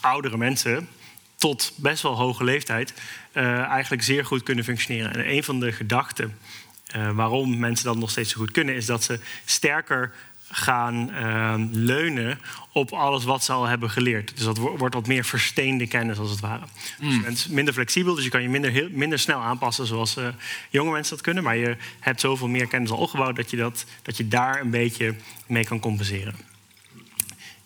oudere 0.00 0.36
mensen 0.36 0.88
tot 1.36 1.72
best 1.76 2.02
wel 2.02 2.16
hoge 2.16 2.44
leeftijd 2.44 2.94
eh, 3.32 3.60
eigenlijk 3.60 4.02
zeer 4.02 4.24
goed 4.24 4.42
kunnen 4.42 4.64
functioneren. 4.64 5.14
En 5.14 5.30
een 5.30 5.44
van 5.44 5.60
de 5.60 5.72
gedachten 5.72 6.38
eh, 6.86 7.10
waarom 7.10 7.58
mensen 7.58 7.84
dat 7.84 7.96
nog 7.96 8.10
steeds 8.10 8.32
zo 8.32 8.38
goed 8.38 8.50
kunnen, 8.50 8.74
is 8.74 8.86
dat 8.86 9.04
ze 9.04 9.20
sterker 9.44 10.12
gaan 10.56 11.10
eh, 11.12 11.54
leunen 11.70 12.38
op 12.72 12.92
alles 12.92 13.24
wat 13.24 13.44
ze 13.44 13.52
al 13.52 13.64
hebben 13.66 13.90
geleerd. 13.90 14.36
Dus 14.36 14.44
dat 14.44 14.56
wo- 14.58 14.76
wordt 14.76 14.94
wat 14.94 15.06
meer 15.06 15.24
versteende 15.24 15.86
kennis 15.86 16.18
als 16.18 16.30
het 16.30 16.40
ware. 16.40 16.64
Dus 17.00 17.14
je 17.14 17.20
bent 17.20 17.48
minder 17.50 17.74
flexibel, 17.74 18.14
dus 18.14 18.24
je 18.24 18.30
kan 18.30 18.42
je 18.42 18.48
minder, 18.48 18.70
heel, 18.70 18.88
minder 18.90 19.18
snel 19.18 19.40
aanpassen 19.40 19.86
zoals 19.86 20.16
eh, 20.16 20.28
jonge 20.70 20.90
mensen 20.90 21.14
dat 21.14 21.24
kunnen. 21.24 21.42
Maar 21.42 21.56
je 21.56 21.76
hebt 22.00 22.20
zoveel 22.20 22.48
meer 22.48 22.66
kennis 22.66 22.90
al 22.90 22.98
opgebouwd 22.98 23.36
dat 23.36 23.50
je, 23.50 23.56
dat, 23.56 23.84
dat 24.02 24.16
je 24.16 24.28
daar 24.28 24.60
een 24.60 24.70
beetje 24.70 25.14
mee 25.46 25.64
kan 25.64 25.80
compenseren. 25.80 26.34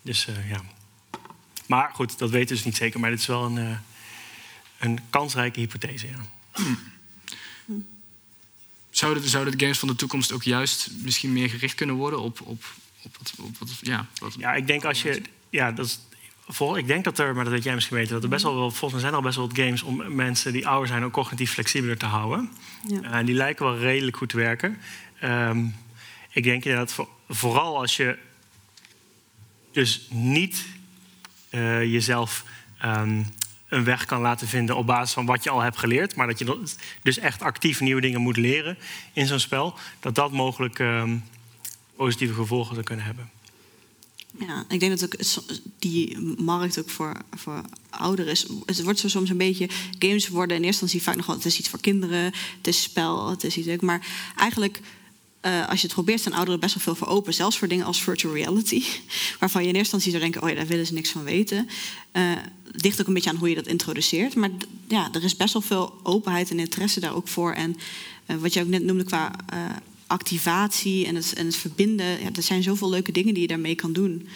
Dus 0.02 0.26
eh, 0.26 0.50
ja. 0.50 0.60
Maar 1.66 1.90
goed, 1.94 2.18
dat 2.18 2.30
weten 2.30 2.48
we 2.48 2.54
dus 2.54 2.64
niet 2.64 2.76
zeker. 2.76 3.00
Maar 3.00 3.10
dit 3.10 3.18
is 3.20 3.26
wel 3.26 3.44
een, 3.44 3.58
eh, 3.58 3.76
een 4.78 4.98
kansrijke 5.10 5.60
hypothese. 5.60 6.06
Ja. 6.06 6.14
Zouden 8.90 9.22
de, 9.22 9.28
zouden 9.28 9.58
de 9.58 9.64
games 9.64 9.78
van 9.78 9.88
de 9.88 9.94
toekomst 9.94 10.32
ook 10.32 10.42
juist 10.42 10.90
misschien 11.02 11.32
meer 11.32 11.50
gericht 11.50 11.74
kunnen 11.74 11.96
worden 11.96 12.20
op, 12.20 12.40
op, 12.40 12.64
op, 13.02 13.16
wat, 13.18 13.32
op 13.38 13.58
wat, 13.58 13.70
ja, 13.80 14.06
wat, 14.18 14.34
Ja, 14.38 14.54
ik 14.54 14.66
denk 14.66 14.84
als 14.84 15.02
je. 15.02 15.22
Ja, 15.50 15.72
dat 15.72 15.86
is, 15.86 15.98
Vol, 16.50 16.76
ik 16.76 16.86
denk 16.86 17.04
dat 17.04 17.18
er, 17.18 17.34
maar 17.34 17.44
dat 17.44 17.52
weet 17.52 17.62
jij 17.62 17.74
misschien 17.74 17.96
weten, 17.96 18.12
dat 18.12 18.22
er 18.22 18.28
best 18.28 18.42
wel, 18.42 18.54
wel 18.54 18.70
volgens 18.70 18.92
mij 18.92 19.00
zijn 19.00 19.12
er 19.12 19.18
al 19.18 19.24
best 19.24 19.36
wel 19.36 19.46
wat 19.48 19.58
games 19.58 19.82
om 19.82 20.14
mensen 20.14 20.52
die 20.52 20.68
ouder 20.68 20.88
zijn 20.88 21.04
ook 21.04 21.12
cognitief 21.12 21.52
flexibeler 21.52 21.98
te 21.98 22.06
houden. 22.06 22.50
Ja. 22.88 23.02
En 23.02 23.26
die 23.26 23.34
lijken 23.34 23.64
wel 23.64 23.78
redelijk 23.78 24.16
goed 24.16 24.28
te 24.28 24.36
werken. 24.36 24.78
Ehm, 25.20 25.64
ik 26.30 26.42
denk 26.42 26.64
inderdaad, 26.64 26.92
voor- 26.92 27.08
vooral 27.28 27.78
als 27.78 27.96
je 27.96 28.18
dus 29.72 30.06
niet 30.10 30.66
eh, 31.48 31.82
jezelf 31.82 32.44
ehm, 32.78 33.22
een 33.68 33.84
weg 33.84 34.04
kan 34.04 34.20
laten 34.20 34.48
vinden 34.48 34.76
op 34.76 34.86
basis 34.86 35.14
van 35.14 35.26
wat 35.26 35.44
je 35.44 35.50
al 35.50 35.60
hebt 35.60 35.78
geleerd, 35.78 36.14
maar 36.14 36.26
dat 36.26 36.38
je 36.38 36.62
dus 37.02 37.18
echt 37.18 37.42
actief 37.42 37.80
nieuwe 37.80 38.00
dingen 38.00 38.20
moet 38.20 38.36
leren 38.36 38.78
in 39.12 39.26
zo'n 39.26 39.38
spel, 39.38 39.74
dat 40.00 40.14
dat 40.14 40.32
mogelijk 40.32 40.78
ehm, 40.78 41.16
positieve 41.96 42.34
gevolgen 42.34 42.74
zou 42.74 42.86
kunnen 42.86 43.04
hebben. 43.04 43.30
Ja, 44.38 44.64
ik 44.68 44.80
denk 44.80 44.98
dat 44.98 45.04
ook 45.04 45.20
die 45.78 46.18
markt 46.38 46.78
ook 46.78 46.90
voor, 46.90 47.14
voor 47.34 47.62
ouderen 47.90 48.32
is. 48.32 48.46
Het 48.66 48.82
wordt 48.82 48.98
zo 48.98 49.08
soms 49.08 49.30
een 49.30 49.36
beetje. 49.36 49.68
Games 49.98 50.28
worden 50.28 50.56
in 50.56 50.62
eerste 50.62 50.82
instantie 50.82 51.02
vaak 51.02 51.16
nog 51.16 51.26
wel. 51.26 51.36
Het 51.36 51.44
is 51.44 51.58
iets 51.58 51.68
voor 51.68 51.80
kinderen, 51.80 52.24
het 52.56 52.66
is 52.66 52.82
spel, 52.82 53.30
het 53.30 53.44
is 53.44 53.56
iets. 53.56 53.82
Maar 53.82 54.06
eigenlijk, 54.36 54.80
eh, 55.40 55.68
als 55.68 55.80
je 55.80 55.86
het 55.86 55.94
probeert, 55.94 56.20
staan 56.20 56.32
ouderen 56.32 56.60
best 56.60 56.74
wel 56.74 56.82
veel 56.82 56.94
voor 56.94 57.06
open. 57.06 57.34
Zelfs 57.34 57.58
voor 57.58 57.68
dingen 57.68 57.86
als 57.86 58.02
virtual 58.02 58.34
reality. 58.34 58.82
Waarvan 59.40 59.62
je 59.62 59.68
in 59.68 59.74
eerste 59.74 59.94
instantie 59.94 60.10
zou 60.10 60.22
denken: 60.22 60.42
oh 60.42 60.48
ja, 60.48 60.54
daar 60.54 60.66
willen 60.66 60.86
ze 60.86 60.92
niks 60.92 61.10
van 61.10 61.24
weten. 61.24 61.68
Eh, 62.12 62.22
het 62.72 62.82
ligt 62.82 63.00
ook 63.00 63.06
een 63.06 63.14
beetje 63.14 63.30
aan 63.30 63.36
hoe 63.36 63.48
je 63.48 63.54
dat 63.54 63.66
introduceert. 63.66 64.34
Maar 64.34 64.50
ja, 64.88 65.08
er 65.12 65.24
is 65.24 65.36
best 65.36 65.52
wel 65.52 65.62
veel 65.62 66.00
openheid 66.02 66.50
en 66.50 66.58
interesse 66.58 67.00
daar 67.00 67.14
ook 67.14 67.28
voor. 67.28 67.52
En 67.52 67.76
eh, 68.26 68.36
wat 68.36 68.52
je 68.52 68.60
ook 68.60 68.68
net 68.68 68.82
noemde 68.82 69.04
qua. 69.04 69.32
activatie 70.06 71.06
en 71.06 71.14
het, 71.14 71.32
en 71.32 71.46
het 71.46 71.56
verbinden. 71.56 72.06
Ja, 72.06 72.28
er 72.34 72.42
zijn 72.42 72.62
zoveel 72.62 72.90
leuke 72.90 73.12
dingen 73.12 73.32
die 73.34 73.42
je 73.42 73.48
daarmee 73.48 73.74
kan 73.74 73.92
doen. 73.92 74.28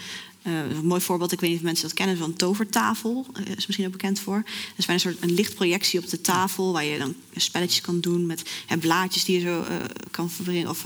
Eh, 0.43 0.71
een 0.71 0.87
mooi 0.87 1.01
voorbeeld, 1.01 1.33
ik 1.33 1.41
weet 1.41 1.51
niet 1.51 1.59
of 1.59 1.65
mensen 1.65 1.89
dat 1.89 1.97
kennen, 1.97 2.17
van 2.17 2.35
tovertafel. 2.35 3.27
eh, 3.35 3.57
is 3.57 3.67
misschien 3.67 3.87
ook 3.87 3.93
bekend 3.93 4.21
voor. 4.21 4.43
Dat 4.45 4.75
is 4.77 4.87
bijna 4.87 5.05
een 5.05 5.11
soort 5.13 5.23
een 5.23 5.35
lichtprojectie 5.35 6.01
op 6.01 6.09
de 6.09 6.21
tafel... 6.21 6.73
waar 6.73 6.85
je 6.85 6.99
dan 6.99 7.15
spelletjes 7.37 7.81
kan 7.81 8.01
doen 8.01 8.27
met 8.27 8.43
blaadjes 8.81 9.25
die 9.25 9.39
je 9.39 9.47
zo 9.47 9.63
eh, 9.63 9.77
kan 10.11 10.31
verbrengen. 10.31 10.69
Of 10.69 10.85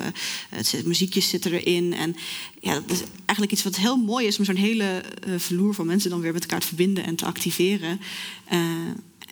het 0.48 0.82
muziekjes 0.84 1.28
zitten 1.28 1.52
erin. 1.52 1.94
En 1.94 2.16
ja, 2.60 2.74
dat 2.74 2.90
is 2.90 3.02
eigenlijk 3.16 3.52
iets 3.52 3.62
wat 3.62 3.76
heel 3.76 3.96
mooi 3.96 4.26
is... 4.26 4.38
om 4.38 4.44
zo'n 4.44 4.56
hele 4.56 5.02
vloer 5.36 5.74
van 5.74 5.86
mensen 5.86 6.10
dan 6.10 6.20
weer 6.20 6.32
met 6.32 6.42
elkaar 6.42 6.60
te 6.60 6.66
verbinden 6.66 7.04
en 7.04 7.16
te 7.16 7.24
activeren. 7.24 8.00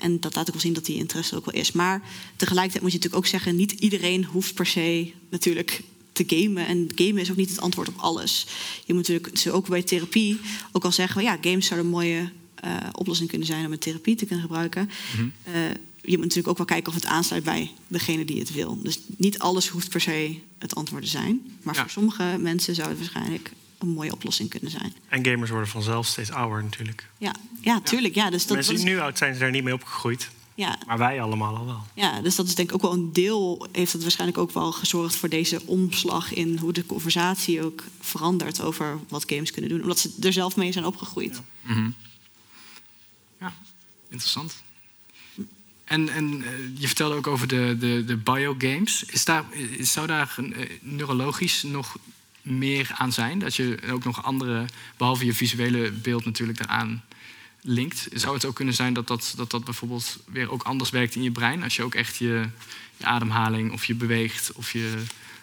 En 0.01 0.21
dat 0.21 0.35
laat 0.35 0.47
ook 0.47 0.53
wel 0.53 0.61
zien 0.61 0.73
dat 0.73 0.85
die 0.85 0.97
interesse 0.97 1.37
ook 1.37 1.45
wel 1.45 1.61
is. 1.61 1.73
Maar 1.73 2.03
tegelijkertijd 2.37 2.83
moet 2.83 2.93
je 2.93 2.99
natuurlijk 2.99 3.25
ook 3.25 3.31
zeggen... 3.31 3.57
niet 3.57 3.73
iedereen 3.73 4.25
hoeft 4.25 4.55
per 4.55 4.67
se 4.67 5.13
natuurlijk 5.31 5.83
te 6.15 6.25
gamen. 6.27 6.67
En 6.67 6.91
gamen 6.95 7.19
is 7.23 7.31
ook 7.31 7.37
niet 7.37 7.51
het 7.51 7.61
antwoord 7.61 7.89
op 7.89 7.97
alles. 7.97 8.47
Je 8.85 8.95
moet 8.95 9.09
natuurlijk 9.09 9.39
zo 9.39 9.51
ook 9.51 9.69
bij 9.69 9.83
therapie 9.83 10.41
ook 10.73 10.85
al 10.85 10.93
zeggen... 10.93 11.23
ja, 11.23 11.39
games 11.41 11.67
zouden 11.67 11.89
een 11.89 11.95
mooie 11.95 12.31
eh, 12.55 12.77
oplossing 12.93 13.29
kunnen 13.29 13.47
zijn... 13.47 13.67
om 13.67 13.73
een 13.73 13.79
therapie 13.79 14.15
te 14.17 14.25
kunnen 14.25 14.45
gebruiken. 14.45 14.91
Eh, 15.43 15.53
je 16.01 16.11
moet 16.17 16.21
natuurlijk 16.21 16.49
ook 16.49 16.57
wel 16.57 16.67
kijken 16.67 16.89
of 16.89 16.95
het 16.95 17.07
aansluit 17.07 17.45
bij 17.45 17.71
degene 17.87 18.25
die 18.25 18.39
het 18.39 18.53
wil. 18.53 18.83
Dus 18.83 18.99
niet 19.17 19.39
alles 19.39 19.69
hoeft 19.69 19.89
per 19.89 20.01
se 20.01 20.39
het 20.59 20.75
antwoord 20.75 21.03
te 21.03 21.09
zijn. 21.09 21.41
Maar 21.63 21.75
Ja. 21.75 21.81
voor 21.81 21.91
sommige 21.91 22.37
mensen 22.41 22.75
zou 22.75 22.89
het 22.89 22.99
waarschijnlijk 22.99 23.53
een 23.79 23.89
mooie 23.89 24.13
oplossing 24.13 24.49
kunnen 24.49 24.71
zijn. 24.71 24.93
En 25.09 25.25
gamers 25.27 25.51
worden 25.51 25.69
vanzelf 25.69 26.07
steeds 26.07 26.31
ouder 26.31 26.63
natuurlijk. 26.63 27.09
Ja, 27.19 27.35
ja 27.61 27.81
tuurlijk. 27.81 28.15
Ja, 28.15 28.31
dus 28.31 28.47
dat, 28.47 28.57
Mensen 28.57 28.75
die 28.75 28.85
nu 28.85 28.99
oud 28.99 29.19
zijn, 29.19 29.35
zijn 29.35 29.47
er 29.47 29.55
niet 29.55 29.65
mee 29.65 29.75
opgegroeid. 29.75 30.29
Ja, 30.55 30.79
Maar 30.87 30.99
wij 30.99 31.21
allemaal 31.21 31.57
al 31.57 31.67
wel. 31.67 31.83
Ja, 31.95 32.21
dus 32.21 32.35
dat 32.37 32.47
is 32.47 32.55
denk 32.55 32.69
ik 32.69 32.75
ook 32.75 32.83
wel 32.83 32.93
een 32.93 33.13
deel, 33.13 33.67
heeft 33.73 33.93
dat 33.93 34.03
waarschijnlijk 34.03 34.39
ook 34.39 34.51
wel 34.53 34.73
gezorgd 34.73 35.17
voor 35.17 35.29
deze 35.29 35.63
omslag 35.67 36.33
in 36.33 36.59
hoe 36.59 36.73
de 36.73 36.87
conversatie 36.87 37.65
ook 37.65 37.85
verandert 38.01 38.61
over 38.61 38.99
wat 39.09 39.25
games 39.27 39.51
kunnen 39.51 39.71
doen. 39.71 39.83
Omdat 39.83 39.99
ze 39.99 40.11
er 40.23 40.33
zelf 40.33 40.57
mee 40.57 40.73
zijn 40.73 40.85
opgegroeid. 40.87 41.41
Mhm. 41.61 41.91
Ja, 43.41 43.55
interessant. 44.09 44.63
En, 45.85 46.09
en 46.09 46.43
eh, 46.45 46.51
je 46.79 46.87
vertelde 46.87 47.15
ook 47.15 47.27
over 47.27 47.49
de, 47.49 47.77
de, 47.79 48.05
de 48.07 48.17
biogames. 48.17 49.05
Is 49.05 49.25
daar, 49.25 49.45
is- 49.53 49.93
zou 49.93 50.07
daar 50.07 50.35
eh, 50.39 50.71
neurologisch 50.81 51.63
nog 51.63 51.97
meer 52.43 52.91
aan 52.99 53.13
zijn? 53.13 53.39
Dat 53.39 53.55
je 53.55 53.79
ook 53.91 54.05
nog 54.05 54.25
andere, 54.25 54.65
behalve 54.97 55.25
je 55.25 55.35
visuele 55.35 55.91
beeld 55.93 56.25
natuurlijk 56.25 56.59
daaraan 56.59 57.05
linkt. 57.67 58.09
Zou 58.13 58.35
het 58.35 58.45
ook 58.45 58.55
kunnen 58.55 58.75
zijn 58.75 58.93
dat 58.93 59.07
dat, 59.07 59.33
dat 59.37 59.51
dat 59.51 59.65
bijvoorbeeld 59.65 60.19
weer 60.27 60.51
ook 60.51 60.63
anders 60.63 60.91
werkt 60.91 61.15
in 61.15 61.23
je 61.23 61.31
brein? 61.31 61.63
Als 61.63 61.77
je 61.77 61.83
ook 61.83 61.95
echt 61.95 62.17
je, 62.17 62.49
je 62.97 63.05
ademhaling 63.05 63.73
of 63.73 63.85
je 63.85 63.95
beweegt 63.95 64.53
of 64.53 64.73
je 64.73 65.03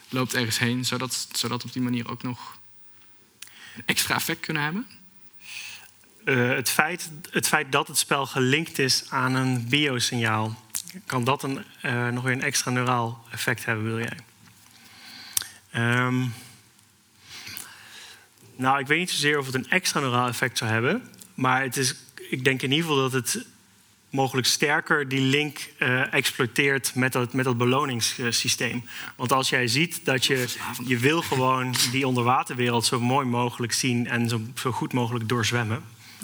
loopt 0.10 0.34
ergens 0.34 0.60
heen. 0.60 0.86
Zou 0.86 1.00
dat, 1.48 1.64
op 1.64 1.74
die 1.74 1.82
manier 1.82 2.10
ook 2.10 2.24
nog 2.24 2.60
een 3.76 3.84
extra 3.86 4.16
effect 4.16 4.40
kunnen 4.40 4.64
hebben? 4.64 4.88
Eh, 6.26 6.50
het, 6.50 6.70
feit, 6.70 7.12
het 7.30 7.48
feit 7.48 7.72
dat 7.72 7.88
het 7.88 7.98
spel 7.98 8.26
gelinkt 8.26 8.80
is 8.80 9.04
aan 9.10 9.36
een 9.36 9.68
biosignaal, 9.70 10.66
kan 11.06 11.24
dat 11.24 11.44
een, 11.44 11.64
eh, 11.82 12.08
nog 12.08 12.24
weer 12.24 12.34
een 12.34 12.42
extra 12.42 12.72
neuraal 12.72 13.26
effect 13.32 13.66
hebben, 13.66 13.86
wil 13.86 14.00
jij? 14.00 14.18
Ehm, 15.72 16.26
nou, 18.56 18.80
ik 18.80 18.88
weet 18.88 19.00
niet 19.00 19.12
zozeer 19.12 19.40
of 19.40 19.46
het 19.46 19.56
een 19.56 19.70
extra 19.70 20.00
neuraal 20.00 20.28
effect 20.28 20.58
zou 20.58 20.72
hebben, 20.72 21.10
maar 21.34 21.62
het 21.62 21.78
is, 21.78 21.96
ik 22.32 22.44
denk 22.44 22.62
in 22.62 22.72
ieder 22.72 22.90
geval 22.90 23.10
dat 23.10 23.12
het 23.12 23.46
mogelijk 24.10 24.48
sterker 24.48 25.08
die 25.08 25.20
link 25.20 25.70
eh, 25.78 26.14
exploiteert 26.14 26.96
met 26.96 27.12
dat, 27.12 27.34
met 27.34 27.46
dat 27.46 27.58
beloningssysteem. 27.58 28.84
Want 29.16 29.32
als 29.32 29.50
jij 29.50 29.68
ziet 29.68 30.06
dat 30.06 30.26
je, 30.26 30.46
je 30.86 30.98
wil 30.98 31.22
gewoon 31.22 31.76
die 31.92 32.08
onderwaterwereld 32.08 32.86
zo 32.86 33.00
mooi 33.00 33.28
mogelijk 33.28 33.74
zien 33.74 34.08
en 34.08 34.30
zo, 34.30 34.42
zo 34.56 34.72
goed 34.72 34.94
mogelijk 34.94 35.30
doorzwemmen. 35.30 35.84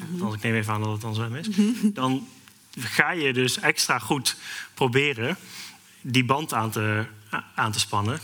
Want 0.10 0.34
ik 0.34 0.42
neem 0.42 0.56
even 0.56 0.74
aan 0.74 0.82
dat 0.82 0.92
het 0.92 1.02
dan 1.02 1.16
zwemmen 1.16 1.40
is. 1.40 1.48
Dan 1.94 2.28
ga 2.80 3.12
je 3.12 3.34
dus 3.34 3.60
extra 3.60 4.00
goed 4.00 4.36
proberen 4.74 5.38
die 6.02 6.26
band 6.26 6.54
aan 6.54 6.72
te, 6.72 7.06
aan 7.56 7.72
te 7.72 7.80
spannen. 7.80 8.20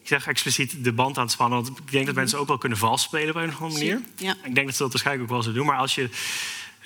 Ik 0.00 0.08
zeg 0.08 0.26
expliciet 0.26 0.84
de 0.84 0.92
band 0.92 1.18
aan 1.18 1.26
te 1.26 1.32
spannen, 1.32 1.62
want 1.62 1.78
ik 1.78 1.90
denk 1.90 2.06
dat 2.06 2.14
mensen 2.14 2.38
ook 2.38 2.48
wel 2.48 2.58
kunnen 2.58 2.78
vals 2.78 3.02
spelen 3.02 3.28
op 3.28 3.42
een 3.42 3.48
of 3.48 3.60
andere 3.60 3.78
manier. 3.78 4.00
Ja. 4.16 4.34
Ik 4.44 4.54
denk 4.54 4.66
dat 4.66 4.76
ze 4.76 4.82
dat 4.82 4.92
waarschijnlijk 4.92 5.26
ook 5.26 5.34
wel 5.34 5.42
zullen 5.42 5.58
doen. 5.58 5.66
Maar 5.66 5.78
als 5.78 5.94
je 5.94 6.08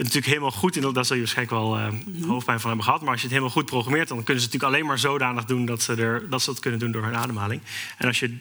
natuurlijk 0.03 0.27
helemaal 0.27 0.51
goed 0.51 0.77
in, 0.77 0.93
daar 0.93 1.05
zal 1.05 1.17
je 1.17 1.23
waarschijnlijk 1.23 1.59
wel 1.59 1.79
eh, 1.79 1.89
hoofdpijn 2.27 2.61
van 2.61 2.69
hebben 2.69 2.87
gehad. 2.87 3.01
Maar 3.01 3.11
als 3.11 3.21
je 3.21 3.27
het 3.27 3.37
helemaal 3.37 3.55
goed 3.55 3.67
programmeert, 3.67 4.09
dan 4.09 4.23
kunnen 4.23 4.43
ze 4.43 4.49
het 4.49 4.53
natuurlijk 4.53 4.75
alleen 4.75 4.87
maar 4.87 4.99
zodanig 4.99 5.45
doen 5.45 5.65
dat 5.65 5.83
ze, 5.83 5.95
er, 5.95 6.29
dat 6.31 6.43
ze 6.43 6.51
het 6.51 6.59
kunnen 6.59 6.81
doen 6.81 6.93
door 6.93 7.03
hun 7.03 7.17
ademhaling. 7.17 7.61
En 7.99 8.07
als 8.07 8.19
je 8.19 8.37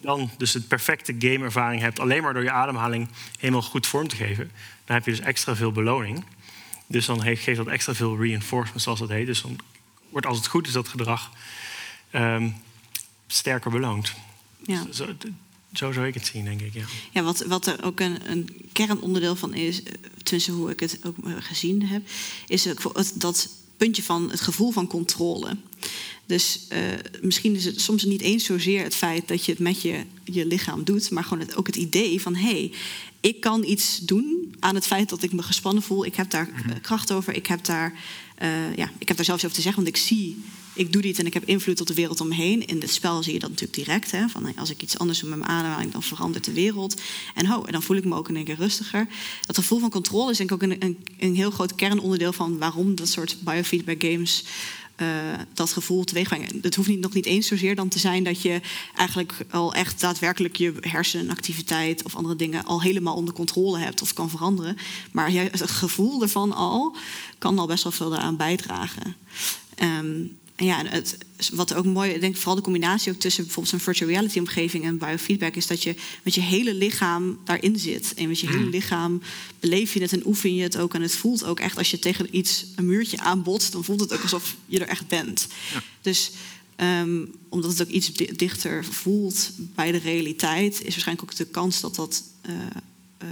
dan 0.00 0.30
dus 0.36 0.52
het 0.52 0.68
perfecte 0.68 1.14
gameervaring 1.18 1.80
hebt, 1.80 2.00
alleen 2.00 2.22
maar 2.22 2.34
door 2.34 2.42
je 2.42 2.50
ademhaling 2.50 3.08
helemaal 3.38 3.62
goed 3.62 3.86
vorm 3.86 4.08
te 4.08 4.16
geven, 4.16 4.50
dan 4.84 4.96
heb 4.96 5.04
je 5.04 5.10
dus 5.10 5.20
extra 5.20 5.56
veel 5.56 5.72
beloning. 5.72 6.24
Dus 6.86 7.06
dan 7.06 7.22
geeft 7.22 7.56
dat 7.56 7.66
extra 7.66 7.94
veel 7.94 8.16
reinforcement, 8.16 8.82
zoals 8.82 8.98
dat 8.98 9.08
heet. 9.08 9.26
Dus 9.26 9.42
dan 9.42 9.58
wordt 10.08 10.26
als 10.26 10.36
het 10.36 10.46
goed 10.46 10.66
is 10.66 10.72
dat 10.72 10.88
gedrag 10.88 11.30
ehm, 12.10 12.48
sterker 13.26 13.70
beloond. 13.70 14.14
Ja. 14.62 14.86
Zo, 14.92 15.06
zo 15.72 15.92
zou 15.92 16.06
ik 16.06 16.14
het 16.14 16.26
zien, 16.26 16.44
denk 16.44 16.60
ik. 16.60 16.74
Ja. 16.74 16.84
Ja, 17.12 17.22
wat, 17.22 17.44
wat 17.46 17.66
er 17.66 17.84
ook 17.84 18.00
een, 18.00 18.30
een 18.30 18.48
kernonderdeel 18.72 19.36
van 19.36 19.54
is, 19.54 19.82
eh, 19.82 19.92
tenminste 20.22 20.52
hoe 20.52 20.70
ik 20.70 20.80
het 20.80 20.98
ook 21.02 21.16
gezien 21.38 21.82
heb, 21.86 22.02
is 22.46 22.64
het, 22.64 23.12
dat 23.14 23.48
puntje 23.76 24.02
van 24.02 24.30
het 24.30 24.40
gevoel 24.40 24.70
van 24.70 24.86
controle. 24.86 25.56
Dus 26.26 26.66
eh, 26.68 26.80
misschien 27.22 27.54
is 27.54 27.64
het 27.64 27.80
soms 27.80 28.04
niet 28.04 28.20
eens 28.20 28.44
zozeer 28.44 28.82
het 28.82 28.94
feit 28.94 29.28
dat 29.28 29.44
je 29.44 29.52
het 29.52 29.60
met 29.60 29.82
je, 29.82 30.04
je 30.24 30.46
lichaam 30.46 30.84
doet, 30.84 31.10
maar 31.10 31.24
gewoon 31.24 31.40
het, 31.40 31.56
ook 31.56 31.66
het 31.66 31.76
idee 31.76 32.20
van 32.20 32.34
hé, 32.34 32.50
hey, 32.50 32.72
ik 33.20 33.40
kan 33.40 33.64
iets 33.64 33.98
doen 33.98 34.54
aan 34.58 34.74
het 34.74 34.86
feit 34.86 35.08
dat 35.08 35.22
ik 35.22 35.32
me 35.32 35.42
gespannen 35.42 35.82
voel. 35.82 36.04
Ik 36.04 36.14
heb 36.14 36.30
daar 36.30 36.48
eh, 36.48 36.74
kracht 36.82 37.12
over, 37.12 37.34
ik 37.34 37.46
heb 37.46 37.64
daar, 37.64 37.94
ja, 38.76 38.92
ik 38.98 39.08
heb 39.08 39.16
daar 39.16 39.26
zelfs 39.26 39.44
over 39.44 39.56
te 39.56 39.62
zeggen, 39.62 39.82
want 39.82 39.96
ik 39.96 40.02
zie 40.02 40.42
ik 40.72 40.92
doe 40.92 41.02
dit 41.02 41.18
en 41.18 41.26
ik 41.26 41.34
heb 41.34 41.44
invloed 41.44 41.80
op 41.80 41.86
de 41.86 41.94
wereld 41.94 42.20
om 42.20 42.28
me 42.28 42.34
heen. 42.34 42.66
In 42.66 42.78
dit 42.78 42.90
spel 42.90 43.22
zie 43.22 43.32
je 43.32 43.38
dat 43.38 43.48
natuurlijk 43.48 43.76
direct. 43.76 44.10
Hè, 44.10 44.28
van 44.28 44.56
als 44.56 44.70
ik 44.70 44.82
iets 44.82 44.98
anders 44.98 45.20
doe 45.20 45.28
met 45.28 45.38
mijn 45.38 45.50
ademhaling, 45.50 45.92
dan 45.92 46.02
verandert 46.02 46.44
de 46.44 46.52
wereld. 46.52 47.00
En, 47.34 47.46
ho, 47.46 47.62
en 47.62 47.72
dan 47.72 47.82
voel 47.82 47.96
ik 47.96 48.04
me 48.04 48.14
ook 48.14 48.28
één 48.28 48.44
keer 48.44 48.56
rustiger. 48.56 49.06
Dat 49.46 49.56
gevoel 49.56 49.78
van 49.78 49.90
controle 49.90 50.30
is 50.30 50.36
denk 50.36 50.50
ik 50.50 50.62
ook 50.62 50.70
een, 50.70 50.84
een, 50.84 50.98
een 51.18 51.34
heel 51.34 51.50
groot 51.50 51.74
kernonderdeel 51.74 52.32
van 52.32 52.58
waarom 52.58 52.94
dat 52.94 53.08
soort 53.08 53.36
biofeedback 53.40 54.02
games. 54.02 54.44
eh, 54.96 55.06
dat 55.54 55.72
gevoel 55.72 56.04
teweeg 56.04 56.28
brengen. 56.28 56.58
Het 56.62 56.74
hoeft 56.74 56.88
niet, 56.88 57.00
nog 57.00 57.12
niet 57.12 57.26
eens 57.26 57.46
zozeer 57.46 57.74
dan 57.74 57.88
te 57.88 57.98
zijn 57.98 58.24
dat 58.24 58.42
je 58.42 58.60
eigenlijk 58.96 59.34
al 59.50 59.74
echt 59.74 60.00
daadwerkelijk 60.00 60.56
je 60.56 60.72
hersenactiviteit 60.80 62.02
of 62.02 62.16
andere 62.16 62.36
dingen 62.36 62.64
al 62.64 62.82
helemaal 62.82 63.14
onder 63.14 63.34
controle 63.34 63.78
hebt 63.78 64.02
of 64.02 64.12
kan 64.12 64.30
veranderen. 64.30 64.76
Maar 65.12 65.30
het 65.32 65.70
gevoel 65.70 66.22
ervan 66.22 66.52
al 66.52 66.96
kan 67.38 67.58
al 67.58 67.66
best 67.66 67.82
wel 67.82 67.92
veel 67.92 68.10
daaraan 68.10 68.36
bijdragen. 68.36 69.16
Ehm, 69.74 70.24
en 70.60 70.66
ja, 70.66 70.78
en 70.78 70.86
het, 70.86 71.16
wat 71.52 71.74
ook 71.74 71.84
mooi, 71.84 72.10
ik 72.10 72.20
denk 72.20 72.36
vooral 72.36 72.54
de 72.54 72.60
combinatie 72.62 73.12
ook 73.12 73.18
tussen 73.18 73.44
bijvoorbeeld 73.44 73.74
een 73.74 73.80
virtual 73.80 74.10
reality 74.10 74.38
omgeving 74.38 74.84
en 74.84 74.98
biofeedback 74.98 75.56
is 75.56 75.66
dat 75.66 75.82
je 75.82 75.94
met 76.22 76.34
je 76.34 76.40
hele 76.40 76.74
lichaam 76.74 77.38
daarin 77.44 77.78
zit. 77.78 78.14
En 78.14 78.28
met 78.28 78.40
je 78.40 78.48
hele 78.48 78.68
lichaam 78.68 79.20
beleef 79.60 79.94
je 79.94 80.00
het 80.00 80.12
en 80.12 80.26
oefen 80.26 80.54
je 80.54 80.62
het 80.62 80.76
ook. 80.76 80.94
En 80.94 81.02
het 81.02 81.14
voelt 81.14 81.44
ook 81.44 81.60
echt 81.60 81.78
als 81.78 81.90
je 81.90 81.98
tegen 81.98 82.36
iets, 82.36 82.64
een 82.76 82.86
muurtje 82.86 83.18
aanbotst, 83.20 83.72
dan 83.72 83.84
voelt 83.84 84.00
het 84.00 84.12
ook 84.12 84.22
alsof 84.22 84.56
je 84.66 84.78
er 84.78 84.88
echt 84.88 85.08
bent. 85.08 85.46
Ja. 85.72 85.82
Dus 86.00 86.30
ehm, 86.76 87.24
omdat 87.48 87.70
het 87.70 87.82
ook 87.82 87.88
iets 87.94 88.12
di- 88.12 88.32
dichter 88.36 88.84
voelt 88.84 89.50
bij 89.56 89.92
de 89.92 89.98
realiteit, 89.98 90.74
is 90.74 90.80
waarschijnlijk 90.94 91.22
ook 91.30 91.36
de 91.36 91.44
kans 91.46 91.80
dat 91.80 91.94
dat. 91.94 92.22
eh, 92.42 92.52
eh, 93.18 93.28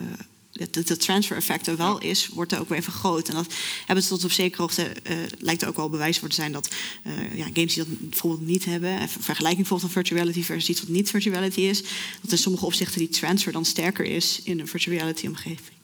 het, 0.58 0.74
het 0.74 1.00
transfer 1.00 1.36
effect 1.36 1.66
er 1.66 1.76
wel 1.76 2.00
is, 2.00 2.28
wordt 2.28 2.52
er 2.52 2.60
ook 2.60 2.68
weer 2.68 2.82
vergroot. 2.82 3.28
En 3.28 3.34
dat 3.34 3.54
hebben 3.86 4.04
ze 4.04 4.10
tot 4.10 4.24
op 4.24 4.32
zekere 4.32 4.62
hoogte, 4.62 4.82
eh, 4.82 5.16
lijkt 5.38 5.62
er 5.62 5.68
ook 5.68 5.76
wel 5.76 5.90
bewijs 5.90 6.18
voor 6.18 6.28
te 6.28 6.34
zijn 6.34 6.52
dat 6.52 6.74
eh, 7.02 7.36
ja, 7.36 7.44
games 7.44 7.74
die 7.74 7.84
dat 7.84 7.98
bijvoorbeeld 8.00 8.46
niet 8.46 8.64
hebben, 8.64 8.98
en 8.98 9.08
vergelijking 9.08 9.56
bijvoorbeeld 9.56 9.92
van 9.92 10.02
virtual 10.02 10.20
reality 10.20 10.42
versus 10.42 10.68
iets 10.68 10.80
wat 10.80 10.88
niet 10.88 11.10
virtual 11.10 11.34
reality 11.34 11.60
is, 11.60 11.82
dat 12.20 12.32
in 12.32 12.38
sommige 12.38 12.64
opzichten 12.64 12.98
die 12.98 13.08
transfer 13.08 13.52
dan 13.52 13.64
sterker 13.64 14.04
is 14.04 14.40
in 14.44 14.60
een 14.60 14.68
virtual 14.68 14.96
reality 14.96 15.26
omgeving. 15.26 15.76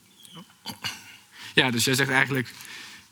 Ja, 1.55 1.71
dus 1.71 1.85
jij 1.85 1.95
zegt 1.95 2.11
eigenlijk, 2.11 2.53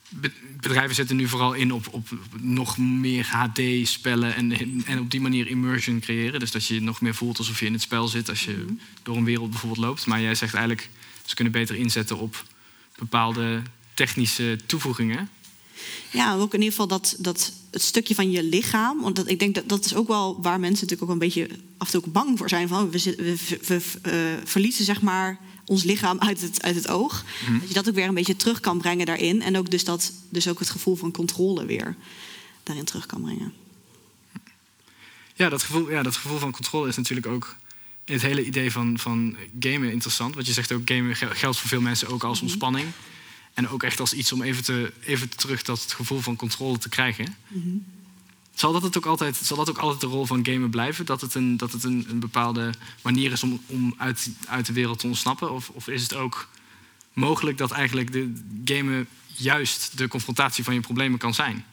be- 0.09 0.33
bedrijven 0.61 0.95
zetten 0.95 1.17
nu 1.17 1.29
vooral 1.29 1.53
in 1.53 1.73
op, 1.73 1.89
op 1.91 2.09
nog 2.41 2.79
meer 2.79 3.27
HD-spellen 3.27 4.35
en, 4.35 4.83
en 4.87 4.99
op 4.99 5.11
die 5.11 5.21
manier 5.21 5.47
immersion 5.47 6.01
creëren. 6.01 6.41
Dus 6.41 6.51
dat 6.51 6.67
je 6.67 6.81
nog 6.81 7.01
meer 7.01 7.15
voelt 7.15 7.39
alsof 7.39 7.61
je 7.61 7.67
in 7.67 7.73
het 7.73 7.83
spel 7.83 8.09
zit 8.09 8.29
als 8.29 8.45
je 8.45 8.65
door 9.03 9.17
een 9.17 9.25
wereld 9.25 9.51
bijvoorbeeld 9.51 9.87
loopt. 9.87 10.07
Maar 10.07 10.21
jij 10.21 10.35
zegt 10.35 10.55
eigenlijk, 10.55 10.89
ze 11.25 11.35
kunnen 11.35 11.53
beter 11.53 11.75
inzetten 11.75 12.19
op 12.19 12.45
bepaalde 12.99 13.63
technische 13.95 14.59
toevoegingen. 14.67 15.29
Ja, 16.11 16.35
ook 16.35 16.55
in 16.55 16.59
ieder 16.59 16.71
geval 16.71 16.87
dat, 16.87 17.17
dat 17.19 17.53
het 17.71 17.83
stukje 17.83 18.15
van 18.15 18.31
je 18.31 18.43
lichaam. 18.43 19.01
Want 19.01 19.17
dat, 19.17 19.29
ik 19.29 19.39
denk 19.39 19.55
dat 19.55 19.69
dat 19.69 19.85
is 19.85 19.95
ook 19.95 20.09
wel 20.09 20.43
waar 20.43 20.61
mensen 20.61 20.87
natuurlijk 20.87 21.03
ook 21.03 21.09
een 21.09 21.27
beetje 21.27 21.49
af 21.79 21.87
en 21.87 21.93
toe 21.93 22.05
ook 22.05 22.13
bang 22.13 22.39
voor 22.39 22.49
zijn. 22.49 22.69
Van, 22.69 22.91
we, 22.91 23.15
we, 23.67 23.81
eh, 24.03 24.13
verliezen 24.45 24.85
zeg 24.85 25.01
maar 25.01 25.39
ons 25.65 25.83
lichaam 25.83 26.19
uit 26.19 26.41
het, 26.41 26.63
uit 26.63 26.75
het 26.75 26.89
oog. 26.89 27.25
Dat 27.61 27.69
je 27.69 27.75
dat 27.75 27.89
ook 27.89 27.95
weer 27.95 28.09
een 28.09 28.15
beetje 28.15 28.37
terug 28.37 28.61
kan 28.61 28.79
brengen 28.79 29.07
daarin. 29.07 29.43
En 29.43 29.57
ook 29.57 29.71
dus, 29.71 29.85
dat, 29.85 30.13
dus 30.29 30.49
ook 30.49 30.59
het 30.59 30.71
gevoel 30.71 30.97
van 30.97 31.13
controle 31.13 31.67
weer 31.67 31.97
daarin 32.63 32.85
terug 32.85 33.07
kan 33.07 33.21
brengen. 33.21 33.53
Ja, 35.35 35.49
dat 35.49 35.63
gevoel, 35.63 35.91
ja, 35.91 36.03
dat 36.03 36.17
gevoel 36.17 36.39
van 36.39 36.51
controle 36.51 36.89
is 36.89 36.97
natuurlijk 36.97 37.27
ook 37.27 37.57
het 38.05 38.23
hele 38.23 38.45
idee 38.45 38.73
van, 38.73 38.99
van 38.99 39.37
gamen 39.61 39.93
interessant. 39.93 40.35
Want 40.35 40.47
je 40.47 40.53
zegt 40.53 40.73
ook, 40.73 40.83
gamen 40.85 41.17
gel- 41.17 41.31
geldt 41.31 41.59
voor 41.59 41.69
veel 41.69 41.81
mensen 41.81 42.09
ook 42.09 42.25
als 42.25 42.41
ontspanning. 42.41 42.89
En 43.55 43.69
ook 43.69 43.83
echt 43.83 44.01
als 44.01 44.13
iets 44.13 44.33
om 44.33 44.43
even, 44.43 44.65
te, 44.65 44.93
even 45.01 45.29
terug 45.29 45.63
dat 45.63 45.83
het 45.83 45.93
gevoel 45.93 46.21
van 46.21 46.37
controle 46.37 46.79
te 46.79 46.89
krijgen. 46.89 47.37
Zal 48.55 48.73
dat, 48.73 48.83
het 48.83 48.97
ook 48.97 49.07
altijd, 49.07 49.37
zal 49.37 49.57
dat 49.57 49.71
ook 49.71 49.79
altijd 49.79 50.01
de 50.01 50.07
rol 50.07 50.27
van 50.27 50.47
gamen 50.47 50.71
blijven? 50.71 51.07
Dat 51.07 51.21
het 51.21 51.35
een, 51.35 51.57
dat 51.57 51.73
het 51.73 51.85
een, 51.85 52.07
een 52.09 52.21
bepaalde 52.21 52.71
manier 53.03 53.33
is 53.33 53.43
om, 53.43 53.61
om 53.67 53.95
uit, 53.99 54.31
uit 54.47 54.67
de 54.67 54.73
wereld 54.73 54.99
te 54.99 55.07
ontsnappen? 55.07 55.51
Of, 55.53 55.69
of 55.69 55.89
is 55.89 56.03
het 56.03 56.15
ook 56.15 56.49
mogelijk 57.13 57.59
dat 57.59 57.71
eigenlijk 57.71 58.13
de 58.13 58.43
gamen 58.65 59.09
juist 59.27 59.99
de 59.99 60.09
confrontatie 60.09 60.65
van 60.65 60.75
je 60.75 60.81
problemen 60.81 61.19
kan 61.19 61.35
zijn? 61.35 61.65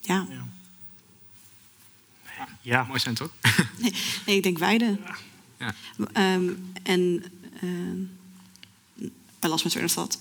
Ja, 0.00 0.26
Ja, 0.30 0.46
Mooi 2.64 2.98
zijn 2.98 3.14
toch? 3.14 3.30
nee, 4.26 4.36
ik 4.36 4.42
denk 4.42 4.58
beide. 4.58 4.98
Ja. 5.58 5.74
Ehm, 6.12 6.48
en 6.82 7.24
ehm 7.60 8.00
I 9.44 9.48
lost 9.48 9.64
my 9.64 9.70
train 9.70 9.86
of 9.86 9.92
thought. 9.92 10.18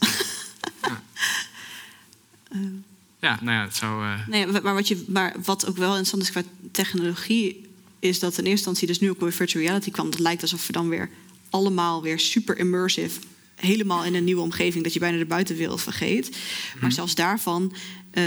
Ja, 3.20 3.40
nou 3.42 3.58
ja, 3.58 3.64
het 3.64 3.76
zou. 3.76 4.04
eh, 4.06 4.28
Nee, 4.28 4.48
maar 4.48 4.74
wat, 4.74 4.88
je, 4.88 5.04
maar 5.08 5.36
wat 5.44 5.66
ook 5.68 5.78
wel 5.78 5.88
interessant 5.90 6.22
is 6.24 6.32
qua 6.32 6.42
technologie, 6.72 7.66
is 8.00 8.20
dat 8.20 8.32
in 8.32 8.38
eerste 8.38 8.50
instantie 8.52 8.88
dus 8.88 9.00
nu 9.00 9.10
ook 9.10 9.20
weer 9.20 9.34
virtual 9.34 9.64
reality 9.64 9.92
kwam. 9.92 10.06
Het 10.06 10.20
lijkt 10.20 10.42
alsof 10.42 10.68
we 10.68 10.74
dan 10.74 10.90
weer 10.90 11.10
allemaal 11.50 12.02
weer 12.02 12.20
super 12.20 12.58
immersive, 12.58 13.20
helemaal 13.56 14.04
in 14.06 14.16
een 14.16 14.24
nieuwe 14.24 14.42
omgeving, 14.42 14.84
dat 14.84 14.94
je 14.94 15.00
bijna 15.00 15.18
de 15.18 15.26
buitenwereld 15.26 15.82
vergeet. 15.82 16.38
Maar 16.82 16.92
zelfs 16.92 17.16
daarvan. 17.16 17.74
eh, 18.12 18.24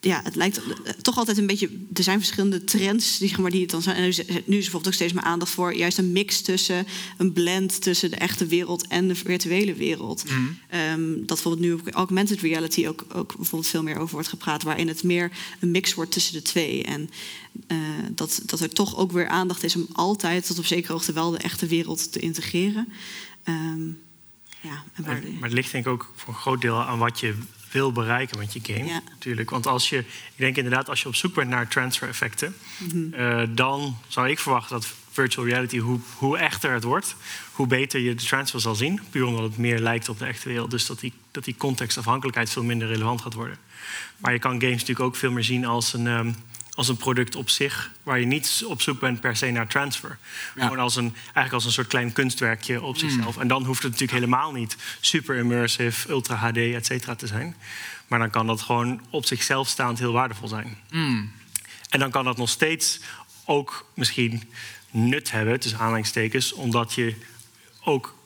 ja, 0.00 0.20
het 0.24 0.34
lijkt 0.34 0.58
eh, 0.58 0.92
toch 1.02 1.16
altijd 1.16 1.38
een 1.38 1.46
beetje. 1.46 1.70
Er 1.94 2.02
zijn 2.02 2.18
verschillende 2.18 2.64
trends 2.64 3.18
die, 3.18 3.28
zeg 3.28 3.38
maar, 3.38 3.50
die 3.50 3.60
het 3.60 3.70
dan 3.70 3.82
zijn. 3.82 3.96
En 3.96 4.02
nu 4.02 4.08
is, 4.08 4.18
er 4.18 4.42
bijvoorbeeld 4.46 4.86
ook 4.86 4.92
steeds 4.92 5.12
meer 5.12 5.22
aandacht 5.22 5.50
voor 5.52 5.74
juist 5.74 5.98
een 5.98 6.12
mix 6.12 6.40
tussen 6.40 6.86
een 7.18 7.32
blend 7.32 7.82
tussen 7.82 8.10
de 8.10 8.16
echte 8.16 8.46
wereld 8.46 8.86
en 8.86 9.08
de 9.08 9.14
virtuele 9.14 9.74
wereld. 9.74 10.24
Ehm, 10.68 11.12
dat 11.16 11.26
bijvoorbeeld 11.26 11.64
nu 11.64 11.72
op 11.72 11.88
augmented 11.90 12.40
reality 12.40 12.86
ook, 12.86 13.04
ook 13.14 13.36
bijvoorbeeld 13.36 13.70
veel 13.70 13.82
meer 13.82 13.96
over 13.96 14.12
wordt 14.14 14.28
gepraat, 14.28 14.62
waarin 14.62 14.88
het 14.88 15.02
meer 15.02 15.30
een 15.60 15.70
mix 15.70 15.94
wordt 15.94 16.12
tussen 16.12 16.32
de 16.32 16.42
twee. 16.42 16.82
En 16.84 17.10
eh, 17.66 17.76
dat, 18.10 18.42
dat 18.46 18.60
er 18.60 18.70
toch 18.70 18.96
ook 18.96 19.12
weer 19.12 19.28
aandacht 19.28 19.62
is 19.64 19.76
om 19.76 19.86
altijd 19.92 20.46
tot 20.46 20.58
op 20.58 20.64
zekere 20.66 20.92
hoogte 20.92 21.12
wel 21.12 21.30
de 21.30 21.38
echte 21.38 21.66
wereld 21.66 22.12
te 22.12 22.18
integreren. 22.20 22.88
Ehm, 23.44 23.86
ja, 24.62 24.84
en 24.94 25.04
waar 25.04 25.12
maar, 25.12 25.20
de- 25.20 25.30
maar 25.30 25.42
het 25.48 25.52
ligt 25.52 25.72
denk 25.72 25.86
ik 25.86 25.92
ook 25.92 26.12
voor 26.16 26.34
een 26.34 26.40
groot 26.40 26.60
deel 26.60 26.80
aan 26.82 26.98
wat 26.98 27.20
je 27.20 27.34
wil 27.70 27.92
bereiken 27.92 28.38
met 28.38 28.52
je 28.52 28.60
game. 28.62 28.84
Ja. 28.88 29.00
Natuurlijk. 29.10 29.50
Want 29.50 29.66
als 29.66 29.88
je, 29.88 29.98
ik 29.98 30.36
denk 30.36 30.56
inderdaad, 30.56 30.88
als 30.88 31.02
je 31.02 31.08
op 31.08 31.14
zoek 31.14 31.34
bent 31.34 31.48
naar 31.50 31.68
transfer 31.68 32.08
effecten, 32.08 32.56
Mhm. 32.78 33.14
eh, 33.14 33.42
dan 33.50 33.96
zou 34.08 34.28
ik 34.28 34.38
verwachten 34.38 34.76
dat 34.80 34.92
virtual 35.10 35.46
reality, 35.46 35.78
hoe, 35.78 36.00
hoe 36.16 36.38
echter 36.38 36.72
het 36.72 36.84
wordt, 36.84 37.16
hoe 37.52 37.66
beter 37.66 38.00
je 38.00 38.14
de 38.14 38.24
transfer 38.24 38.60
zal 38.60 38.74
zien. 38.74 39.00
Puur 39.10 39.24
omdat 39.26 39.42
het 39.42 39.56
meer 39.58 39.78
lijkt 39.78 40.08
op 40.08 40.18
de 40.18 40.24
echte 40.24 40.48
wereld. 40.48 40.70
Dus 40.70 40.86
dat 40.86 41.00
die, 41.00 41.12
dat 41.30 41.44
die 41.44 41.56
contextafhankelijkheid 41.56 42.50
veel 42.50 42.64
minder 42.64 42.88
relevant 42.88 43.20
gaat 43.20 43.34
worden. 43.34 43.56
Maar 44.16 44.32
je 44.32 44.38
kan 44.38 44.50
games 44.60 44.72
natuurlijk 44.72 45.00
ook 45.00 45.16
veel 45.16 45.30
meer 45.30 45.44
zien 45.44 45.64
als 45.64 45.92
een, 45.92 46.06
ehm, 46.06 46.32
als 46.74 46.88
een 46.88 46.96
product 46.96 47.34
op 47.36 47.50
zich, 47.50 47.90
waar 48.02 48.20
je 48.20 48.26
niet 48.26 48.62
op 48.66 48.82
zoek 48.82 49.00
bent 49.00 49.20
per 49.20 49.36
se 49.36 49.50
naar 49.50 49.68
transfer. 49.68 50.18
Ja. 50.54 50.62
Gewoon 50.62 50.78
als 50.78 50.96
een, 50.96 51.14
eigenlijk 51.24 51.52
als 51.52 51.64
een 51.64 51.72
soort 51.72 51.86
klein 51.86 52.12
kunstwerkje 52.12 52.82
op 52.82 52.96
zichzelf. 52.96 53.36
En 53.36 53.48
dan 53.48 53.64
hoeft 53.64 53.82
het 53.82 53.92
natuurlijk 53.92 54.18
helemaal 54.18 54.52
niet 54.52 54.76
super 55.00 55.36
immersive, 55.36 56.08
ultra 56.08 56.34
HD, 56.34 56.56
et 56.56 56.86
cetera 56.86 57.14
te 57.14 57.26
zijn. 57.26 57.56
Maar 58.06 58.18
dan 58.18 58.30
kan 58.30 58.46
dat 58.46 58.60
gewoon 58.60 59.00
op 59.10 59.24
zichzelf 59.24 59.68
staand 59.68 59.98
heel 59.98 60.12
waardevol 60.12 60.48
zijn. 60.48 60.76
mm, 60.90 61.32
En 61.88 61.98
dan 61.98 62.10
kan 62.10 62.24
dat 62.24 62.36
nog 62.36 62.48
steeds 62.48 63.00
ook 63.44 63.90
misschien 63.94 64.42
nut 64.90 65.30
hebben, 65.30 65.60
tussen 65.60 65.80
aanhalingstekens, 65.80 66.52
omdat 66.52 66.92
je 66.94 67.14
ook 67.84 68.18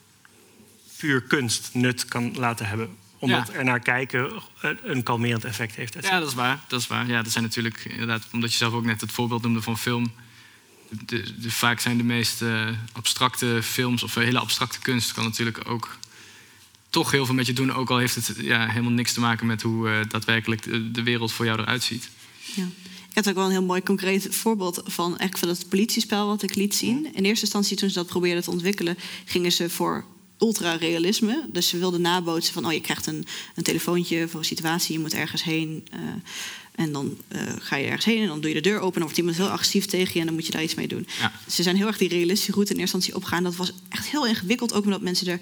puur 0.97 1.23
kunst 1.23 1.71
nut 1.73 2.05
kan 2.05 2.37
laten 2.37 2.67
hebben. 2.67 2.97
Omdat 3.25 3.47
Ja. 3.53 3.59
er 3.59 3.65
naar 3.65 3.81
kijken 3.81 4.31
een- 4.61 4.79
een 4.83 5.03
kalmerend 5.03 5.45
effect 5.45 5.75
heeft. 5.75 5.97
Ja, 6.03 6.19
dat 6.19 6.29
is 6.29 6.35
waar. 6.35 6.61
Dat 6.69 6.81
is 6.81 6.87
waar. 6.87 7.07
Ja, 7.07 7.23
dat 7.23 7.33
zijn 7.33 7.45
natuurlijk 7.45 7.85
inderdaad, 7.85 8.23
omdat 8.33 8.51
je 8.51 8.57
zelf 8.57 8.73
ook 8.73 8.85
net 8.85 9.01
het 9.01 9.13
voorbeeld 9.13 9.43
noemde 9.43 9.63
van 9.63 9.79
film. 9.79 10.13
De, 11.07 11.35
de, 11.41 11.51
vaak 11.51 11.81
zijn 11.81 11.97
de 11.97 12.05
meest 12.05 12.43
eh, 12.43 12.69
abstracte 12.93 13.61
films 13.63 14.03
of 14.03 14.15
hele 14.15 14.39
abstracte 14.39 14.79
kunst 14.81 15.13
kan 15.13 15.25
natuurlijk 15.25 15.69
ook 15.69 15.97
toch 16.91 17.11
heel 17.11 17.27
veel 17.27 17.35
met 17.35 17.47
je 17.47 17.53
doen. 17.53 17.73
Ook 17.73 17.91
al 17.91 17.99
heeft 17.99 18.15
het 18.15 18.35
ja, 18.41 18.67
helemaal 18.69 18.91
niks 18.93 19.13
te 19.13 19.21
maken 19.21 19.47
met 19.47 19.63
hoe 19.63 19.89
eh, 19.89 19.97
daadwerkelijk 20.09 20.63
de, 20.63 20.91
de 20.91 21.03
wereld 21.03 21.33
voor 21.33 21.45
jou 21.45 21.61
eruit 21.61 21.83
ziet. 21.83 22.09
Ja. 22.55 22.65
Ik 23.09 23.15
had 23.25 23.29
ook 23.29 23.35
wel 23.35 23.45
een 23.45 23.51
heel 23.51 23.65
mooi 23.65 23.83
concreet 23.83 24.35
voorbeeld 24.37 24.83
van, 24.85 25.07
eigenlijk 25.07 25.39
van 25.39 25.49
het 25.49 25.69
politiespel 25.69 26.27
wat 26.27 26.43
ik 26.43 26.55
liet 26.55 26.75
zien. 26.75 27.05
In 27.15 27.25
eerste 27.25 27.45
instantie, 27.45 27.77
toen 27.77 27.89
ze 27.89 27.95
dat 27.95 28.07
probeerden 28.07 28.43
te 28.43 28.51
ontwikkelen, 28.51 28.99
gingen 29.25 29.53
ze 29.53 29.71
voor 29.71 30.05
ultra-realisme. 30.39 31.45
Dus 31.53 31.69
ze 31.69 31.79
wilden 31.79 32.01
nabootsen 32.01 32.55
van, 32.55 32.67
oh, 32.67 32.73
je 32.73 32.81
krijgt 32.81 33.07
een, 33.07 33.27
een 33.55 33.63
telefoontje 33.63 34.29
voor 34.29 34.39
een 34.39 34.47
situatie, 34.47 34.93
je 34.93 35.01
moet 35.01 35.15
ergens 35.15 35.43
heen. 35.43 35.87
eh, 35.91 35.99
en 36.75 36.93
dan 36.93 37.17
eh, 37.29 37.41
ga 37.59 37.77
je 37.77 37.87
ergens 37.87 38.05
heen 38.05 38.23
en 38.23 38.29
dan 38.29 38.41
doe 38.41 38.49
je 38.49 38.55
de 38.63 38.69
deur 38.69 38.77
open. 38.77 38.87
En 38.87 38.93
dan 38.93 39.03
wordt 39.03 39.19
iemand 39.19 39.37
heel 39.37 39.49
agressief 39.49 39.87
tegen 39.87 40.13
je 40.13 40.21
en 40.21 40.27
dan 40.27 40.35
moet 40.35 40.47
je 40.47 40.53
daar 40.53 40.63
iets 40.63 40.75
mee 40.75 40.89
doen. 40.89 41.07
Ja. 41.19 41.33
Ze 41.49 41.63
zijn 41.63 41.77
heel 41.77 41.87
erg 41.87 41.99
die 41.99 42.09
realistische 42.09 42.53
route 42.53 42.73
in 42.73 42.79
eerste 42.79 42.97
instantie 42.97 43.23
opgegaan. 43.23 43.45
Dat 43.45 43.57
was 43.57 43.73
echt 43.89 44.07
heel 44.07 44.27
ingewikkeld, 44.27 44.73
ook 44.73 44.85
omdat 44.85 45.01
mensen 45.01 45.27
er... 45.27 45.39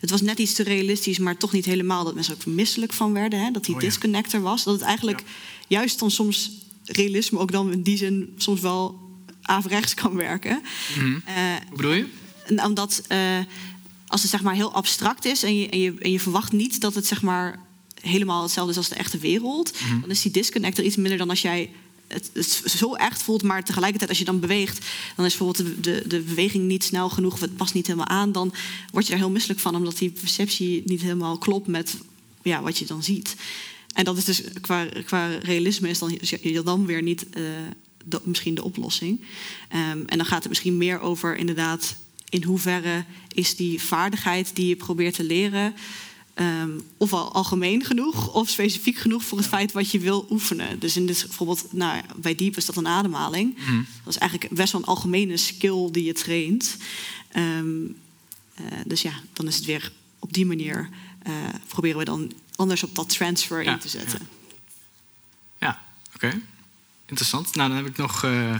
Het 0.00 0.10
was 0.10 0.20
net 0.20 0.38
iets 0.38 0.52
te 0.52 0.62
realistisch, 0.62 1.18
maar 1.18 1.36
toch 1.36 1.52
niet 1.52 1.64
helemaal. 1.64 2.04
Dat 2.04 2.14
mensen 2.14 2.34
er 2.34 2.40
ook 2.40 2.54
misselijk 2.54 2.92
van 2.92 3.12
werden. 3.12 3.40
Hè? 3.40 3.50
Dat 3.50 3.64
die 3.64 3.74
Oh 3.74 3.80
ja. 3.80 3.86
disconnect 3.86 4.32
er 4.32 4.40
was. 4.40 4.64
Dat 4.64 4.74
het 4.74 4.82
eigenlijk 4.82 5.22
juist 5.68 5.98
dan 5.98 6.10
soms 6.10 6.50
realisme 6.84 7.38
ook 7.38 7.52
dan 7.52 7.72
in 7.72 7.82
die 7.82 7.96
zin 7.96 8.34
soms 8.36 8.60
wel 8.60 9.00
averechts 9.42 9.94
kan 9.94 10.14
werken. 10.14 10.62
Hoe 11.68 11.76
bedoel 11.76 11.92
je? 11.92 12.06
omdat 12.64 13.02
als 14.08 14.22
het 14.22 14.30
zeg 14.30 14.42
maar 14.42 14.54
heel 14.54 14.72
abstract 14.72 15.24
is 15.24 15.42
en 15.42 15.56
je, 15.58 15.68
en, 15.68 15.78
je, 15.80 15.94
en 15.98 16.10
je 16.12 16.20
verwacht 16.20 16.52
niet 16.52 16.80
dat 16.80 16.94
het 16.94 17.06
zeg 17.06 17.22
maar 17.22 17.58
helemaal 18.00 18.42
hetzelfde 18.42 18.70
is 18.72 18.78
als 18.78 18.88
de 18.88 18.94
echte 18.94 19.18
wereld, 19.18 19.72
dan 20.00 20.10
is 20.10 20.22
die 20.22 20.32
disconnect 20.32 20.78
er 20.78 20.84
iets 20.84 20.96
minder 20.96 21.18
dan 21.18 21.30
als 21.30 21.42
jij 21.42 21.70
het, 22.06 22.30
het 22.32 22.62
zo 22.66 22.94
echt 22.94 23.22
voelt, 23.22 23.42
maar 23.42 23.64
tegelijkertijd 23.64 24.10
als 24.10 24.18
je 24.18 24.24
dan 24.24 24.40
beweegt, 24.40 24.86
dan 25.16 25.24
is 25.24 25.36
bijvoorbeeld 25.36 25.66
de, 25.66 25.80
de, 25.80 26.08
de 26.08 26.20
beweging 26.20 26.64
niet 26.64 26.84
snel 26.84 27.08
genoeg 27.08 27.32
of 27.32 27.40
het 27.40 27.56
past 27.56 27.74
niet 27.74 27.86
helemaal 27.86 28.08
aan, 28.08 28.32
dan 28.32 28.52
word 28.92 29.06
je 29.06 29.12
er 29.12 29.18
heel 29.18 29.30
misselijk 29.30 29.60
van 29.60 29.74
omdat 29.74 29.98
die 29.98 30.10
perceptie 30.10 30.82
niet 30.84 31.00
helemaal 31.02 31.38
klopt 31.38 31.66
met 31.66 31.96
ja, 32.42 32.62
wat 32.62 32.78
je 32.78 32.86
dan 32.86 33.02
ziet. 33.02 33.36
En 33.92 34.04
dat 34.04 34.16
is 34.16 34.24
dus 34.24 34.42
qua, 34.60 34.86
qua 35.04 35.28
realisme 35.38 35.88
is 35.88 35.98
dan, 35.98 36.18
je 36.42 36.62
dan 36.64 36.86
weer 36.86 37.02
niet 37.02 37.30
eh, 37.30 37.42
de- 38.04 38.20
misschien 38.24 38.54
de 38.54 38.64
oplossing. 38.64 39.20
Ehm, 39.68 40.02
en 40.06 40.16
dan 40.16 40.26
gaat 40.26 40.38
het 40.38 40.48
misschien 40.48 40.76
meer 40.76 41.00
over 41.00 41.36
inderdaad 41.36 41.96
in 42.30 42.42
hoeverre 42.44 43.04
is 43.34 43.56
die 43.56 43.82
vaardigheid 43.82 44.56
die 44.56 44.68
je 44.68 44.76
probeert 44.76 45.14
te 45.14 45.24
leren. 45.24 45.74
ehm, 46.34 46.70
ofwel 46.96 47.32
algemeen 47.32 47.84
genoeg 47.84 48.32
of 48.34 48.48
specifiek 48.48 48.96
genoeg 48.96 49.24
voor 49.24 49.38
het 49.38 49.46
feit 49.46 49.72
wat 49.72 49.90
je 49.90 49.98
wil 49.98 50.26
oefenen. 50.30 50.78
Dus 50.78 50.96
in 50.96 51.06
dit 51.06 51.24
bijvoorbeeld, 51.26 51.72
nou, 51.72 52.02
bij 52.16 52.34
diep 52.34 52.56
is 52.56 52.64
dat 52.66 52.76
een 52.76 52.86
ademhaling. 52.86 53.56
Dat 54.04 54.14
is 54.14 54.18
eigenlijk 54.20 54.50
best 54.54 54.72
wel 54.72 54.80
een 54.80 54.86
algemene 54.86 55.36
skill 55.36 55.88
die 55.92 56.04
je 56.04 56.12
traint. 56.12 56.76
Ehm, 57.28 57.68
eh, 58.54 58.64
dus 58.86 59.02
ja, 59.02 59.12
dan 59.32 59.46
is 59.46 59.56
het 59.56 59.64
weer 59.64 59.92
op 60.18 60.32
die 60.32 60.46
manier 60.46 60.88
eh, 61.22 61.32
proberen 61.68 61.98
we 61.98 62.04
dan 62.04 62.32
anders 62.56 62.82
op 62.82 62.94
dat 62.94 63.08
transfer 63.08 63.62
Ja, 63.64 63.72
in 63.72 63.78
te 63.78 63.88
zetten. 63.88 64.18
ja. 64.20 65.66
Ja, 65.66 65.82
oké. 66.14 66.40
Interessant. 67.06 67.54
Nou, 67.54 67.68
dan 67.68 67.76
heb 67.78 67.86
ik 67.86 67.96
nog, 67.96 68.24
eh, 68.24 68.54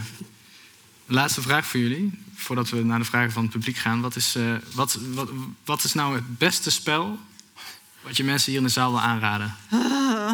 Laatste 1.05 1.41
vraag 1.41 1.65
voor 1.65 1.79
jullie, 1.79 2.11
voordat 2.39 2.69
we 2.69 2.83
naar 2.83 2.99
de 2.99 3.05
vragen 3.05 3.31
van 3.31 3.43
het 3.43 3.51
publiek 3.51 3.77
gaan. 3.77 4.01
Wat 4.01 4.15
is, 4.15 4.35
uh, 4.35 4.55
wat, 4.73 4.97
wat, 5.13 5.29
wat 5.65 5.83
is 5.83 5.93
nou 5.93 6.15
het 6.15 6.37
beste 6.37 6.71
spel 6.71 7.19
wat 8.01 8.17
je 8.17 8.23
mensen 8.23 8.51
hier 8.51 8.59
in 8.59 8.65
de 8.65 8.73
zaal 8.73 8.91
wil 8.91 9.01
aanraden? 9.01 9.55
Uh, 9.73 10.33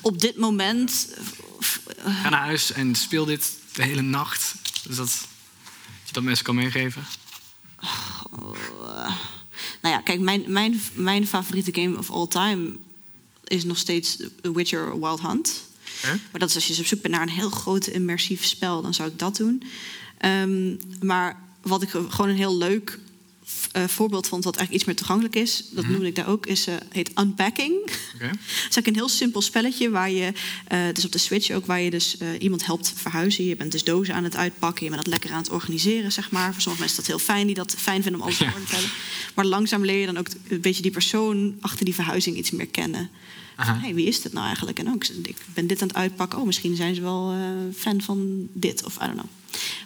op 0.00 0.20
dit 0.20 0.36
moment. 0.36 1.16
Ga 2.04 2.28
naar 2.28 2.40
huis 2.40 2.72
en 2.72 2.94
speel 2.94 3.24
dit 3.24 3.52
de 3.72 3.82
hele 3.82 4.02
nacht. 4.02 4.54
Dus 4.86 4.96
dat, 4.96 5.06
dat 5.06 6.06
je 6.06 6.12
dat 6.12 6.22
mensen 6.22 6.44
kan 6.44 6.54
meegeven. 6.54 7.06
Oh, 8.30 8.56
nou 9.82 9.94
ja, 9.94 10.00
kijk, 10.00 10.20
mijn, 10.20 10.44
mijn, 10.46 10.80
mijn 10.92 11.26
favoriete 11.26 11.80
game 11.80 11.98
of 11.98 12.10
all 12.10 12.26
time 12.26 12.76
is 13.44 13.64
nog 13.64 13.78
steeds 13.78 14.16
The 14.16 14.52
Witcher 14.52 15.00
Wild 15.00 15.20
Hunt. 15.20 15.68
Maar 16.02 16.40
dat 16.40 16.48
is 16.48 16.54
als 16.54 16.66
je 16.66 16.78
op 16.80 16.86
zoek 16.86 17.02
bent 17.02 17.14
naar 17.14 17.22
een 17.22 17.28
heel 17.28 17.50
groot 17.50 17.86
immersief 17.86 18.44
spel, 18.44 18.82
dan 18.82 18.94
zou 18.94 19.10
ik 19.10 19.18
dat 19.18 19.36
doen. 19.36 19.62
Um, 20.24 20.78
maar 21.02 21.42
wat 21.62 21.82
ik 21.82 21.88
gewoon 21.88 22.28
een 22.28 22.36
heel 22.36 22.56
leuk 22.56 22.98
uh, 23.76 23.84
voorbeeld 23.84 24.28
vond, 24.28 24.44
wat 24.44 24.56
eigenlijk 24.56 24.76
iets 24.76 24.84
meer 24.84 24.96
toegankelijk 24.96 25.36
is, 25.36 25.64
dat 25.70 25.84
mm 25.84 25.90
noemde 25.90 26.06
ik 26.06 26.14
daar 26.14 26.28
ook, 26.28 26.46
is, 26.46 26.68
uh, 26.68 26.74
heet 26.88 27.10
Unpacking. 27.18 27.74
Okay. 28.14 28.28
Het 28.64 28.66
is 28.70 28.78
ook 28.78 28.86
een 28.86 28.94
heel 28.94 29.08
simpel 29.08 29.40
spelletje 29.40 29.90
waar 29.90 30.10
je, 30.10 30.32
uh, 30.72 30.88
is 30.92 31.04
op 31.04 31.12
de 31.12 31.18
Switch 31.18 31.50
ook, 31.50 31.66
waar 31.66 31.80
je 31.80 31.90
dus 31.90 32.16
iemand 32.38 32.66
helpt 32.66 32.92
verhuizen. 32.96 33.44
Je 33.44 33.56
bent 33.56 33.72
dus 33.72 33.84
dozen 33.84 34.14
aan 34.14 34.24
het 34.24 34.36
uitpakken, 34.36 34.84
je 34.84 34.90
bent 34.90 35.02
dat 35.02 35.12
lekker 35.12 35.30
aan 35.30 35.42
het 35.42 35.50
organiseren, 35.50 36.12
zeg 36.12 36.30
maar. 36.30 36.52
Voor 36.52 36.62
sommige 36.62 36.82
mensen 36.82 37.02
is 37.02 37.06
dat 37.06 37.16
heel 37.16 37.34
fijn, 37.34 37.46
die 37.46 37.54
dat 37.54 37.74
fijn 37.78 38.02
vinden 38.02 38.20
om 38.20 38.26
alles 38.26 38.38
te 38.38 38.44
hebben. 38.44 38.90
Maar 39.34 39.44
langzaam 39.44 39.84
leer 39.84 40.00
je 40.00 40.06
dan 40.06 40.18
ook 40.18 40.28
een 40.48 40.60
beetje 40.60 40.82
die 40.82 40.90
persoon 40.90 41.56
achter 41.60 41.84
die 41.84 41.94
verhuizing 41.94 42.36
iets 42.36 42.50
meer 42.50 42.66
kennen. 42.66 43.10
Hey, 43.56 43.94
wie 43.94 44.06
is 44.06 44.20
dit 44.20 44.32
nou 44.32 44.46
eigenlijk? 44.46 44.78
En 44.78 44.88
ook, 44.88 45.04
ik 45.04 45.36
ben 45.54 45.66
dit 45.66 45.82
aan 45.82 45.88
het 45.88 45.96
uitpakken. 45.96 46.38
Oh, 46.38 46.46
misschien 46.46 46.76
zijn 46.76 46.94
ze 46.94 47.00
wel 47.00 47.34
fan 47.76 48.02
van 48.02 48.48
dit, 48.52 48.84
of 48.84 48.96
I 48.96 48.98
don't 48.98 49.12
know. 49.12 49.28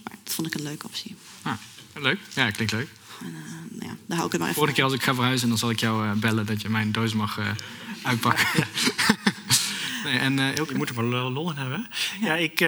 Maar 0.05 0.19
vond 0.35 0.47
ik 0.47 0.55
een 0.55 0.63
leuke 0.63 0.87
optie. 0.87 1.17
Ah, 1.43 1.53
leuk. 1.93 2.19
Ja, 2.35 2.51
klinkt 2.51 2.73
leuk. 2.73 2.89
En, 3.21 3.27
uh, 3.27 3.35
nou 3.71 3.91
ja, 3.91 3.97
daar 4.07 4.17
hou 4.17 4.27
ik 4.27 4.33
het 4.33 4.41
maar 4.41 4.49
even 4.49 4.55
Vorige 4.55 4.75
keer 4.75 4.85
als 4.85 4.93
ik 4.93 5.03
ga 5.03 5.15
verhuizen, 5.15 5.49
dan 5.49 5.59
zal 5.59 5.71
ik 5.71 5.81
jou 5.81 6.07
uh, 6.07 6.13
bellen 6.13 6.47
dat 6.47 6.63
je 6.63 6.69
mijn 6.69 6.93
doos 6.93 7.13
mag 7.13 7.39
uh, 7.39 7.47
uitpakken. 8.03 8.47
nee, 10.05 10.19
en, 10.19 10.39
uh, 10.39 10.55
je 10.55 10.75
moet 10.75 10.89
er 10.89 11.11
wel 11.11 11.31
lol 11.31 11.51
in 11.51 11.57
hebben. 11.57 11.89
Ja, 12.21 12.27
ja 12.27 12.35
ik, 12.35 12.61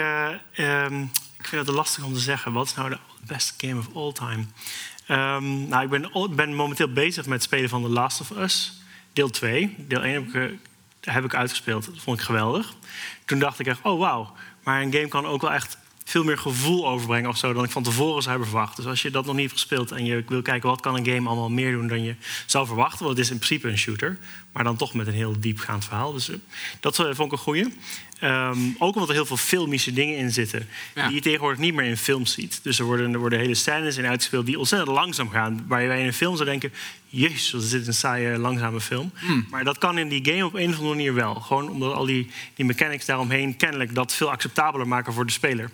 um, 0.58 1.10
ik 1.38 1.46
vind 1.46 1.66
het 1.66 1.76
lastig 1.76 2.04
om 2.04 2.12
te 2.12 2.20
zeggen. 2.20 2.52
Wat 2.52 2.66
is 2.66 2.74
nou 2.74 2.90
de 2.90 2.98
beste 3.26 3.52
game 3.56 3.80
of 3.80 3.94
all 3.94 4.12
time? 4.12 4.44
Um, 5.08 5.68
nou, 5.68 5.84
ik 5.84 5.90
ben, 5.90 6.36
ben, 6.36 6.54
momenteel 6.54 6.92
bezig 6.92 7.24
met 7.24 7.34
het 7.34 7.42
spelen 7.42 7.68
van 7.68 7.82
The 7.82 7.88
Last 7.88 8.20
of 8.20 8.30
Us. 8.30 8.72
Deel 9.12 9.30
2. 9.30 9.74
Deel 9.78 10.02
1 10.02 10.14
heb 10.14 10.34
ik, 10.34 10.58
heb 11.00 11.24
ik 11.24 11.34
uitgespeeld. 11.34 11.86
Dat 11.86 11.94
vond 11.98 12.18
ik 12.18 12.24
geweldig. 12.24 12.74
Toen 13.24 13.38
dacht 13.38 13.58
ik 13.58 13.66
echt, 13.66 13.80
oh 13.82 13.98
wauw. 13.98 14.32
Maar 14.62 14.82
een 14.82 14.92
game 14.92 15.08
kan 15.08 15.26
ook 15.26 15.40
wel 15.40 15.52
echt 15.52 15.78
veel 16.08 16.24
meer 16.24 16.38
gevoel 16.38 16.88
overbrengen 16.88 17.30
of 17.30 17.36
zo 17.36 17.52
dan 17.52 17.64
ik 17.64 17.70
van 17.70 17.82
tevoren 17.82 18.22
zou 18.22 18.28
hebben 18.34 18.48
verwacht. 18.48 18.76
Dus 18.76 18.86
als 18.86 19.02
je 19.02 19.10
dat 19.10 19.24
nog 19.24 19.34
niet 19.34 19.44
hebt 19.44 19.60
gespeeld 19.60 19.90
en 19.90 20.04
je 20.04 20.24
wil 20.26 20.42
kijken 20.42 20.68
wat 20.68 20.80
kan 20.80 20.96
een 20.96 21.06
game 21.06 21.28
allemaal 21.28 21.50
meer 21.50 21.72
doen 21.72 21.88
dan 21.88 22.02
je 22.02 22.14
zou 22.46 22.66
verwachten, 22.66 23.04
want 23.04 23.16
het 23.16 23.26
is 23.26 23.32
in 23.32 23.38
principe 23.38 23.68
een 23.68 23.78
shooter, 23.78 24.18
maar 24.56 24.64
dan 24.64 24.76
toch 24.76 24.94
met 24.94 25.06
een 25.06 25.12
heel 25.12 25.40
diepgaand 25.40 25.84
verhaal. 25.84 26.12
Dus 26.12 26.30
eh, 26.30 26.36
dat 26.80 26.96
vond 26.96 27.18
ik 27.18 27.32
een 27.32 27.38
goeie. 27.38 27.66
Um, 28.22 28.76
ook 28.78 28.94
omdat 28.94 29.08
er 29.08 29.14
heel 29.14 29.26
veel 29.26 29.36
filmische 29.36 29.92
dingen 29.92 30.16
in 30.16 30.30
zitten. 30.32 30.68
Die 30.94 31.14
je 31.14 31.20
tegenwoordig 31.20 31.58
niet 31.58 31.74
meer 31.74 31.84
in 31.84 31.96
films 31.96 32.32
ziet. 32.32 32.60
Dus 32.62 32.78
er 32.78 32.84
worden, 32.84 33.12
er 33.12 33.18
worden 33.18 33.38
hele 33.38 33.54
scènes 33.54 33.96
in 33.96 34.06
uitgespeeld 34.06 34.46
die 34.46 34.58
ontzettend 34.58 34.90
langzaam 34.90 35.30
gaan. 35.30 35.64
Waar 35.68 35.86
wij 35.86 36.00
in 36.00 36.06
een 36.06 36.12
film 36.12 36.36
zou 36.36 36.48
denken: 36.48 36.72
Jezus, 37.08 37.52
wat 37.52 37.62
is 37.62 37.86
een 37.86 37.94
saaie, 37.94 38.38
langzame 38.38 38.80
film. 38.80 39.12
Hmm. 39.18 39.46
Maar 39.50 39.64
dat 39.64 39.78
kan 39.78 39.98
in 39.98 40.08
die 40.08 40.24
game 40.24 40.46
op 40.46 40.54
een 40.54 40.68
of 40.68 40.74
andere 40.74 40.88
manier 40.88 41.14
wel. 41.14 41.34
Gewoon 41.34 41.70
omdat 41.70 41.92
al 41.92 42.04
die, 42.04 42.30
die 42.54 42.64
mechanics 42.64 43.04
daaromheen 43.04 43.56
kennelijk 43.56 43.94
dat 43.94 44.12
veel 44.12 44.30
acceptabeler 44.30 44.88
maken 44.88 45.12
voor 45.12 45.26
de 45.26 45.32
speler. 45.32 45.70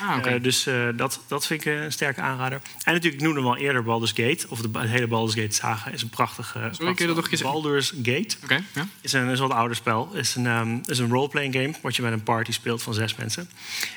Ah, 0.00 0.16
okay. 0.16 0.34
uh, 0.34 0.42
dus 0.42 0.66
uh, 0.66 0.88
dat, 0.96 1.20
dat 1.28 1.46
vind 1.46 1.66
ik 1.66 1.72
een 1.72 1.92
sterke 1.92 2.20
aanrader. 2.20 2.60
En 2.84 2.92
natuurlijk, 2.92 3.14
ik 3.14 3.26
noemde 3.26 3.40
hem 3.40 3.48
al 3.48 3.56
eerder 3.56 3.82
Baldur's 3.82 4.12
Gate. 4.14 4.46
Of 4.48 4.60
de, 4.60 4.78
hele 4.78 5.06
Baldur's 5.06 5.40
Gate 5.40 5.54
saga 5.54 5.90
is 5.90 6.02
een 6.02 6.08
prachtige. 6.08 6.58
Sorry, 6.58 6.76
prachtige 6.76 7.14
dat 7.14 7.30
nog 7.30 7.52
Baldur's 7.52 7.92
Gate 8.02 8.21
okay, 8.42 8.62
ja. 8.74 8.86
is, 9.00 9.12
een, 9.12 9.28
is 9.28 9.38
een 9.38 9.48
wat 9.48 9.56
ouder 9.56 9.76
spel. 9.76 10.10
Is 10.12 10.34
een, 10.34 10.46
um, 10.46 10.80
is 10.84 10.98
een 10.98 11.10
roleplaying 11.10 11.54
game 11.54 11.74
wat 11.82 11.96
je 11.96 12.02
met 12.02 12.12
een 12.12 12.22
party 12.22 12.52
speelt 12.52 12.82
van 12.82 12.94
zes 12.94 13.14
mensen. 13.14 13.50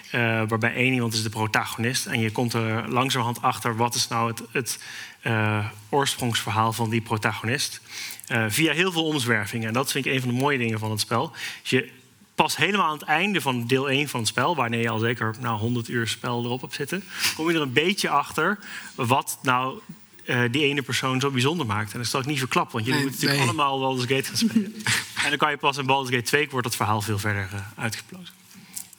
Uh, 0.06 0.22
waarbij 0.48 0.74
één 0.74 0.94
iemand 0.94 1.14
is 1.14 1.24
de 1.24 1.30
protagonist. 1.30 2.06
En 2.06 2.20
je 2.20 2.32
komt 2.32 2.54
er 2.54 2.90
langzamerhand 2.90 3.42
achter 3.42 3.76
wat 3.76 3.96
is 3.96 4.08
nou 4.08 4.30
het, 4.30 4.42
het 4.52 4.80
uh, 5.24 5.66
oorsprongsverhaal 5.90 6.74
van 6.74 6.90
die 6.90 7.02
protagonist. 7.02 7.82
Uh, 8.28 8.46
via 8.48 8.74
heel 8.74 8.92
veel 8.92 9.06
omzwervingen. 9.06 9.68
En 9.68 9.74
dat 9.74 9.92
vind 9.92 10.06
ik 10.06 10.14
een 10.14 10.20
van 10.20 10.30
de 10.30 10.36
mooie 10.36 10.58
dingen 10.58 10.80
van 10.80 10.92
het 10.92 11.00
spel. 11.00 11.32
Dus 11.62 11.70
je 11.70 11.92
pas 12.36 12.58
helemaal 12.58 12.86
aan 12.86 12.98
het 12.98 13.08
einde 13.08 13.42
van 13.42 13.68
deel 13.68 13.90
1 13.90 14.08
van 14.08 14.20
het 14.20 14.30
spel, 14.30 14.56
wanneer 14.56 14.82
je 14.82 14.90
al 14.90 15.00
zeker 15.00 15.36
nou, 15.40 15.60
100 15.60 15.90
uur 15.90 16.08
spel 16.08 16.44
erop 16.44 16.62
hebt 16.62 16.74
zitten, 16.74 17.04
kom 17.36 17.50
je 17.50 17.56
er 17.56 17.62
een 17.62 17.74
beetje 17.74 18.10
achter 18.10 18.60
wat 18.96 19.40
nou 19.42 19.80
uh, 20.26 20.42
die 20.52 20.64
ene 20.64 20.82
persoon 20.82 21.20
zo 21.20 21.32
bijzonder 21.32 21.66
maakt. 21.66 21.94
En 21.94 22.00
dat 22.00 22.08
zal 22.08 22.20
ik 22.20 22.26
niet 22.26 22.40
verklappen, 22.40 22.74
want 22.74 22.86
je 22.86 22.92
nee, 22.92 23.02
moet 23.02 23.12
natuurlijk 23.12 23.40
nee. 23.40 23.48
allemaal 23.48 23.80
Baldur's 23.80 24.08
Gate 24.08 24.24
gaan 24.24 24.38
spelen. 24.38 24.74
en 25.24 25.30
dan 25.30 25.38
kan 25.38 25.52
je 25.52 25.58
pas 25.58 25.78
in 25.78 25.86
Baldur's 25.86 26.16
Gate 26.16 26.28
2 26.28 26.48
wordt 26.50 26.68
het 26.68 26.76
verhaal 26.76 27.02
veel 27.02 27.20
verder 27.20 27.50
uh, 27.54 27.60
uitgeplozen. 27.76 28.34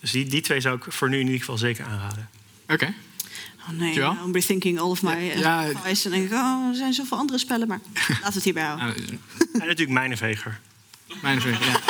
Dus 0.01 0.11
die, 0.11 0.27
die 0.27 0.40
twee 0.40 0.61
zou 0.61 0.77
ik 0.77 0.93
voor 0.93 1.09
nu 1.09 1.19
in 1.19 1.24
ieder 1.24 1.39
geval 1.39 1.59
zeker 1.59 1.85
aanraden. 1.85 2.28
Oké. 2.62 2.73
Okay. 2.73 2.94
Oh 3.69 3.78
nee, 3.78 3.94
ja? 3.94 4.16
I'm 4.24 4.32
rethinking 4.32 4.78
all 4.78 4.90
of 4.90 5.03
my 5.03 5.16
uh, 5.16 5.39
ja, 5.39 5.65
En 5.65 6.11
denk 6.11 6.24
ik, 6.24 6.32
oh, 6.32 6.69
er 6.69 6.74
zijn 6.74 6.93
zoveel 6.93 7.19
andere 7.19 7.39
spellen, 7.39 7.69
maar 7.69 7.81
laten 8.09 8.23
we 8.23 8.35
het 8.35 8.44
hierbij 8.44 8.65
houden. 8.65 9.20
en 9.53 9.59
natuurlijk 9.59 9.90
Mijnenveger. 9.90 10.61
Mijnenveger, 11.23 11.66
ja. 11.66 11.81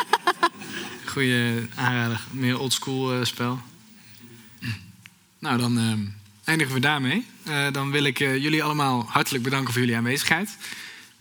Goeie 1.06 1.68
aanrader. 1.74 2.20
Meer 2.30 2.58
oldschool 2.58 3.18
uh, 3.18 3.24
spel. 3.24 3.60
Nou, 5.38 5.58
dan 5.58 5.78
uh, 5.78 5.92
eindigen 6.47 6.74
we 6.74 6.81
daarmee. 6.81 7.27
Uh, 7.48 7.66
dan 7.73 7.90
wil 7.90 8.05
ik 8.05 8.18
jullie 8.18 8.62
allemaal 8.62 9.06
hartelijk 9.09 9.44
bedanken 9.44 9.73
voor 9.73 9.81
jullie 9.81 9.97
aanwezigheid. 9.97 10.56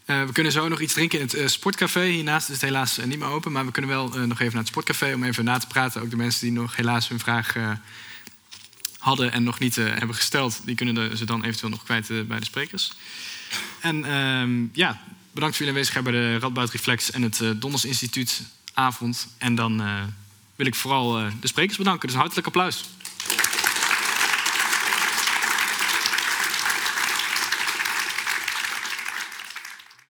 we 0.06 0.30
kunnen 0.32 0.52
zo 0.52 0.68
nog 0.68 0.82
iets 0.82 0.94
drinken 0.94 1.20
in 1.20 1.30
het 1.32 1.52
sportcafé. 1.52 2.04
Hiernaast 2.04 2.48
is 2.48 2.54
het 2.54 2.64
helaas 2.64 2.98
niet 3.06 3.20
meer 3.20 3.28
open. 3.28 3.52
Maar 3.52 3.66
we 3.66 3.72
kunnen 3.72 3.92
wel 3.92 4.08
nog 4.08 4.40
even 4.40 4.54
naar 4.54 4.62
het 4.62 4.68
sportcafé 4.68 5.14
om 5.14 5.24
even 5.24 5.44
na 5.44 5.58
te 5.58 5.68
praten. 5.68 6.02
Ook 6.02 6.10
de 6.10 6.16
mensen 6.16 6.42
die 6.42 6.52
nog 6.52 6.76
helaas 6.76 7.08
hun 7.08 7.20
vraag 7.20 7.56
hadden 8.98 9.32
en 9.32 9.44
nog 9.44 9.60
niet 9.60 9.76
hebben 9.76 10.16
gesteld... 10.16 10.62
die 10.66 10.76
kunnen 10.76 11.18
ze 11.18 11.26
dan 11.26 11.44
eventueel 11.44 11.72
nog 11.72 11.84
kwijt 11.84 12.28
bij 12.28 12.40
de 12.40 12.46
sprekers. 12.46 12.94
En 13.80 14.06
ehm, 14.06 14.66
ja, 14.74 15.02
bedankt 15.32 15.56
voor 15.56 15.66
jullie 15.66 15.68
aanwezigheid 15.68 16.04
bij 16.04 16.14
de 16.14 16.40
Radboud 16.40 16.72
Reflex... 16.72 17.12
en 17.12 17.22
het 17.22 17.42
Donders 17.56 17.86
Instituut 17.86 18.42
avond. 18.74 19.28
En 19.38 19.56
dan 19.56 19.84
wil 20.56 20.66
ik 20.66 20.76
vooral 20.76 21.12
de 21.40 21.48
sprekers 21.48 21.78
bedanken. 21.78 22.08
Dus 22.08 22.18
hartelijk 22.18 22.48
applaus. 22.48 22.84